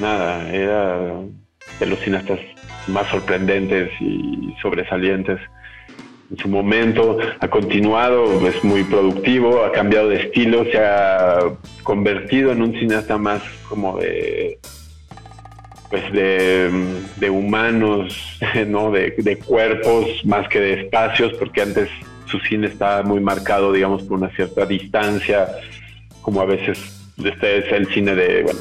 nada, 0.00 0.52
era 0.52 1.20
de 1.78 1.86
los 1.86 1.98
cineastas 2.00 2.40
más 2.88 3.08
sorprendentes 3.08 3.90
y 4.00 4.54
sobresalientes 4.60 5.38
en 6.32 6.38
su 6.38 6.48
momento, 6.48 7.18
ha 7.40 7.48
continuado, 7.48 8.46
es 8.46 8.64
muy 8.64 8.84
productivo, 8.84 9.64
ha 9.64 9.72
cambiado 9.72 10.08
de 10.08 10.16
estilo, 10.16 10.64
se 10.64 10.78
ha 10.78 11.40
convertido 11.82 12.52
en 12.52 12.62
un 12.62 12.72
cineasta 12.72 13.18
más 13.18 13.42
como 13.68 13.98
de 13.98 14.58
pues 15.90 16.10
de, 16.10 17.30
humanos, 17.30 18.40
¿no? 18.66 18.90
De, 18.90 19.38
cuerpos 19.46 20.06
más 20.24 20.48
que 20.48 20.58
de 20.58 20.84
espacios, 20.84 21.34
porque 21.34 21.60
antes 21.60 21.90
su 22.24 22.40
cine 22.40 22.68
estaba 22.68 23.02
muy 23.02 23.20
marcado, 23.20 23.70
digamos, 23.70 24.02
por 24.04 24.16
una 24.16 24.30
cierta 24.30 24.64
distancia, 24.64 25.48
como 26.22 26.40
a 26.40 26.46
veces 26.46 26.78
este 27.22 27.58
es 27.58 27.72
el 27.72 27.88
cine 27.88 28.14
de, 28.14 28.42
bueno, 28.42 28.58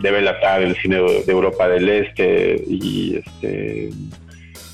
de 0.00 0.10
Belatar, 0.10 0.62
el 0.62 0.74
cine 0.76 0.96
de, 0.96 1.30
Europa 1.30 1.68
del 1.68 1.86
Este, 1.86 2.64
y 2.66 3.16
este 3.16 3.90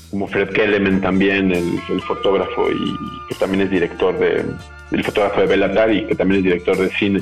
como 0.09 0.27
Fred 0.27 0.49
Kelleman 0.49 1.01
también, 1.01 1.51
el, 1.51 2.01
fotógrafo 2.01 2.69
y 2.71 2.95
que 3.29 3.35
también 3.35 3.63
es 3.63 3.71
director 3.71 4.17
de, 4.17 4.43
el 4.91 5.03
fotógrafo 5.03 5.41
de 5.41 5.47
Belatar 5.47 5.91
y 5.91 6.05
que 6.05 6.15
también 6.15 6.39
es 6.39 6.43
director 6.45 6.77
de 6.77 6.89
cine. 6.91 7.21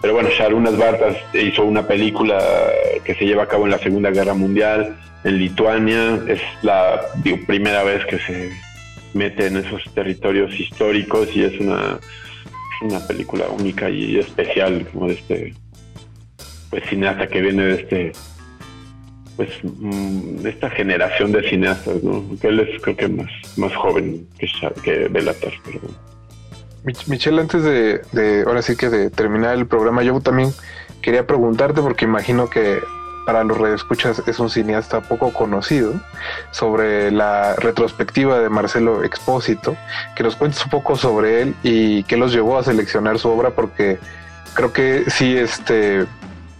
pero 0.00 0.14
bueno, 0.14 0.30
Sharunas 0.30 0.76
Bartas 0.76 1.16
hizo 1.34 1.64
una 1.64 1.86
película 1.86 2.42
que 3.04 3.14
se 3.14 3.26
lleva 3.26 3.44
a 3.44 3.48
cabo 3.48 3.64
en 3.64 3.72
la 3.72 3.78
Segunda 3.78 4.10
Guerra 4.10 4.34
Mundial 4.34 4.96
en 5.24 5.38
Lituania. 5.38 6.20
Es 6.28 6.40
la 6.62 7.00
primera 7.46 7.82
vez 7.82 8.04
que 8.06 8.18
se 8.18 8.50
mete 9.12 9.46
en 9.46 9.58
esos 9.58 9.82
territorios 9.94 10.58
históricos 10.58 11.28
y 11.34 11.44
es 11.44 11.58
una, 11.60 11.98
una 12.82 13.06
película 13.06 13.46
única 13.48 13.88
y 13.90 14.18
especial 14.18 14.86
como 14.92 15.08
de 15.08 15.14
este 15.14 15.54
pues 16.70 16.84
cineasta 16.88 17.28
que 17.28 17.40
viene 17.40 17.62
de 17.62 17.74
este 17.74 18.12
pues 19.36 19.50
mm, 19.62 20.46
esta 20.46 20.70
generación 20.70 21.32
de 21.32 21.48
cineastas, 21.48 22.02
¿no? 22.02 22.24
Él 22.42 22.60
es 22.60 22.80
creo 22.82 22.96
que 22.96 23.08
más, 23.08 23.30
más 23.56 23.74
joven 23.74 24.26
que, 24.38 24.46
que 24.82 25.08
Belatar, 25.08 25.52
Michelle, 27.06 27.40
antes 27.40 27.62
de, 27.62 28.02
de, 28.12 28.44
ahora 28.46 28.60
sí 28.60 28.76
que 28.76 28.90
de 28.90 29.08
terminar 29.08 29.54
el 29.54 29.66
programa, 29.66 30.02
yo 30.02 30.20
también 30.20 30.50
quería 31.00 31.26
preguntarte, 31.26 31.80
porque 31.80 32.04
imagino 32.04 32.50
que 32.50 32.78
para 33.24 33.42
los 33.42 33.58
radioescuchas 33.58 34.22
es 34.26 34.38
un 34.38 34.50
cineasta 34.50 35.00
poco 35.00 35.32
conocido, 35.32 35.94
sobre 36.50 37.10
la 37.10 37.56
retrospectiva 37.56 38.38
de 38.38 38.48
Marcelo 38.48 39.02
Expósito, 39.02 39.76
que 40.14 40.22
nos 40.22 40.36
cuentes 40.36 40.62
un 40.64 40.70
poco 40.70 40.96
sobre 40.96 41.42
él 41.42 41.54
y 41.62 42.04
qué 42.04 42.16
los 42.16 42.32
llevó 42.32 42.58
a 42.58 42.64
seleccionar 42.64 43.18
su 43.18 43.28
obra, 43.28 43.50
porque 43.50 43.98
creo 44.54 44.72
que 44.72 45.04
sí, 45.08 45.36
este, 45.36 46.04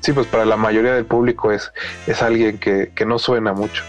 sí, 0.04 0.12
pues 0.12 0.26
para 0.26 0.44
la 0.44 0.56
mayoría 0.56 0.94
del 0.94 1.06
público 1.06 1.50
es, 1.50 1.72
es 2.06 2.22
alguien 2.22 2.58
que, 2.58 2.90
que 2.94 3.06
no 3.06 3.18
suena 3.18 3.52
mucho. 3.52 3.82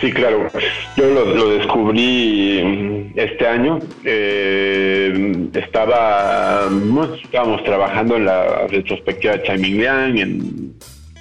Sí, 0.00 0.12
claro. 0.12 0.48
Yo 0.96 1.06
lo, 1.06 1.50
descubrí 1.50 3.12
este 3.14 3.46
año. 3.46 3.78
Eh, 4.04 5.48
estaba, 5.54 6.68
estábamos 7.22 7.62
trabajando 7.64 8.16
en 8.16 8.24
la 8.26 8.66
retrospectiva 8.66 9.36
de 9.36 9.42
Chiming 9.44 9.78
Liang, 9.78 10.18
en 10.18 10.74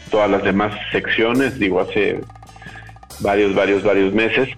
todas 0.09 0.30
las 0.30 0.43
demás 0.43 0.73
secciones, 0.91 1.59
digo, 1.59 1.81
hace 1.81 2.21
varios, 3.19 3.53
varios, 3.53 3.84
varios 3.84 4.13
meses. 4.13 4.49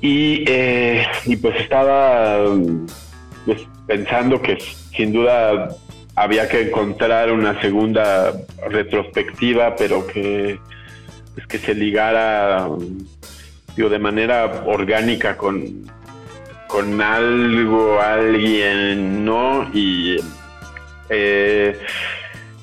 Y, 0.00 0.44
eh, 0.46 1.06
y 1.26 1.36
pues 1.36 1.58
estaba 1.60 2.44
pues, 3.46 3.62
pensando 3.86 4.40
que 4.42 4.58
sin 4.94 5.12
duda 5.12 5.68
había 6.14 6.48
que 6.48 6.68
encontrar 6.68 7.32
una 7.32 7.60
segunda 7.60 8.32
retrospectiva, 8.68 9.76
pero 9.76 10.06
que, 10.06 10.58
pues, 11.34 11.46
que 11.46 11.58
se 11.58 11.74
ligara 11.74 12.68
digo, 13.76 13.88
de 13.88 13.98
manera 13.98 14.64
orgánica 14.66 15.36
con, 15.36 15.90
con 16.68 17.00
algo, 17.00 18.00
alguien, 18.00 19.24
¿no? 19.24 19.70
Y 19.72 20.16
eh, 21.08 21.78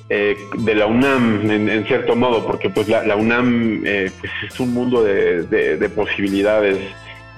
eh, 0.08 0.36
de 0.58 0.74
la 0.74 0.86
UNAM, 0.86 1.48
en, 1.50 1.84
cierto 1.86 2.16
modo, 2.16 2.44
porque 2.44 2.70
pues 2.70 2.88
la, 2.88 3.14
UNAM 3.14 3.82
eh, 3.86 4.10
pues 4.20 4.32
es 4.48 4.58
un 4.58 4.74
mundo 4.74 5.04
de, 5.04 5.90
posibilidades 5.94 6.78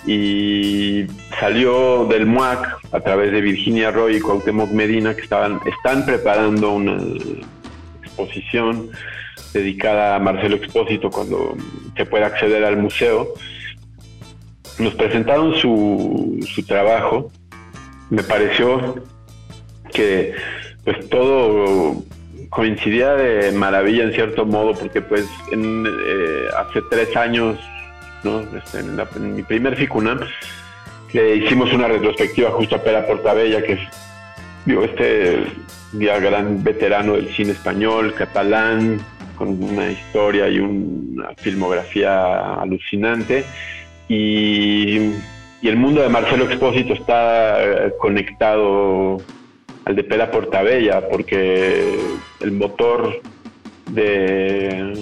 y 0.07 1.07
salió 1.39 2.05
del 2.07 2.27
MUAC 2.27 2.79
a 2.93 3.01
través 3.01 3.33
de 3.33 3.41
Virginia 3.41 3.91
Roy 3.91 4.17
y 4.17 4.21
Cuauhtémoc 4.21 4.71
Medina 4.71 5.15
que 5.15 5.23
estaban 5.23 5.61
están 5.65 6.05
preparando 6.05 6.73
una 6.73 7.01
exposición 8.03 8.91
dedicada 9.53 10.17
a 10.17 10.19
Marcelo 10.19 10.57
Expósito 10.57 11.11
cuando 11.11 11.57
se 11.97 12.07
pueda 12.07 12.27
acceder 12.27 12.65
al 12.65 12.77
museo. 12.77 13.29
Nos 14.79 14.95
presentaron 14.95 15.55
su, 15.57 16.39
su 16.55 16.65
trabajo, 16.65 17.31
me 18.11 18.23
pareció 18.23 19.03
que 19.93 20.35
pues 20.85 21.09
todo 21.09 22.03
coincidía 22.51 23.15
de 23.15 23.53
maravilla 23.53 24.05
en 24.05 24.13
cierto 24.13 24.45
modo, 24.45 24.75
porque 24.75 25.01
pues 25.01 25.27
en, 25.53 25.87
eh, 25.87 26.49
hace 26.59 26.81
tres 26.91 27.17
años, 27.17 27.59
¿no? 28.25 28.41
Este, 28.57 28.81
en, 28.81 29.35
mi 29.35 29.43
primer 29.43 29.77
FICUNAM, 29.77 30.21
le 31.13 31.37
hicimos 31.37 31.73
una 31.73 31.89
retrospectiva 31.89 32.51
justo 32.51 32.77
a 32.77 32.83
Pera 32.83 33.07
Portabella, 33.07 33.63
que 33.63 33.75
es 33.75 33.81
digo, 34.65 34.85
este 34.85 35.45
gran 35.93 36.63
veterano 36.63 37.15
del 37.15 37.29
cine 37.35 37.53
español, 37.53 38.15
catalán, 38.15 39.01
con 39.37 39.63
una 39.63 39.91
historia 39.91 40.49
y 40.49 40.61
una 40.61 41.35
filmografía 41.37 42.55
alucinante 42.55 43.45
y, 44.09 45.13
el 45.63 45.77
mundo 45.77 46.03
de 46.03 46.09
Marcelo 46.09 46.45
Expósito 46.45 46.93
está 46.93 47.63
eh, 47.63 47.93
conectado 47.99 49.19
al 49.85 49.97
de 49.97 50.05
Pera 50.05 50.31
Portabella, 50.31 51.09
porque 51.09 51.99
el 52.41 52.53
motor 52.53 53.21
de 53.89 54.93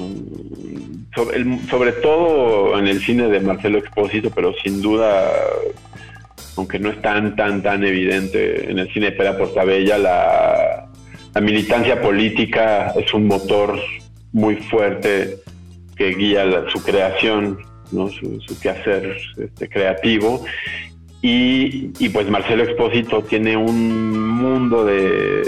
sobre, 1.14 1.92
todo 1.92 2.78
en 2.78 2.86
el 2.86 3.00
cine 3.00 3.28
de 3.28 3.40
Marcelo 3.40 3.78
Expósito, 3.78 4.30
pero 4.30 4.54
sin 4.62 4.80
duda, 4.80 5.30
aunque 6.56 6.78
no 6.78 6.90
es 6.90 7.00
tan 7.02 7.36
tan 7.36 7.62
tan 7.62 7.84
evidente 7.84 8.70
en 8.70 8.78
el 8.78 8.92
cine 8.92 9.06
de 9.06 9.12
Pera 9.12 9.36
Portabella, 9.36 9.98
la, 9.98 10.88
la 11.34 11.40
militancia 11.40 12.00
política 12.00 12.92
es 12.96 13.12
un 13.12 13.26
motor 13.26 13.78
muy 14.32 14.56
fuerte 14.56 15.38
que 15.96 16.14
guía 16.14 16.44
su 16.72 16.82
creación 16.82 17.70
su, 17.90 18.60
quehacer 18.60 19.16
este, 19.36 19.68
creativo. 19.68 20.44
Y, 21.22 22.08
pues 22.08 22.30
Marcelo 22.30 22.62
Expósito 22.62 23.22
tiene 23.22 23.56
un 23.56 24.18
mundo 24.18 24.86
de, 24.86 25.42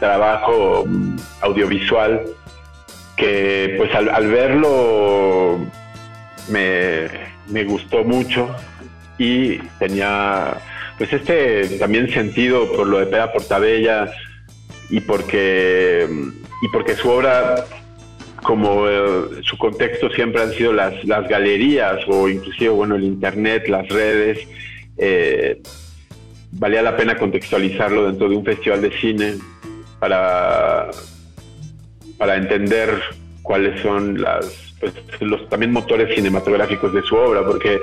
trabajo 0.00 0.84
audiovisual 1.40 2.24
que 3.22 3.74
pues 3.76 3.94
al, 3.94 4.26
verlo 4.26 5.58
me, 6.48 7.64
gustó 7.64 8.02
mucho 8.02 8.54
y 9.16 9.58
tenía 9.78 10.56
pues 10.98 11.12
este 11.12 11.78
también 11.78 12.10
sentido 12.10 12.70
por 12.72 12.88
lo 12.88 12.98
de 12.98 13.06
Pera 13.06 13.32
Portabella 13.32 14.10
y 14.90 15.00
porque 15.00 16.08
y 16.62 16.68
porque 16.72 16.96
su 16.96 17.08
obra 17.10 17.64
como 18.42 18.88
eh, 18.88 19.42
su 19.42 19.56
contexto 19.56 20.10
siempre 20.10 20.42
han 20.42 20.52
sido 20.52 20.72
las, 20.72 21.04
las 21.04 21.28
galerías 21.28 22.00
o 22.08 22.28
inclusive 22.28 22.70
bueno 22.70 22.96
el 22.96 23.04
internet, 23.04 23.68
las 23.68 23.88
redes, 23.88 24.48
eh, 24.98 25.62
valía 26.50 26.82
la 26.82 26.96
pena 26.96 27.16
contextualizarlo 27.16 28.06
dentro 28.06 28.28
de 28.28 28.36
un 28.36 28.44
festival 28.44 28.82
de 28.82 28.90
cine 28.98 29.34
para, 30.00 30.90
para 32.18 32.36
entender 32.36 33.00
cuáles 33.42 33.80
son 33.80 34.20
las, 34.20 34.74
pues, 34.80 34.92
los 35.20 35.48
también 35.48 35.72
motores 35.72 36.14
cinematográficos 36.14 36.92
de 36.92 37.02
su 37.02 37.16
obra, 37.16 37.44
porque 37.44 37.80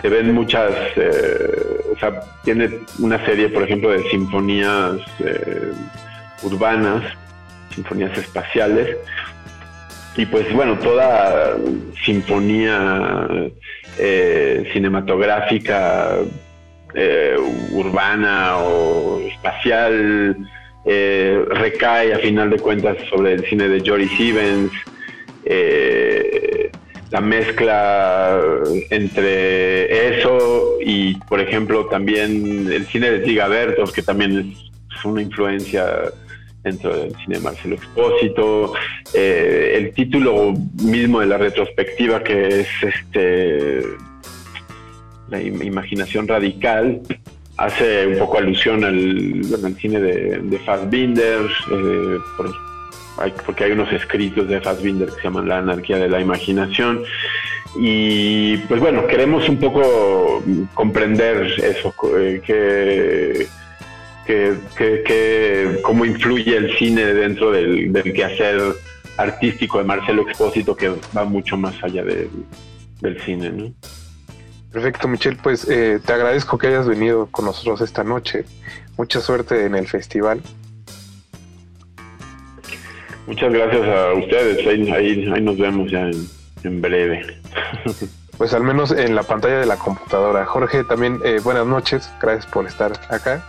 se 0.00 0.08
ven 0.08 0.34
muchas, 0.34 0.72
eh, 0.96 1.80
o 1.94 1.98
sea, 1.98 2.20
tiene 2.44 2.70
una 2.98 3.24
serie, 3.24 3.48
por 3.48 3.62
ejemplo, 3.62 3.90
de 3.90 4.08
sinfonías 4.10 5.00
urbanas, 6.42 7.02
sinfonías 7.74 8.16
espaciales, 8.16 8.96
y 10.18 10.26
pues 10.26 10.52
bueno, 10.52 10.76
toda 10.80 11.56
sinfonía 12.04 13.28
eh, 13.98 14.68
cinematográfica 14.72 16.16
eh, 16.92 17.36
urbana 17.70 18.58
o 18.58 19.20
espacial 19.20 20.36
eh, 20.84 21.44
recae 21.50 22.14
a 22.14 22.18
final 22.18 22.50
de 22.50 22.58
cuentas 22.58 22.96
sobre 23.10 23.34
el 23.34 23.44
cine 23.46 23.68
de 23.68 23.82
Jory 23.84 24.08
Stevens, 24.08 24.72
la 27.10 27.20
mezcla 27.20 28.38
entre 28.90 30.18
eso 30.18 30.76
y 30.84 31.14
por 31.20 31.40
ejemplo 31.40 31.86
también 31.86 32.70
el 32.70 32.86
cine 32.86 33.10
de 33.10 33.20
Tigabertos, 33.20 33.92
que 33.92 34.02
también 34.02 34.54
es 34.94 35.04
una 35.04 35.22
influencia 35.22 36.12
dentro 36.62 36.94
del 36.96 37.14
cine 37.16 37.36
de 37.36 37.40
Marcelo 37.40 37.76
Expósito, 37.76 38.74
eh, 39.14 39.74
el 39.76 39.94
título 39.94 40.52
mismo 40.82 41.20
de 41.20 41.26
la 41.26 41.38
retrospectiva 41.38 42.22
que 42.22 42.60
es 42.60 42.68
este 42.82 43.82
la 45.30 45.42
imaginación 45.42 46.26
radical 46.26 47.02
hace 47.58 48.06
un 48.06 48.18
poco 48.18 48.38
alusión 48.38 48.84
al, 48.84 49.76
cine 49.78 50.00
de, 50.00 50.38
de 50.38 50.58
Fassbinder, 50.60 51.40
eh, 51.70 52.18
porque 53.44 53.64
hay 53.64 53.72
unos 53.72 53.92
escritos 53.92 54.48
de 54.48 54.60
Fassbinder 54.60 55.08
que 55.08 55.16
se 55.16 55.22
llaman 55.24 55.48
La 55.48 55.58
anarquía 55.58 55.98
de 55.98 56.08
la 56.08 56.20
imaginación. 56.20 57.02
Y 57.76 58.56
pues 58.68 58.80
bueno, 58.80 59.06
queremos 59.06 59.48
un 59.48 59.58
poco 59.58 60.42
comprender 60.74 61.46
eso, 61.62 61.94
eh, 62.16 62.40
que 62.44 63.46
que, 64.28 65.80
cómo 65.82 66.04
influye 66.04 66.56
el 66.56 66.76
cine 66.76 67.04
dentro 67.14 67.50
del, 67.50 67.92
quehacer 68.14 68.60
artístico 69.16 69.78
de 69.78 69.84
Marcelo 69.84 70.28
Expósito, 70.28 70.76
que 70.76 70.92
va 71.16 71.24
mucho 71.24 71.56
más 71.56 71.74
allá 71.82 72.04
del 72.04 73.20
cine. 73.22 73.50
¿no? 73.50 73.72
Perfecto, 74.72 75.08
Michelle, 75.08 75.38
pues 75.42 75.68
eh, 75.68 75.98
te 76.04 76.12
agradezco 76.12 76.58
que 76.58 76.66
hayas 76.66 76.86
venido 76.86 77.26
con 77.30 77.46
nosotros 77.46 77.80
esta 77.80 78.04
noche. 78.04 78.44
Mucha 78.96 79.20
suerte 79.20 79.64
en 79.64 79.74
el 79.74 79.86
festival. 79.88 80.42
Muchas 83.26 83.52
gracias 83.52 83.86
a 83.86 84.12
ustedes. 84.14 84.66
Ahí, 84.66 84.90
ahí, 84.90 85.32
ahí 85.34 85.40
nos 85.40 85.58
vemos 85.58 85.90
ya 85.90 86.02
en, 86.02 86.28
en 86.64 86.80
breve. 86.80 87.40
Pues 88.38 88.54
al 88.54 88.62
menos 88.62 88.92
en 88.92 89.16
la 89.16 89.24
pantalla 89.24 89.58
de 89.58 89.66
la 89.66 89.76
computadora. 89.76 90.46
Jorge, 90.46 90.84
también 90.84 91.18
eh, 91.24 91.40
buenas 91.42 91.66
noches. 91.66 92.08
Gracias 92.22 92.46
por 92.46 92.66
estar 92.66 92.92
acá. 93.10 93.44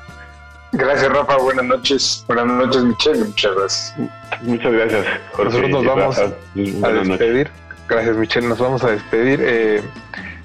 Gracias, 0.72 1.12
Rafa. 1.12 1.38
Buenas 1.38 1.66
noches. 1.66 2.26
Buenas 2.28 2.48
noches, 2.48 2.84
Michelle. 2.84 3.24
Muchas 3.26 3.56
gracias. 3.56 3.96
Muchas 4.42 4.74
gracias. 4.74 5.06
Jorge 5.34 5.44
Nosotros 5.44 5.70
nos 5.70 5.86
vamos 5.86 6.18
a 6.18 6.92
despedir. 6.92 7.52
Gracias, 7.88 8.16
Michelle. 8.18 8.48
Nos 8.48 8.58
vamos 8.58 8.84
a 8.84 8.90
despedir. 8.90 9.40
Eh, 9.44 9.84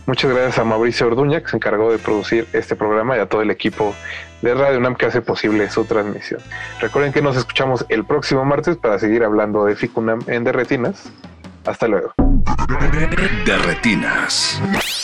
muchas 0.06 0.30
gracias 0.30 0.58
a 0.58 0.64
Mauricio 0.64 1.06
Orduña, 1.06 1.40
que 1.40 1.48
se 1.48 1.56
encargó 1.56 1.92
de 1.92 1.98
producir 1.98 2.46
este 2.52 2.76
programa, 2.76 3.16
y 3.16 3.20
a 3.20 3.26
todo 3.26 3.42
el 3.42 3.50
equipo 3.50 3.94
de 4.42 4.54
Radio 4.54 4.78
UNAM 4.78 4.94
que 4.96 5.06
hace 5.06 5.22
posible 5.22 5.70
su 5.70 5.84
transmisión. 5.84 6.40
Recuerden 6.80 7.12
que 7.12 7.22
nos 7.22 7.36
escuchamos 7.36 7.86
el 7.88 8.04
próximo 8.04 8.44
martes 8.44 8.76
para 8.76 8.98
seguir 8.98 9.24
hablando 9.24 9.64
de 9.64 9.76
FICUNAM 9.76 10.20
en 10.26 10.44
Derretinas. 10.44 11.10
Hasta 11.64 11.88
luego. 11.88 12.12
De 13.46 15.03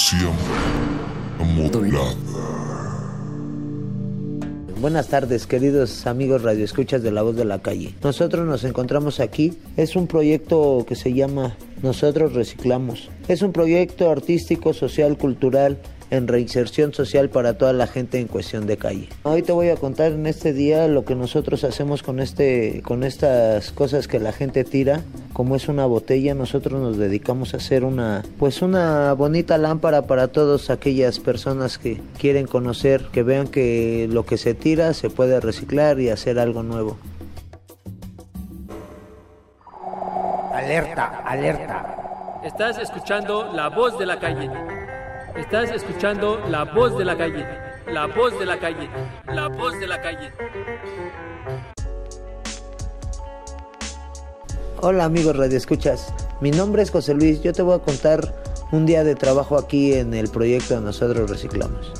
Resistencia 0.00 0.30
modulada. 1.44 2.14
Buenas 4.80 5.08
tardes, 5.08 5.46
queridos 5.46 6.06
amigos 6.06 6.42
radioescuchas 6.42 7.02
de 7.02 7.10
La 7.10 7.20
Voz 7.20 7.36
de 7.36 7.44
la 7.44 7.60
Calle. 7.60 7.94
Nosotros 8.02 8.46
nos 8.46 8.64
encontramos 8.64 9.20
aquí. 9.20 9.52
Es 9.76 9.96
un 9.96 10.06
proyecto 10.06 10.86
que 10.88 10.94
se 10.94 11.12
llama 11.12 11.54
Nosotros 11.82 12.32
Reciclamos. 12.32 13.10
Es 13.28 13.42
un 13.42 13.52
proyecto 13.52 14.10
artístico, 14.10 14.72
social, 14.72 15.18
cultural 15.18 15.76
en 16.10 16.28
reinserción 16.28 16.92
social 16.92 17.30
para 17.30 17.54
toda 17.54 17.72
la 17.72 17.86
gente 17.86 18.18
en 18.18 18.26
cuestión 18.26 18.66
de 18.66 18.76
calle. 18.76 19.08
Hoy 19.22 19.42
te 19.42 19.52
voy 19.52 19.68
a 19.68 19.76
contar 19.76 20.12
en 20.12 20.26
este 20.26 20.52
día 20.52 20.86
lo 20.88 21.04
que 21.04 21.14
nosotros 21.14 21.64
hacemos 21.64 22.02
con 22.02 22.20
este 22.20 22.82
con 22.84 23.04
estas 23.04 23.70
cosas 23.72 24.08
que 24.08 24.18
la 24.18 24.32
gente 24.32 24.64
tira, 24.64 25.02
como 25.32 25.56
es 25.56 25.68
una 25.68 25.86
botella, 25.86 26.34
nosotros 26.34 26.80
nos 26.80 26.96
dedicamos 26.98 27.54
a 27.54 27.58
hacer 27.58 27.84
una 27.84 28.22
pues 28.38 28.62
una 28.62 29.12
bonita 29.14 29.58
lámpara 29.58 30.02
para 30.02 30.28
todas 30.28 30.70
aquellas 30.70 31.18
personas 31.20 31.78
que 31.78 32.00
quieren 32.18 32.46
conocer, 32.46 33.06
que 33.12 33.22
vean 33.22 33.48
que 33.48 34.08
lo 34.10 34.26
que 34.26 34.36
se 34.36 34.54
tira 34.54 34.94
se 34.94 35.10
puede 35.10 35.40
reciclar 35.40 36.00
y 36.00 36.10
hacer 36.10 36.38
algo 36.38 36.62
nuevo. 36.62 36.98
Alerta, 40.52 41.22
alerta. 41.24 42.40
Estás 42.44 42.78
escuchando 42.78 43.52
la 43.52 43.68
voz 43.68 43.98
de 43.98 44.06
la 44.06 44.18
calle. 44.18 44.48
Estás 45.36 45.70
escuchando 45.70 46.40
la 46.48 46.64
voz 46.64 46.98
de 46.98 47.04
la 47.04 47.16
calle. 47.16 47.46
La 47.86 48.06
voz 48.06 48.38
de 48.38 48.46
la 48.46 48.58
calle. 48.58 48.88
La 49.26 49.48
voz 49.48 49.78
de 49.78 49.86
la 49.86 50.00
calle. 50.00 50.32
Hola 54.82 55.04
amigos 55.04 55.36
Radio 55.36 55.56
Escuchas, 55.56 56.12
mi 56.40 56.50
nombre 56.50 56.82
es 56.82 56.90
José 56.90 57.12
Luis, 57.14 57.42
yo 57.42 57.52
te 57.52 57.60
voy 57.60 57.74
a 57.74 57.80
contar 57.80 58.34
un 58.72 58.86
día 58.86 59.04
de 59.04 59.14
trabajo 59.14 59.58
aquí 59.58 59.92
en 59.92 60.14
el 60.14 60.28
proyecto 60.28 60.74
de 60.74 60.80
Nosotros 60.80 61.28
Reciclamos. 61.28 61.92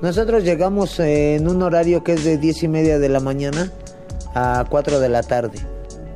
Nosotros 0.00 0.44
llegamos 0.44 0.98
en 1.00 1.48
un 1.48 1.62
horario 1.62 2.04
que 2.04 2.12
es 2.12 2.24
de 2.24 2.38
10 2.38 2.62
y 2.62 2.68
media 2.68 2.98
de 2.98 3.08
la 3.08 3.20
mañana 3.20 3.70
a 4.34 4.64
4 4.68 5.00
de 5.00 5.08
la 5.08 5.22
tarde. 5.22 5.58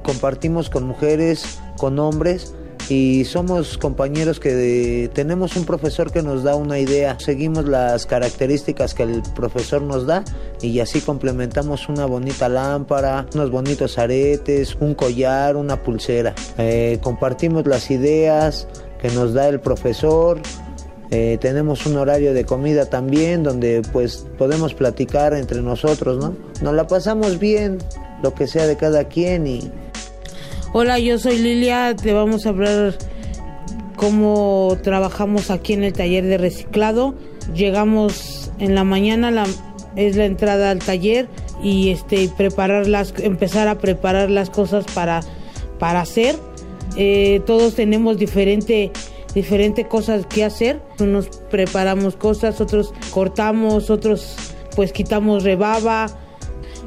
Compartimos 0.02 0.70
con 0.70 0.84
mujeres, 0.84 1.60
con 1.76 1.98
hombres 1.98 2.54
y 2.88 3.24
somos 3.24 3.78
compañeros 3.78 4.40
que 4.40 5.10
tenemos 5.14 5.56
un 5.56 5.64
profesor 5.64 6.12
que 6.12 6.22
nos 6.22 6.42
da 6.42 6.54
una 6.54 6.78
idea, 6.78 7.18
seguimos 7.18 7.66
las 7.66 8.06
características 8.06 8.94
que 8.94 9.04
el 9.04 9.22
profesor 9.34 9.82
nos 9.82 10.06
da 10.06 10.24
y 10.60 10.80
así 10.80 11.00
complementamos 11.00 11.88
una 11.88 12.06
bonita 12.06 12.48
lámpara, 12.48 13.26
unos 13.34 13.50
bonitos 13.50 13.98
aretes, 13.98 14.76
un 14.80 14.94
collar, 14.94 15.56
una 15.56 15.82
pulsera. 15.82 16.34
Eh, 16.58 16.98
compartimos 17.02 17.66
las 17.66 17.90
ideas 17.90 18.68
que 19.00 19.08
nos 19.10 19.32
da 19.32 19.48
el 19.48 19.60
profesor. 19.60 20.40
Eh, 21.10 21.38
tenemos 21.40 21.86
un 21.86 21.96
horario 21.96 22.34
de 22.34 22.44
comida 22.44 22.86
también 22.86 23.42
donde 23.42 23.82
pues 23.92 24.26
podemos 24.36 24.74
platicar 24.74 25.34
entre 25.34 25.62
nosotros, 25.62 26.18
¿no? 26.18 26.36
Nos 26.62 26.74
la 26.74 26.86
pasamos 26.86 27.38
bien, 27.38 27.78
lo 28.22 28.34
que 28.34 28.46
sea 28.46 28.66
de 28.66 28.76
cada 28.76 29.04
quien 29.04 29.46
y 29.46 29.70
Hola, 30.76 30.98
yo 30.98 31.20
soy 31.20 31.38
Lilia, 31.38 31.94
te 31.94 32.12
vamos 32.12 32.46
a 32.46 32.48
hablar 32.48 32.98
cómo 33.94 34.76
trabajamos 34.82 35.52
aquí 35.52 35.72
en 35.72 35.84
el 35.84 35.92
taller 35.92 36.24
de 36.24 36.36
reciclado. 36.36 37.14
Llegamos 37.54 38.50
en 38.58 38.74
la 38.74 38.82
mañana, 38.82 39.30
la, 39.30 39.46
es 39.94 40.16
la 40.16 40.24
entrada 40.24 40.72
al 40.72 40.80
taller 40.80 41.28
y 41.62 41.90
este 41.90 42.28
preparar 42.36 42.88
las, 42.88 43.14
empezar 43.20 43.68
a 43.68 43.78
preparar 43.78 44.30
las 44.30 44.50
cosas 44.50 44.84
para, 44.92 45.20
para 45.78 46.00
hacer. 46.00 46.34
Eh, 46.96 47.40
todos 47.46 47.76
tenemos 47.76 48.18
diferente 48.18 48.90
diferente 49.32 49.86
cosas 49.86 50.26
que 50.26 50.42
hacer. 50.42 50.82
Unos 50.98 51.28
preparamos 51.52 52.16
cosas, 52.16 52.60
otros 52.60 52.92
cortamos, 53.12 53.90
otros 53.90 54.34
pues 54.74 54.92
quitamos 54.92 55.44
rebaba. 55.44 56.08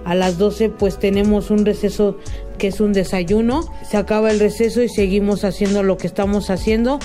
A 0.03 0.13
las 0.13 0.37
12 0.37 0.71
pues 0.71 0.99
tenemos 0.99 1.51
un 1.51 1.65
receso 1.65 2.17
que 2.57 2.67
es 2.67 2.79
un 2.81 2.93
desayuno. 2.93 3.61
Se 3.89 3.97
acaba 3.97 4.31
el 4.31 4.39
receso 4.39 4.81
y 4.81 4.89
seguimos 4.89 5.43
haciendo 5.43 5.83
lo 5.83 5.97
que 5.97 6.07
estamos 6.07 6.49
haciendo. 6.49 6.99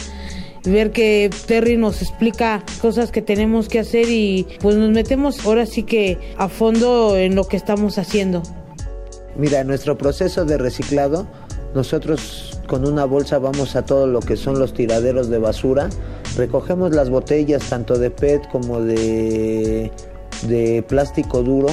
Ver 0.64 0.92
que 0.92 1.30
Terry 1.46 1.76
nos 1.76 2.02
explica 2.02 2.64
cosas 2.80 3.10
que 3.10 3.20
tenemos 3.20 3.68
que 3.68 3.80
hacer 3.80 4.08
y 4.08 4.46
pues 4.60 4.76
nos 4.76 4.90
metemos 4.90 5.44
ahora 5.44 5.66
sí 5.66 5.82
que 5.82 6.18
a 6.36 6.48
fondo 6.48 7.16
en 7.16 7.34
lo 7.34 7.44
que 7.44 7.56
estamos 7.56 7.98
haciendo. 7.98 8.42
Mira, 9.36 9.64
nuestro 9.64 9.98
proceso 9.98 10.44
de 10.44 10.58
reciclado, 10.58 11.26
nosotros 11.74 12.60
con 12.68 12.86
una 12.86 13.04
bolsa 13.06 13.38
vamos 13.38 13.76
a 13.76 13.84
todo 13.84 14.06
lo 14.06 14.20
que 14.20 14.36
son 14.36 14.58
los 14.58 14.72
tiraderos 14.72 15.30
de 15.30 15.38
basura, 15.38 15.88
recogemos 16.36 16.94
las 16.94 17.10
botellas 17.10 17.62
tanto 17.68 17.98
de 17.98 18.10
PET 18.10 18.48
como 18.50 18.80
de, 18.80 19.90
de 20.46 20.84
plástico 20.86 21.42
duro 21.42 21.68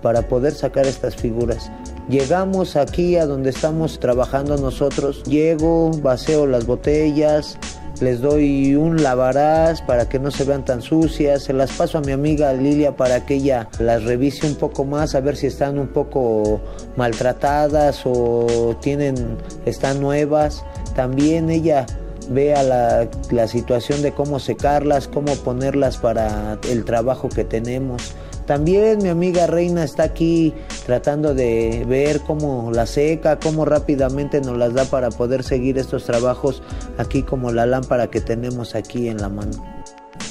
para 0.00 0.26
poder 0.28 0.52
sacar 0.52 0.86
estas 0.86 1.14
figuras. 1.16 1.70
Llegamos 2.08 2.76
aquí 2.76 3.16
a 3.16 3.26
donde 3.26 3.50
estamos 3.50 4.00
trabajando 4.00 4.56
nosotros, 4.56 5.22
llego, 5.22 5.92
vaceo 6.02 6.46
las 6.46 6.66
botellas, 6.66 7.56
les 8.00 8.20
doy 8.20 8.74
un 8.74 9.02
lavarás 9.02 9.80
para 9.82 10.08
que 10.08 10.18
no 10.18 10.32
se 10.32 10.42
vean 10.44 10.64
tan 10.64 10.82
sucias, 10.82 11.44
se 11.44 11.52
las 11.52 11.70
paso 11.72 11.98
a 11.98 12.00
mi 12.00 12.10
amiga 12.10 12.52
Lilia 12.52 12.96
para 12.96 13.24
que 13.24 13.34
ella 13.34 13.68
las 13.78 14.02
revise 14.02 14.46
un 14.46 14.56
poco 14.56 14.84
más, 14.84 15.14
a 15.14 15.20
ver 15.20 15.36
si 15.36 15.46
están 15.46 15.78
un 15.78 15.88
poco 15.88 16.60
maltratadas 16.96 18.02
o 18.04 18.76
tienen, 18.82 19.38
están 19.64 20.00
nuevas. 20.00 20.64
También 20.96 21.48
ella 21.48 21.86
vea 22.28 22.64
la, 22.64 23.08
la 23.30 23.46
situación 23.46 24.02
de 24.02 24.12
cómo 24.12 24.40
secarlas, 24.40 25.06
cómo 25.06 25.34
ponerlas 25.36 25.98
para 25.98 26.58
el 26.68 26.84
trabajo 26.84 27.28
que 27.28 27.44
tenemos. 27.44 28.14
También 28.46 28.98
mi 29.02 29.08
amiga 29.08 29.46
Reina 29.46 29.84
está 29.84 30.04
aquí 30.04 30.52
tratando 30.86 31.34
de 31.34 31.84
ver 31.86 32.20
cómo 32.20 32.70
la 32.72 32.86
seca, 32.86 33.38
cómo 33.38 33.64
rápidamente 33.64 34.40
nos 34.40 34.58
las 34.58 34.74
da 34.74 34.84
para 34.84 35.10
poder 35.10 35.44
seguir 35.44 35.78
estos 35.78 36.04
trabajos 36.04 36.62
aquí 36.98 37.22
como 37.22 37.52
la 37.52 37.66
lámpara 37.66 38.10
que 38.10 38.20
tenemos 38.20 38.74
aquí 38.74 39.08
en 39.08 39.18
la 39.18 39.28
mano. 39.28 39.52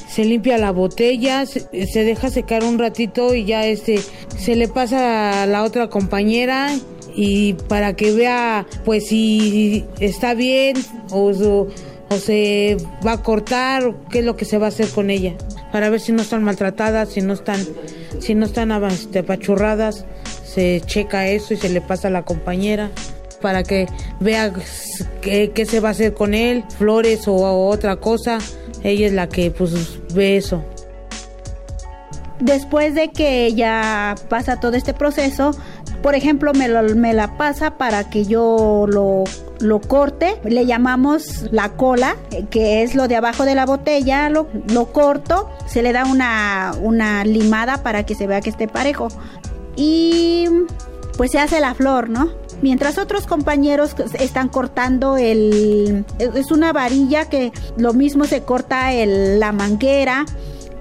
Se 0.10 0.26
limpia 0.26 0.58
la 0.58 0.72
botella, 0.72 1.46
se, 1.46 1.70
deja 1.72 2.30
secar 2.30 2.66
un 2.66 2.78
ratito 2.78 3.34
y 3.34 3.46
ya 3.46 3.66
este 3.66 4.02
se 4.38 4.56
le 4.56 4.68
pasa 4.68 5.44
a 5.44 5.46
la 5.46 5.64
otra 5.64 5.90
compañera 5.90 6.76
y 7.16 7.54
para 7.54 7.96
que 7.96 8.12
vea 8.12 8.66
pues 8.84 9.08
si 9.08 9.86
está 10.00 10.34
bien 10.34 10.76
o, 11.12 11.32
o, 11.32 11.68
o 12.10 12.18
se 12.18 12.76
va 13.06 13.14
a 13.14 13.24
cortar, 13.24 13.96
qué 14.10 14.20
es 14.20 14.26
lo 14.26 14.36
que 14.36 14.44
se 14.44 14.58
va 14.58 14.66
a 14.66 14.70
hacer 14.70 14.90
con 14.90 15.10
ella, 15.10 15.34
para 15.72 15.90
ver 15.90 16.02
si 16.02 16.12
no 16.12 16.22
están 16.22 16.44
maltratadas, 16.44 17.10
si 17.10 17.22
no 17.22 17.34
están, 17.34 17.66
si 18.20 18.36
no 18.36 18.46
están 18.46 18.72
este, 18.86 19.20
apachurradas, 19.20 20.06
se 20.46 20.82
checa 20.86 21.28
eso 21.28 21.54
y 21.54 21.58
se 21.58 21.70
le 21.70 21.82
pasa 21.82 22.10
a 22.10 22.12
la 22.12 22.24
compañera 22.24 22.90
para 23.42 23.64
que 23.64 23.88
vea 24.20 24.54
qué, 25.22 25.52
qué 25.54 25.66
se 25.66 25.80
va 25.80 25.90
a 25.90 25.92
hacer 25.92 26.14
con 26.14 26.34
él, 26.34 26.64
flores 26.78 27.28
o, 27.28 27.36
o 27.36 27.68
otra 27.68 27.96
cosa. 27.96 28.40
Ella 28.84 29.08
es 29.08 29.14
la 29.14 29.28
que 29.28 29.52
pues 29.52 30.00
ve 30.14 30.38
eso. 30.38 30.64
Después 32.40 32.96
de 32.96 33.10
que 33.12 33.54
ya 33.54 34.16
pasa 34.28 34.60
todo 34.60 34.74
este 34.74 34.94
proceso, 34.94 35.52
por 36.02 36.16
ejemplo, 36.16 36.54
me, 36.54 36.68
lo, 36.68 36.84
me 36.96 37.14
la 37.14 37.38
pasa 37.38 37.78
para 37.78 38.10
que 38.10 38.26
yo 38.26 38.86
lo, 38.88 39.24
lo, 39.60 39.82
corte. 39.82 40.40
Le 40.44 40.66
llamamos 40.66 41.48
la 41.52 41.70
cola, 41.70 42.16
que 42.50 42.84
es 42.84 42.96
lo 42.96 43.08
de 43.08 43.16
abajo 43.16 43.46
de 43.46 43.56
la 43.56 43.66
botella. 43.66 44.30
Lo, 44.30 44.48
lo 44.70 44.92
corto, 44.92 45.50
se 45.68 45.82
le 45.82 45.94
da 45.94 46.06
una, 46.06 46.74
una 46.82 47.24
limada 47.24 47.84
para 47.84 48.06
que 48.06 48.16
se 48.16 48.28
vea 48.28 48.42
que 48.42 48.50
esté 48.50 48.68
parejo. 48.68 49.10
Y 49.76 50.48
pues 51.18 51.32
se 51.32 51.40
hace 51.40 51.60
la 51.60 51.74
flor, 51.74 52.10
¿no? 52.10 52.30
Mientras 52.62 52.98
otros 52.98 53.26
compañeros 53.26 53.96
están 54.20 54.50
cortando 54.50 55.18
el... 55.18 56.06
Es 56.20 56.52
una 56.52 56.74
varilla 56.74 57.26
que 57.26 57.52
lo 57.78 57.94
mismo 57.94 58.26
se 58.26 58.44
corta 58.44 58.94
el, 58.94 59.40
la 59.40 59.52
manguera 59.52 60.26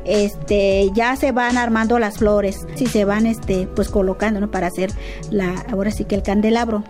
este 0.04 0.90
ya 0.94 1.16
se 1.16 1.32
van 1.32 1.58
armando 1.58 1.98
las 1.98 2.18
flores 2.18 2.66
si 2.74 2.86
se 2.86 3.04
van 3.04 3.26
este 3.26 3.68
pues 3.74 3.88
colocando 3.88 4.40
¿no? 4.40 4.50
para 4.50 4.68
hacer 4.68 4.90
la 5.30 5.64
ahora 5.70 5.90
sí 5.90 6.04
que 6.04 6.14
el 6.14 6.22
candelabro 6.22 6.84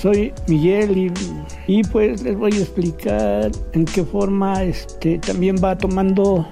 soy 0.00 0.32
Miguel 0.46 0.96
y, 0.96 1.12
y, 1.66 1.82
pues 1.84 2.22
les 2.22 2.34
voy 2.34 2.52
a 2.54 2.58
explicar 2.58 3.50
en 3.74 3.84
qué 3.84 4.02
forma 4.02 4.62
este 4.62 5.18
también 5.18 5.56
va 5.62 5.76
tomando 5.76 6.48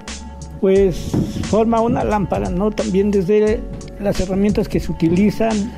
pues 0.61 1.11
forma 1.49 1.81
una 1.81 2.03
lámpara 2.03 2.49
no 2.51 2.69
también 2.69 3.09
desde 3.09 3.59
las 3.99 4.19
herramientas 4.19 4.67
que 4.67 4.79
se 4.79 4.91
utilizan 4.91 5.71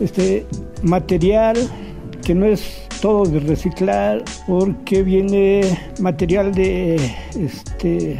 este 0.00 0.44
material 0.82 1.56
que 2.24 2.34
no 2.34 2.46
es 2.46 2.88
todo 3.02 3.24
de 3.26 3.40
reciclar 3.40 4.22
porque 4.46 5.02
viene 5.02 5.62
material 6.00 6.54
de 6.54 6.94
este 7.36 8.16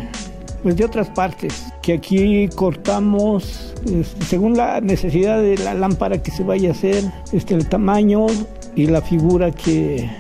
pues 0.64 0.76
de 0.76 0.84
otras 0.84 1.08
partes 1.10 1.72
que 1.82 1.92
aquí 1.92 2.48
cortamos 2.48 3.74
este, 3.86 4.24
según 4.24 4.56
la 4.56 4.80
necesidad 4.80 5.40
de 5.40 5.56
la 5.58 5.74
lámpara 5.74 6.20
que 6.20 6.32
se 6.32 6.42
vaya 6.42 6.70
a 6.70 6.72
hacer 6.72 7.04
este 7.32 7.54
el 7.54 7.68
tamaño 7.68 8.26
y 8.74 8.88
la 8.88 9.00
figura 9.00 9.52
que, 9.52 10.10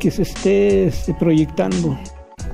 que 0.00 0.10
se 0.10 0.22
esté 0.22 0.86
este, 0.86 1.14
proyectando. 1.14 1.96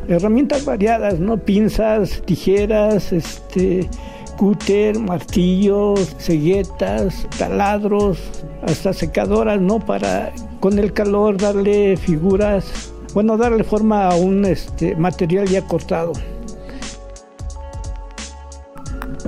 Herramientas 0.06 0.66
variadas 0.66 1.18
no 1.18 1.38
pinzas 1.38 2.22
tijeras 2.26 3.10
este 3.10 3.88
cúter, 4.36 4.98
martillos, 4.98 6.14
ceguetas, 6.18 7.26
taladros, 7.38 8.18
hasta 8.62 8.92
secadoras, 8.92 9.60
¿no? 9.60 9.78
Para 9.80 10.32
con 10.60 10.78
el 10.78 10.92
calor 10.92 11.36
darle 11.36 11.96
figuras, 11.96 12.92
bueno, 13.12 13.36
darle 13.36 13.64
forma 13.64 14.08
a 14.08 14.16
un 14.16 14.44
este, 14.44 14.96
material 14.96 15.46
ya 15.48 15.62
cortado. 15.62 16.12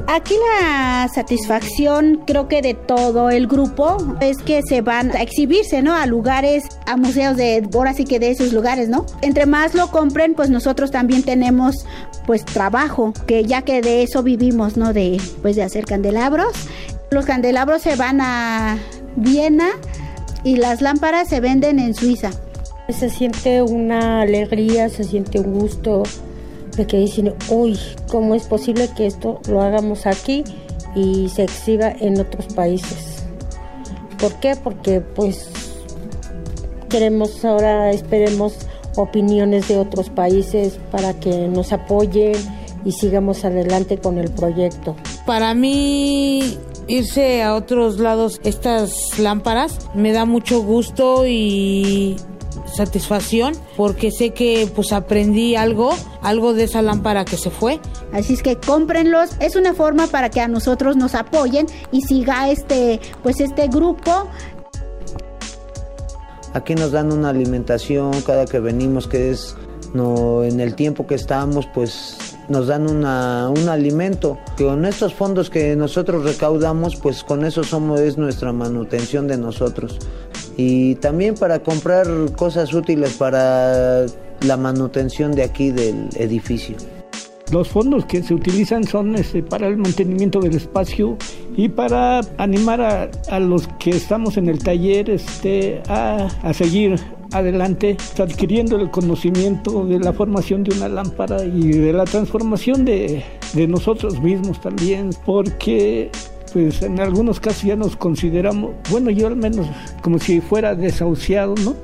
Aquí 0.08 0.34
la 0.52 1.08
satisfacción 1.12 2.22
creo 2.26 2.46
que 2.46 2.62
de 2.62 2.74
todo 2.74 3.28
el 3.28 3.48
grupo 3.48 3.96
es 4.20 4.38
que 4.38 4.62
se 4.62 4.80
van 4.80 5.10
a 5.16 5.22
exhibirse, 5.22 5.82
¿no? 5.82 5.94
A 5.94 6.06
lugares, 6.06 6.64
a 6.86 6.96
museos 6.96 7.36
de, 7.36 7.68
ahora 7.74 7.92
sí 7.92 8.04
que 8.04 8.20
de 8.20 8.30
esos 8.30 8.52
lugares, 8.52 8.88
¿no? 8.88 9.04
Entre 9.20 9.46
más 9.46 9.74
lo 9.74 9.90
compren, 9.90 10.34
pues 10.34 10.48
nosotros 10.48 10.92
también 10.92 11.24
tenemos 11.24 11.86
pues 12.26 12.44
trabajo, 12.44 13.12
que 13.26 13.44
ya 13.44 13.62
que 13.62 13.80
de 13.80 14.02
eso 14.02 14.22
vivimos, 14.22 14.76
¿no? 14.76 14.92
De 14.92 15.20
pues 15.42 15.56
de 15.56 15.62
hacer 15.62 15.84
candelabros. 15.84 16.52
Los 17.10 17.24
candelabros 17.24 17.82
se 17.82 17.96
van 17.96 18.20
a 18.20 18.78
Viena 19.16 19.70
y 20.44 20.56
las 20.56 20.82
lámparas 20.82 21.28
se 21.28 21.40
venden 21.40 21.78
en 21.78 21.94
Suiza. 21.94 22.30
Se 22.88 23.10
siente 23.10 23.62
una 23.62 24.22
alegría, 24.22 24.88
se 24.88 25.04
siente 25.04 25.40
un 25.40 25.58
gusto 25.58 26.02
de 26.76 26.86
que 26.86 26.98
dicen, 26.98 27.34
uy, 27.48 27.78
¿cómo 28.08 28.34
es 28.34 28.44
posible 28.44 28.88
que 28.96 29.06
esto 29.06 29.40
lo 29.48 29.62
hagamos 29.62 30.06
aquí 30.06 30.44
y 30.94 31.28
se 31.30 31.44
exhiba 31.44 31.90
en 31.90 32.20
otros 32.20 32.46
países? 32.54 33.24
¿Por 34.18 34.34
qué? 34.34 34.56
Porque 34.56 35.00
pues 35.00 35.48
queremos 36.88 37.44
ahora, 37.44 37.90
esperemos 37.90 38.58
opiniones 38.96 39.68
de 39.68 39.78
otros 39.78 40.10
países 40.10 40.78
para 40.90 41.14
que 41.14 41.48
nos 41.48 41.72
apoyen 41.72 42.34
y 42.84 42.92
sigamos 42.92 43.44
adelante 43.44 43.98
con 43.98 44.18
el 44.18 44.30
proyecto. 44.30 44.96
Para 45.26 45.54
mí 45.54 46.56
irse 46.88 47.42
a 47.42 47.54
otros 47.54 47.98
lados 47.98 48.40
estas 48.44 49.18
lámparas 49.18 49.88
me 49.94 50.12
da 50.12 50.24
mucho 50.24 50.62
gusto 50.62 51.26
y 51.26 52.16
satisfacción 52.74 53.54
porque 53.76 54.10
sé 54.10 54.30
que 54.30 54.70
pues 54.74 54.92
aprendí 54.92 55.56
algo, 55.56 55.94
algo 56.22 56.52
de 56.52 56.64
esa 56.64 56.82
lámpara 56.82 57.24
que 57.24 57.36
se 57.36 57.50
fue. 57.50 57.80
Así 58.12 58.34
es 58.34 58.42
que 58.42 58.56
cómprenlos, 58.56 59.30
es 59.40 59.56
una 59.56 59.74
forma 59.74 60.06
para 60.06 60.30
que 60.30 60.40
a 60.40 60.48
nosotros 60.48 60.96
nos 60.96 61.14
apoyen 61.14 61.66
y 61.90 62.02
siga 62.02 62.50
este 62.50 63.00
pues 63.22 63.40
este 63.40 63.68
grupo. 63.68 64.28
Aquí 66.56 66.74
nos 66.74 66.90
dan 66.90 67.12
una 67.12 67.28
alimentación 67.28 68.22
cada 68.22 68.46
que 68.46 68.60
venimos 68.60 69.06
que 69.06 69.30
es 69.30 69.54
no 69.92 70.42
en 70.42 70.58
el 70.58 70.74
tiempo 70.74 71.06
que 71.06 71.14
estamos 71.14 71.68
pues 71.74 72.16
nos 72.48 72.68
dan 72.68 72.88
una, 72.88 73.50
un 73.50 73.68
alimento. 73.68 74.38
Con 74.56 74.86
estos 74.86 75.12
fondos 75.12 75.50
que 75.50 75.76
nosotros 75.76 76.24
recaudamos, 76.24 76.96
pues 76.96 77.22
con 77.24 77.44
eso 77.44 77.62
somos, 77.62 78.00
es 78.00 78.16
nuestra 78.16 78.54
manutención 78.54 79.28
de 79.28 79.36
nosotros. 79.36 79.98
Y 80.56 80.94
también 80.94 81.34
para 81.34 81.58
comprar 81.58 82.06
cosas 82.36 82.72
útiles 82.72 83.12
para 83.18 84.06
la 84.40 84.56
manutención 84.56 85.32
de 85.32 85.42
aquí 85.42 85.72
del 85.72 86.08
edificio. 86.16 86.76
Los 87.52 87.68
fondos 87.68 88.04
que 88.06 88.22
se 88.22 88.34
utilizan 88.34 88.84
son 88.84 89.14
este, 89.14 89.42
para 89.42 89.68
el 89.68 89.76
mantenimiento 89.76 90.40
del 90.40 90.56
espacio 90.56 91.16
y 91.56 91.68
para 91.68 92.20
animar 92.38 92.80
a, 92.80 93.40
los 93.40 93.68
que 93.78 93.90
estamos 93.90 94.36
en 94.36 94.48
el 94.48 94.58
taller 94.58 95.10
este, 95.10 95.80
a, 95.88 96.28
a 96.42 96.52
seguir 96.52 96.96
adelante, 97.32 97.96
adquiriendo 98.18 98.76
el 98.76 98.90
conocimiento 98.90 99.86
de 99.86 99.98
la 100.00 100.12
formación 100.12 100.64
de 100.64 100.76
una 100.76 100.88
lámpara 100.88 101.44
y 101.44 101.68
de 101.68 101.92
la 101.92 102.04
transformación 102.04 102.84
de, 102.84 103.22
de 103.54 103.68
nosotros 103.68 104.20
mismos 104.20 104.60
también, 104.60 105.10
porque 105.24 106.10
pues 106.56 106.80
en 106.80 106.98
algunos 107.00 107.38
casos 107.38 107.64
ya 107.64 107.76
nos 107.76 107.96
consideramos, 107.96 108.70
bueno, 108.90 109.10
yo 109.10 109.26
al 109.26 109.36
menos 109.36 109.66
como 110.00 110.18
si 110.18 110.40
fuera 110.40 110.74
desahuciado, 110.74 111.54
¿no? 111.62 111.76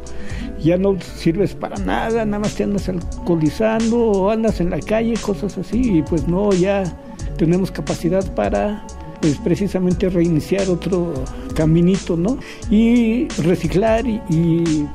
Ya 0.64 0.78
no 0.78 0.98
sirves 0.98 1.54
para 1.54 1.76
nada, 1.76 2.24
nada 2.24 2.38
más 2.38 2.54
te 2.54 2.64
andas 2.64 2.88
alcoholizando 2.88 3.98
o 3.98 4.30
andas 4.30 4.62
en 4.62 4.70
la 4.70 4.80
calle, 4.80 5.12
cosas 5.20 5.58
así, 5.58 5.98
y 5.98 6.02
pues 6.02 6.26
no, 6.26 6.54
ya 6.54 6.84
tenemos 7.36 7.70
capacidad 7.70 8.24
para 8.34 8.82
pues 9.20 9.36
precisamente 9.44 10.08
reiniciar 10.08 10.66
otro 10.70 11.12
caminito, 11.54 12.16
¿no? 12.16 12.38
Y 12.70 13.28
reciclar 13.42 14.06
y, 14.06 14.22
y 14.30 14.88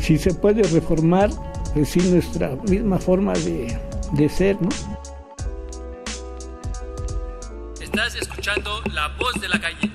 si 0.00 0.16
se 0.16 0.32
puede 0.32 0.62
reformar, 0.62 1.30
pues 1.74 1.88
sí, 1.88 1.98
nuestra 2.08 2.54
misma 2.68 3.00
forma 3.00 3.32
de, 3.32 3.76
de 4.12 4.28
ser, 4.28 4.62
¿no? 4.62 4.68
Estás 7.94 8.16
escuchando 8.16 8.82
La 8.92 9.06
Voz 9.06 9.40
de 9.40 9.48
la 9.48 9.60
Calle. 9.60 9.88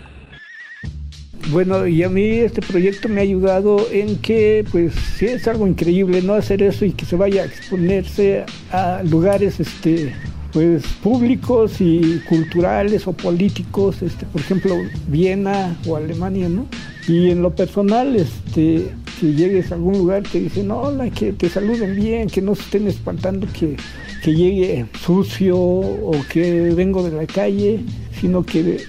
Bueno, 1.49 1.85
y 1.85 2.01
a 2.01 2.07
mí 2.07 2.29
este 2.37 2.61
proyecto 2.61 3.09
me 3.09 3.19
ha 3.19 3.23
ayudado 3.23 3.85
en 3.91 4.21
que, 4.21 4.63
pues, 4.71 4.93
sí 5.17 5.25
es 5.25 5.45
algo 5.49 5.67
increíble, 5.67 6.21
¿no? 6.21 6.33
Hacer 6.33 6.63
eso 6.63 6.85
y 6.85 6.93
que 6.93 7.03
se 7.03 7.17
vaya 7.17 7.41
a 7.41 7.45
exponerse 7.45 8.45
a 8.71 9.03
lugares, 9.03 9.59
este, 9.59 10.15
pues, 10.51 10.83
públicos 11.03 11.79
y 11.79 12.19
culturales 12.27 13.07
o 13.07 13.13
políticos, 13.13 14.01
este, 14.01 14.25
por 14.25 14.41
ejemplo, 14.41 14.75
Viena 15.07 15.77
o 15.87 15.95
Alemania, 15.95 16.49
¿no? 16.49 16.65
Y 17.07 17.29
en 17.29 17.41
lo 17.41 17.55
personal, 17.55 18.15
este, 18.15 18.91
que 19.19 19.33
llegues 19.33 19.71
a 19.71 19.75
algún 19.75 19.97
lugar 19.97 20.23
que 20.23 20.39
dicen, 20.39 20.71
hola, 20.71 21.09
que 21.09 21.33
te 21.33 21.49
saluden 21.49 21.95
bien, 21.95 22.29
que 22.29 22.41
no 22.41 22.55
se 22.55 22.61
estén 22.61 22.87
espantando 22.87 23.47
que, 23.51 23.75
que 24.23 24.33
llegue 24.33 24.85
sucio 25.03 25.57
o 25.57 26.11
que 26.31 26.73
vengo 26.75 27.03
de 27.03 27.15
la 27.15 27.25
calle, 27.25 27.79
sino 28.19 28.43
que 28.43 28.81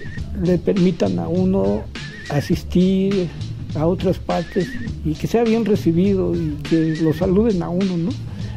le 0.42 0.58
permitan 0.58 1.18
a 1.18 1.28
uno 1.28 1.82
asistir 2.30 3.28
a 3.74 3.86
otras 3.86 4.18
partes 4.18 4.68
y 5.04 5.14
que 5.14 5.26
sea 5.26 5.44
bien 5.44 5.64
recibido 5.64 6.34
y 6.34 6.56
que 6.68 6.96
lo 7.02 7.12
saluden 7.12 7.62
a 7.62 7.68
uno, 7.68 7.96
¿no? 7.96 8.10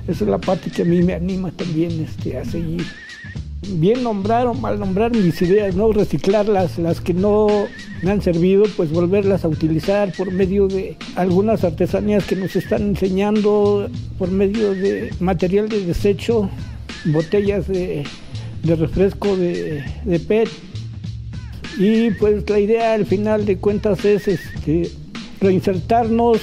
Esa 0.08 0.24
es 0.26 0.30
la 0.30 0.38
parte 0.38 0.70
que 0.70 0.82
a 0.82 0.86
mí 0.86 1.02
me 1.02 1.14
anima 1.14 1.52
también 1.52 2.04
este, 2.04 2.38
a 2.38 2.46
seguir. 2.46 2.86
Bien 3.76 4.04
nombrar 4.04 4.48
o 4.48 4.54
mal 4.54 4.78
nombrar 4.78 5.16
mis 5.16 5.42
ideas, 5.42 5.74
¿no? 5.76 5.92
Reciclarlas, 5.94 6.78
las 6.78 7.00
que 7.00 7.14
no 7.14 7.48
me 8.02 8.12
han 8.12 8.22
servido, 8.22 8.66
pues 8.76 8.92
volverlas 8.92 9.46
a 9.46 9.48
utilizar 9.48 10.12
por 10.12 10.32
medio 10.32 10.68
de 10.68 10.98
algunas 11.16 11.64
artesanías 11.64 12.26
que 12.26 12.36
nos 12.36 12.58
están 12.58 12.82
enseñando, 12.82 13.90
por 14.18 14.30
medio 14.30 14.74
de 14.74 15.14
material 15.22 15.70
de 15.70 15.86
desecho, 15.86 16.50
botellas 17.06 17.70
de, 17.70 18.04
refresco 18.66 19.38
de, 19.38 19.86
de 20.04 20.20
PET, 20.20 20.50
y 21.78 22.12
pues 22.12 22.48
la 22.50 22.60
idea 22.60 22.94
al 22.94 23.06
final 23.06 23.46
de 23.46 23.58
cuentas 23.58 24.04
es 24.04 24.28
este, 24.28 24.92
reinsertarnos 25.40 26.42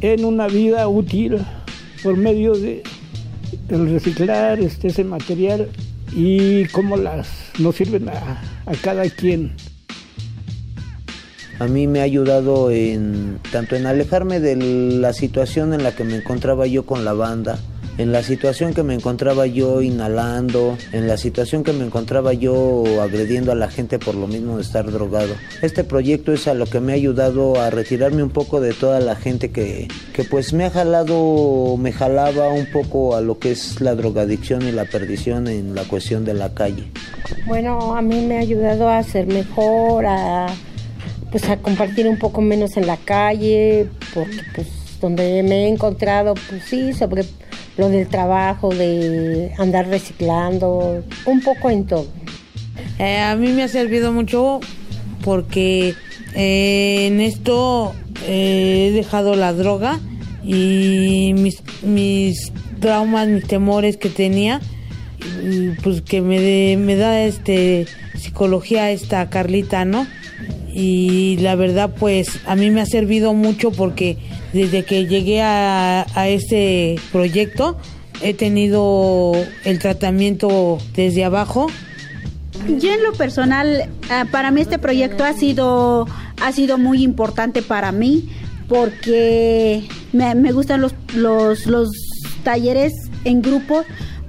en 0.00 0.24
una 0.24 0.46
vida 0.46 0.88
útil 0.88 1.40
por 2.02 2.16
medio 2.16 2.54
de 2.54 2.82
reciclar 3.68 4.60
este, 4.60 4.88
ese 4.88 5.04
material 5.04 5.68
y 6.14 6.66
cómo 6.66 6.96
las 6.96 7.28
nos 7.58 7.76
sirven 7.76 8.08
a, 8.08 8.42
a 8.66 8.74
cada 8.82 9.08
quien. 9.08 9.54
A 11.58 11.66
mí 11.66 11.86
me 11.86 12.00
ha 12.00 12.04
ayudado 12.04 12.70
en 12.70 13.38
tanto 13.52 13.76
en 13.76 13.86
alejarme 13.86 14.40
de 14.40 14.56
la 14.56 15.12
situación 15.12 15.72
en 15.74 15.82
la 15.84 15.94
que 15.94 16.02
me 16.02 16.16
encontraba 16.16 16.66
yo 16.66 16.84
con 16.84 17.04
la 17.04 17.12
banda, 17.12 17.58
en 17.98 18.12
la 18.12 18.22
situación 18.22 18.74
que 18.74 18.82
me 18.82 18.94
encontraba 18.94 19.46
yo 19.46 19.82
inhalando, 19.82 20.76
en 20.92 21.06
la 21.06 21.16
situación 21.16 21.62
que 21.64 21.72
me 21.72 21.84
encontraba 21.84 22.32
yo 22.32 22.84
agrediendo 23.02 23.52
a 23.52 23.54
la 23.54 23.68
gente 23.68 23.98
por 23.98 24.14
lo 24.14 24.26
mismo 24.26 24.56
de 24.56 24.62
estar 24.62 24.90
drogado. 24.90 25.34
Este 25.60 25.84
proyecto 25.84 26.32
es 26.32 26.48
a 26.48 26.54
lo 26.54 26.66
que 26.66 26.80
me 26.80 26.92
ha 26.92 26.94
ayudado 26.96 27.60
a 27.60 27.70
retirarme 27.70 28.22
un 28.22 28.30
poco 28.30 28.60
de 28.60 28.72
toda 28.72 29.00
la 29.00 29.16
gente 29.16 29.50
que, 29.50 29.88
que 30.12 30.24
pues 30.24 30.52
me 30.52 30.64
ha 30.64 30.70
jalado, 30.70 31.76
me 31.76 31.92
jalaba 31.92 32.48
un 32.48 32.66
poco 32.66 33.16
a 33.16 33.20
lo 33.20 33.38
que 33.38 33.52
es 33.52 33.80
la 33.80 33.94
drogadicción 33.94 34.66
y 34.66 34.72
la 34.72 34.84
perdición 34.84 35.48
en 35.48 35.74
la 35.74 35.84
cuestión 35.84 36.24
de 36.24 36.34
la 36.34 36.54
calle. 36.54 36.84
Bueno, 37.46 37.94
a 37.94 38.02
mí 38.02 38.24
me 38.26 38.38
ha 38.38 38.40
ayudado 38.40 38.88
a 38.88 39.02
ser 39.02 39.26
mejor, 39.26 40.06
a 40.06 40.46
pues 41.30 41.48
a 41.48 41.56
compartir 41.56 42.06
un 42.06 42.18
poco 42.18 42.42
menos 42.42 42.76
en 42.76 42.86
la 42.86 42.98
calle, 42.98 43.88
porque 44.12 44.36
pues 44.54 44.68
donde 45.00 45.42
me 45.42 45.64
he 45.64 45.68
encontrado, 45.68 46.34
pues 46.48 46.62
sí, 46.64 46.92
sobre 46.92 47.24
lo 47.76 47.88
del 47.88 48.06
trabajo, 48.08 48.70
de 48.74 49.52
andar 49.58 49.88
reciclando, 49.88 51.02
un 51.26 51.40
poco 51.40 51.70
en 51.70 51.86
todo. 51.86 52.06
Eh, 52.98 53.18
a 53.18 53.34
mí 53.36 53.48
me 53.52 53.62
ha 53.62 53.68
servido 53.68 54.12
mucho 54.12 54.60
porque 55.24 55.94
eh, 56.34 57.06
en 57.06 57.20
esto 57.20 57.94
eh, 58.26 58.88
he 58.88 58.92
dejado 58.92 59.34
la 59.34 59.52
droga 59.52 59.98
y 60.44 61.32
mis, 61.36 61.62
mis 61.82 62.52
traumas, 62.80 63.28
mis 63.28 63.44
temores 63.46 63.96
que 63.96 64.08
tenía, 64.08 64.60
pues 65.82 66.02
que 66.02 66.20
me, 66.20 66.40
de- 66.40 66.76
me 66.76 66.96
da 66.96 67.22
este 67.22 67.86
psicología 68.18 68.90
esta 68.90 69.28
Carlita, 69.30 69.84
¿no? 69.84 70.06
Y 70.74 71.36
la 71.40 71.54
verdad 71.54 71.90
pues 71.98 72.40
a 72.46 72.56
mí 72.56 72.70
me 72.70 72.80
ha 72.80 72.86
servido 72.86 73.34
mucho 73.34 73.70
porque 73.70 74.16
desde 74.52 74.84
que 74.84 75.06
llegué 75.06 75.42
a, 75.42 76.06
a 76.14 76.28
este 76.28 76.96
proyecto 77.10 77.78
he 78.22 78.34
tenido 78.34 79.32
el 79.64 79.78
tratamiento 79.78 80.78
desde 80.94 81.24
abajo. 81.24 81.66
Yo 82.78 82.92
en 82.92 83.02
lo 83.02 83.12
personal, 83.12 83.90
ah, 84.10 84.26
para 84.30 84.50
mí 84.50 84.60
este 84.60 84.78
proyecto 84.78 85.24
ha 85.24 85.32
sido, 85.32 86.06
ha 86.40 86.52
sido 86.52 86.78
muy 86.78 87.02
importante 87.02 87.62
para 87.62 87.90
mí 87.90 88.28
porque 88.68 89.88
me, 90.12 90.34
me 90.34 90.52
gustan 90.52 90.80
los, 90.80 90.94
los, 91.14 91.66
los 91.66 91.90
talleres 92.44 92.92
en 93.24 93.42
grupo 93.42 93.84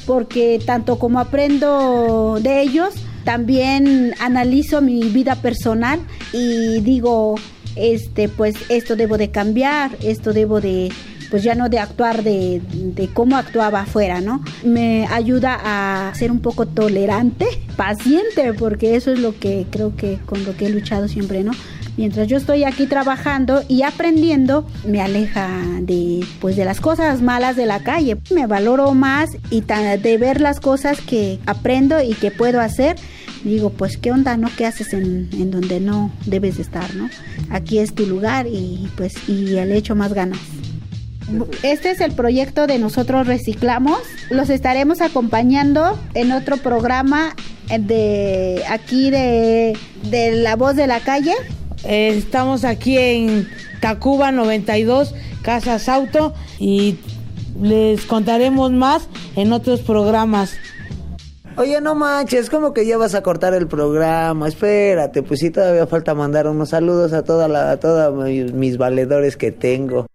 porque 0.05 0.59
tanto 0.65 0.97
como 0.99 1.19
aprendo 1.19 2.39
de 2.41 2.61
ellos, 2.61 2.93
también 3.23 4.13
analizo 4.19 4.81
mi 4.81 5.01
vida 5.09 5.35
personal 5.35 5.99
y 6.33 6.81
digo, 6.81 7.35
este, 7.75 8.29
pues 8.29 8.55
esto 8.69 8.95
debo 8.95 9.17
de 9.17 9.31
cambiar, 9.31 9.91
esto 10.01 10.33
debo 10.33 10.61
de, 10.61 10.91
pues 11.29 11.43
ya 11.43 11.55
no 11.55 11.69
de 11.69 11.79
actuar 11.79 12.23
de, 12.23 12.61
de 12.71 13.07
cómo 13.07 13.37
actuaba 13.37 13.81
afuera, 13.81 14.21
¿no? 14.21 14.43
Me 14.63 15.07
ayuda 15.07 15.59
a 15.63 16.13
ser 16.15 16.31
un 16.31 16.39
poco 16.39 16.65
tolerante, 16.65 17.47
paciente, 17.75 18.53
porque 18.53 18.95
eso 18.95 19.11
es 19.11 19.19
lo 19.19 19.37
que 19.39 19.65
creo 19.69 19.95
que 19.95 20.19
con 20.25 20.43
lo 20.45 20.55
que 20.55 20.67
he 20.67 20.69
luchado 20.69 21.07
siempre, 21.07 21.43
¿no? 21.43 21.51
Mientras 21.95 22.27
yo 22.27 22.37
estoy 22.37 22.63
aquí 22.63 22.87
trabajando 22.87 23.63
y 23.67 23.83
aprendiendo, 23.83 24.65
me 24.83 24.99
aleja 24.99 25.47
de 25.81 26.25
pues 26.41 26.55
de 26.55 26.65
las 26.65 26.81
cosas 26.81 27.21
malas 27.21 27.55
de 27.55 27.67
la 27.67 27.83
calle. 27.83 28.17
Me 28.33 28.47
valoro 28.47 28.93
más 28.95 29.37
y 29.51 29.61
de 29.61 30.17
ver 30.17 30.41
las 30.41 30.59
cosas 30.59 30.99
que 31.01 31.39
aprendo 31.45 32.01
y 32.01 32.15
que 32.15 32.31
puedo 32.31 32.61
hacer 32.61 32.95
digo, 33.43 33.69
pues 33.71 33.97
qué 33.97 34.11
onda, 34.11 34.37
¿no? 34.37 34.49
¿Qué 34.57 34.65
haces 34.65 34.93
en, 34.93 35.29
en 35.33 35.51
donde 35.51 35.79
no 35.79 36.11
debes 36.25 36.57
de 36.57 36.63
estar, 36.63 36.93
¿no? 36.95 37.09
Aquí 37.49 37.79
es 37.79 37.93
tu 37.93 38.05
lugar 38.05 38.47
y 38.47 38.89
pues 38.95 39.13
y 39.27 39.55
el 39.57 39.71
hecho 39.71 39.95
más 39.95 40.13
ganas. 40.13 40.39
Este 41.63 41.91
es 41.91 42.01
el 42.01 42.11
proyecto 42.11 42.67
de 42.67 42.79
Nosotros 42.79 43.27
Reciclamos. 43.27 43.99
Los 44.29 44.49
estaremos 44.49 45.01
acompañando 45.01 45.97
en 46.13 46.31
otro 46.31 46.57
programa 46.57 47.35
de 47.69 48.63
aquí 48.69 49.09
de, 49.09 49.77
de 50.09 50.31
La 50.31 50.55
Voz 50.55 50.75
de 50.75 50.87
la 50.87 50.99
Calle. 50.99 51.33
Eh, 51.85 52.13
estamos 52.17 52.65
aquí 52.65 52.97
en 52.97 53.47
Tacuba 53.79 54.31
92, 54.31 55.13
Casas 55.41 55.89
Auto, 55.89 56.33
y 56.59 56.97
les 57.61 58.05
contaremos 58.05 58.71
más 58.71 59.07
en 59.35 59.53
otros 59.53 59.81
programas. 59.81 60.53
Oye, 61.55 61.81
no 61.81 61.93
manches, 61.93 62.49
como 62.49 62.73
que 62.73 62.85
ya 62.85 62.97
vas 62.97 63.13
a 63.13 63.21
cortar 63.21 63.53
el 63.53 63.67
programa. 63.67 64.47
Espérate, 64.47 65.21
pues 65.21 65.39
sí, 65.39 65.51
todavía 65.51 65.85
falta 65.85 66.15
mandar 66.15 66.47
unos 66.47 66.69
saludos 66.69 67.13
a 67.13 67.23
toda 67.23 67.47
la, 67.47 67.77
todos 67.77 68.13
mis 68.53 68.77
valedores 68.77 69.37
que 69.37 69.51
tengo. 69.51 70.07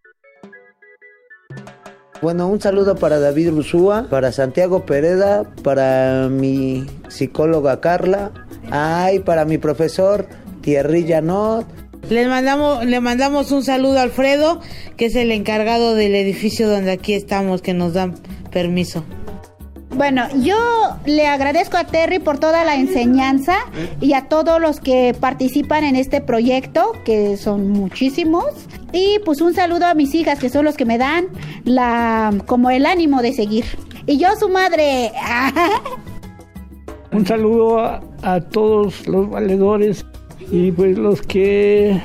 Bueno, 2.20 2.48
un 2.48 2.60
saludo 2.60 2.96
para 2.96 3.20
David 3.20 3.50
Rusúa, 3.50 4.08
para 4.10 4.32
Santiago 4.32 4.84
Pereda, 4.84 5.44
para 5.62 6.28
mi 6.28 6.84
psicóloga 7.06 7.80
Carla, 7.80 8.32
ay, 8.72 9.20
para 9.20 9.44
mi 9.44 9.58
profesor 9.58 10.26
Thierry 10.62 11.06
Janot. 11.06 11.66
Les 12.10 12.26
mandamos, 12.26 12.84
le 12.84 13.00
mandamos 13.00 13.52
un 13.52 13.62
saludo 13.62 14.00
a 14.00 14.02
Alfredo, 14.02 14.60
que 14.96 15.06
es 15.06 15.14
el 15.14 15.30
encargado 15.30 15.94
del 15.94 16.16
edificio 16.16 16.68
donde 16.68 16.90
aquí 16.90 17.14
estamos, 17.14 17.62
que 17.62 17.74
nos 17.74 17.92
dan 17.92 18.16
permiso. 18.50 19.04
Bueno, 19.98 20.28
yo 20.44 20.56
le 21.06 21.26
agradezco 21.26 21.76
a 21.76 21.82
Terry 21.82 22.20
por 22.20 22.38
toda 22.38 22.64
la 22.64 22.76
enseñanza 22.76 23.56
y 24.00 24.12
a 24.12 24.28
todos 24.28 24.60
los 24.60 24.78
que 24.78 25.12
participan 25.18 25.82
en 25.82 25.96
este 25.96 26.20
proyecto, 26.20 26.92
que 27.04 27.36
son 27.36 27.70
muchísimos. 27.70 28.44
Y 28.92 29.18
pues 29.24 29.40
un 29.40 29.54
saludo 29.54 29.86
a 29.86 29.94
mis 29.94 30.14
hijas, 30.14 30.38
que 30.38 30.50
son 30.50 30.64
los 30.64 30.76
que 30.76 30.84
me 30.84 30.98
dan 30.98 31.26
la 31.64 32.32
como 32.46 32.70
el 32.70 32.86
ánimo 32.86 33.22
de 33.22 33.32
seguir. 33.32 33.64
Y 34.06 34.18
yo 34.18 34.28
su 34.38 34.48
madre. 34.48 35.10
Un 37.10 37.26
saludo 37.26 37.80
a, 37.80 38.00
a 38.22 38.40
todos 38.40 39.08
los 39.08 39.28
valedores 39.28 40.06
y 40.52 40.70
pues 40.70 40.96
los 40.96 41.22
que 41.22 42.00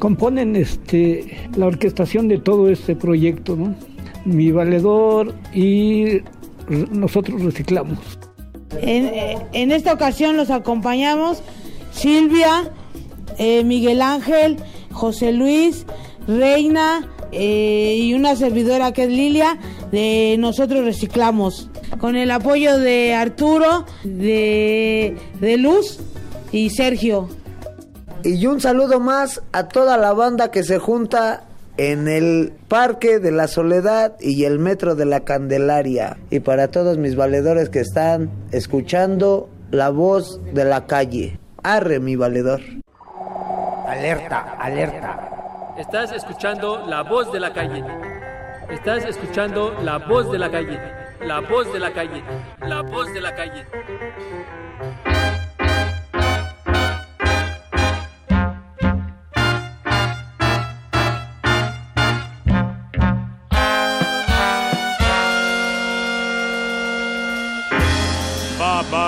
componen 0.00 0.56
este 0.56 1.48
la 1.56 1.66
orquestación 1.66 2.26
de 2.26 2.38
todo 2.38 2.70
este 2.70 2.96
proyecto, 2.96 3.54
¿no? 3.54 3.76
Mi 4.24 4.50
valedor 4.50 5.32
y 5.54 6.22
nosotros 6.68 7.42
reciclamos. 7.42 7.98
En, 8.80 9.10
en 9.52 9.72
esta 9.72 9.92
ocasión 9.92 10.36
los 10.36 10.50
acompañamos 10.50 11.42
Silvia, 11.92 12.70
eh, 13.38 13.64
Miguel 13.64 14.02
Ángel, 14.02 14.56
José 14.92 15.32
Luis, 15.32 15.86
Reina 16.26 17.08
eh, 17.32 17.96
y 17.98 18.14
una 18.14 18.36
servidora 18.36 18.92
que 18.92 19.04
es 19.04 19.10
Lilia 19.10 19.58
de 19.92 20.36
Nosotros 20.38 20.84
Reciclamos. 20.84 21.70
Con 21.98 22.16
el 22.16 22.30
apoyo 22.30 22.78
de 22.78 23.14
Arturo, 23.14 23.86
de, 24.04 25.16
de 25.40 25.56
Luz 25.56 25.98
y 26.52 26.70
Sergio. 26.70 27.28
Y 28.24 28.44
un 28.46 28.60
saludo 28.60 29.00
más 29.00 29.40
a 29.52 29.68
toda 29.68 29.96
la 29.96 30.12
banda 30.12 30.50
que 30.50 30.62
se 30.64 30.78
junta 30.78 31.44
en 31.78 32.08
el 32.08 32.52
Parque 32.68 33.18
de 33.18 33.30
la 33.30 33.48
Soledad 33.48 34.16
y 34.20 34.44
el 34.44 34.58
Metro 34.58 34.94
de 34.94 35.04
la 35.04 35.20
Candelaria. 35.20 36.16
Y 36.30 36.40
para 36.40 36.68
todos 36.68 36.98
mis 36.98 37.16
valedores 37.16 37.68
que 37.68 37.80
están 37.80 38.30
escuchando 38.52 39.48
la 39.70 39.90
voz 39.90 40.40
de 40.54 40.64
la 40.64 40.86
calle. 40.86 41.38
Arre, 41.62 42.00
mi 42.00 42.16
valedor. 42.16 42.60
Alerta, 43.86 44.56
alerta. 44.58 45.74
Estás 45.78 46.12
escuchando 46.12 46.86
la 46.86 47.02
voz 47.02 47.32
de 47.32 47.40
la 47.40 47.52
calle. 47.52 47.84
Estás 48.70 49.04
escuchando 49.04 49.74
la 49.82 49.98
voz 49.98 50.30
de 50.32 50.38
la 50.38 50.50
calle. 50.50 50.78
La 51.20 51.40
voz 51.40 51.72
de 51.72 51.78
la 51.78 51.92
calle. 51.92 52.22
La 52.60 52.82
voz 52.82 53.12
de 53.12 53.20
la 53.20 53.34
calle. 53.34 53.64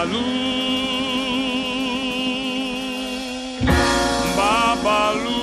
Babalu, 0.08 0.48
Babalu, 4.36 5.40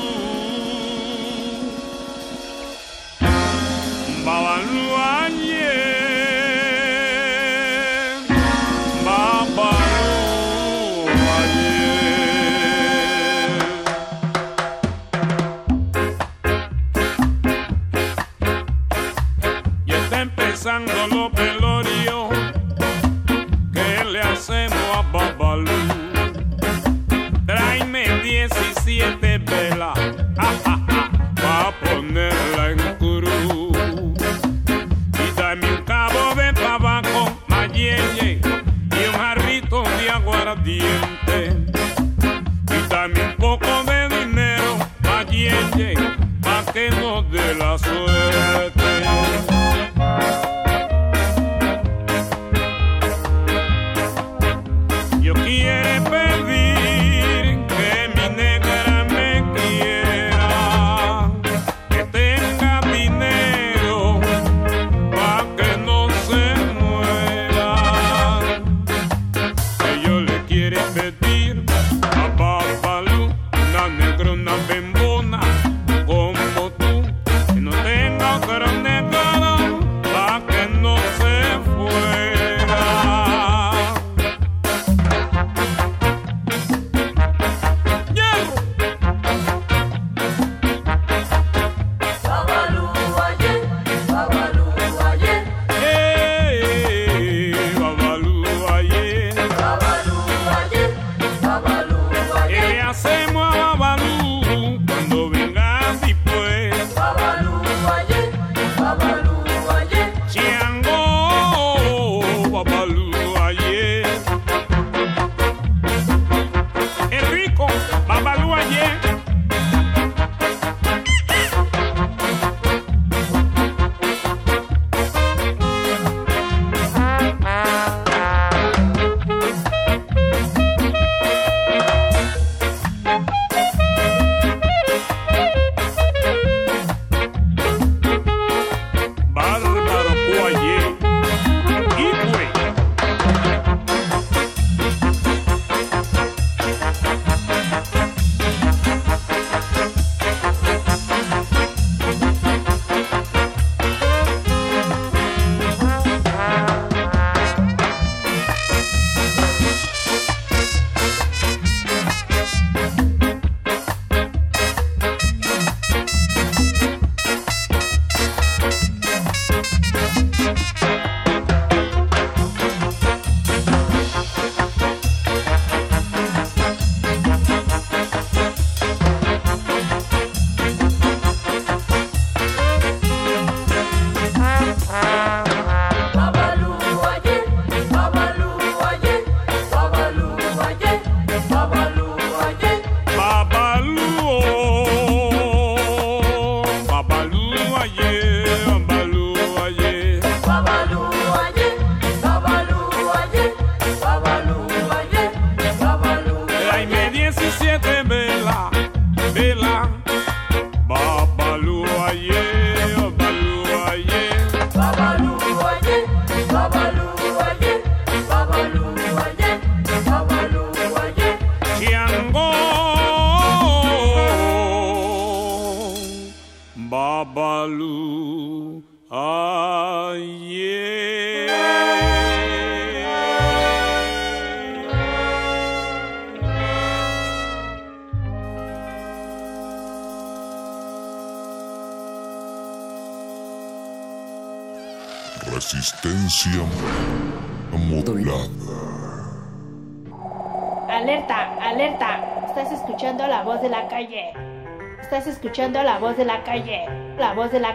Babalu 4.25 4.85
anye, 5.21 5.69
Babalu 9.05 10.09
anye. 11.37 11.79
Ya 19.85 19.97
está 19.99 20.21
empezando 20.21 21.07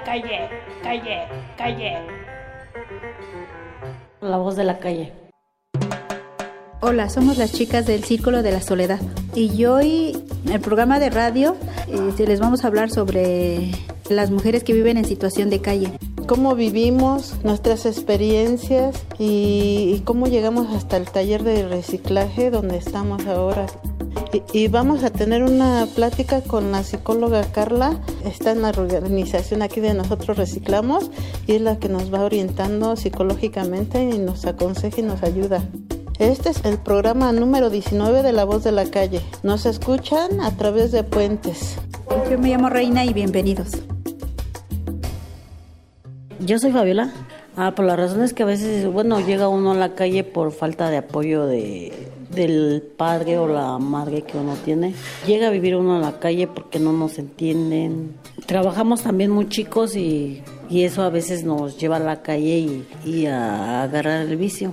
La 0.01 0.07
calle. 0.07 0.49
Calle, 0.83 1.19
calle. 1.59 1.99
La 4.23 4.39
voz 4.39 4.57
de 4.57 4.65
la 4.65 4.79
calle. 4.79 5.13
Hola, 6.81 7.11
somos 7.11 7.37
las 7.37 7.53
chicas 7.53 7.85
del 7.85 8.03
Círculo 8.03 8.43
de 8.43 8.51
la 8.51 8.63
Soledad. 8.63 8.99
Y 9.35 9.67
hoy, 9.67 10.17
en 10.47 10.53
el 10.53 10.61
programa 10.61 11.01
de 11.01 11.11
radio, 11.11 11.55
este, 11.87 12.27
les 12.27 12.41
vamos 12.41 12.65
a 12.65 12.69
hablar 12.69 12.89
sobre 12.89 13.73
las 14.09 14.31
mujeres 14.31 14.65
que 14.65 14.73
viven 14.73 14.97
en 14.97 15.05
situación 15.05 15.51
de 15.51 15.61
calle. 15.61 15.93
Cómo 16.27 16.55
vivimos, 16.55 17.35
nuestras 17.45 17.85
experiencias 17.85 19.05
y, 19.19 19.97
y 19.97 20.01
cómo 20.07 20.29
llegamos 20.29 20.75
hasta 20.75 20.97
el 20.97 21.11
taller 21.11 21.43
de 21.43 21.69
reciclaje 21.69 22.51
donde 22.51 22.79
estamos 22.79 23.27
ahora. 23.27 23.67
Y, 24.33 24.61
y 24.61 24.69
vamos 24.69 25.05
a 25.05 25.11
tener 25.11 25.43
una 25.43 25.87
plática 25.95 26.41
con 26.41 26.73
la 26.73 26.85
psicóloga 26.85 27.45
Carla. 27.53 28.01
Está 28.25 28.53
en 28.53 28.63
la 28.63 28.69
organización 28.69 29.63
aquí 29.63 29.81
de 29.81 29.95
Nosotros 29.95 30.37
Reciclamos 30.37 31.11
y 31.47 31.55
es 31.55 31.63
la 31.63 31.79
que 31.79 31.89
nos 31.89 32.13
va 32.13 32.21
orientando 32.21 32.97
psicológicamente 32.97 34.03
y 34.03 34.19
nos 34.19 34.45
aconseja 34.47 35.01
y 35.01 35.05
nos 35.05 35.23
ayuda. 35.23 35.63
Este 36.19 36.51
es 36.51 36.65
el 36.67 36.77
programa 36.77 37.33
número 37.33 37.71
19 37.71 38.23
de 38.23 38.33
La 38.33 38.45
Voz 38.45 38.63
de 38.63 38.73
la 38.73 38.85
Calle. 38.85 39.23
Nos 39.43 39.65
escuchan 39.65 40.41
a 40.43 40.55
través 40.57 40.93
de 40.93 41.03
puentes. 41.03 41.77
Yo 42.31 42.39
me 42.39 42.51
llamo 42.51 42.69
Reina 42.69 43.07
y 43.07 43.15
bienvenidos. 43.15 43.71
Yo 46.41 46.59
soy 46.59 46.73
Fabiola. 46.73 47.13
Ah, 47.57 47.75
por 47.75 47.87
las 47.87 47.99
razones 47.99 48.35
que 48.35 48.43
a 48.43 48.47
veces, 48.47 48.87
bueno, 48.93 49.21
llega 49.21 49.49
uno 49.49 49.73
a 49.73 49.77
la 49.77 49.95
calle 49.95 50.25
por 50.25 50.53
falta 50.53 50.91
de 50.91 50.99
apoyo 50.99 51.47
de, 51.47 52.10
del 52.31 52.83
padre 52.97 53.39
o 53.39 53.47
la 53.47 53.79
madre 53.79 54.23
que 54.23 54.39
uno 54.39 54.55
tiene. 54.65 54.95
Llega 55.27 55.49
a 55.49 55.51
vivir 55.51 55.77
uno 55.77 55.97
a 55.97 56.01
la 56.01 56.19
calle 56.19 56.47
porque 56.47 56.79
no 56.79 56.93
nos 56.93 57.19
entienden. 57.19 58.15
Trabajamos 58.47 59.03
también 59.03 59.31
muy 59.31 59.49
chicos 59.49 59.97
y, 59.97 60.43
y 60.69 60.85
eso 60.85 61.03
a 61.03 61.11
veces 61.11 61.45
nos 61.45 61.79
lleva 61.79 61.97
a 61.97 62.01
la 62.01 62.23
calle 62.23 62.59
y, 62.59 62.87
y 63.05 63.27
a 63.27 63.83
agarrar 63.83 64.23
el 64.27 64.37
vicio. 64.37 64.73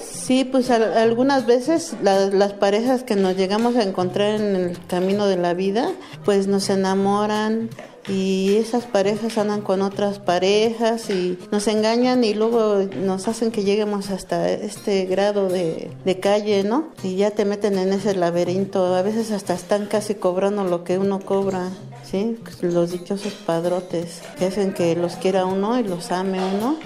Sí, 0.00 0.44
pues 0.44 0.70
al- 0.70 0.94
algunas 0.98 1.46
veces 1.46 1.94
la- 2.02 2.26
las 2.30 2.52
parejas 2.52 3.04
que 3.04 3.14
nos 3.14 3.36
llegamos 3.36 3.76
a 3.76 3.84
encontrar 3.84 4.40
en 4.40 4.56
el 4.56 4.78
camino 4.88 5.26
de 5.26 5.36
la 5.36 5.54
vida, 5.54 5.92
pues 6.24 6.48
nos 6.48 6.68
enamoran 6.68 7.68
y 8.08 8.56
esas 8.56 8.84
parejas 8.84 9.36
andan 9.38 9.62
con 9.62 9.82
otras 9.82 10.18
parejas 10.18 11.10
y 11.10 11.38
nos 11.50 11.66
engañan 11.68 12.24
y 12.24 12.34
luego 12.34 12.86
nos 12.96 13.28
hacen 13.28 13.50
que 13.50 13.64
lleguemos 13.64 14.10
hasta 14.10 14.50
este 14.50 15.06
grado 15.06 15.48
de, 15.48 15.90
de 16.04 16.20
calle, 16.20 16.62
¿no? 16.62 16.88
Y 17.02 17.16
ya 17.16 17.30
te 17.30 17.44
meten 17.44 17.78
en 17.78 17.92
ese 17.92 18.14
laberinto, 18.14 18.94
a 18.94 19.02
veces 19.02 19.30
hasta 19.30 19.54
están 19.54 19.86
casi 19.86 20.14
cobrando 20.14 20.64
lo 20.64 20.84
que 20.84 20.98
uno 20.98 21.20
cobra. 21.20 21.70
Sí, 22.04 22.38
los 22.60 22.92
dichosos 22.92 23.32
padrotes 23.32 24.22
que 24.38 24.46
hacen 24.46 24.72
que 24.72 24.94
los 24.94 25.16
quiera 25.16 25.44
uno 25.44 25.80
y 25.80 25.82
los 25.82 26.12
ame 26.12 26.38
uno 26.38 26.76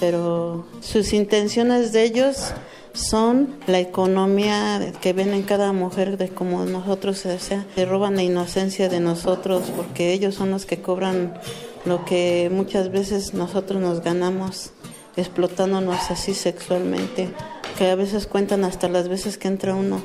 pero 0.00 0.66
sus 0.80 1.12
intenciones 1.12 1.92
de 1.92 2.04
ellos 2.04 2.52
son 2.98 3.54
la 3.66 3.78
economía 3.78 4.92
que 5.00 5.12
ven 5.12 5.32
en 5.32 5.42
cada 5.42 5.72
mujer 5.72 6.18
de 6.18 6.28
como 6.28 6.64
nosotros, 6.64 7.24
o 7.26 7.38
sea, 7.38 7.64
se 7.74 7.84
roban 7.84 8.16
la 8.16 8.22
inocencia 8.22 8.88
de 8.88 9.00
nosotros 9.00 9.70
porque 9.76 10.12
ellos 10.12 10.34
son 10.34 10.50
los 10.50 10.66
que 10.66 10.82
cobran 10.82 11.34
lo 11.84 12.04
que 12.04 12.50
muchas 12.52 12.90
veces 12.90 13.34
nosotros 13.34 13.80
nos 13.80 14.02
ganamos 14.02 14.72
explotándonos 15.16 16.10
así 16.10 16.34
sexualmente, 16.34 17.30
que 17.76 17.88
a 17.88 17.94
veces 17.94 18.26
cuentan 18.26 18.64
hasta 18.64 18.88
las 18.88 19.08
veces 19.08 19.38
que 19.38 19.48
entra 19.48 19.74
uno 19.74 20.02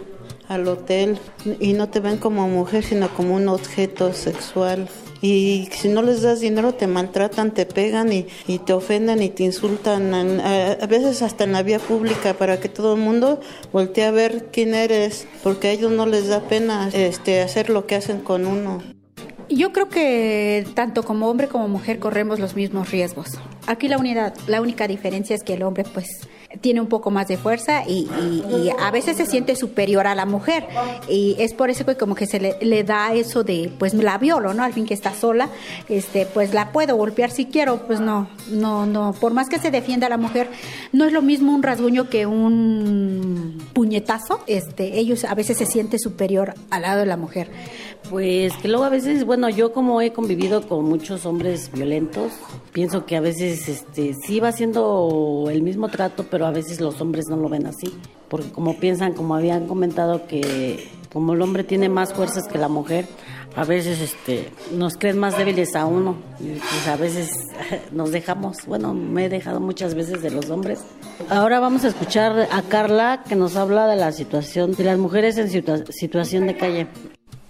al 0.48 0.68
hotel 0.68 1.20
y 1.60 1.74
no 1.74 1.90
te 1.90 2.00
ven 2.00 2.18
como 2.18 2.48
mujer, 2.48 2.84
sino 2.84 3.10
como 3.10 3.36
un 3.36 3.48
objeto 3.48 4.14
sexual. 4.14 4.88
Y 5.24 5.70
si 5.72 5.88
no 5.88 6.02
les 6.02 6.22
das 6.22 6.42
dinero 6.42 6.74
te 6.74 6.86
maltratan, 6.86 7.54
te 7.54 7.66
pegan 7.66 8.12
y, 8.12 8.26
te 8.66 8.74
ofenden 8.74 9.24
y 9.24 9.30
te 9.30 9.44
insultan, 9.44 10.14
a, 10.14 10.74
a 10.74 10.86
veces 10.86 11.22
hasta 11.22 11.46
en 11.46 11.54
la 11.54 11.64
vía 11.64 11.80
pública 11.80 12.34
para 12.34 12.60
que 12.60 12.68
todo 12.68 12.96
el 12.96 13.00
mundo 13.00 13.40
voltee 13.72 14.04
a 14.04 14.12
ver 14.12 14.48
quién 14.52 14.74
eres, 14.74 15.26
porque 15.42 15.70
a 15.70 15.72
ellos 15.72 15.94
no 15.94 16.06
les 16.08 16.28
da 16.28 16.42
pena 16.42 16.90
este, 16.92 17.40
hacer 17.40 17.70
lo 17.70 17.88
que 17.88 17.96
hacen 17.96 18.20
con 18.20 18.46
uno. 18.46 18.84
Yo 19.48 19.72
creo 19.72 19.88
que 19.88 20.68
tanto 20.74 21.04
como 21.04 21.30
hombre 21.30 21.48
como 21.48 21.70
mujer 21.70 22.00
corremos 22.00 22.40
los 22.40 22.58
mismos 22.58 22.92
riesgos. 22.92 23.40
Aquí 23.66 23.88
la 23.88 23.98
unidad, 23.98 24.34
la 24.48 24.60
única 24.62 24.90
diferencia 24.90 25.38
es 25.38 25.44
que 25.44 25.54
el 25.54 25.64
hombre 25.64 25.86
pues 25.86 26.28
tiene 26.62 26.82
un 26.82 26.88
poco 26.88 27.12
más 27.12 27.28
de 27.28 27.38
fuerza 27.38 27.84
y, 27.88 28.08
a 28.80 28.92
veces 28.92 29.18
se 29.18 29.26
siente 29.26 29.56
superior 29.56 30.08
a 30.08 30.16
la 30.16 30.26
mujer 30.26 30.68
y 31.10 31.36
es 31.40 31.54
por 31.54 31.70
eso 31.70 31.86
que 31.86 31.96
como 31.96 32.16
que 32.16 32.28
se 32.28 32.40
le, 32.40 32.58
le 32.62 32.84
da 32.84 33.14
eso 33.14 33.44
de 33.44 33.72
pues 33.78 33.94
la 33.94 34.18
violo, 34.18 34.54
¿no? 34.54 34.64
Al 34.64 34.74
fin 34.74 34.86
que 34.86 34.94
está 34.94 35.14
sola, 35.14 35.50
este 35.90 36.26
pues 36.26 36.54
la 36.54 36.72
puedo 36.72 36.96
golpear 36.96 37.32
si 37.32 37.46
quiero, 37.46 37.86
pues 37.88 38.00
no, 38.00 38.28
no, 38.50 38.86
no, 38.86 39.14
por 39.14 39.34
más 39.34 39.50
que 39.50 39.60
se 39.60 39.72
defienda 39.72 40.08
a 40.08 40.10
la 40.10 40.18
mujer, 40.18 40.50
no 40.92 41.06
es 41.06 41.14
lo 41.14 41.22
mismo 41.22 41.54
un 41.54 41.64
rasguño 41.64 42.10
que 42.10 42.26
un 42.26 43.58
puñetazo, 43.74 44.42
este, 44.48 45.00
ellos 45.00 45.26
a 45.26 45.36
veces 45.36 45.58
se 45.58 45.66
siente 45.66 46.00
superior 46.00 46.54
al 46.70 46.84
lado 46.84 47.00
de 47.00 47.06
la 47.06 47.18
mujer. 47.18 47.50
Pues 48.10 48.54
que 48.58 48.68
luego 48.68 48.84
a 48.84 48.90
veces, 48.90 49.26
bueno, 49.26 49.50
yo 49.50 49.72
como 49.72 50.02
he 50.02 50.12
convivido 50.12 50.68
con 50.68 50.84
muchos 50.84 51.26
hombres 51.26 51.72
violentos, 51.72 52.34
pienso 52.74 53.06
que 53.06 53.16
a 53.16 53.22
veces 53.22 53.70
este 53.70 54.14
sí 54.14 54.42
va 54.42 54.52
siendo 54.52 55.48
el 55.50 55.62
mismo 55.62 55.88
trato, 55.88 56.26
pero 56.30 56.43
a 56.46 56.52
veces 56.52 56.80
los 56.82 57.00
hombres 57.02 57.26
no 57.30 57.38
lo 57.38 57.50
ven 57.50 57.66
así, 57.68 57.94
porque 58.30 58.50
como 58.52 58.78
piensan, 58.80 59.14
como 59.14 59.36
habían 59.36 59.68
comentado 59.68 60.28
que 60.28 60.90
como 61.12 61.34
el 61.34 61.42
hombre 61.42 61.64
tiene 61.64 61.90
más 61.90 62.14
fuerzas 62.14 62.48
que 62.48 62.58
la 62.58 62.68
mujer, 62.70 63.06
a 63.56 63.64
veces 63.66 64.00
este 64.02 64.52
nos 64.72 64.96
creen 64.98 65.20
más 65.20 65.38
débiles 65.38 65.76
a 65.76 65.86
uno 65.86 66.16
y 66.40 66.54
pues 66.58 66.88
a 66.88 66.96
veces 66.96 67.30
nos 67.92 68.12
dejamos, 68.12 68.58
bueno, 68.66 68.94
me 68.96 69.26
he 69.26 69.30
dejado 69.30 69.60
muchas 69.60 69.94
veces 69.94 70.22
de 70.24 70.32
los 70.32 70.50
hombres. 70.50 70.80
Ahora 71.30 71.60
vamos 71.60 71.84
a 71.86 71.90
escuchar 71.90 72.48
a 72.52 72.62
Carla 72.64 73.24
que 73.30 73.36
nos 73.36 73.56
habla 73.56 73.86
de 73.88 73.96
la 73.96 74.12
situación 74.12 74.74
de 74.74 74.84
las 74.86 74.98
mujeres 74.98 75.38
en 75.38 75.50
situa- 75.50 75.86
situación 75.92 76.48
de 76.48 76.58
calle. 76.58 76.88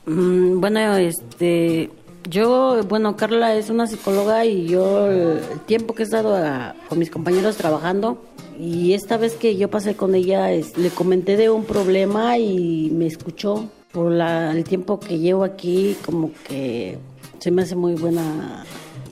Mm, 0.06 0.60
bueno, 0.60 0.98
este, 0.98 1.90
yo, 2.30 2.82
bueno, 2.90 3.16
Carla 3.16 3.56
es 3.56 3.70
una 3.70 3.88
psicóloga 3.88 4.44
y 4.46 4.68
yo 4.68 5.08
el 5.10 5.40
tiempo 5.66 5.96
que 5.96 6.04
he 6.04 6.06
estado 6.06 6.36
a- 6.36 6.76
con 6.90 7.00
mis 7.00 7.10
compañeros 7.10 7.56
trabajando 7.56 8.22
y 8.60 8.94
esta 8.94 9.18
vez 9.18 9.34
que 9.36 9.56
yo 9.56 9.70
pasé 9.70 9.96
con 9.96 10.16
ella 10.16 10.52
es- 10.52 10.78
le 10.78 10.90
comenté 10.90 11.38
de 11.38 11.50
un 11.50 11.64
problema 11.66 12.38
y 12.38 12.90
me 12.92 13.06
escuchó 13.08 13.66
por 13.92 14.12
la- 14.12 14.52
el 14.52 14.64
tiempo 14.64 15.00
que 15.00 15.20
llevo 15.20 15.44
aquí, 15.44 15.96
como 16.06 16.32
que 16.48 16.98
se 17.40 17.52
me 17.52 17.62
hace 17.64 17.76
muy 17.76 17.94
buena 17.96 18.64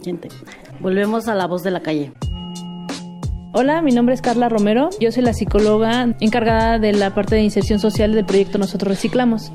gente. 0.03 0.29
Volvemos 0.79 1.27
a 1.27 1.35
la 1.35 1.47
voz 1.47 1.63
de 1.63 1.71
la 1.71 1.81
calle. 1.81 2.11
Hola, 3.53 3.81
mi 3.81 3.91
nombre 3.91 4.15
es 4.15 4.21
Carla 4.21 4.47
Romero. 4.47 4.89
Yo 4.99 5.11
soy 5.11 5.23
la 5.23 5.33
psicóloga 5.33 6.15
encargada 6.21 6.79
de 6.79 6.93
la 6.93 7.13
parte 7.13 7.35
de 7.35 7.43
inserción 7.43 7.79
social 7.79 8.13
del 8.13 8.25
proyecto 8.25 8.57
Nosotros 8.57 8.89
Reciclamos. 8.89 9.51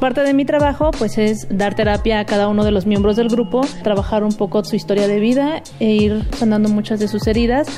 Parte 0.00 0.22
de 0.22 0.34
mi 0.34 0.44
trabajo 0.44 0.90
pues 0.90 1.16
es 1.16 1.46
dar 1.48 1.74
terapia 1.74 2.20
a 2.20 2.26
cada 2.26 2.48
uno 2.48 2.64
de 2.64 2.70
los 2.72 2.84
miembros 2.84 3.16
del 3.16 3.28
grupo, 3.28 3.62
trabajar 3.82 4.24
un 4.24 4.32
poco 4.32 4.62
su 4.64 4.76
historia 4.76 5.06
de 5.08 5.20
vida 5.20 5.62
e 5.80 5.92
ir 5.92 6.24
sanando 6.36 6.68
muchas 6.68 6.98
de 7.00 7.08
sus 7.08 7.26
heridas. 7.26 7.68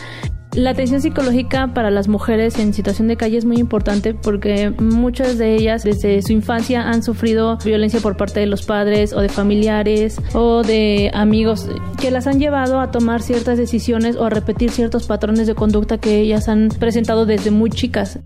La 0.54 0.70
atención 0.70 1.00
psicológica 1.00 1.72
para 1.74 1.90
las 1.90 2.08
mujeres 2.08 2.58
en 2.58 2.72
situación 2.72 3.06
de 3.06 3.16
calle 3.16 3.36
es 3.36 3.44
muy 3.44 3.58
importante 3.58 4.14
porque 4.14 4.70
muchas 4.70 5.38
de 5.38 5.54
ellas 5.54 5.84
desde 5.84 6.22
su 6.22 6.32
infancia 6.32 6.88
han 6.88 7.02
sufrido 7.02 7.58
violencia 7.64 8.00
por 8.00 8.16
parte 8.16 8.40
de 8.40 8.46
los 8.46 8.62
padres 8.62 9.12
o 9.12 9.20
de 9.20 9.28
familiares 9.28 10.20
o 10.34 10.62
de 10.62 11.10
amigos 11.14 11.68
que 12.00 12.10
las 12.10 12.26
han 12.26 12.40
llevado 12.40 12.80
a 12.80 12.90
tomar 12.90 13.22
ciertas 13.22 13.58
decisiones 13.58 14.16
o 14.16 14.24
a 14.24 14.30
repetir 14.30 14.70
ciertos 14.70 15.06
patrones 15.06 15.46
de 15.46 15.54
conducta 15.54 15.98
que 15.98 16.18
ellas 16.18 16.48
han 16.48 16.68
presentado 16.68 17.26
desde 17.26 17.50
muy 17.50 17.70
chicas. 17.70 18.18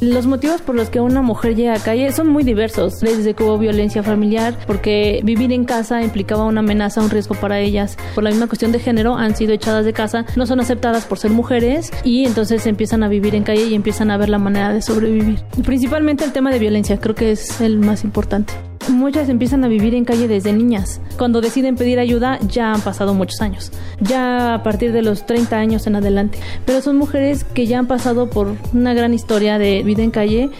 Los 0.00 0.26
motivos 0.26 0.60
por 0.60 0.76
los 0.76 0.90
que 0.90 1.00
una 1.00 1.22
mujer 1.22 1.56
llega 1.56 1.74
a 1.74 1.80
calle 1.80 2.12
son 2.12 2.28
muy 2.28 2.44
diversos, 2.44 3.00
desde 3.00 3.34
que 3.34 3.42
hubo 3.42 3.58
violencia 3.58 4.04
familiar, 4.04 4.56
porque 4.66 5.20
vivir 5.24 5.52
en 5.52 5.64
casa 5.64 6.02
implicaba 6.02 6.44
una 6.44 6.60
amenaza, 6.60 7.00
un 7.00 7.10
riesgo 7.10 7.34
para 7.34 7.58
ellas. 7.58 7.96
Por 8.14 8.22
la 8.22 8.30
misma 8.30 8.46
cuestión 8.46 8.70
de 8.70 8.78
género, 8.78 9.16
han 9.16 9.34
sido 9.34 9.52
echadas 9.52 9.84
de 9.84 9.92
casa, 9.92 10.24
no 10.36 10.46
son 10.46 10.60
aceptadas 10.60 11.04
por 11.04 11.18
ser 11.18 11.32
mujeres 11.32 11.90
y 12.04 12.26
entonces 12.26 12.64
empiezan 12.66 13.02
a 13.02 13.08
vivir 13.08 13.34
en 13.34 13.42
calle 13.42 13.66
y 13.66 13.74
empiezan 13.74 14.12
a 14.12 14.16
ver 14.16 14.28
la 14.28 14.38
manera 14.38 14.72
de 14.72 14.82
sobrevivir. 14.82 15.40
Principalmente 15.64 16.24
el 16.24 16.32
tema 16.32 16.52
de 16.52 16.60
violencia, 16.60 17.00
creo 17.00 17.16
que 17.16 17.32
es 17.32 17.60
el 17.60 17.78
más 17.78 18.04
importante. 18.04 18.54
Muchas 18.88 19.28
empiezan 19.28 19.64
a 19.64 19.68
vivir 19.68 19.94
en 19.94 20.04
calle 20.04 20.28
desde 20.28 20.52
niñas. 20.52 21.00
Cuando 21.18 21.40
deciden 21.40 21.76
pedir 21.76 21.98
ayuda 21.98 22.38
ya 22.48 22.72
han 22.72 22.80
pasado 22.80 23.12
muchos 23.12 23.40
años, 23.42 23.70
ya 24.00 24.54
a 24.54 24.62
partir 24.62 24.92
de 24.92 25.02
los 25.02 25.26
30 25.26 25.56
años 25.56 25.86
en 25.86 25.96
adelante. 25.96 26.38
Pero 26.64 26.80
son 26.80 26.96
mujeres 26.96 27.44
que 27.44 27.66
ya 27.66 27.78
han 27.78 27.86
pasado 27.86 28.30
por 28.30 28.56
una 28.72 28.94
gran 28.94 29.12
historia 29.12 29.58
de 29.58 29.82
vida 29.82 30.02
en 30.02 30.10
calle 30.10 30.50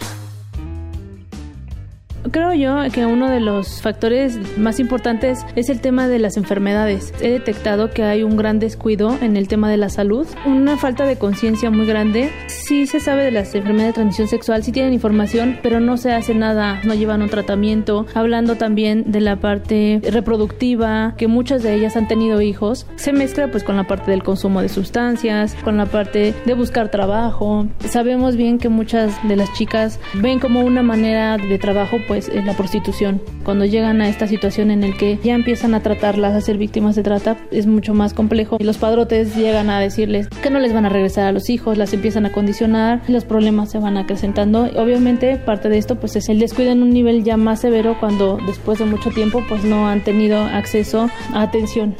Creo 2.30 2.52
yo 2.52 2.78
que 2.92 3.06
uno 3.06 3.30
de 3.30 3.40
los 3.40 3.80
factores 3.80 4.58
más 4.58 4.80
importantes 4.80 5.46
es 5.56 5.70
el 5.70 5.80
tema 5.80 6.08
de 6.08 6.18
las 6.18 6.36
enfermedades. 6.36 7.14
He 7.20 7.30
detectado 7.30 7.90
que 7.90 8.02
hay 8.02 8.22
un 8.22 8.36
gran 8.36 8.58
descuido 8.58 9.16
en 9.22 9.36
el 9.36 9.48
tema 9.48 9.70
de 9.70 9.76
la 9.76 9.88
salud, 9.88 10.26
una 10.44 10.76
falta 10.76 11.06
de 11.06 11.16
conciencia 11.16 11.70
muy 11.70 11.86
grande. 11.86 12.30
Sí 12.48 12.86
se 12.86 13.00
sabe 13.00 13.24
de 13.24 13.30
las 13.30 13.54
enfermedades 13.54 13.90
de 13.90 13.94
transmisión 13.94 14.28
sexual, 14.28 14.62
sí 14.62 14.72
tienen 14.72 14.92
información, 14.92 15.58
pero 15.62 15.80
no 15.80 15.96
se 15.96 16.12
hace 16.12 16.34
nada, 16.34 16.80
no 16.84 16.94
llevan 16.94 17.22
un 17.22 17.30
tratamiento. 17.30 18.06
Hablando 18.14 18.56
también 18.56 19.10
de 19.10 19.20
la 19.20 19.36
parte 19.36 20.00
reproductiva, 20.10 21.14
que 21.16 21.28
muchas 21.28 21.62
de 21.62 21.74
ellas 21.74 21.96
han 21.96 22.08
tenido 22.08 22.42
hijos, 22.42 22.86
se 22.96 23.12
mezcla 23.12 23.50
pues 23.50 23.64
con 23.64 23.76
la 23.76 23.86
parte 23.86 24.10
del 24.10 24.22
consumo 24.22 24.60
de 24.60 24.68
sustancias, 24.68 25.54
con 25.64 25.76
la 25.76 25.86
parte 25.86 26.34
de 26.44 26.54
buscar 26.54 26.90
trabajo. 26.90 27.68
Sabemos 27.88 28.36
bien 28.36 28.58
que 28.58 28.68
muchas 28.68 29.16
de 29.26 29.36
las 29.36 29.52
chicas 29.54 29.98
ven 30.14 30.40
como 30.40 30.60
una 30.60 30.82
manera 30.82 31.38
de 31.38 31.58
trabajo 31.58 31.98
pues 32.06 32.17
la 32.28 32.54
prostitución. 32.54 33.22
Cuando 33.44 33.64
llegan 33.64 34.00
a 34.00 34.08
esta 34.08 34.26
situación 34.26 34.70
en 34.70 34.82
el 34.82 34.96
que 34.96 35.18
ya 35.22 35.34
empiezan 35.34 35.74
a 35.74 35.82
tratarlas, 35.82 36.34
a 36.34 36.40
ser 36.40 36.58
víctimas 36.58 36.96
de 36.96 37.02
trata, 37.02 37.36
es 37.50 37.66
mucho 37.66 37.94
más 37.94 38.14
complejo. 38.14 38.56
Y 38.58 38.64
los 38.64 38.78
padrotes 38.78 39.36
llegan 39.36 39.70
a 39.70 39.80
decirles 39.80 40.28
que 40.28 40.50
no 40.50 40.58
les 40.58 40.72
van 40.72 40.86
a 40.86 40.88
regresar 40.88 41.26
a 41.26 41.32
los 41.32 41.50
hijos, 41.50 41.78
las 41.78 41.92
empiezan 41.92 42.26
a 42.26 42.32
condicionar, 42.32 43.02
los 43.08 43.24
problemas 43.24 43.70
se 43.70 43.78
van 43.78 43.96
acrecentando. 43.96 44.68
Obviamente 44.76 45.36
parte 45.36 45.68
de 45.68 45.78
esto 45.78 46.00
pues 46.00 46.16
es 46.16 46.28
el 46.28 46.38
descuido 46.38 46.72
en 46.72 46.82
un 46.82 46.90
nivel 46.90 47.24
ya 47.24 47.36
más 47.36 47.60
severo 47.60 47.96
cuando 48.00 48.38
después 48.46 48.78
de 48.78 48.84
mucho 48.84 49.10
tiempo 49.10 49.44
pues 49.48 49.64
no 49.64 49.88
han 49.88 50.02
tenido 50.02 50.38
acceso 50.38 51.08
a 51.32 51.42
atención 51.42 51.94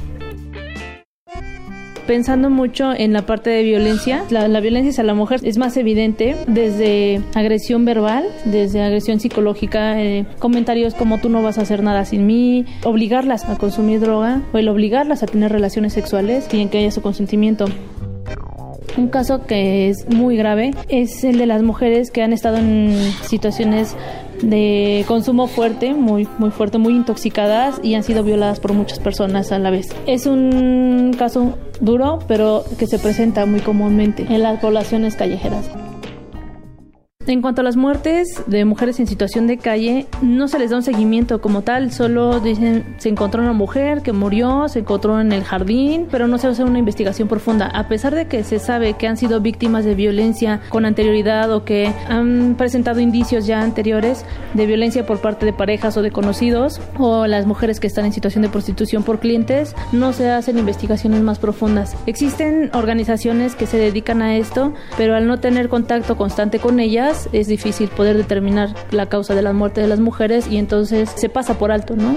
pensando 2.08 2.48
mucho 2.48 2.92
en 2.92 3.12
la 3.12 3.26
parte 3.26 3.50
de 3.50 3.62
violencia. 3.62 4.24
La, 4.30 4.60
violencia 4.60 4.90
hacia 4.90 5.04
la 5.04 5.14
mujer 5.14 5.40
es 5.44 5.58
más 5.58 5.76
evidente 5.76 6.36
desde 6.48 7.20
agresión 7.34 7.84
verbal, 7.84 8.24
desde 8.46 8.82
agresión 8.82 9.20
psicológica, 9.20 10.02
eh, 10.02 10.24
comentarios 10.38 10.94
como 10.94 11.18
tú 11.18 11.28
no 11.28 11.42
vas 11.42 11.58
a 11.58 11.62
hacer 11.62 11.82
nada 11.82 12.06
sin 12.06 12.26
mí, 12.26 12.64
obligarlas 12.82 13.44
a 13.44 13.56
consumir 13.58 14.00
droga 14.00 14.40
o 14.54 14.58
el 14.58 14.70
obligarlas 14.70 15.22
a 15.22 15.26
tener 15.26 15.52
relaciones 15.52 15.92
sexuales 15.92 16.44
sin 16.50 16.70
que 16.70 16.78
haya 16.78 16.90
su 16.90 17.02
consentimiento. 17.02 17.66
Un 18.96 19.08
caso 19.08 19.46
que 19.46 19.90
es 19.90 20.08
muy 20.08 20.36
grave 20.36 20.72
es 20.88 21.22
el 21.24 21.36
de 21.36 21.46
las 21.46 21.62
mujeres 21.62 22.10
que 22.10 22.22
han 22.22 22.32
estado 22.32 22.56
en 22.56 22.96
situaciones 23.22 23.94
de 24.42 25.04
consumo 25.06 25.46
fuerte, 25.46 25.94
muy, 25.94 26.28
muy 26.38 26.50
fuerte, 26.50 26.78
muy 26.78 26.94
intoxicadas 26.94 27.80
y 27.82 27.94
han 27.94 28.02
sido 28.02 28.22
violadas 28.22 28.60
por 28.60 28.72
muchas 28.72 28.98
personas 28.98 29.52
a 29.52 29.58
la 29.58 29.70
vez. 29.70 29.88
Es 30.06 30.26
un 30.26 31.14
caso 31.18 31.58
duro, 31.80 32.18
pero 32.28 32.64
que 32.78 32.86
se 32.86 32.98
presenta 32.98 33.46
muy 33.46 33.60
comúnmente 33.60 34.26
en 34.28 34.42
las 34.42 34.60
poblaciones 34.60 35.16
callejeras. 35.16 35.70
En 37.28 37.42
cuanto 37.42 37.60
a 37.60 37.64
las 37.64 37.76
muertes 37.76 38.42
de 38.46 38.64
mujeres 38.64 38.98
en 39.00 39.06
situación 39.06 39.46
de 39.46 39.58
calle, 39.58 40.06
no 40.22 40.48
se 40.48 40.58
les 40.58 40.70
da 40.70 40.76
un 40.76 40.82
seguimiento 40.82 41.42
como 41.42 41.60
tal, 41.60 41.92
solo 41.92 42.40
dicen 42.40 42.96
se 42.96 43.10
encontró 43.10 43.42
una 43.42 43.52
mujer 43.52 44.00
que 44.00 44.14
murió, 44.14 44.66
se 44.70 44.78
encontró 44.78 45.20
en 45.20 45.32
el 45.32 45.44
jardín, 45.44 46.06
pero 46.10 46.26
no 46.26 46.38
se 46.38 46.46
hace 46.46 46.64
una 46.64 46.78
investigación 46.78 47.28
profunda. 47.28 47.66
A 47.66 47.86
pesar 47.86 48.14
de 48.14 48.28
que 48.28 48.44
se 48.44 48.58
sabe 48.58 48.94
que 48.94 49.06
han 49.06 49.18
sido 49.18 49.42
víctimas 49.42 49.84
de 49.84 49.94
violencia 49.94 50.62
con 50.70 50.86
anterioridad 50.86 51.52
o 51.52 51.66
que 51.66 51.92
han 52.08 52.54
presentado 52.56 52.98
indicios 52.98 53.46
ya 53.46 53.60
anteriores 53.60 54.24
de 54.54 54.64
violencia 54.64 55.04
por 55.04 55.20
parte 55.20 55.44
de 55.44 55.52
parejas 55.52 55.98
o 55.98 56.02
de 56.02 56.10
conocidos, 56.10 56.80
o 56.96 57.26
las 57.26 57.44
mujeres 57.44 57.78
que 57.78 57.88
están 57.88 58.06
en 58.06 58.14
situación 58.14 58.40
de 58.40 58.48
prostitución 58.48 59.02
por 59.02 59.20
clientes, 59.20 59.76
no 59.92 60.14
se 60.14 60.30
hacen 60.30 60.56
investigaciones 60.56 61.20
más 61.20 61.38
profundas. 61.38 61.94
Existen 62.06 62.70
organizaciones 62.72 63.54
que 63.54 63.66
se 63.66 63.76
dedican 63.76 64.22
a 64.22 64.38
esto, 64.38 64.72
pero 64.96 65.14
al 65.14 65.26
no 65.26 65.40
tener 65.40 65.68
contacto 65.68 66.16
constante 66.16 66.58
con 66.58 66.80
ellas, 66.80 67.17
es 67.32 67.48
difícil 67.48 67.88
poder 67.88 68.16
determinar 68.16 68.74
la 68.90 69.08
causa 69.08 69.34
de 69.34 69.42
la 69.42 69.52
muerte 69.52 69.80
de 69.80 69.88
las 69.88 70.00
mujeres 70.00 70.46
y 70.46 70.58
entonces 70.58 71.10
se 71.14 71.28
pasa 71.28 71.58
por 71.58 71.72
alto, 71.72 71.96
¿no? 71.96 72.16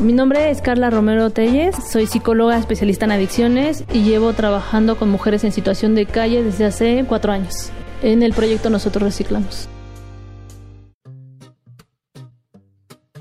Mi 0.00 0.12
nombre 0.12 0.50
es 0.50 0.62
Carla 0.62 0.90
Romero 0.90 1.30
Telles, 1.30 1.76
soy 1.90 2.06
psicóloga 2.06 2.58
especialista 2.58 3.04
en 3.04 3.12
adicciones 3.12 3.84
y 3.92 4.02
llevo 4.02 4.32
trabajando 4.32 4.96
con 4.96 5.10
mujeres 5.10 5.44
en 5.44 5.52
situación 5.52 5.94
de 5.94 6.06
calle 6.06 6.42
desde 6.42 6.64
hace 6.64 7.04
cuatro 7.08 7.32
años. 7.32 7.70
En 8.02 8.22
el 8.22 8.32
proyecto 8.32 8.70
Nosotros 8.70 9.04
Reciclamos. 9.04 9.68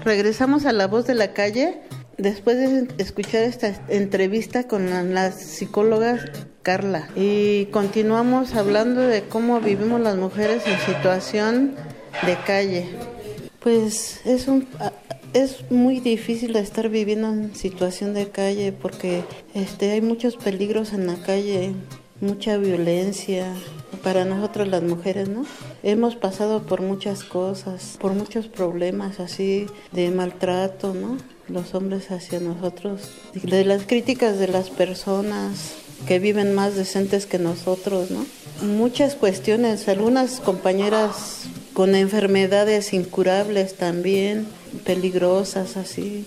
Regresamos 0.04 0.66
a 0.66 0.72
la 0.72 0.88
voz 0.88 1.06
de 1.06 1.14
la 1.14 1.34
calle 1.34 1.82
después 2.18 2.58
de 2.58 2.88
escuchar 2.98 3.44
esta 3.44 3.74
entrevista 3.90 4.68
con 4.68 4.90
la, 5.14 5.32
psicóloga 5.32 6.20
Carla 6.62 7.10
y 7.16 7.66
continuamos 7.68 8.54
hablando 8.54 9.02
de 9.02 9.24
cómo 9.24 9.60
vivimos 9.62 10.00
las 10.00 10.16
mujeres 10.16 10.64
en 10.68 10.80
situación 10.80 11.76
de 12.26 12.38
calle. 12.46 12.88
Pues 13.60 14.22
es 14.26 14.48
un 14.48 14.68
es 15.34 15.72
muy 15.72 16.00
difícil 16.02 16.56
estar 16.58 16.90
viviendo 16.90 17.30
en 17.30 17.56
situación 17.56 18.14
de 18.14 18.30
calle 18.30 18.74
porque 18.74 19.24
este 19.54 19.92
hay 19.92 20.02
muchos 20.02 20.36
peligros 20.36 20.94
en 20.94 21.08
la 21.08 21.16
calle, 21.16 21.74
mucha 22.20 22.58
violencia 22.58 23.54
para 24.04 24.26
nosotros 24.26 24.68
las 24.68 24.84
mujeres, 24.84 25.30
¿no? 25.30 25.46
Hemos 25.84 26.16
pasado 26.16 26.64
por 26.64 26.82
muchas 26.82 27.24
cosas, 27.24 27.98
por 28.00 28.14
muchos 28.14 28.48
problemas 28.48 29.20
así 29.20 29.68
de 29.92 30.12
maltrato, 30.12 30.94
¿no? 30.94 31.18
los 31.48 31.76
hombres 31.76 32.12
hacia 32.12 32.40
nosotros, 32.40 33.12
de 33.34 33.66
las 33.66 33.86
críticas 33.86 34.40
de 34.40 34.48
las 34.48 34.70
personas 34.70 35.76
que 36.08 36.20
viven 36.20 36.54
más 36.54 36.76
decentes 36.76 37.26
que 37.26 37.40
nosotros, 37.40 38.12
¿no? 38.12 38.26
Muchas 38.62 39.16
cuestiones, 39.16 39.88
algunas 39.88 40.40
compañeras 40.40 41.44
con 41.74 41.96
enfermedades 41.96 42.94
incurables 42.94 43.76
también, 43.76 44.48
peligrosas 44.86 45.78
así. 45.78 46.26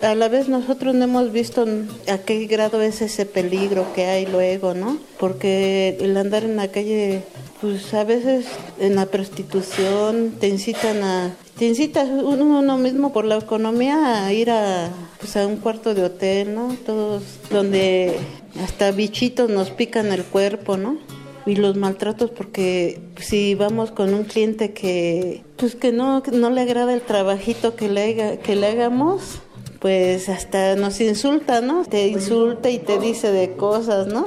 A 0.00 0.14
la 0.14 0.28
vez 0.28 0.48
nosotros 0.48 0.94
no 0.94 1.04
hemos 1.04 1.32
visto 1.32 1.66
a 2.06 2.18
qué 2.18 2.46
grado 2.46 2.82
es 2.82 3.00
ese 3.00 3.24
peligro 3.24 3.86
que 3.94 4.04
hay 4.04 4.26
luego, 4.26 4.74
¿no? 4.74 4.98
Porque 5.18 5.96
el 6.00 6.14
andar 6.18 6.44
en 6.44 6.56
la 6.56 6.68
calle, 6.68 7.22
pues 7.62 7.94
a 7.94 8.04
veces 8.04 8.44
en 8.78 8.96
la 8.96 9.06
prostitución 9.06 10.34
te 10.38 10.48
incitan 10.48 11.02
a 11.02 11.34
te 11.58 11.64
incita 11.64 12.04
uno, 12.04 12.76
mismo 12.76 13.14
por 13.14 13.24
la 13.24 13.38
economía 13.38 14.26
a 14.26 14.32
ir 14.34 14.50
a, 14.50 14.90
pues 15.18 15.34
a 15.38 15.46
un 15.46 15.56
cuarto 15.56 15.94
de 15.94 16.04
hotel, 16.04 16.54
¿no? 16.54 16.76
Todos 16.84 17.22
donde 17.50 18.18
hasta 18.62 18.90
bichitos 18.90 19.48
nos 19.48 19.70
pican 19.70 20.12
el 20.12 20.24
cuerpo, 20.24 20.76
¿no? 20.76 20.98
Y 21.46 21.56
los 21.56 21.76
maltratos 21.76 22.30
porque 22.30 23.00
si 23.18 23.54
vamos 23.54 23.92
con 23.92 24.12
un 24.12 24.24
cliente 24.24 24.74
que 24.74 25.42
pues 25.56 25.74
que 25.74 25.92
no, 25.92 26.22
no 26.32 26.50
le 26.50 26.60
agrada 26.60 26.92
el 26.92 27.00
trabajito 27.00 27.76
que 27.76 27.88
le, 27.88 28.38
que 28.40 28.56
le 28.56 28.66
hagamos, 28.66 29.40
pues 29.86 30.28
hasta 30.28 30.74
nos 30.74 31.00
insulta, 31.00 31.60
¿no? 31.60 31.84
Te 31.84 32.08
insulta 32.08 32.70
y 32.70 32.80
te 32.80 32.98
dice 32.98 33.30
de 33.30 33.52
cosas, 33.52 34.08
¿no? 34.08 34.26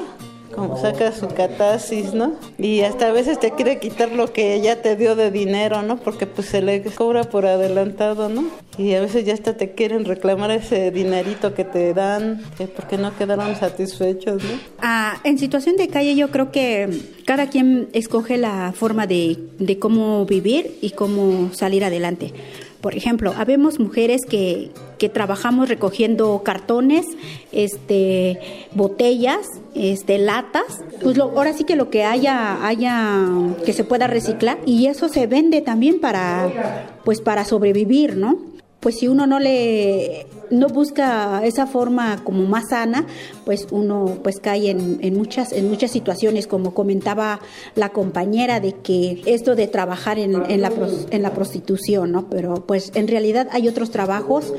como 0.55 0.77
saca 0.77 1.11
su 1.11 1.27
catarsis, 1.27 2.13
¿no? 2.13 2.33
Y 2.57 2.81
hasta 2.81 3.07
a 3.07 3.11
veces 3.11 3.39
te 3.39 3.51
quiere 3.51 3.79
quitar 3.79 4.11
lo 4.13 4.31
que 4.31 4.55
ella 4.55 4.81
te 4.81 4.95
dio 4.95 5.15
de 5.15 5.31
dinero, 5.31 5.81
¿no? 5.81 5.97
Porque 5.97 6.27
pues 6.27 6.47
se 6.47 6.61
le 6.61 6.81
cobra 6.81 7.25
por 7.25 7.45
adelantado, 7.45 8.29
¿no? 8.29 8.45
Y 8.77 8.93
a 8.93 9.01
veces 9.01 9.25
ya 9.25 9.33
hasta 9.33 9.57
te 9.57 9.71
quieren 9.71 10.05
reclamar 10.05 10.51
ese 10.51 10.91
dinerito 10.91 11.53
que 11.53 11.65
te 11.65 11.93
dan, 11.93 12.41
porque 12.75 12.97
no 12.97 13.15
quedaron 13.17 13.55
satisfechos, 13.57 14.41
¿no? 14.43 14.59
Ah, 14.79 15.19
en 15.25 15.37
situación 15.37 15.75
de 15.75 15.89
calle 15.89 16.15
yo 16.15 16.31
creo 16.31 16.51
que 16.51 16.89
cada 17.25 17.47
quien 17.49 17.89
escoge 17.91 18.37
la 18.37 18.73
forma 18.73 19.07
de, 19.07 19.37
de 19.59 19.77
cómo 19.77 20.25
vivir 20.25 20.77
y 20.81 20.91
cómo 20.91 21.53
salir 21.53 21.83
adelante. 21.83 22.33
Por 22.81 22.95
ejemplo, 22.95 23.33
habemos 23.37 23.79
mujeres 23.79 24.21
que, 24.25 24.71
que 24.97 25.09
trabajamos 25.09 25.67
recogiendo 25.67 26.41
cartones, 26.43 27.05
este, 27.51 28.67
botellas, 28.73 29.39
este, 29.75 30.17
latas, 30.17 30.83
pues 31.01 31.17
lo, 31.17 31.25
ahora 31.25 31.53
sí 31.53 31.65
que 31.65 31.75
lo 31.75 31.89
que 31.89 32.03
haya, 32.03 32.65
haya 32.65 33.25
que 33.65 33.73
se 33.73 33.83
pueda 33.83 34.07
reciclar 34.07 34.59
y 34.65 34.87
eso 34.87 35.09
se 35.09 35.27
vende 35.27 35.61
también 35.61 35.99
para, 35.99 36.99
pues 37.03 37.21
para 37.21 37.43
sobrevivir, 37.43 38.15
¿no? 38.15 38.37
Pues 38.79 38.99
si 38.99 39.07
uno 39.07 39.27
no 39.27 39.39
le 39.39 40.27
no 40.51 40.67
busca 40.67 41.45
esa 41.45 41.67
forma 41.67 42.23
como 42.23 42.45
más 42.45 42.69
sana, 42.69 43.05
pues 43.45 43.67
uno 43.71 44.19
pues 44.23 44.39
cae 44.39 44.69
en, 44.69 45.17
muchas 45.17 45.51
en 45.51 45.69
muchas 45.69 45.91
situaciones, 45.91 46.47
como 46.47 46.73
comentaba 46.73 47.39
la 47.75 47.89
compañera 47.89 48.59
de 48.59 48.73
que 48.73 49.21
esto 49.25 49.55
de 49.55 49.67
trabajar 49.67 50.17
en, 50.17 50.43
en, 50.49 50.61
la, 50.61 50.71
en 51.11 51.21
la 51.21 51.33
prostitución, 51.33 52.11
¿no? 52.11 52.29
Pero 52.29 52.65
pues 52.65 52.91
en 52.95 53.07
realidad 53.07 53.49
hay 53.51 53.67
otros 53.67 53.91
trabajos 53.91 54.53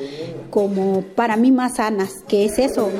como 0.50 1.02
para 1.14 1.36
mí 1.36 1.50
más 1.50 1.76
sanas, 1.76 2.10
que 2.28 2.44
es 2.44 2.58
eso, 2.58 2.90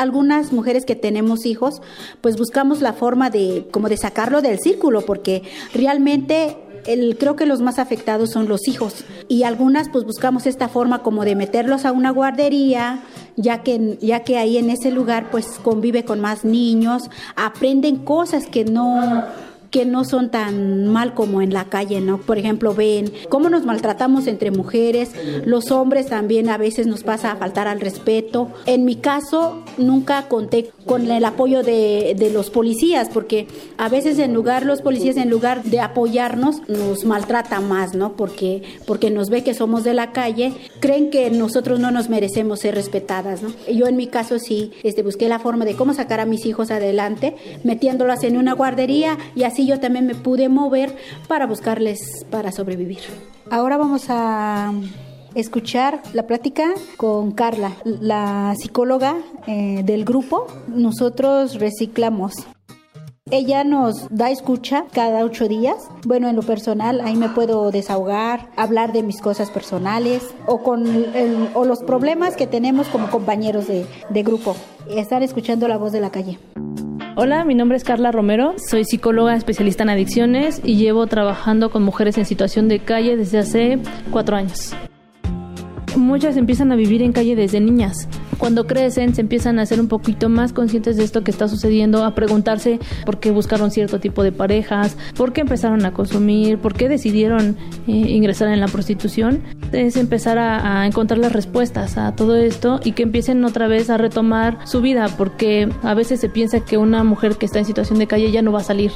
algunas 0.00 0.52
mujeres 0.52 0.86
que 0.86 0.96
tenemos 0.96 1.44
hijos, 1.44 1.82
pues 2.22 2.36
buscamos 2.36 2.80
la 2.80 2.94
forma 2.94 3.28
de 3.28 3.66
como 3.70 3.88
de 3.90 3.98
sacarlo 3.98 4.40
del 4.40 4.58
círculo, 4.58 5.02
porque 5.02 5.42
realmente 5.74 6.56
el, 6.86 7.16
creo 7.18 7.36
que 7.36 7.46
los 7.46 7.60
más 7.60 7.78
afectados 7.78 8.30
son 8.30 8.48
los 8.48 8.68
hijos. 8.68 9.04
Y 9.28 9.44
algunas 9.44 9.88
pues 9.88 10.04
buscamos 10.04 10.46
esta 10.46 10.68
forma 10.68 11.02
como 11.02 11.24
de 11.24 11.36
meterlos 11.36 11.84
a 11.84 11.92
una 11.92 12.10
guardería, 12.10 13.00
ya 13.36 13.62
que, 13.62 13.98
ya 14.00 14.20
que 14.20 14.38
ahí 14.38 14.58
en 14.58 14.70
ese 14.70 14.90
lugar 14.90 15.30
pues 15.30 15.46
convive 15.62 16.04
con 16.04 16.20
más 16.20 16.44
niños, 16.44 17.10
aprenden 17.36 17.96
cosas 17.96 18.46
que 18.46 18.64
no 18.64 19.24
que 19.70 19.84
no 19.84 20.04
son 20.04 20.30
tan 20.30 20.86
mal 20.86 21.14
como 21.14 21.42
en 21.42 21.52
la 21.52 21.66
calle, 21.66 22.00
¿no? 22.00 22.18
Por 22.18 22.38
ejemplo, 22.38 22.74
ven 22.74 23.12
cómo 23.28 23.48
nos 23.48 23.64
maltratamos 23.64 24.26
entre 24.26 24.50
mujeres, 24.50 25.12
los 25.44 25.70
hombres 25.70 26.06
también 26.06 26.48
a 26.48 26.58
veces 26.58 26.86
nos 26.86 27.02
pasa 27.02 27.32
a 27.32 27.36
faltar 27.36 27.68
al 27.68 27.80
respeto. 27.80 28.50
En 28.66 28.84
mi 28.84 28.96
caso, 28.96 29.62
nunca 29.78 30.28
conté 30.28 30.70
con 30.86 31.10
el 31.10 31.24
apoyo 31.24 31.62
de, 31.62 32.14
de 32.18 32.30
los 32.30 32.50
policías, 32.50 33.08
porque 33.08 33.46
a 33.78 33.88
veces 33.88 34.18
en 34.18 34.34
lugar, 34.34 34.66
los 34.66 34.82
policías 34.82 35.16
en 35.16 35.30
lugar 35.30 35.62
de 35.62 35.80
apoyarnos, 35.80 36.68
nos 36.68 37.04
maltratan 37.04 37.68
más, 37.68 37.94
¿no? 37.94 38.12
Porque, 38.14 38.62
porque 38.86 39.10
nos 39.10 39.30
ve 39.30 39.44
que 39.44 39.54
somos 39.54 39.84
de 39.84 39.94
la 39.94 40.12
calle, 40.12 40.52
creen 40.80 41.10
que 41.10 41.30
nosotros 41.30 41.78
no 41.78 41.90
nos 41.90 42.08
merecemos 42.08 42.60
ser 42.60 42.74
respetadas, 42.74 43.42
¿no? 43.42 43.52
Yo 43.72 43.86
en 43.86 43.96
mi 43.96 44.08
caso 44.08 44.38
sí, 44.38 44.72
este, 44.82 45.02
busqué 45.02 45.28
la 45.28 45.38
forma 45.38 45.64
de 45.64 45.74
cómo 45.74 45.94
sacar 45.94 46.20
a 46.20 46.26
mis 46.26 46.44
hijos 46.46 46.70
adelante, 46.70 47.36
metiéndolas 47.62 48.24
en 48.24 48.36
una 48.36 48.54
guardería 48.54 49.18
y 49.34 49.44
así 49.44 49.59
yo 49.66 49.80
también 49.80 50.06
me 50.06 50.14
pude 50.14 50.48
mover 50.48 50.96
para 51.28 51.46
buscarles 51.46 52.24
para 52.30 52.52
sobrevivir. 52.52 53.00
Ahora 53.50 53.76
vamos 53.76 54.06
a 54.08 54.72
escuchar 55.34 56.02
la 56.12 56.26
plática 56.26 56.72
con 56.96 57.32
Carla, 57.32 57.72
la 57.84 58.54
psicóloga 58.58 59.16
eh, 59.46 59.82
del 59.84 60.04
grupo. 60.04 60.46
Nosotros 60.68 61.54
reciclamos. 61.60 62.34
Ella 63.32 63.62
nos 63.62 64.08
da 64.10 64.30
escucha 64.30 64.86
cada 64.92 65.24
ocho 65.24 65.46
días. 65.46 65.76
Bueno, 66.04 66.28
en 66.28 66.34
lo 66.34 66.42
personal, 66.42 67.00
ahí 67.00 67.14
me 67.14 67.28
puedo 67.28 67.70
desahogar, 67.70 68.48
hablar 68.56 68.92
de 68.92 69.04
mis 69.04 69.20
cosas 69.20 69.50
personales 69.50 70.24
o 70.46 70.64
con 70.64 70.84
el- 71.14 71.48
o 71.54 71.64
los 71.64 71.78
problemas 71.84 72.34
que 72.34 72.48
tenemos 72.48 72.88
como 72.88 73.08
compañeros 73.08 73.68
de, 73.68 73.86
de 74.08 74.22
grupo. 74.24 74.56
Estar 74.90 75.22
escuchando 75.22 75.68
la 75.68 75.76
voz 75.78 75.92
de 75.92 76.00
la 76.00 76.10
calle. 76.10 76.40
Hola, 77.16 77.44
mi 77.44 77.56
nombre 77.56 77.76
es 77.76 77.82
Carla 77.82 78.12
Romero, 78.12 78.54
soy 78.56 78.84
psicóloga 78.84 79.34
especialista 79.34 79.82
en 79.82 79.90
adicciones 79.90 80.60
y 80.64 80.76
llevo 80.76 81.08
trabajando 81.08 81.70
con 81.70 81.82
mujeres 81.82 82.16
en 82.18 82.24
situación 82.24 82.68
de 82.68 82.78
calle 82.78 83.16
desde 83.16 83.38
hace 83.38 83.78
cuatro 84.12 84.36
años. 84.36 84.74
Muchas 85.96 86.36
empiezan 86.36 86.70
a 86.70 86.76
vivir 86.76 87.02
en 87.02 87.12
calle 87.12 87.34
desde 87.34 87.60
niñas. 87.60 88.08
Cuando 88.40 88.66
crecen 88.66 89.14
se 89.14 89.20
empiezan 89.20 89.58
a 89.58 89.66
ser 89.66 89.80
un 89.80 89.88
poquito 89.88 90.30
más 90.30 90.54
conscientes 90.54 90.96
de 90.96 91.04
esto 91.04 91.22
que 91.22 91.30
está 91.30 91.46
sucediendo, 91.46 92.04
a 92.04 92.14
preguntarse 92.14 92.80
por 93.04 93.20
qué 93.20 93.30
buscaron 93.32 93.70
cierto 93.70 94.00
tipo 94.00 94.22
de 94.22 94.32
parejas, 94.32 94.96
por 95.14 95.34
qué 95.34 95.42
empezaron 95.42 95.84
a 95.84 95.92
consumir, 95.92 96.56
por 96.56 96.72
qué 96.72 96.88
decidieron 96.88 97.58
eh, 97.86 97.92
ingresar 97.92 98.48
en 98.48 98.58
la 98.58 98.66
prostitución. 98.66 99.42
Es 99.72 99.96
empezar 99.96 100.38
a, 100.38 100.80
a 100.80 100.86
encontrar 100.86 101.18
las 101.18 101.34
respuestas 101.34 101.98
a 101.98 102.16
todo 102.16 102.34
esto 102.34 102.80
y 102.82 102.92
que 102.92 103.02
empiecen 103.02 103.44
otra 103.44 103.68
vez 103.68 103.90
a 103.90 103.98
retomar 103.98 104.66
su 104.66 104.80
vida, 104.80 105.08
porque 105.18 105.68
a 105.82 105.92
veces 105.92 106.18
se 106.18 106.30
piensa 106.30 106.60
que 106.60 106.78
una 106.78 107.04
mujer 107.04 107.36
que 107.36 107.44
está 107.44 107.58
en 107.58 107.66
situación 107.66 107.98
de 107.98 108.06
calle 108.06 108.32
ya 108.32 108.40
no 108.40 108.52
va 108.52 108.60
a 108.60 108.64
salir. 108.64 108.90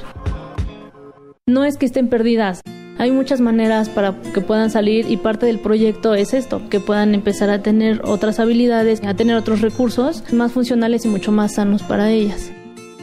No 1.47 1.65
es 1.65 1.77
que 1.77 1.85
estén 1.85 2.09
perdidas. 2.09 2.63
Hay 2.97 3.11
muchas 3.11 3.41
maneras 3.41 3.89
para 3.89 4.15
que 4.33 4.41
puedan 4.41 4.71
salir 4.71 5.11
y 5.11 5.17
parte 5.17 5.47
del 5.47 5.59
proyecto 5.59 6.15
es 6.15 6.33
esto, 6.33 6.63
que 6.71 6.79
puedan 6.79 7.15
empezar 7.15 7.51
a 7.51 7.61
tener 7.61 8.03
otras 8.05 8.39
habilidades, 8.39 9.03
a 9.05 9.15
tener 9.15 9.37
otros 9.37 9.61
recursos 9.63 10.23
más 10.33 10.53
funcionales 10.53 11.05
y 11.05 11.09
mucho 11.09 11.33
más 11.33 11.55
sanos 11.55 11.83
para 11.83 12.11
ellas. 12.11 12.53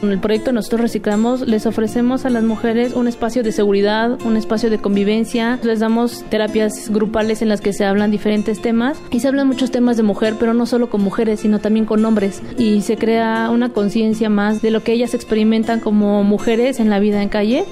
En 0.02 0.10
el 0.10 0.18
proyecto 0.18 0.50
nosotros 0.50 0.80
reciclamos, 0.80 1.46
les 1.46 1.64
ofrecemos 1.64 2.24
a 2.24 2.30
las 2.30 2.42
mujeres 2.42 2.94
un 2.94 3.06
espacio 3.06 3.44
de 3.44 3.52
seguridad, 3.52 4.18
un 4.24 4.36
espacio 4.36 4.68
de 4.68 4.78
convivencia, 4.78 5.60
les 5.62 5.78
damos 5.78 6.24
terapias 6.28 6.88
grupales 6.90 7.40
en 7.40 7.48
las 7.48 7.60
que 7.60 7.72
se 7.72 7.84
hablan 7.84 8.10
diferentes 8.10 8.60
temas 8.60 8.98
y 9.12 9.20
se 9.20 9.28
hablan 9.28 9.46
muchos 9.46 9.70
temas 9.70 9.96
de 9.96 10.02
mujer, 10.02 10.34
pero 10.40 10.54
no 10.54 10.66
solo 10.66 10.90
con 10.90 11.02
mujeres, 11.02 11.40
sino 11.40 11.60
también 11.60 11.86
con 11.86 12.04
hombres 12.04 12.42
y 12.58 12.80
se 12.80 12.96
crea 12.96 13.48
una 13.52 13.68
conciencia 13.68 14.28
más 14.28 14.60
de 14.60 14.72
lo 14.72 14.82
que 14.82 14.92
ellas 14.92 15.14
experimentan 15.14 15.78
como 15.78 16.24
mujeres 16.24 16.80
en 16.80 16.90
la 16.90 16.98
vida 16.98 17.22
en 17.22 17.28
calle 17.28 17.64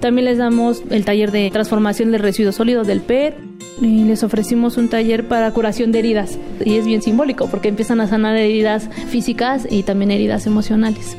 también 0.00 0.26
les 0.26 0.38
damos 0.38 0.82
el 0.90 1.04
taller 1.04 1.30
de 1.30 1.50
transformación 1.50 2.12
de 2.12 2.18
residuos 2.18 2.56
sólidos 2.56 2.86
del 2.86 3.00
PET 3.00 3.34
y 3.80 4.04
les 4.04 4.22
ofrecimos 4.22 4.76
un 4.76 4.88
taller 4.88 5.26
para 5.28 5.50
curación 5.52 5.92
de 5.92 5.98
heridas. 6.00 6.38
Y 6.64 6.76
es 6.76 6.86
bien 6.86 7.02
simbólico 7.02 7.48
porque 7.48 7.68
empiezan 7.68 8.00
a 8.00 8.06
sanar 8.06 8.36
heridas 8.36 8.88
físicas 9.08 9.66
y 9.68 9.82
también 9.82 10.10
heridas 10.10 10.46
emocionales. 10.46 11.16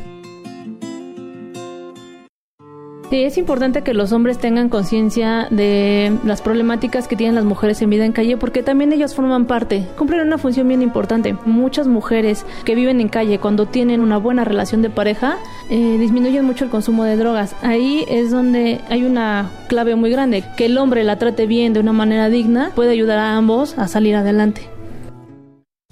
Sí, 3.10 3.24
es 3.24 3.38
importante 3.38 3.84
que 3.84 3.94
los 3.94 4.12
hombres 4.12 4.38
tengan 4.38 4.68
conciencia 4.68 5.48
de 5.50 6.12
las 6.26 6.42
problemáticas 6.42 7.08
que 7.08 7.16
tienen 7.16 7.36
las 7.36 7.46
mujeres 7.46 7.82
en 7.82 7.90
vida 7.90 8.04
en 8.04 8.12
calle 8.12 8.36
porque 8.36 8.64
también 8.64 8.92
ellos 8.92 9.16
forman 9.16 9.46
parte, 9.46 9.88
cumplen 9.98 10.28
una 10.28 10.38
función 10.38 10.68
bien 10.68 10.82
importante. 10.82 11.34
Muchas 11.46 11.88
mujeres 11.88 12.46
que 12.66 12.76
viven 12.76 13.00
en 13.00 13.08
calle 13.08 13.40
cuando 13.40 13.66
tienen 13.66 14.02
una 14.02 14.18
buena 14.18 14.44
relación 14.44 14.82
de 14.82 14.90
pareja 14.90 15.38
eh, 15.70 15.98
disminuyen 15.98 16.44
mucho 16.44 16.66
el 16.66 16.70
consumo 16.70 17.06
de 17.06 17.16
drogas. 17.16 17.56
Ahí 17.62 18.04
es 18.10 18.30
donde 18.30 18.82
hay 18.90 19.06
una 19.06 19.52
clave 19.70 19.96
muy 19.96 20.12
grande, 20.12 20.44
que 20.58 20.66
el 20.66 20.78
hombre 20.78 21.06
la 21.06 21.18
trate 21.18 21.48
bien 21.48 21.72
de 21.72 21.80
una 21.80 21.94
manera 21.94 22.30
digna 22.30 22.72
puede 22.76 22.92
ayudar 22.92 23.20
a 23.20 23.38
ambos 23.38 23.78
a 23.78 23.88
salir 23.88 24.18
adelante. 24.18 24.77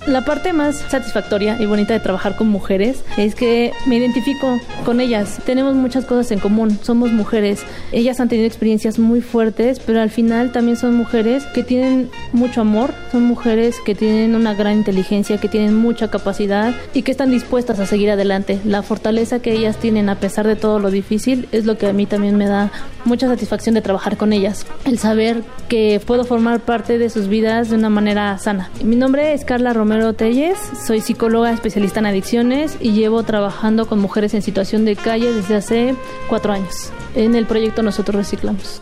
La 0.07 0.25
parte 0.25 0.51
más 0.51 0.75
satisfactoria 0.75 1.57
y 1.59 1.65
bonita 1.65 1.93
de 1.93 2.01
trabajar 2.01 2.35
con 2.35 2.49
mujeres 2.49 3.03
es 3.17 3.33
que 3.33 3.71
me 3.87 3.95
identifico 3.95 4.59
con 4.83 4.99
ellas. 4.99 5.39
Tenemos 5.45 5.73
muchas 5.73 6.03
cosas 6.03 6.29
en 6.31 6.39
común. 6.39 6.77
Somos 6.83 7.13
mujeres. 7.13 7.63
Ellas 7.93 8.19
han 8.19 8.27
tenido 8.27 8.45
experiencias 8.45 8.99
muy 8.99 9.21
fuertes, 9.21 9.79
pero 9.79 10.01
al 10.01 10.09
final 10.09 10.51
también 10.51 10.75
son 10.75 10.95
mujeres 10.95 11.45
que 11.45 11.63
tienen 11.63 12.11
mucho 12.33 12.61
amor. 12.61 12.93
Son 13.11 13.23
mujeres 13.23 13.77
que 13.83 13.95
tienen 13.95 14.35
una 14.35 14.53
gran 14.53 14.77
inteligencia, 14.77 15.39
que 15.39 15.47
tienen 15.47 15.73
mucha 15.73 16.11
capacidad 16.11 16.75
y 16.93 17.01
que 17.01 17.11
están 17.11 17.31
dispuestas 17.31 17.79
a 17.79 17.85
seguir 17.85 18.11
adelante. 18.11 18.59
La 18.65 18.83
fortaleza 18.83 19.39
que 19.39 19.53
ellas 19.53 19.77
tienen 19.77 20.09
a 20.09 20.19
pesar 20.19 20.45
de 20.45 20.57
todo 20.57 20.77
lo 20.77 20.91
difícil 20.91 21.47
es 21.53 21.65
lo 21.65 21.77
que 21.77 21.87
a 21.87 21.93
mí 21.93 22.05
también 22.05 22.35
me 22.35 22.47
da 22.47 22.69
mucha 23.05 23.27
satisfacción 23.27 23.73
de 23.75 23.81
trabajar 23.81 24.17
con 24.17 24.33
ellas. 24.33 24.65
El 24.83 24.99
saber 24.99 25.41
que 25.69 26.01
puedo 26.05 26.25
formar 26.25 26.59
parte 26.59 26.97
de 26.97 27.09
sus 27.09 27.27
vidas 27.27 27.69
de 27.69 27.77
una 27.77 27.89
manera 27.89 28.37
sana. 28.37 28.69
Mi 28.83 28.95
nombre 28.95 29.33
es 29.33 29.45
Carla 29.45 29.73
Romero 29.85 30.13
Telles, 30.13 30.57
soy 30.83 30.99
psicóloga 30.99 31.51
especialista 31.51 31.99
en 31.99 32.07
adicciones 32.07 32.75
y 32.79 32.93
llevo 32.93 33.21
trabajando 33.21 33.85
con 33.85 33.99
mujeres 33.99 34.33
en 34.33 34.41
situación 34.41 34.83
de 34.83 34.95
calle 34.95 35.31
desde 35.31 35.53
hace 35.53 35.95
cuatro 36.27 36.53
años. 36.53 36.89
En 37.13 37.35
el 37.35 37.45
proyecto 37.45 37.83
Nosotros 37.83 38.15
Reciclamos. 38.15 38.81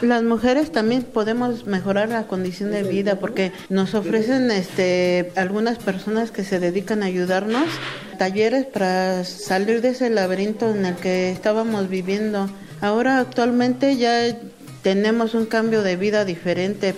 Las 0.00 0.22
mujeres 0.22 0.72
también 0.72 1.02
podemos 1.02 1.66
mejorar 1.66 2.08
la 2.08 2.26
condición 2.26 2.70
de 2.70 2.82
vida 2.82 3.16
porque 3.16 3.52
nos 3.68 3.94
ofrecen 3.94 4.50
este 4.50 5.32
algunas 5.36 5.76
personas 5.76 6.30
que 6.30 6.44
se 6.44 6.58
dedican 6.58 7.02
a 7.02 7.06
ayudarnos 7.06 7.66
talleres 8.16 8.64
para 8.64 9.22
salir 9.24 9.82
de 9.82 9.90
ese 9.90 10.08
laberinto 10.08 10.70
en 10.70 10.86
el 10.86 10.94
que 10.94 11.30
estábamos 11.30 11.90
viviendo. 11.90 12.48
Ahora 12.80 13.18
actualmente 13.18 13.98
ya 13.98 14.26
tenemos 14.82 15.34
un 15.34 15.46
cambio 15.46 15.82
de 15.82 15.96
vida 15.96 16.24
diferente. 16.24 16.94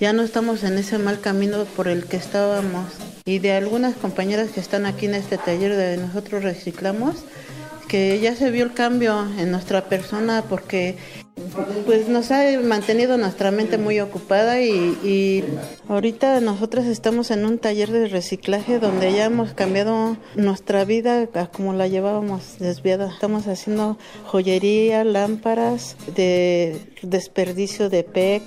Ya 0.00 0.12
no 0.12 0.22
estamos 0.22 0.62
en 0.62 0.78
ese 0.78 0.98
mal 0.98 1.20
camino 1.20 1.64
por 1.64 1.88
el 1.88 2.04
que 2.04 2.16
estábamos. 2.16 2.86
Y 3.24 3.40
de 3.40 3.52
algunas 3.52 3.96
compañeras 3.96 4.50
que 4.50 4.60
están 4.60 4.86
aquí 4.86 5.06
en 5.06 5.14
este 5.14 5.38
taller 5.38 5.76
de 5.76 5.96
nosotros 5.96 6.42
reciclamos, 6.42 7.16
que 7.88 8.20
ya 8.20 8.36
se 8.36 8.50
vio 8.50 8.64
el 8.64 8.74
cambio 8.74 9.26
en 9.38 9.50
nuestra 9.50 9.88
persona 9.88 10.44
porque 10.48 10.96
pues 11.86 12.08
nos 12.08 12.30
ha 12.30 12.42
mantenido 12.62 13.16
nuestra 13.16 13.50
mente 13.50 13.78
muy 13.78 14.00
ocupada 14.00 14.60
y, 14.60 14.70
y 15.02 15.44
ahorita 15.88 16.40
nosotros 16.40 16.86
estamos 16.86 17.30
en 17.30 17.44
un 17.44 17.58
taller 17.58 17.90
de 17.90 18.08
reciclaje 18.08 18.78
donde 18.78 19.12
ya 19.12 19.26
hemos 19.26 19.52
cambiado 19.54 20.16
nuestra 20.34 20.84
vida 20.84 21.28
a 21.34 21.46
como 21.46 21.72
la 21.72 21.88
llevábamos 21.88 22.58
desviada. 22.58 23.10
Estamos 23.10 23.46
haciendo 23.46 23.98
joyería, 24.26 25.04
lámparas, 25.04 25.96
de 26.14 26.80
desperdicio 27.02 27.88
de 27.88 28.04
PEC, 28.04 28.42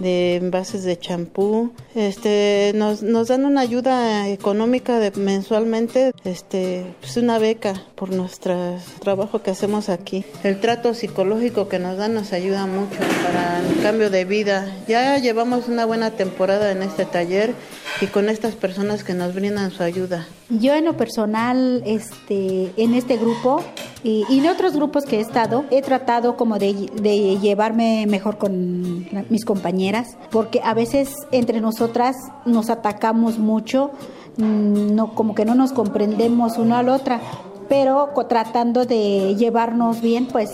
de 0.00 0.36
envases 0.36 0.84
de 0.84 0.98
champú. 0.98 1.72
Este, 1.94 2.72
nos, 2.74 3.02
nos 3.02 3.28
dan 3.28 3.44
una 3.44 3.60
ayuda 3.60 4.28
económica 4.28 4.98
de, 4.98 5.10
mensualmente, 5.12 6.12
este, 6.24 6.84
pues 7.00 7.16
una 7.16 7.38
beca 7.38 7.82
por 7.94 8.10
nuestro 8.10 8.76
trabajo 9.00 9.42
que 9.42 9.50
hacemos 9.50 9.88
aquí. 9.88 10.24
El 10.42 10.60
trato 10.60 10.94
psicológico 10.94 11.68
que 11.68 11.78
nos 11.78 11.96
dan 11.96 12.14
nos 12.14 12.32
ayuda 12.32 12.66
mucho 12.66 12.98
para 13.24 13.60
el 13.60 13.82
cambio 13.82 14.10
de 14.10 14.24
vida. 14.24 14.70
Ya 14.86 15.18
llevamos 15.18 15.68
una 15.68 15.84
buena 15.84 16.10
temporada 16.10 16.70
en 16.70 16.82
este 16.82 17.04
taller 17.04 17.54
y 18.00 18.06
con 18.06 18.28
estas 18.28 18.54
personas 18.54 19.04
que 19.04 19.14
nos 19.14 19.34
brindan 19.34 19.70
su 19.70 19.82
ayuda. 19.82 20.26
Yo 20.48 20.74
en 20.74 20.84
lo 20.84 20.96
personal, 20.96 21.82
este, 21.84 22.72
en 22.76 22.94
este 22.94 23.16
grupo 23.16 23.60
y, 24.04 24.24
y 24.30 24.38
en 24.38 24.46
otros 24.46 24.74
grupos 24.76 25.04
que 25.04 25.16
he 25.16 25.20
estado, 25.20 25.64
he 25.72 25.82
tratado 25.82 26.36
como 26.36 26.58
de, 26.58 26.72
de 27.02 27.36
llevarme 27.40 28.06
mejor 28.08 28.38
con 28.38 29.06
la- 29.10 29.24
mis 29.28 29.44
compañeras, 29.44 30.16
porque 30.30 30.60
a 30.62 30.72
veces 30.72 31.12
entre 31.32 31.60
nosotras 31.60 32.14
nos 32.44 32.70
atacamos 32.70 33.40
mucho, 33.40 33.90
mm, 34.36 34.94
no, 34.94 35.14
como 35.16 35.34
que 35.34 35.44
no 35.44 35.56
nos 35.56 35.72
comprendemos 35.72 36.58
una 36.58 36.78
a 36.78 36.82
la 36.84 36.94
otra, 36.94 37.20
pero 37.68 38.10
tratando 38.28 38.84
de 38.84 39.34
llevarnos 39.36 40.00
bien, 40.00 40.26
pues 40.26 40.50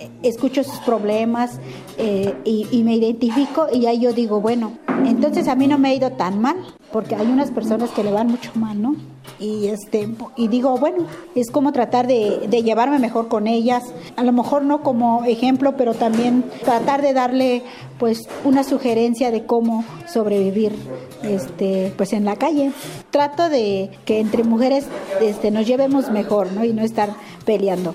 eh, 0.00 0.08
escucho 0.22 0.64
sus 0.64 0.78
problemas 0.78 1.60
eh, 1.98 2.34
y, 2.46 2.66
y 2.70 2.82
me 2.82 2.94
identifico 2.96 3.66
y 3.70 3.84
ahí 3.84 4.00
yo 4.00 4.14
digo, 4.14 4.40
bueno, 4.40 4.72
entonces 5.04 5.48
a 5.48 5.54
mí 5.54 5.66
no 5.66 5.76
me 5.76 5.90
ha 5.90 5.94
ido 5.94 6.12
tan 6.12 6.40
mal, 6.40 6.56
porque 6.90 7.14
hay 7.14 7.26
unas 7.26 7.50
personas 7.50 7.90
que 7.90 8.02
le 8.02 8.10
van 8.10 8.28
mucho 8.28 8.50
mal, 8.54 8.80
¿no? 8.80 8.96
Y 9.38 9.68
este 9.68 10.08
y 10.36 10.48
digo 10.48 10.78
bueno 10.78 11.06
es 11.34 11.50
como 11.50 11.72
tratar 11.72 12.06
de, 12.06 12.48
llevarme 12.62 12.98
mejor 12.98 13.28
con 13.28 13.46
ellas 13.46 13.82
a 14.16 14.22
lo 14.22 14.32
mejor 14.32 14.62
no 14.62 14.82
como 14.82 15.24
ejemplo 15.24 15.76
pero 15.76 15.94
también 15.94 16.44
tratar 16.64 17.02
de 17.02 17.12
darle 17.12 17.62
pues 17.98 18.28
una 18.44 18.64
sugerencia 18.64 19.30
de 19.30 19.46
cómo 19.46 19.84
sobrevivir 20.06 20.72
este 21.22 21.92
pues 21.96 22.12
en 22.12 22.24
la 22.24 22.36
calle. 22.36 22.72
Trato 23.10 23.48
de 23.48 23.90
que 24.04 24.20
entre 24.20 24.44
mujeres 24.44 24.86
este 25.20 25.50
nos 25.50 25.66
llevemos 25.66 26.10
mejor 26.10 26.52
no 26.52 26.64
y 26.64 26.72
no 26.72 26.82
estar 26.82 27.10
peleando 27.44 27.94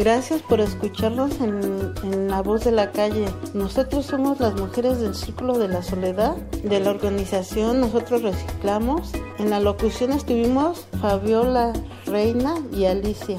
Gracias 0.00 0.40
por 0.40 0.60
escucharnos 0.60 1.38
en, 1.42 2.28
La 2.28 2.40
Voz 2.40 2.64
de 2.64 2.72
la 2.72 2.90
Calle. 2.90 3.26
Nosotros 3.52 4.06
somos 4.06 4.40
las 4.40 4.58
mujeres 4.58 4.98
del 4.98 5.14
Círculo 5.14 5.58
de 5.58 5.68
la 5.68 5.82
Soledad 5.82 6.36
de 6.36 6.80
la 6.80 6.88
organización 6.88 7.82
Nosotros 7.82 8.22
Reciclamos. 8.22 9.12
En 9.38 9.50
la 9.50 9.60
locución 9.60 10.12
estuvimos 10.12 10.86
Fabiola, 11.02 11.74
Reina 12.06 12.54
y 12.72 12.86
Alicia. 12.86 13.36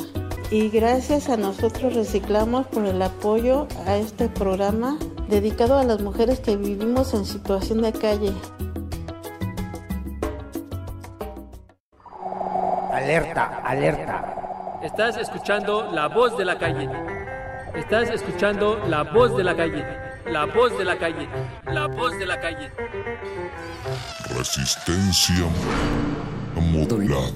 Y 0.51 0.69
gracias 0.69 1.29
a 1.29 1.37
Nosotros 1.37 1.95
Reciclamos 1.95 2.67
por 2.67 2.85
el 2.85 3.01
apoyo 3.01 3.65
a 3.87 3.95
este 3.97 4.29
programa 4.29 4.99
dedicado 5.29 5.79
a 5.79 5.83
las 5.83 5.99
mujeres 6.01 6.41
que 6.41 6.57
vivimos 6.57 7.15
en 7.15 7.25
situación 7.25 7.81
de 7.81 7.91
calle. 7.91 8.33
Alerta, 12.93 13.61
alerta. 13.65 14.50
Estás 14.83 15.15
escuchando 15.17 15.91
la 15.91 16.07
voz 16.07 16.35
de 16.37 16.43
la 16.43 16.57
calle. 16.57 16.89
Estás 17.75 18.09
escuchando 18.09 18.81
la 18.87 19.03
voz 19.03 19.37
de 19.37 19.43
la 19.43 19.55
calle. 19.55 19.85
La 20.25 20.45
voz 20.45 20.75
de 20.75 20.83
la 20.83 20.97
calle. 20.97 21.29
La 21.67 21.85
voz 21.85 22.17
de 22.17 22.25
la 22.25 22.39
calle. 22.39 22.71
Resistencia 24.35 25.45
modulada. 26.55 27.31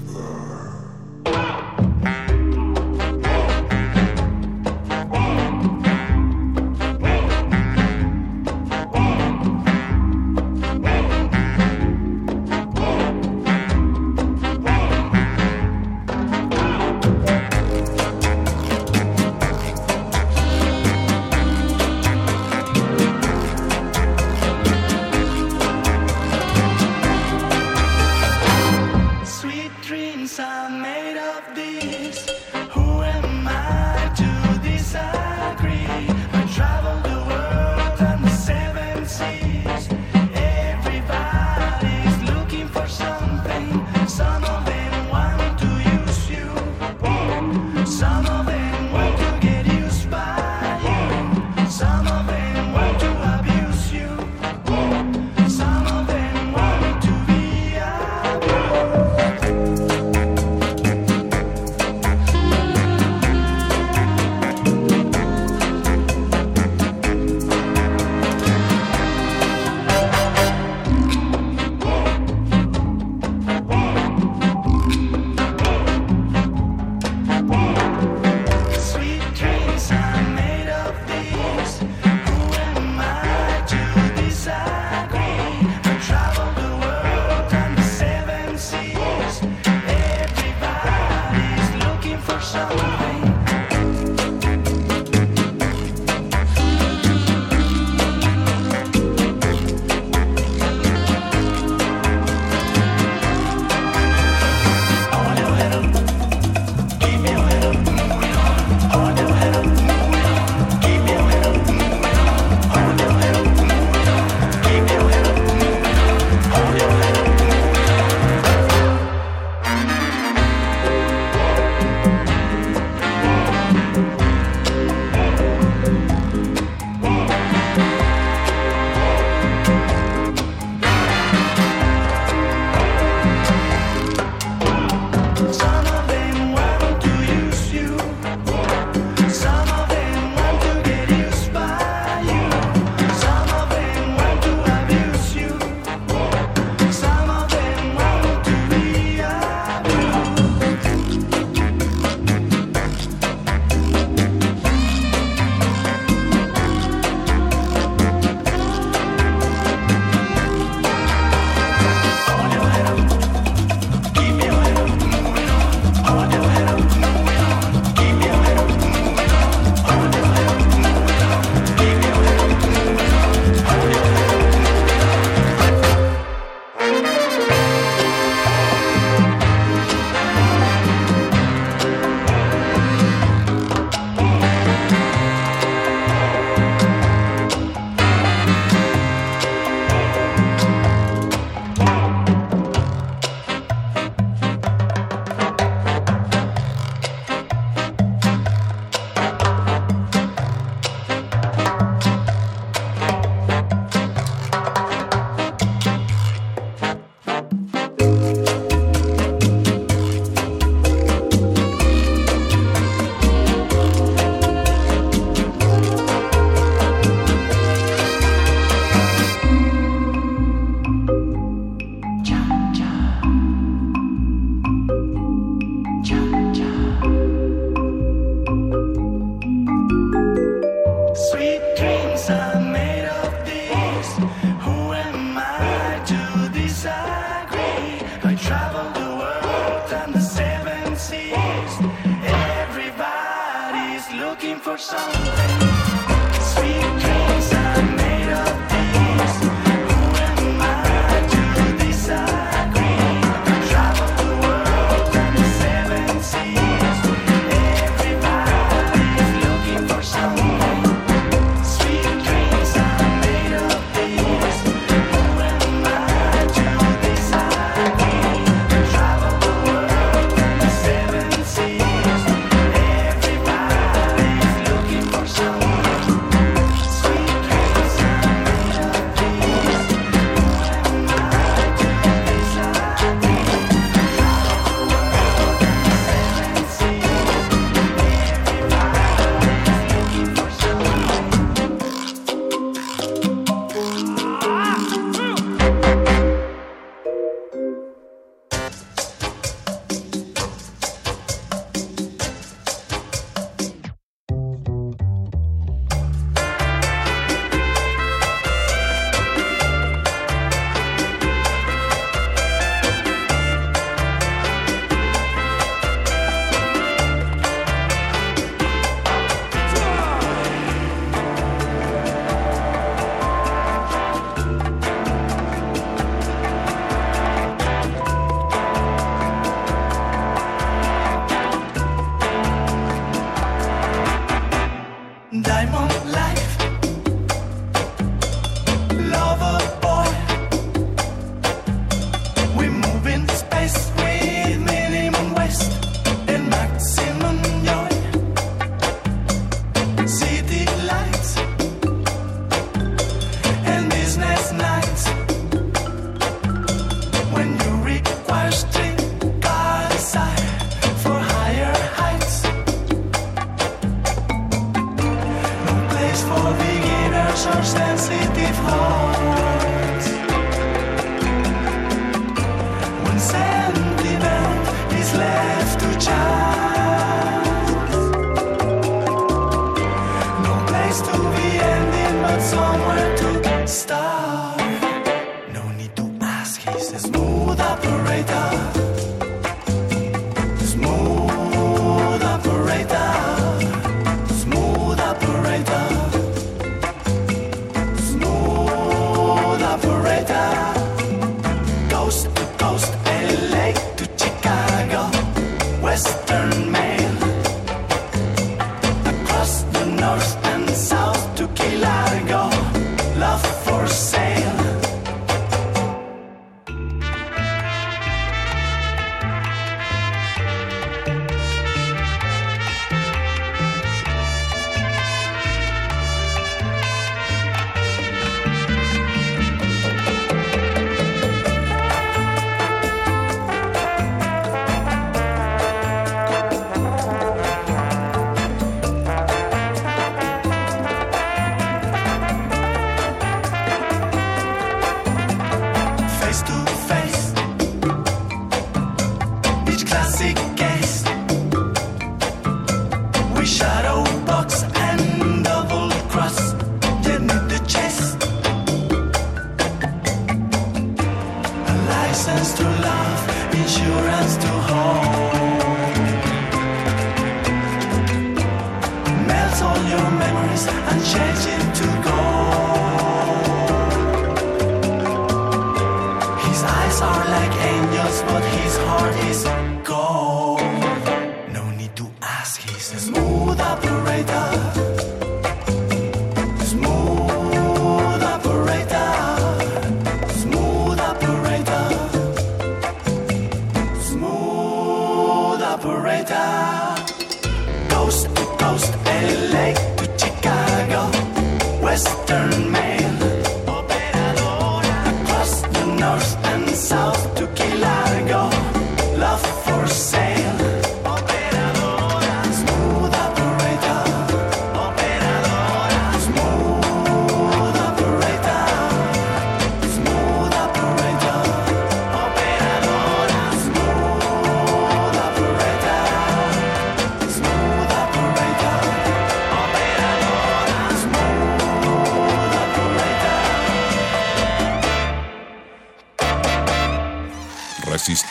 business 354.16 354.54
now. 354.54 354.75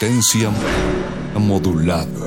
Resistencia 0.04 0.50
modulada. 1.34 2.23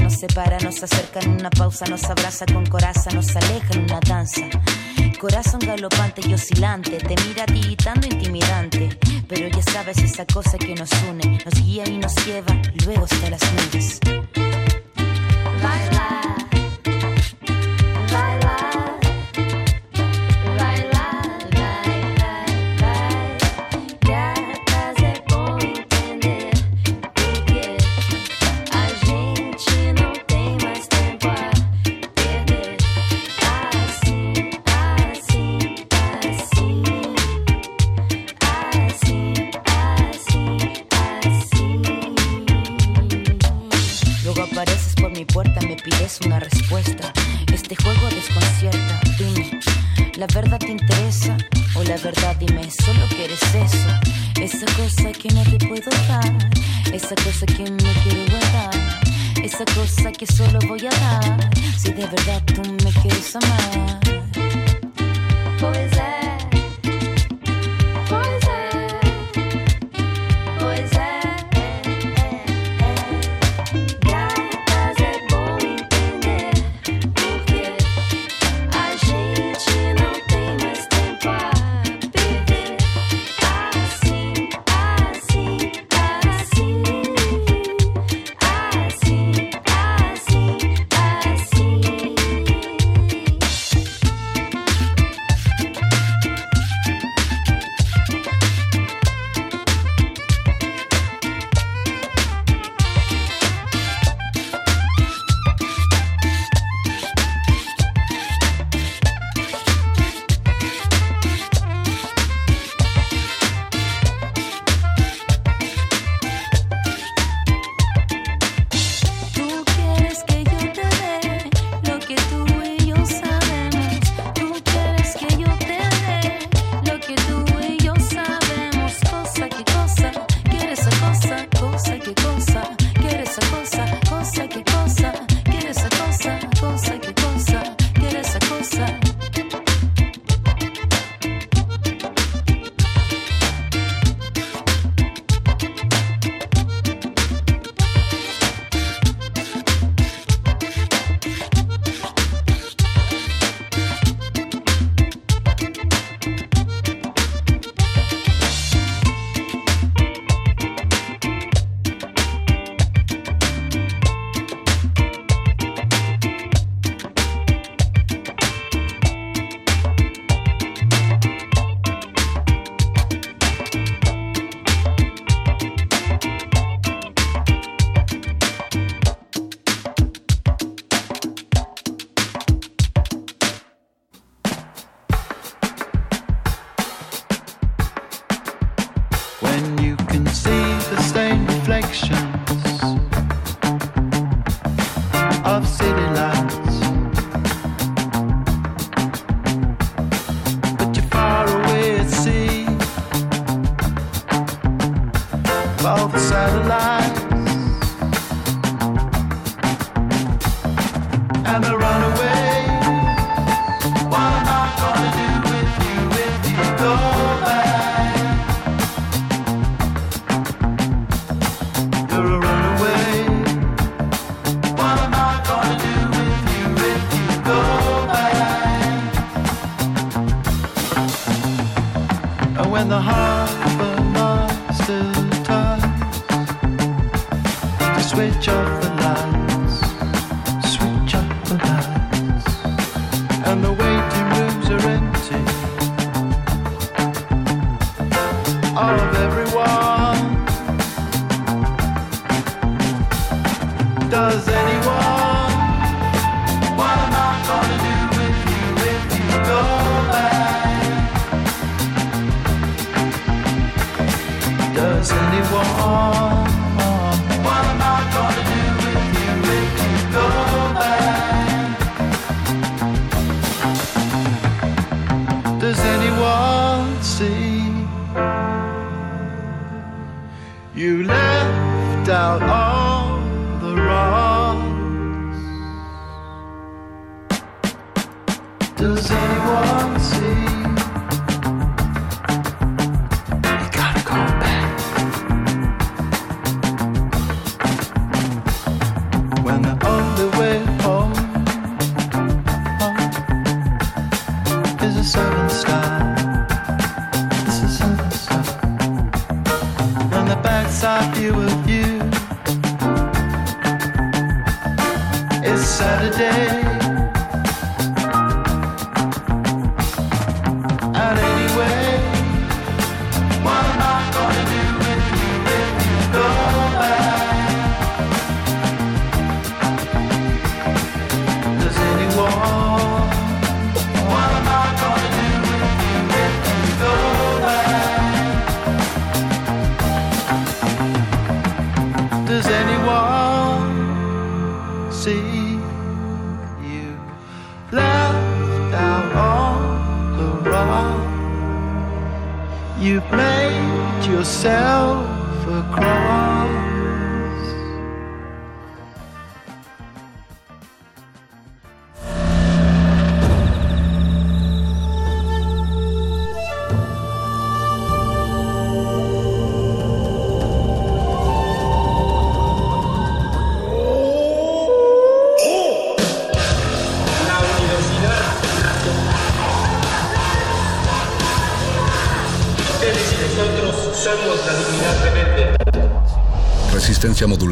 Nos 0.00 0.14
separa, 0.14 0.58
nos 0.60 0.82
acerca 0.82 1.20
en 1.20 1.32
una 1.32 1.50
pausa, 1.50 1.84
nos 1.84 2.04
abraza 2.04 2.46
con 2.46 2.64
coraza, 2.64 3.10
nos 3.10 3.36
aleja 3.36 3.74
en 3.74 3.84
una 3.84 4.00
danza. 4.00 4.40
Corazón 5.20 5.60
galopante 5.60 6.22
y 6.26 6.32
oscilante, 6.32 6.96
te 6.96 7.14
mira 7.26 7.44
titando 7.44 8.06
intimidante. 8.06 8.98
Pero 9.28 9.48
ya 9.48 9.62
sabes 9.62 9.98
esa 9.98 10.24
cosa 10.24 10.56
que 10.56 10.74
nos 10.74 10.90
une, 11.10 11.38
nos 11.44 11.62
guía 11.62 11.86
y 11.86 11.98
nos 11.98 12.14
lleva 12.24 12.60
luego 12.86 13.04
hasta 13.04 13.30
las 13.30 13.42
nubes. 13.52 14.00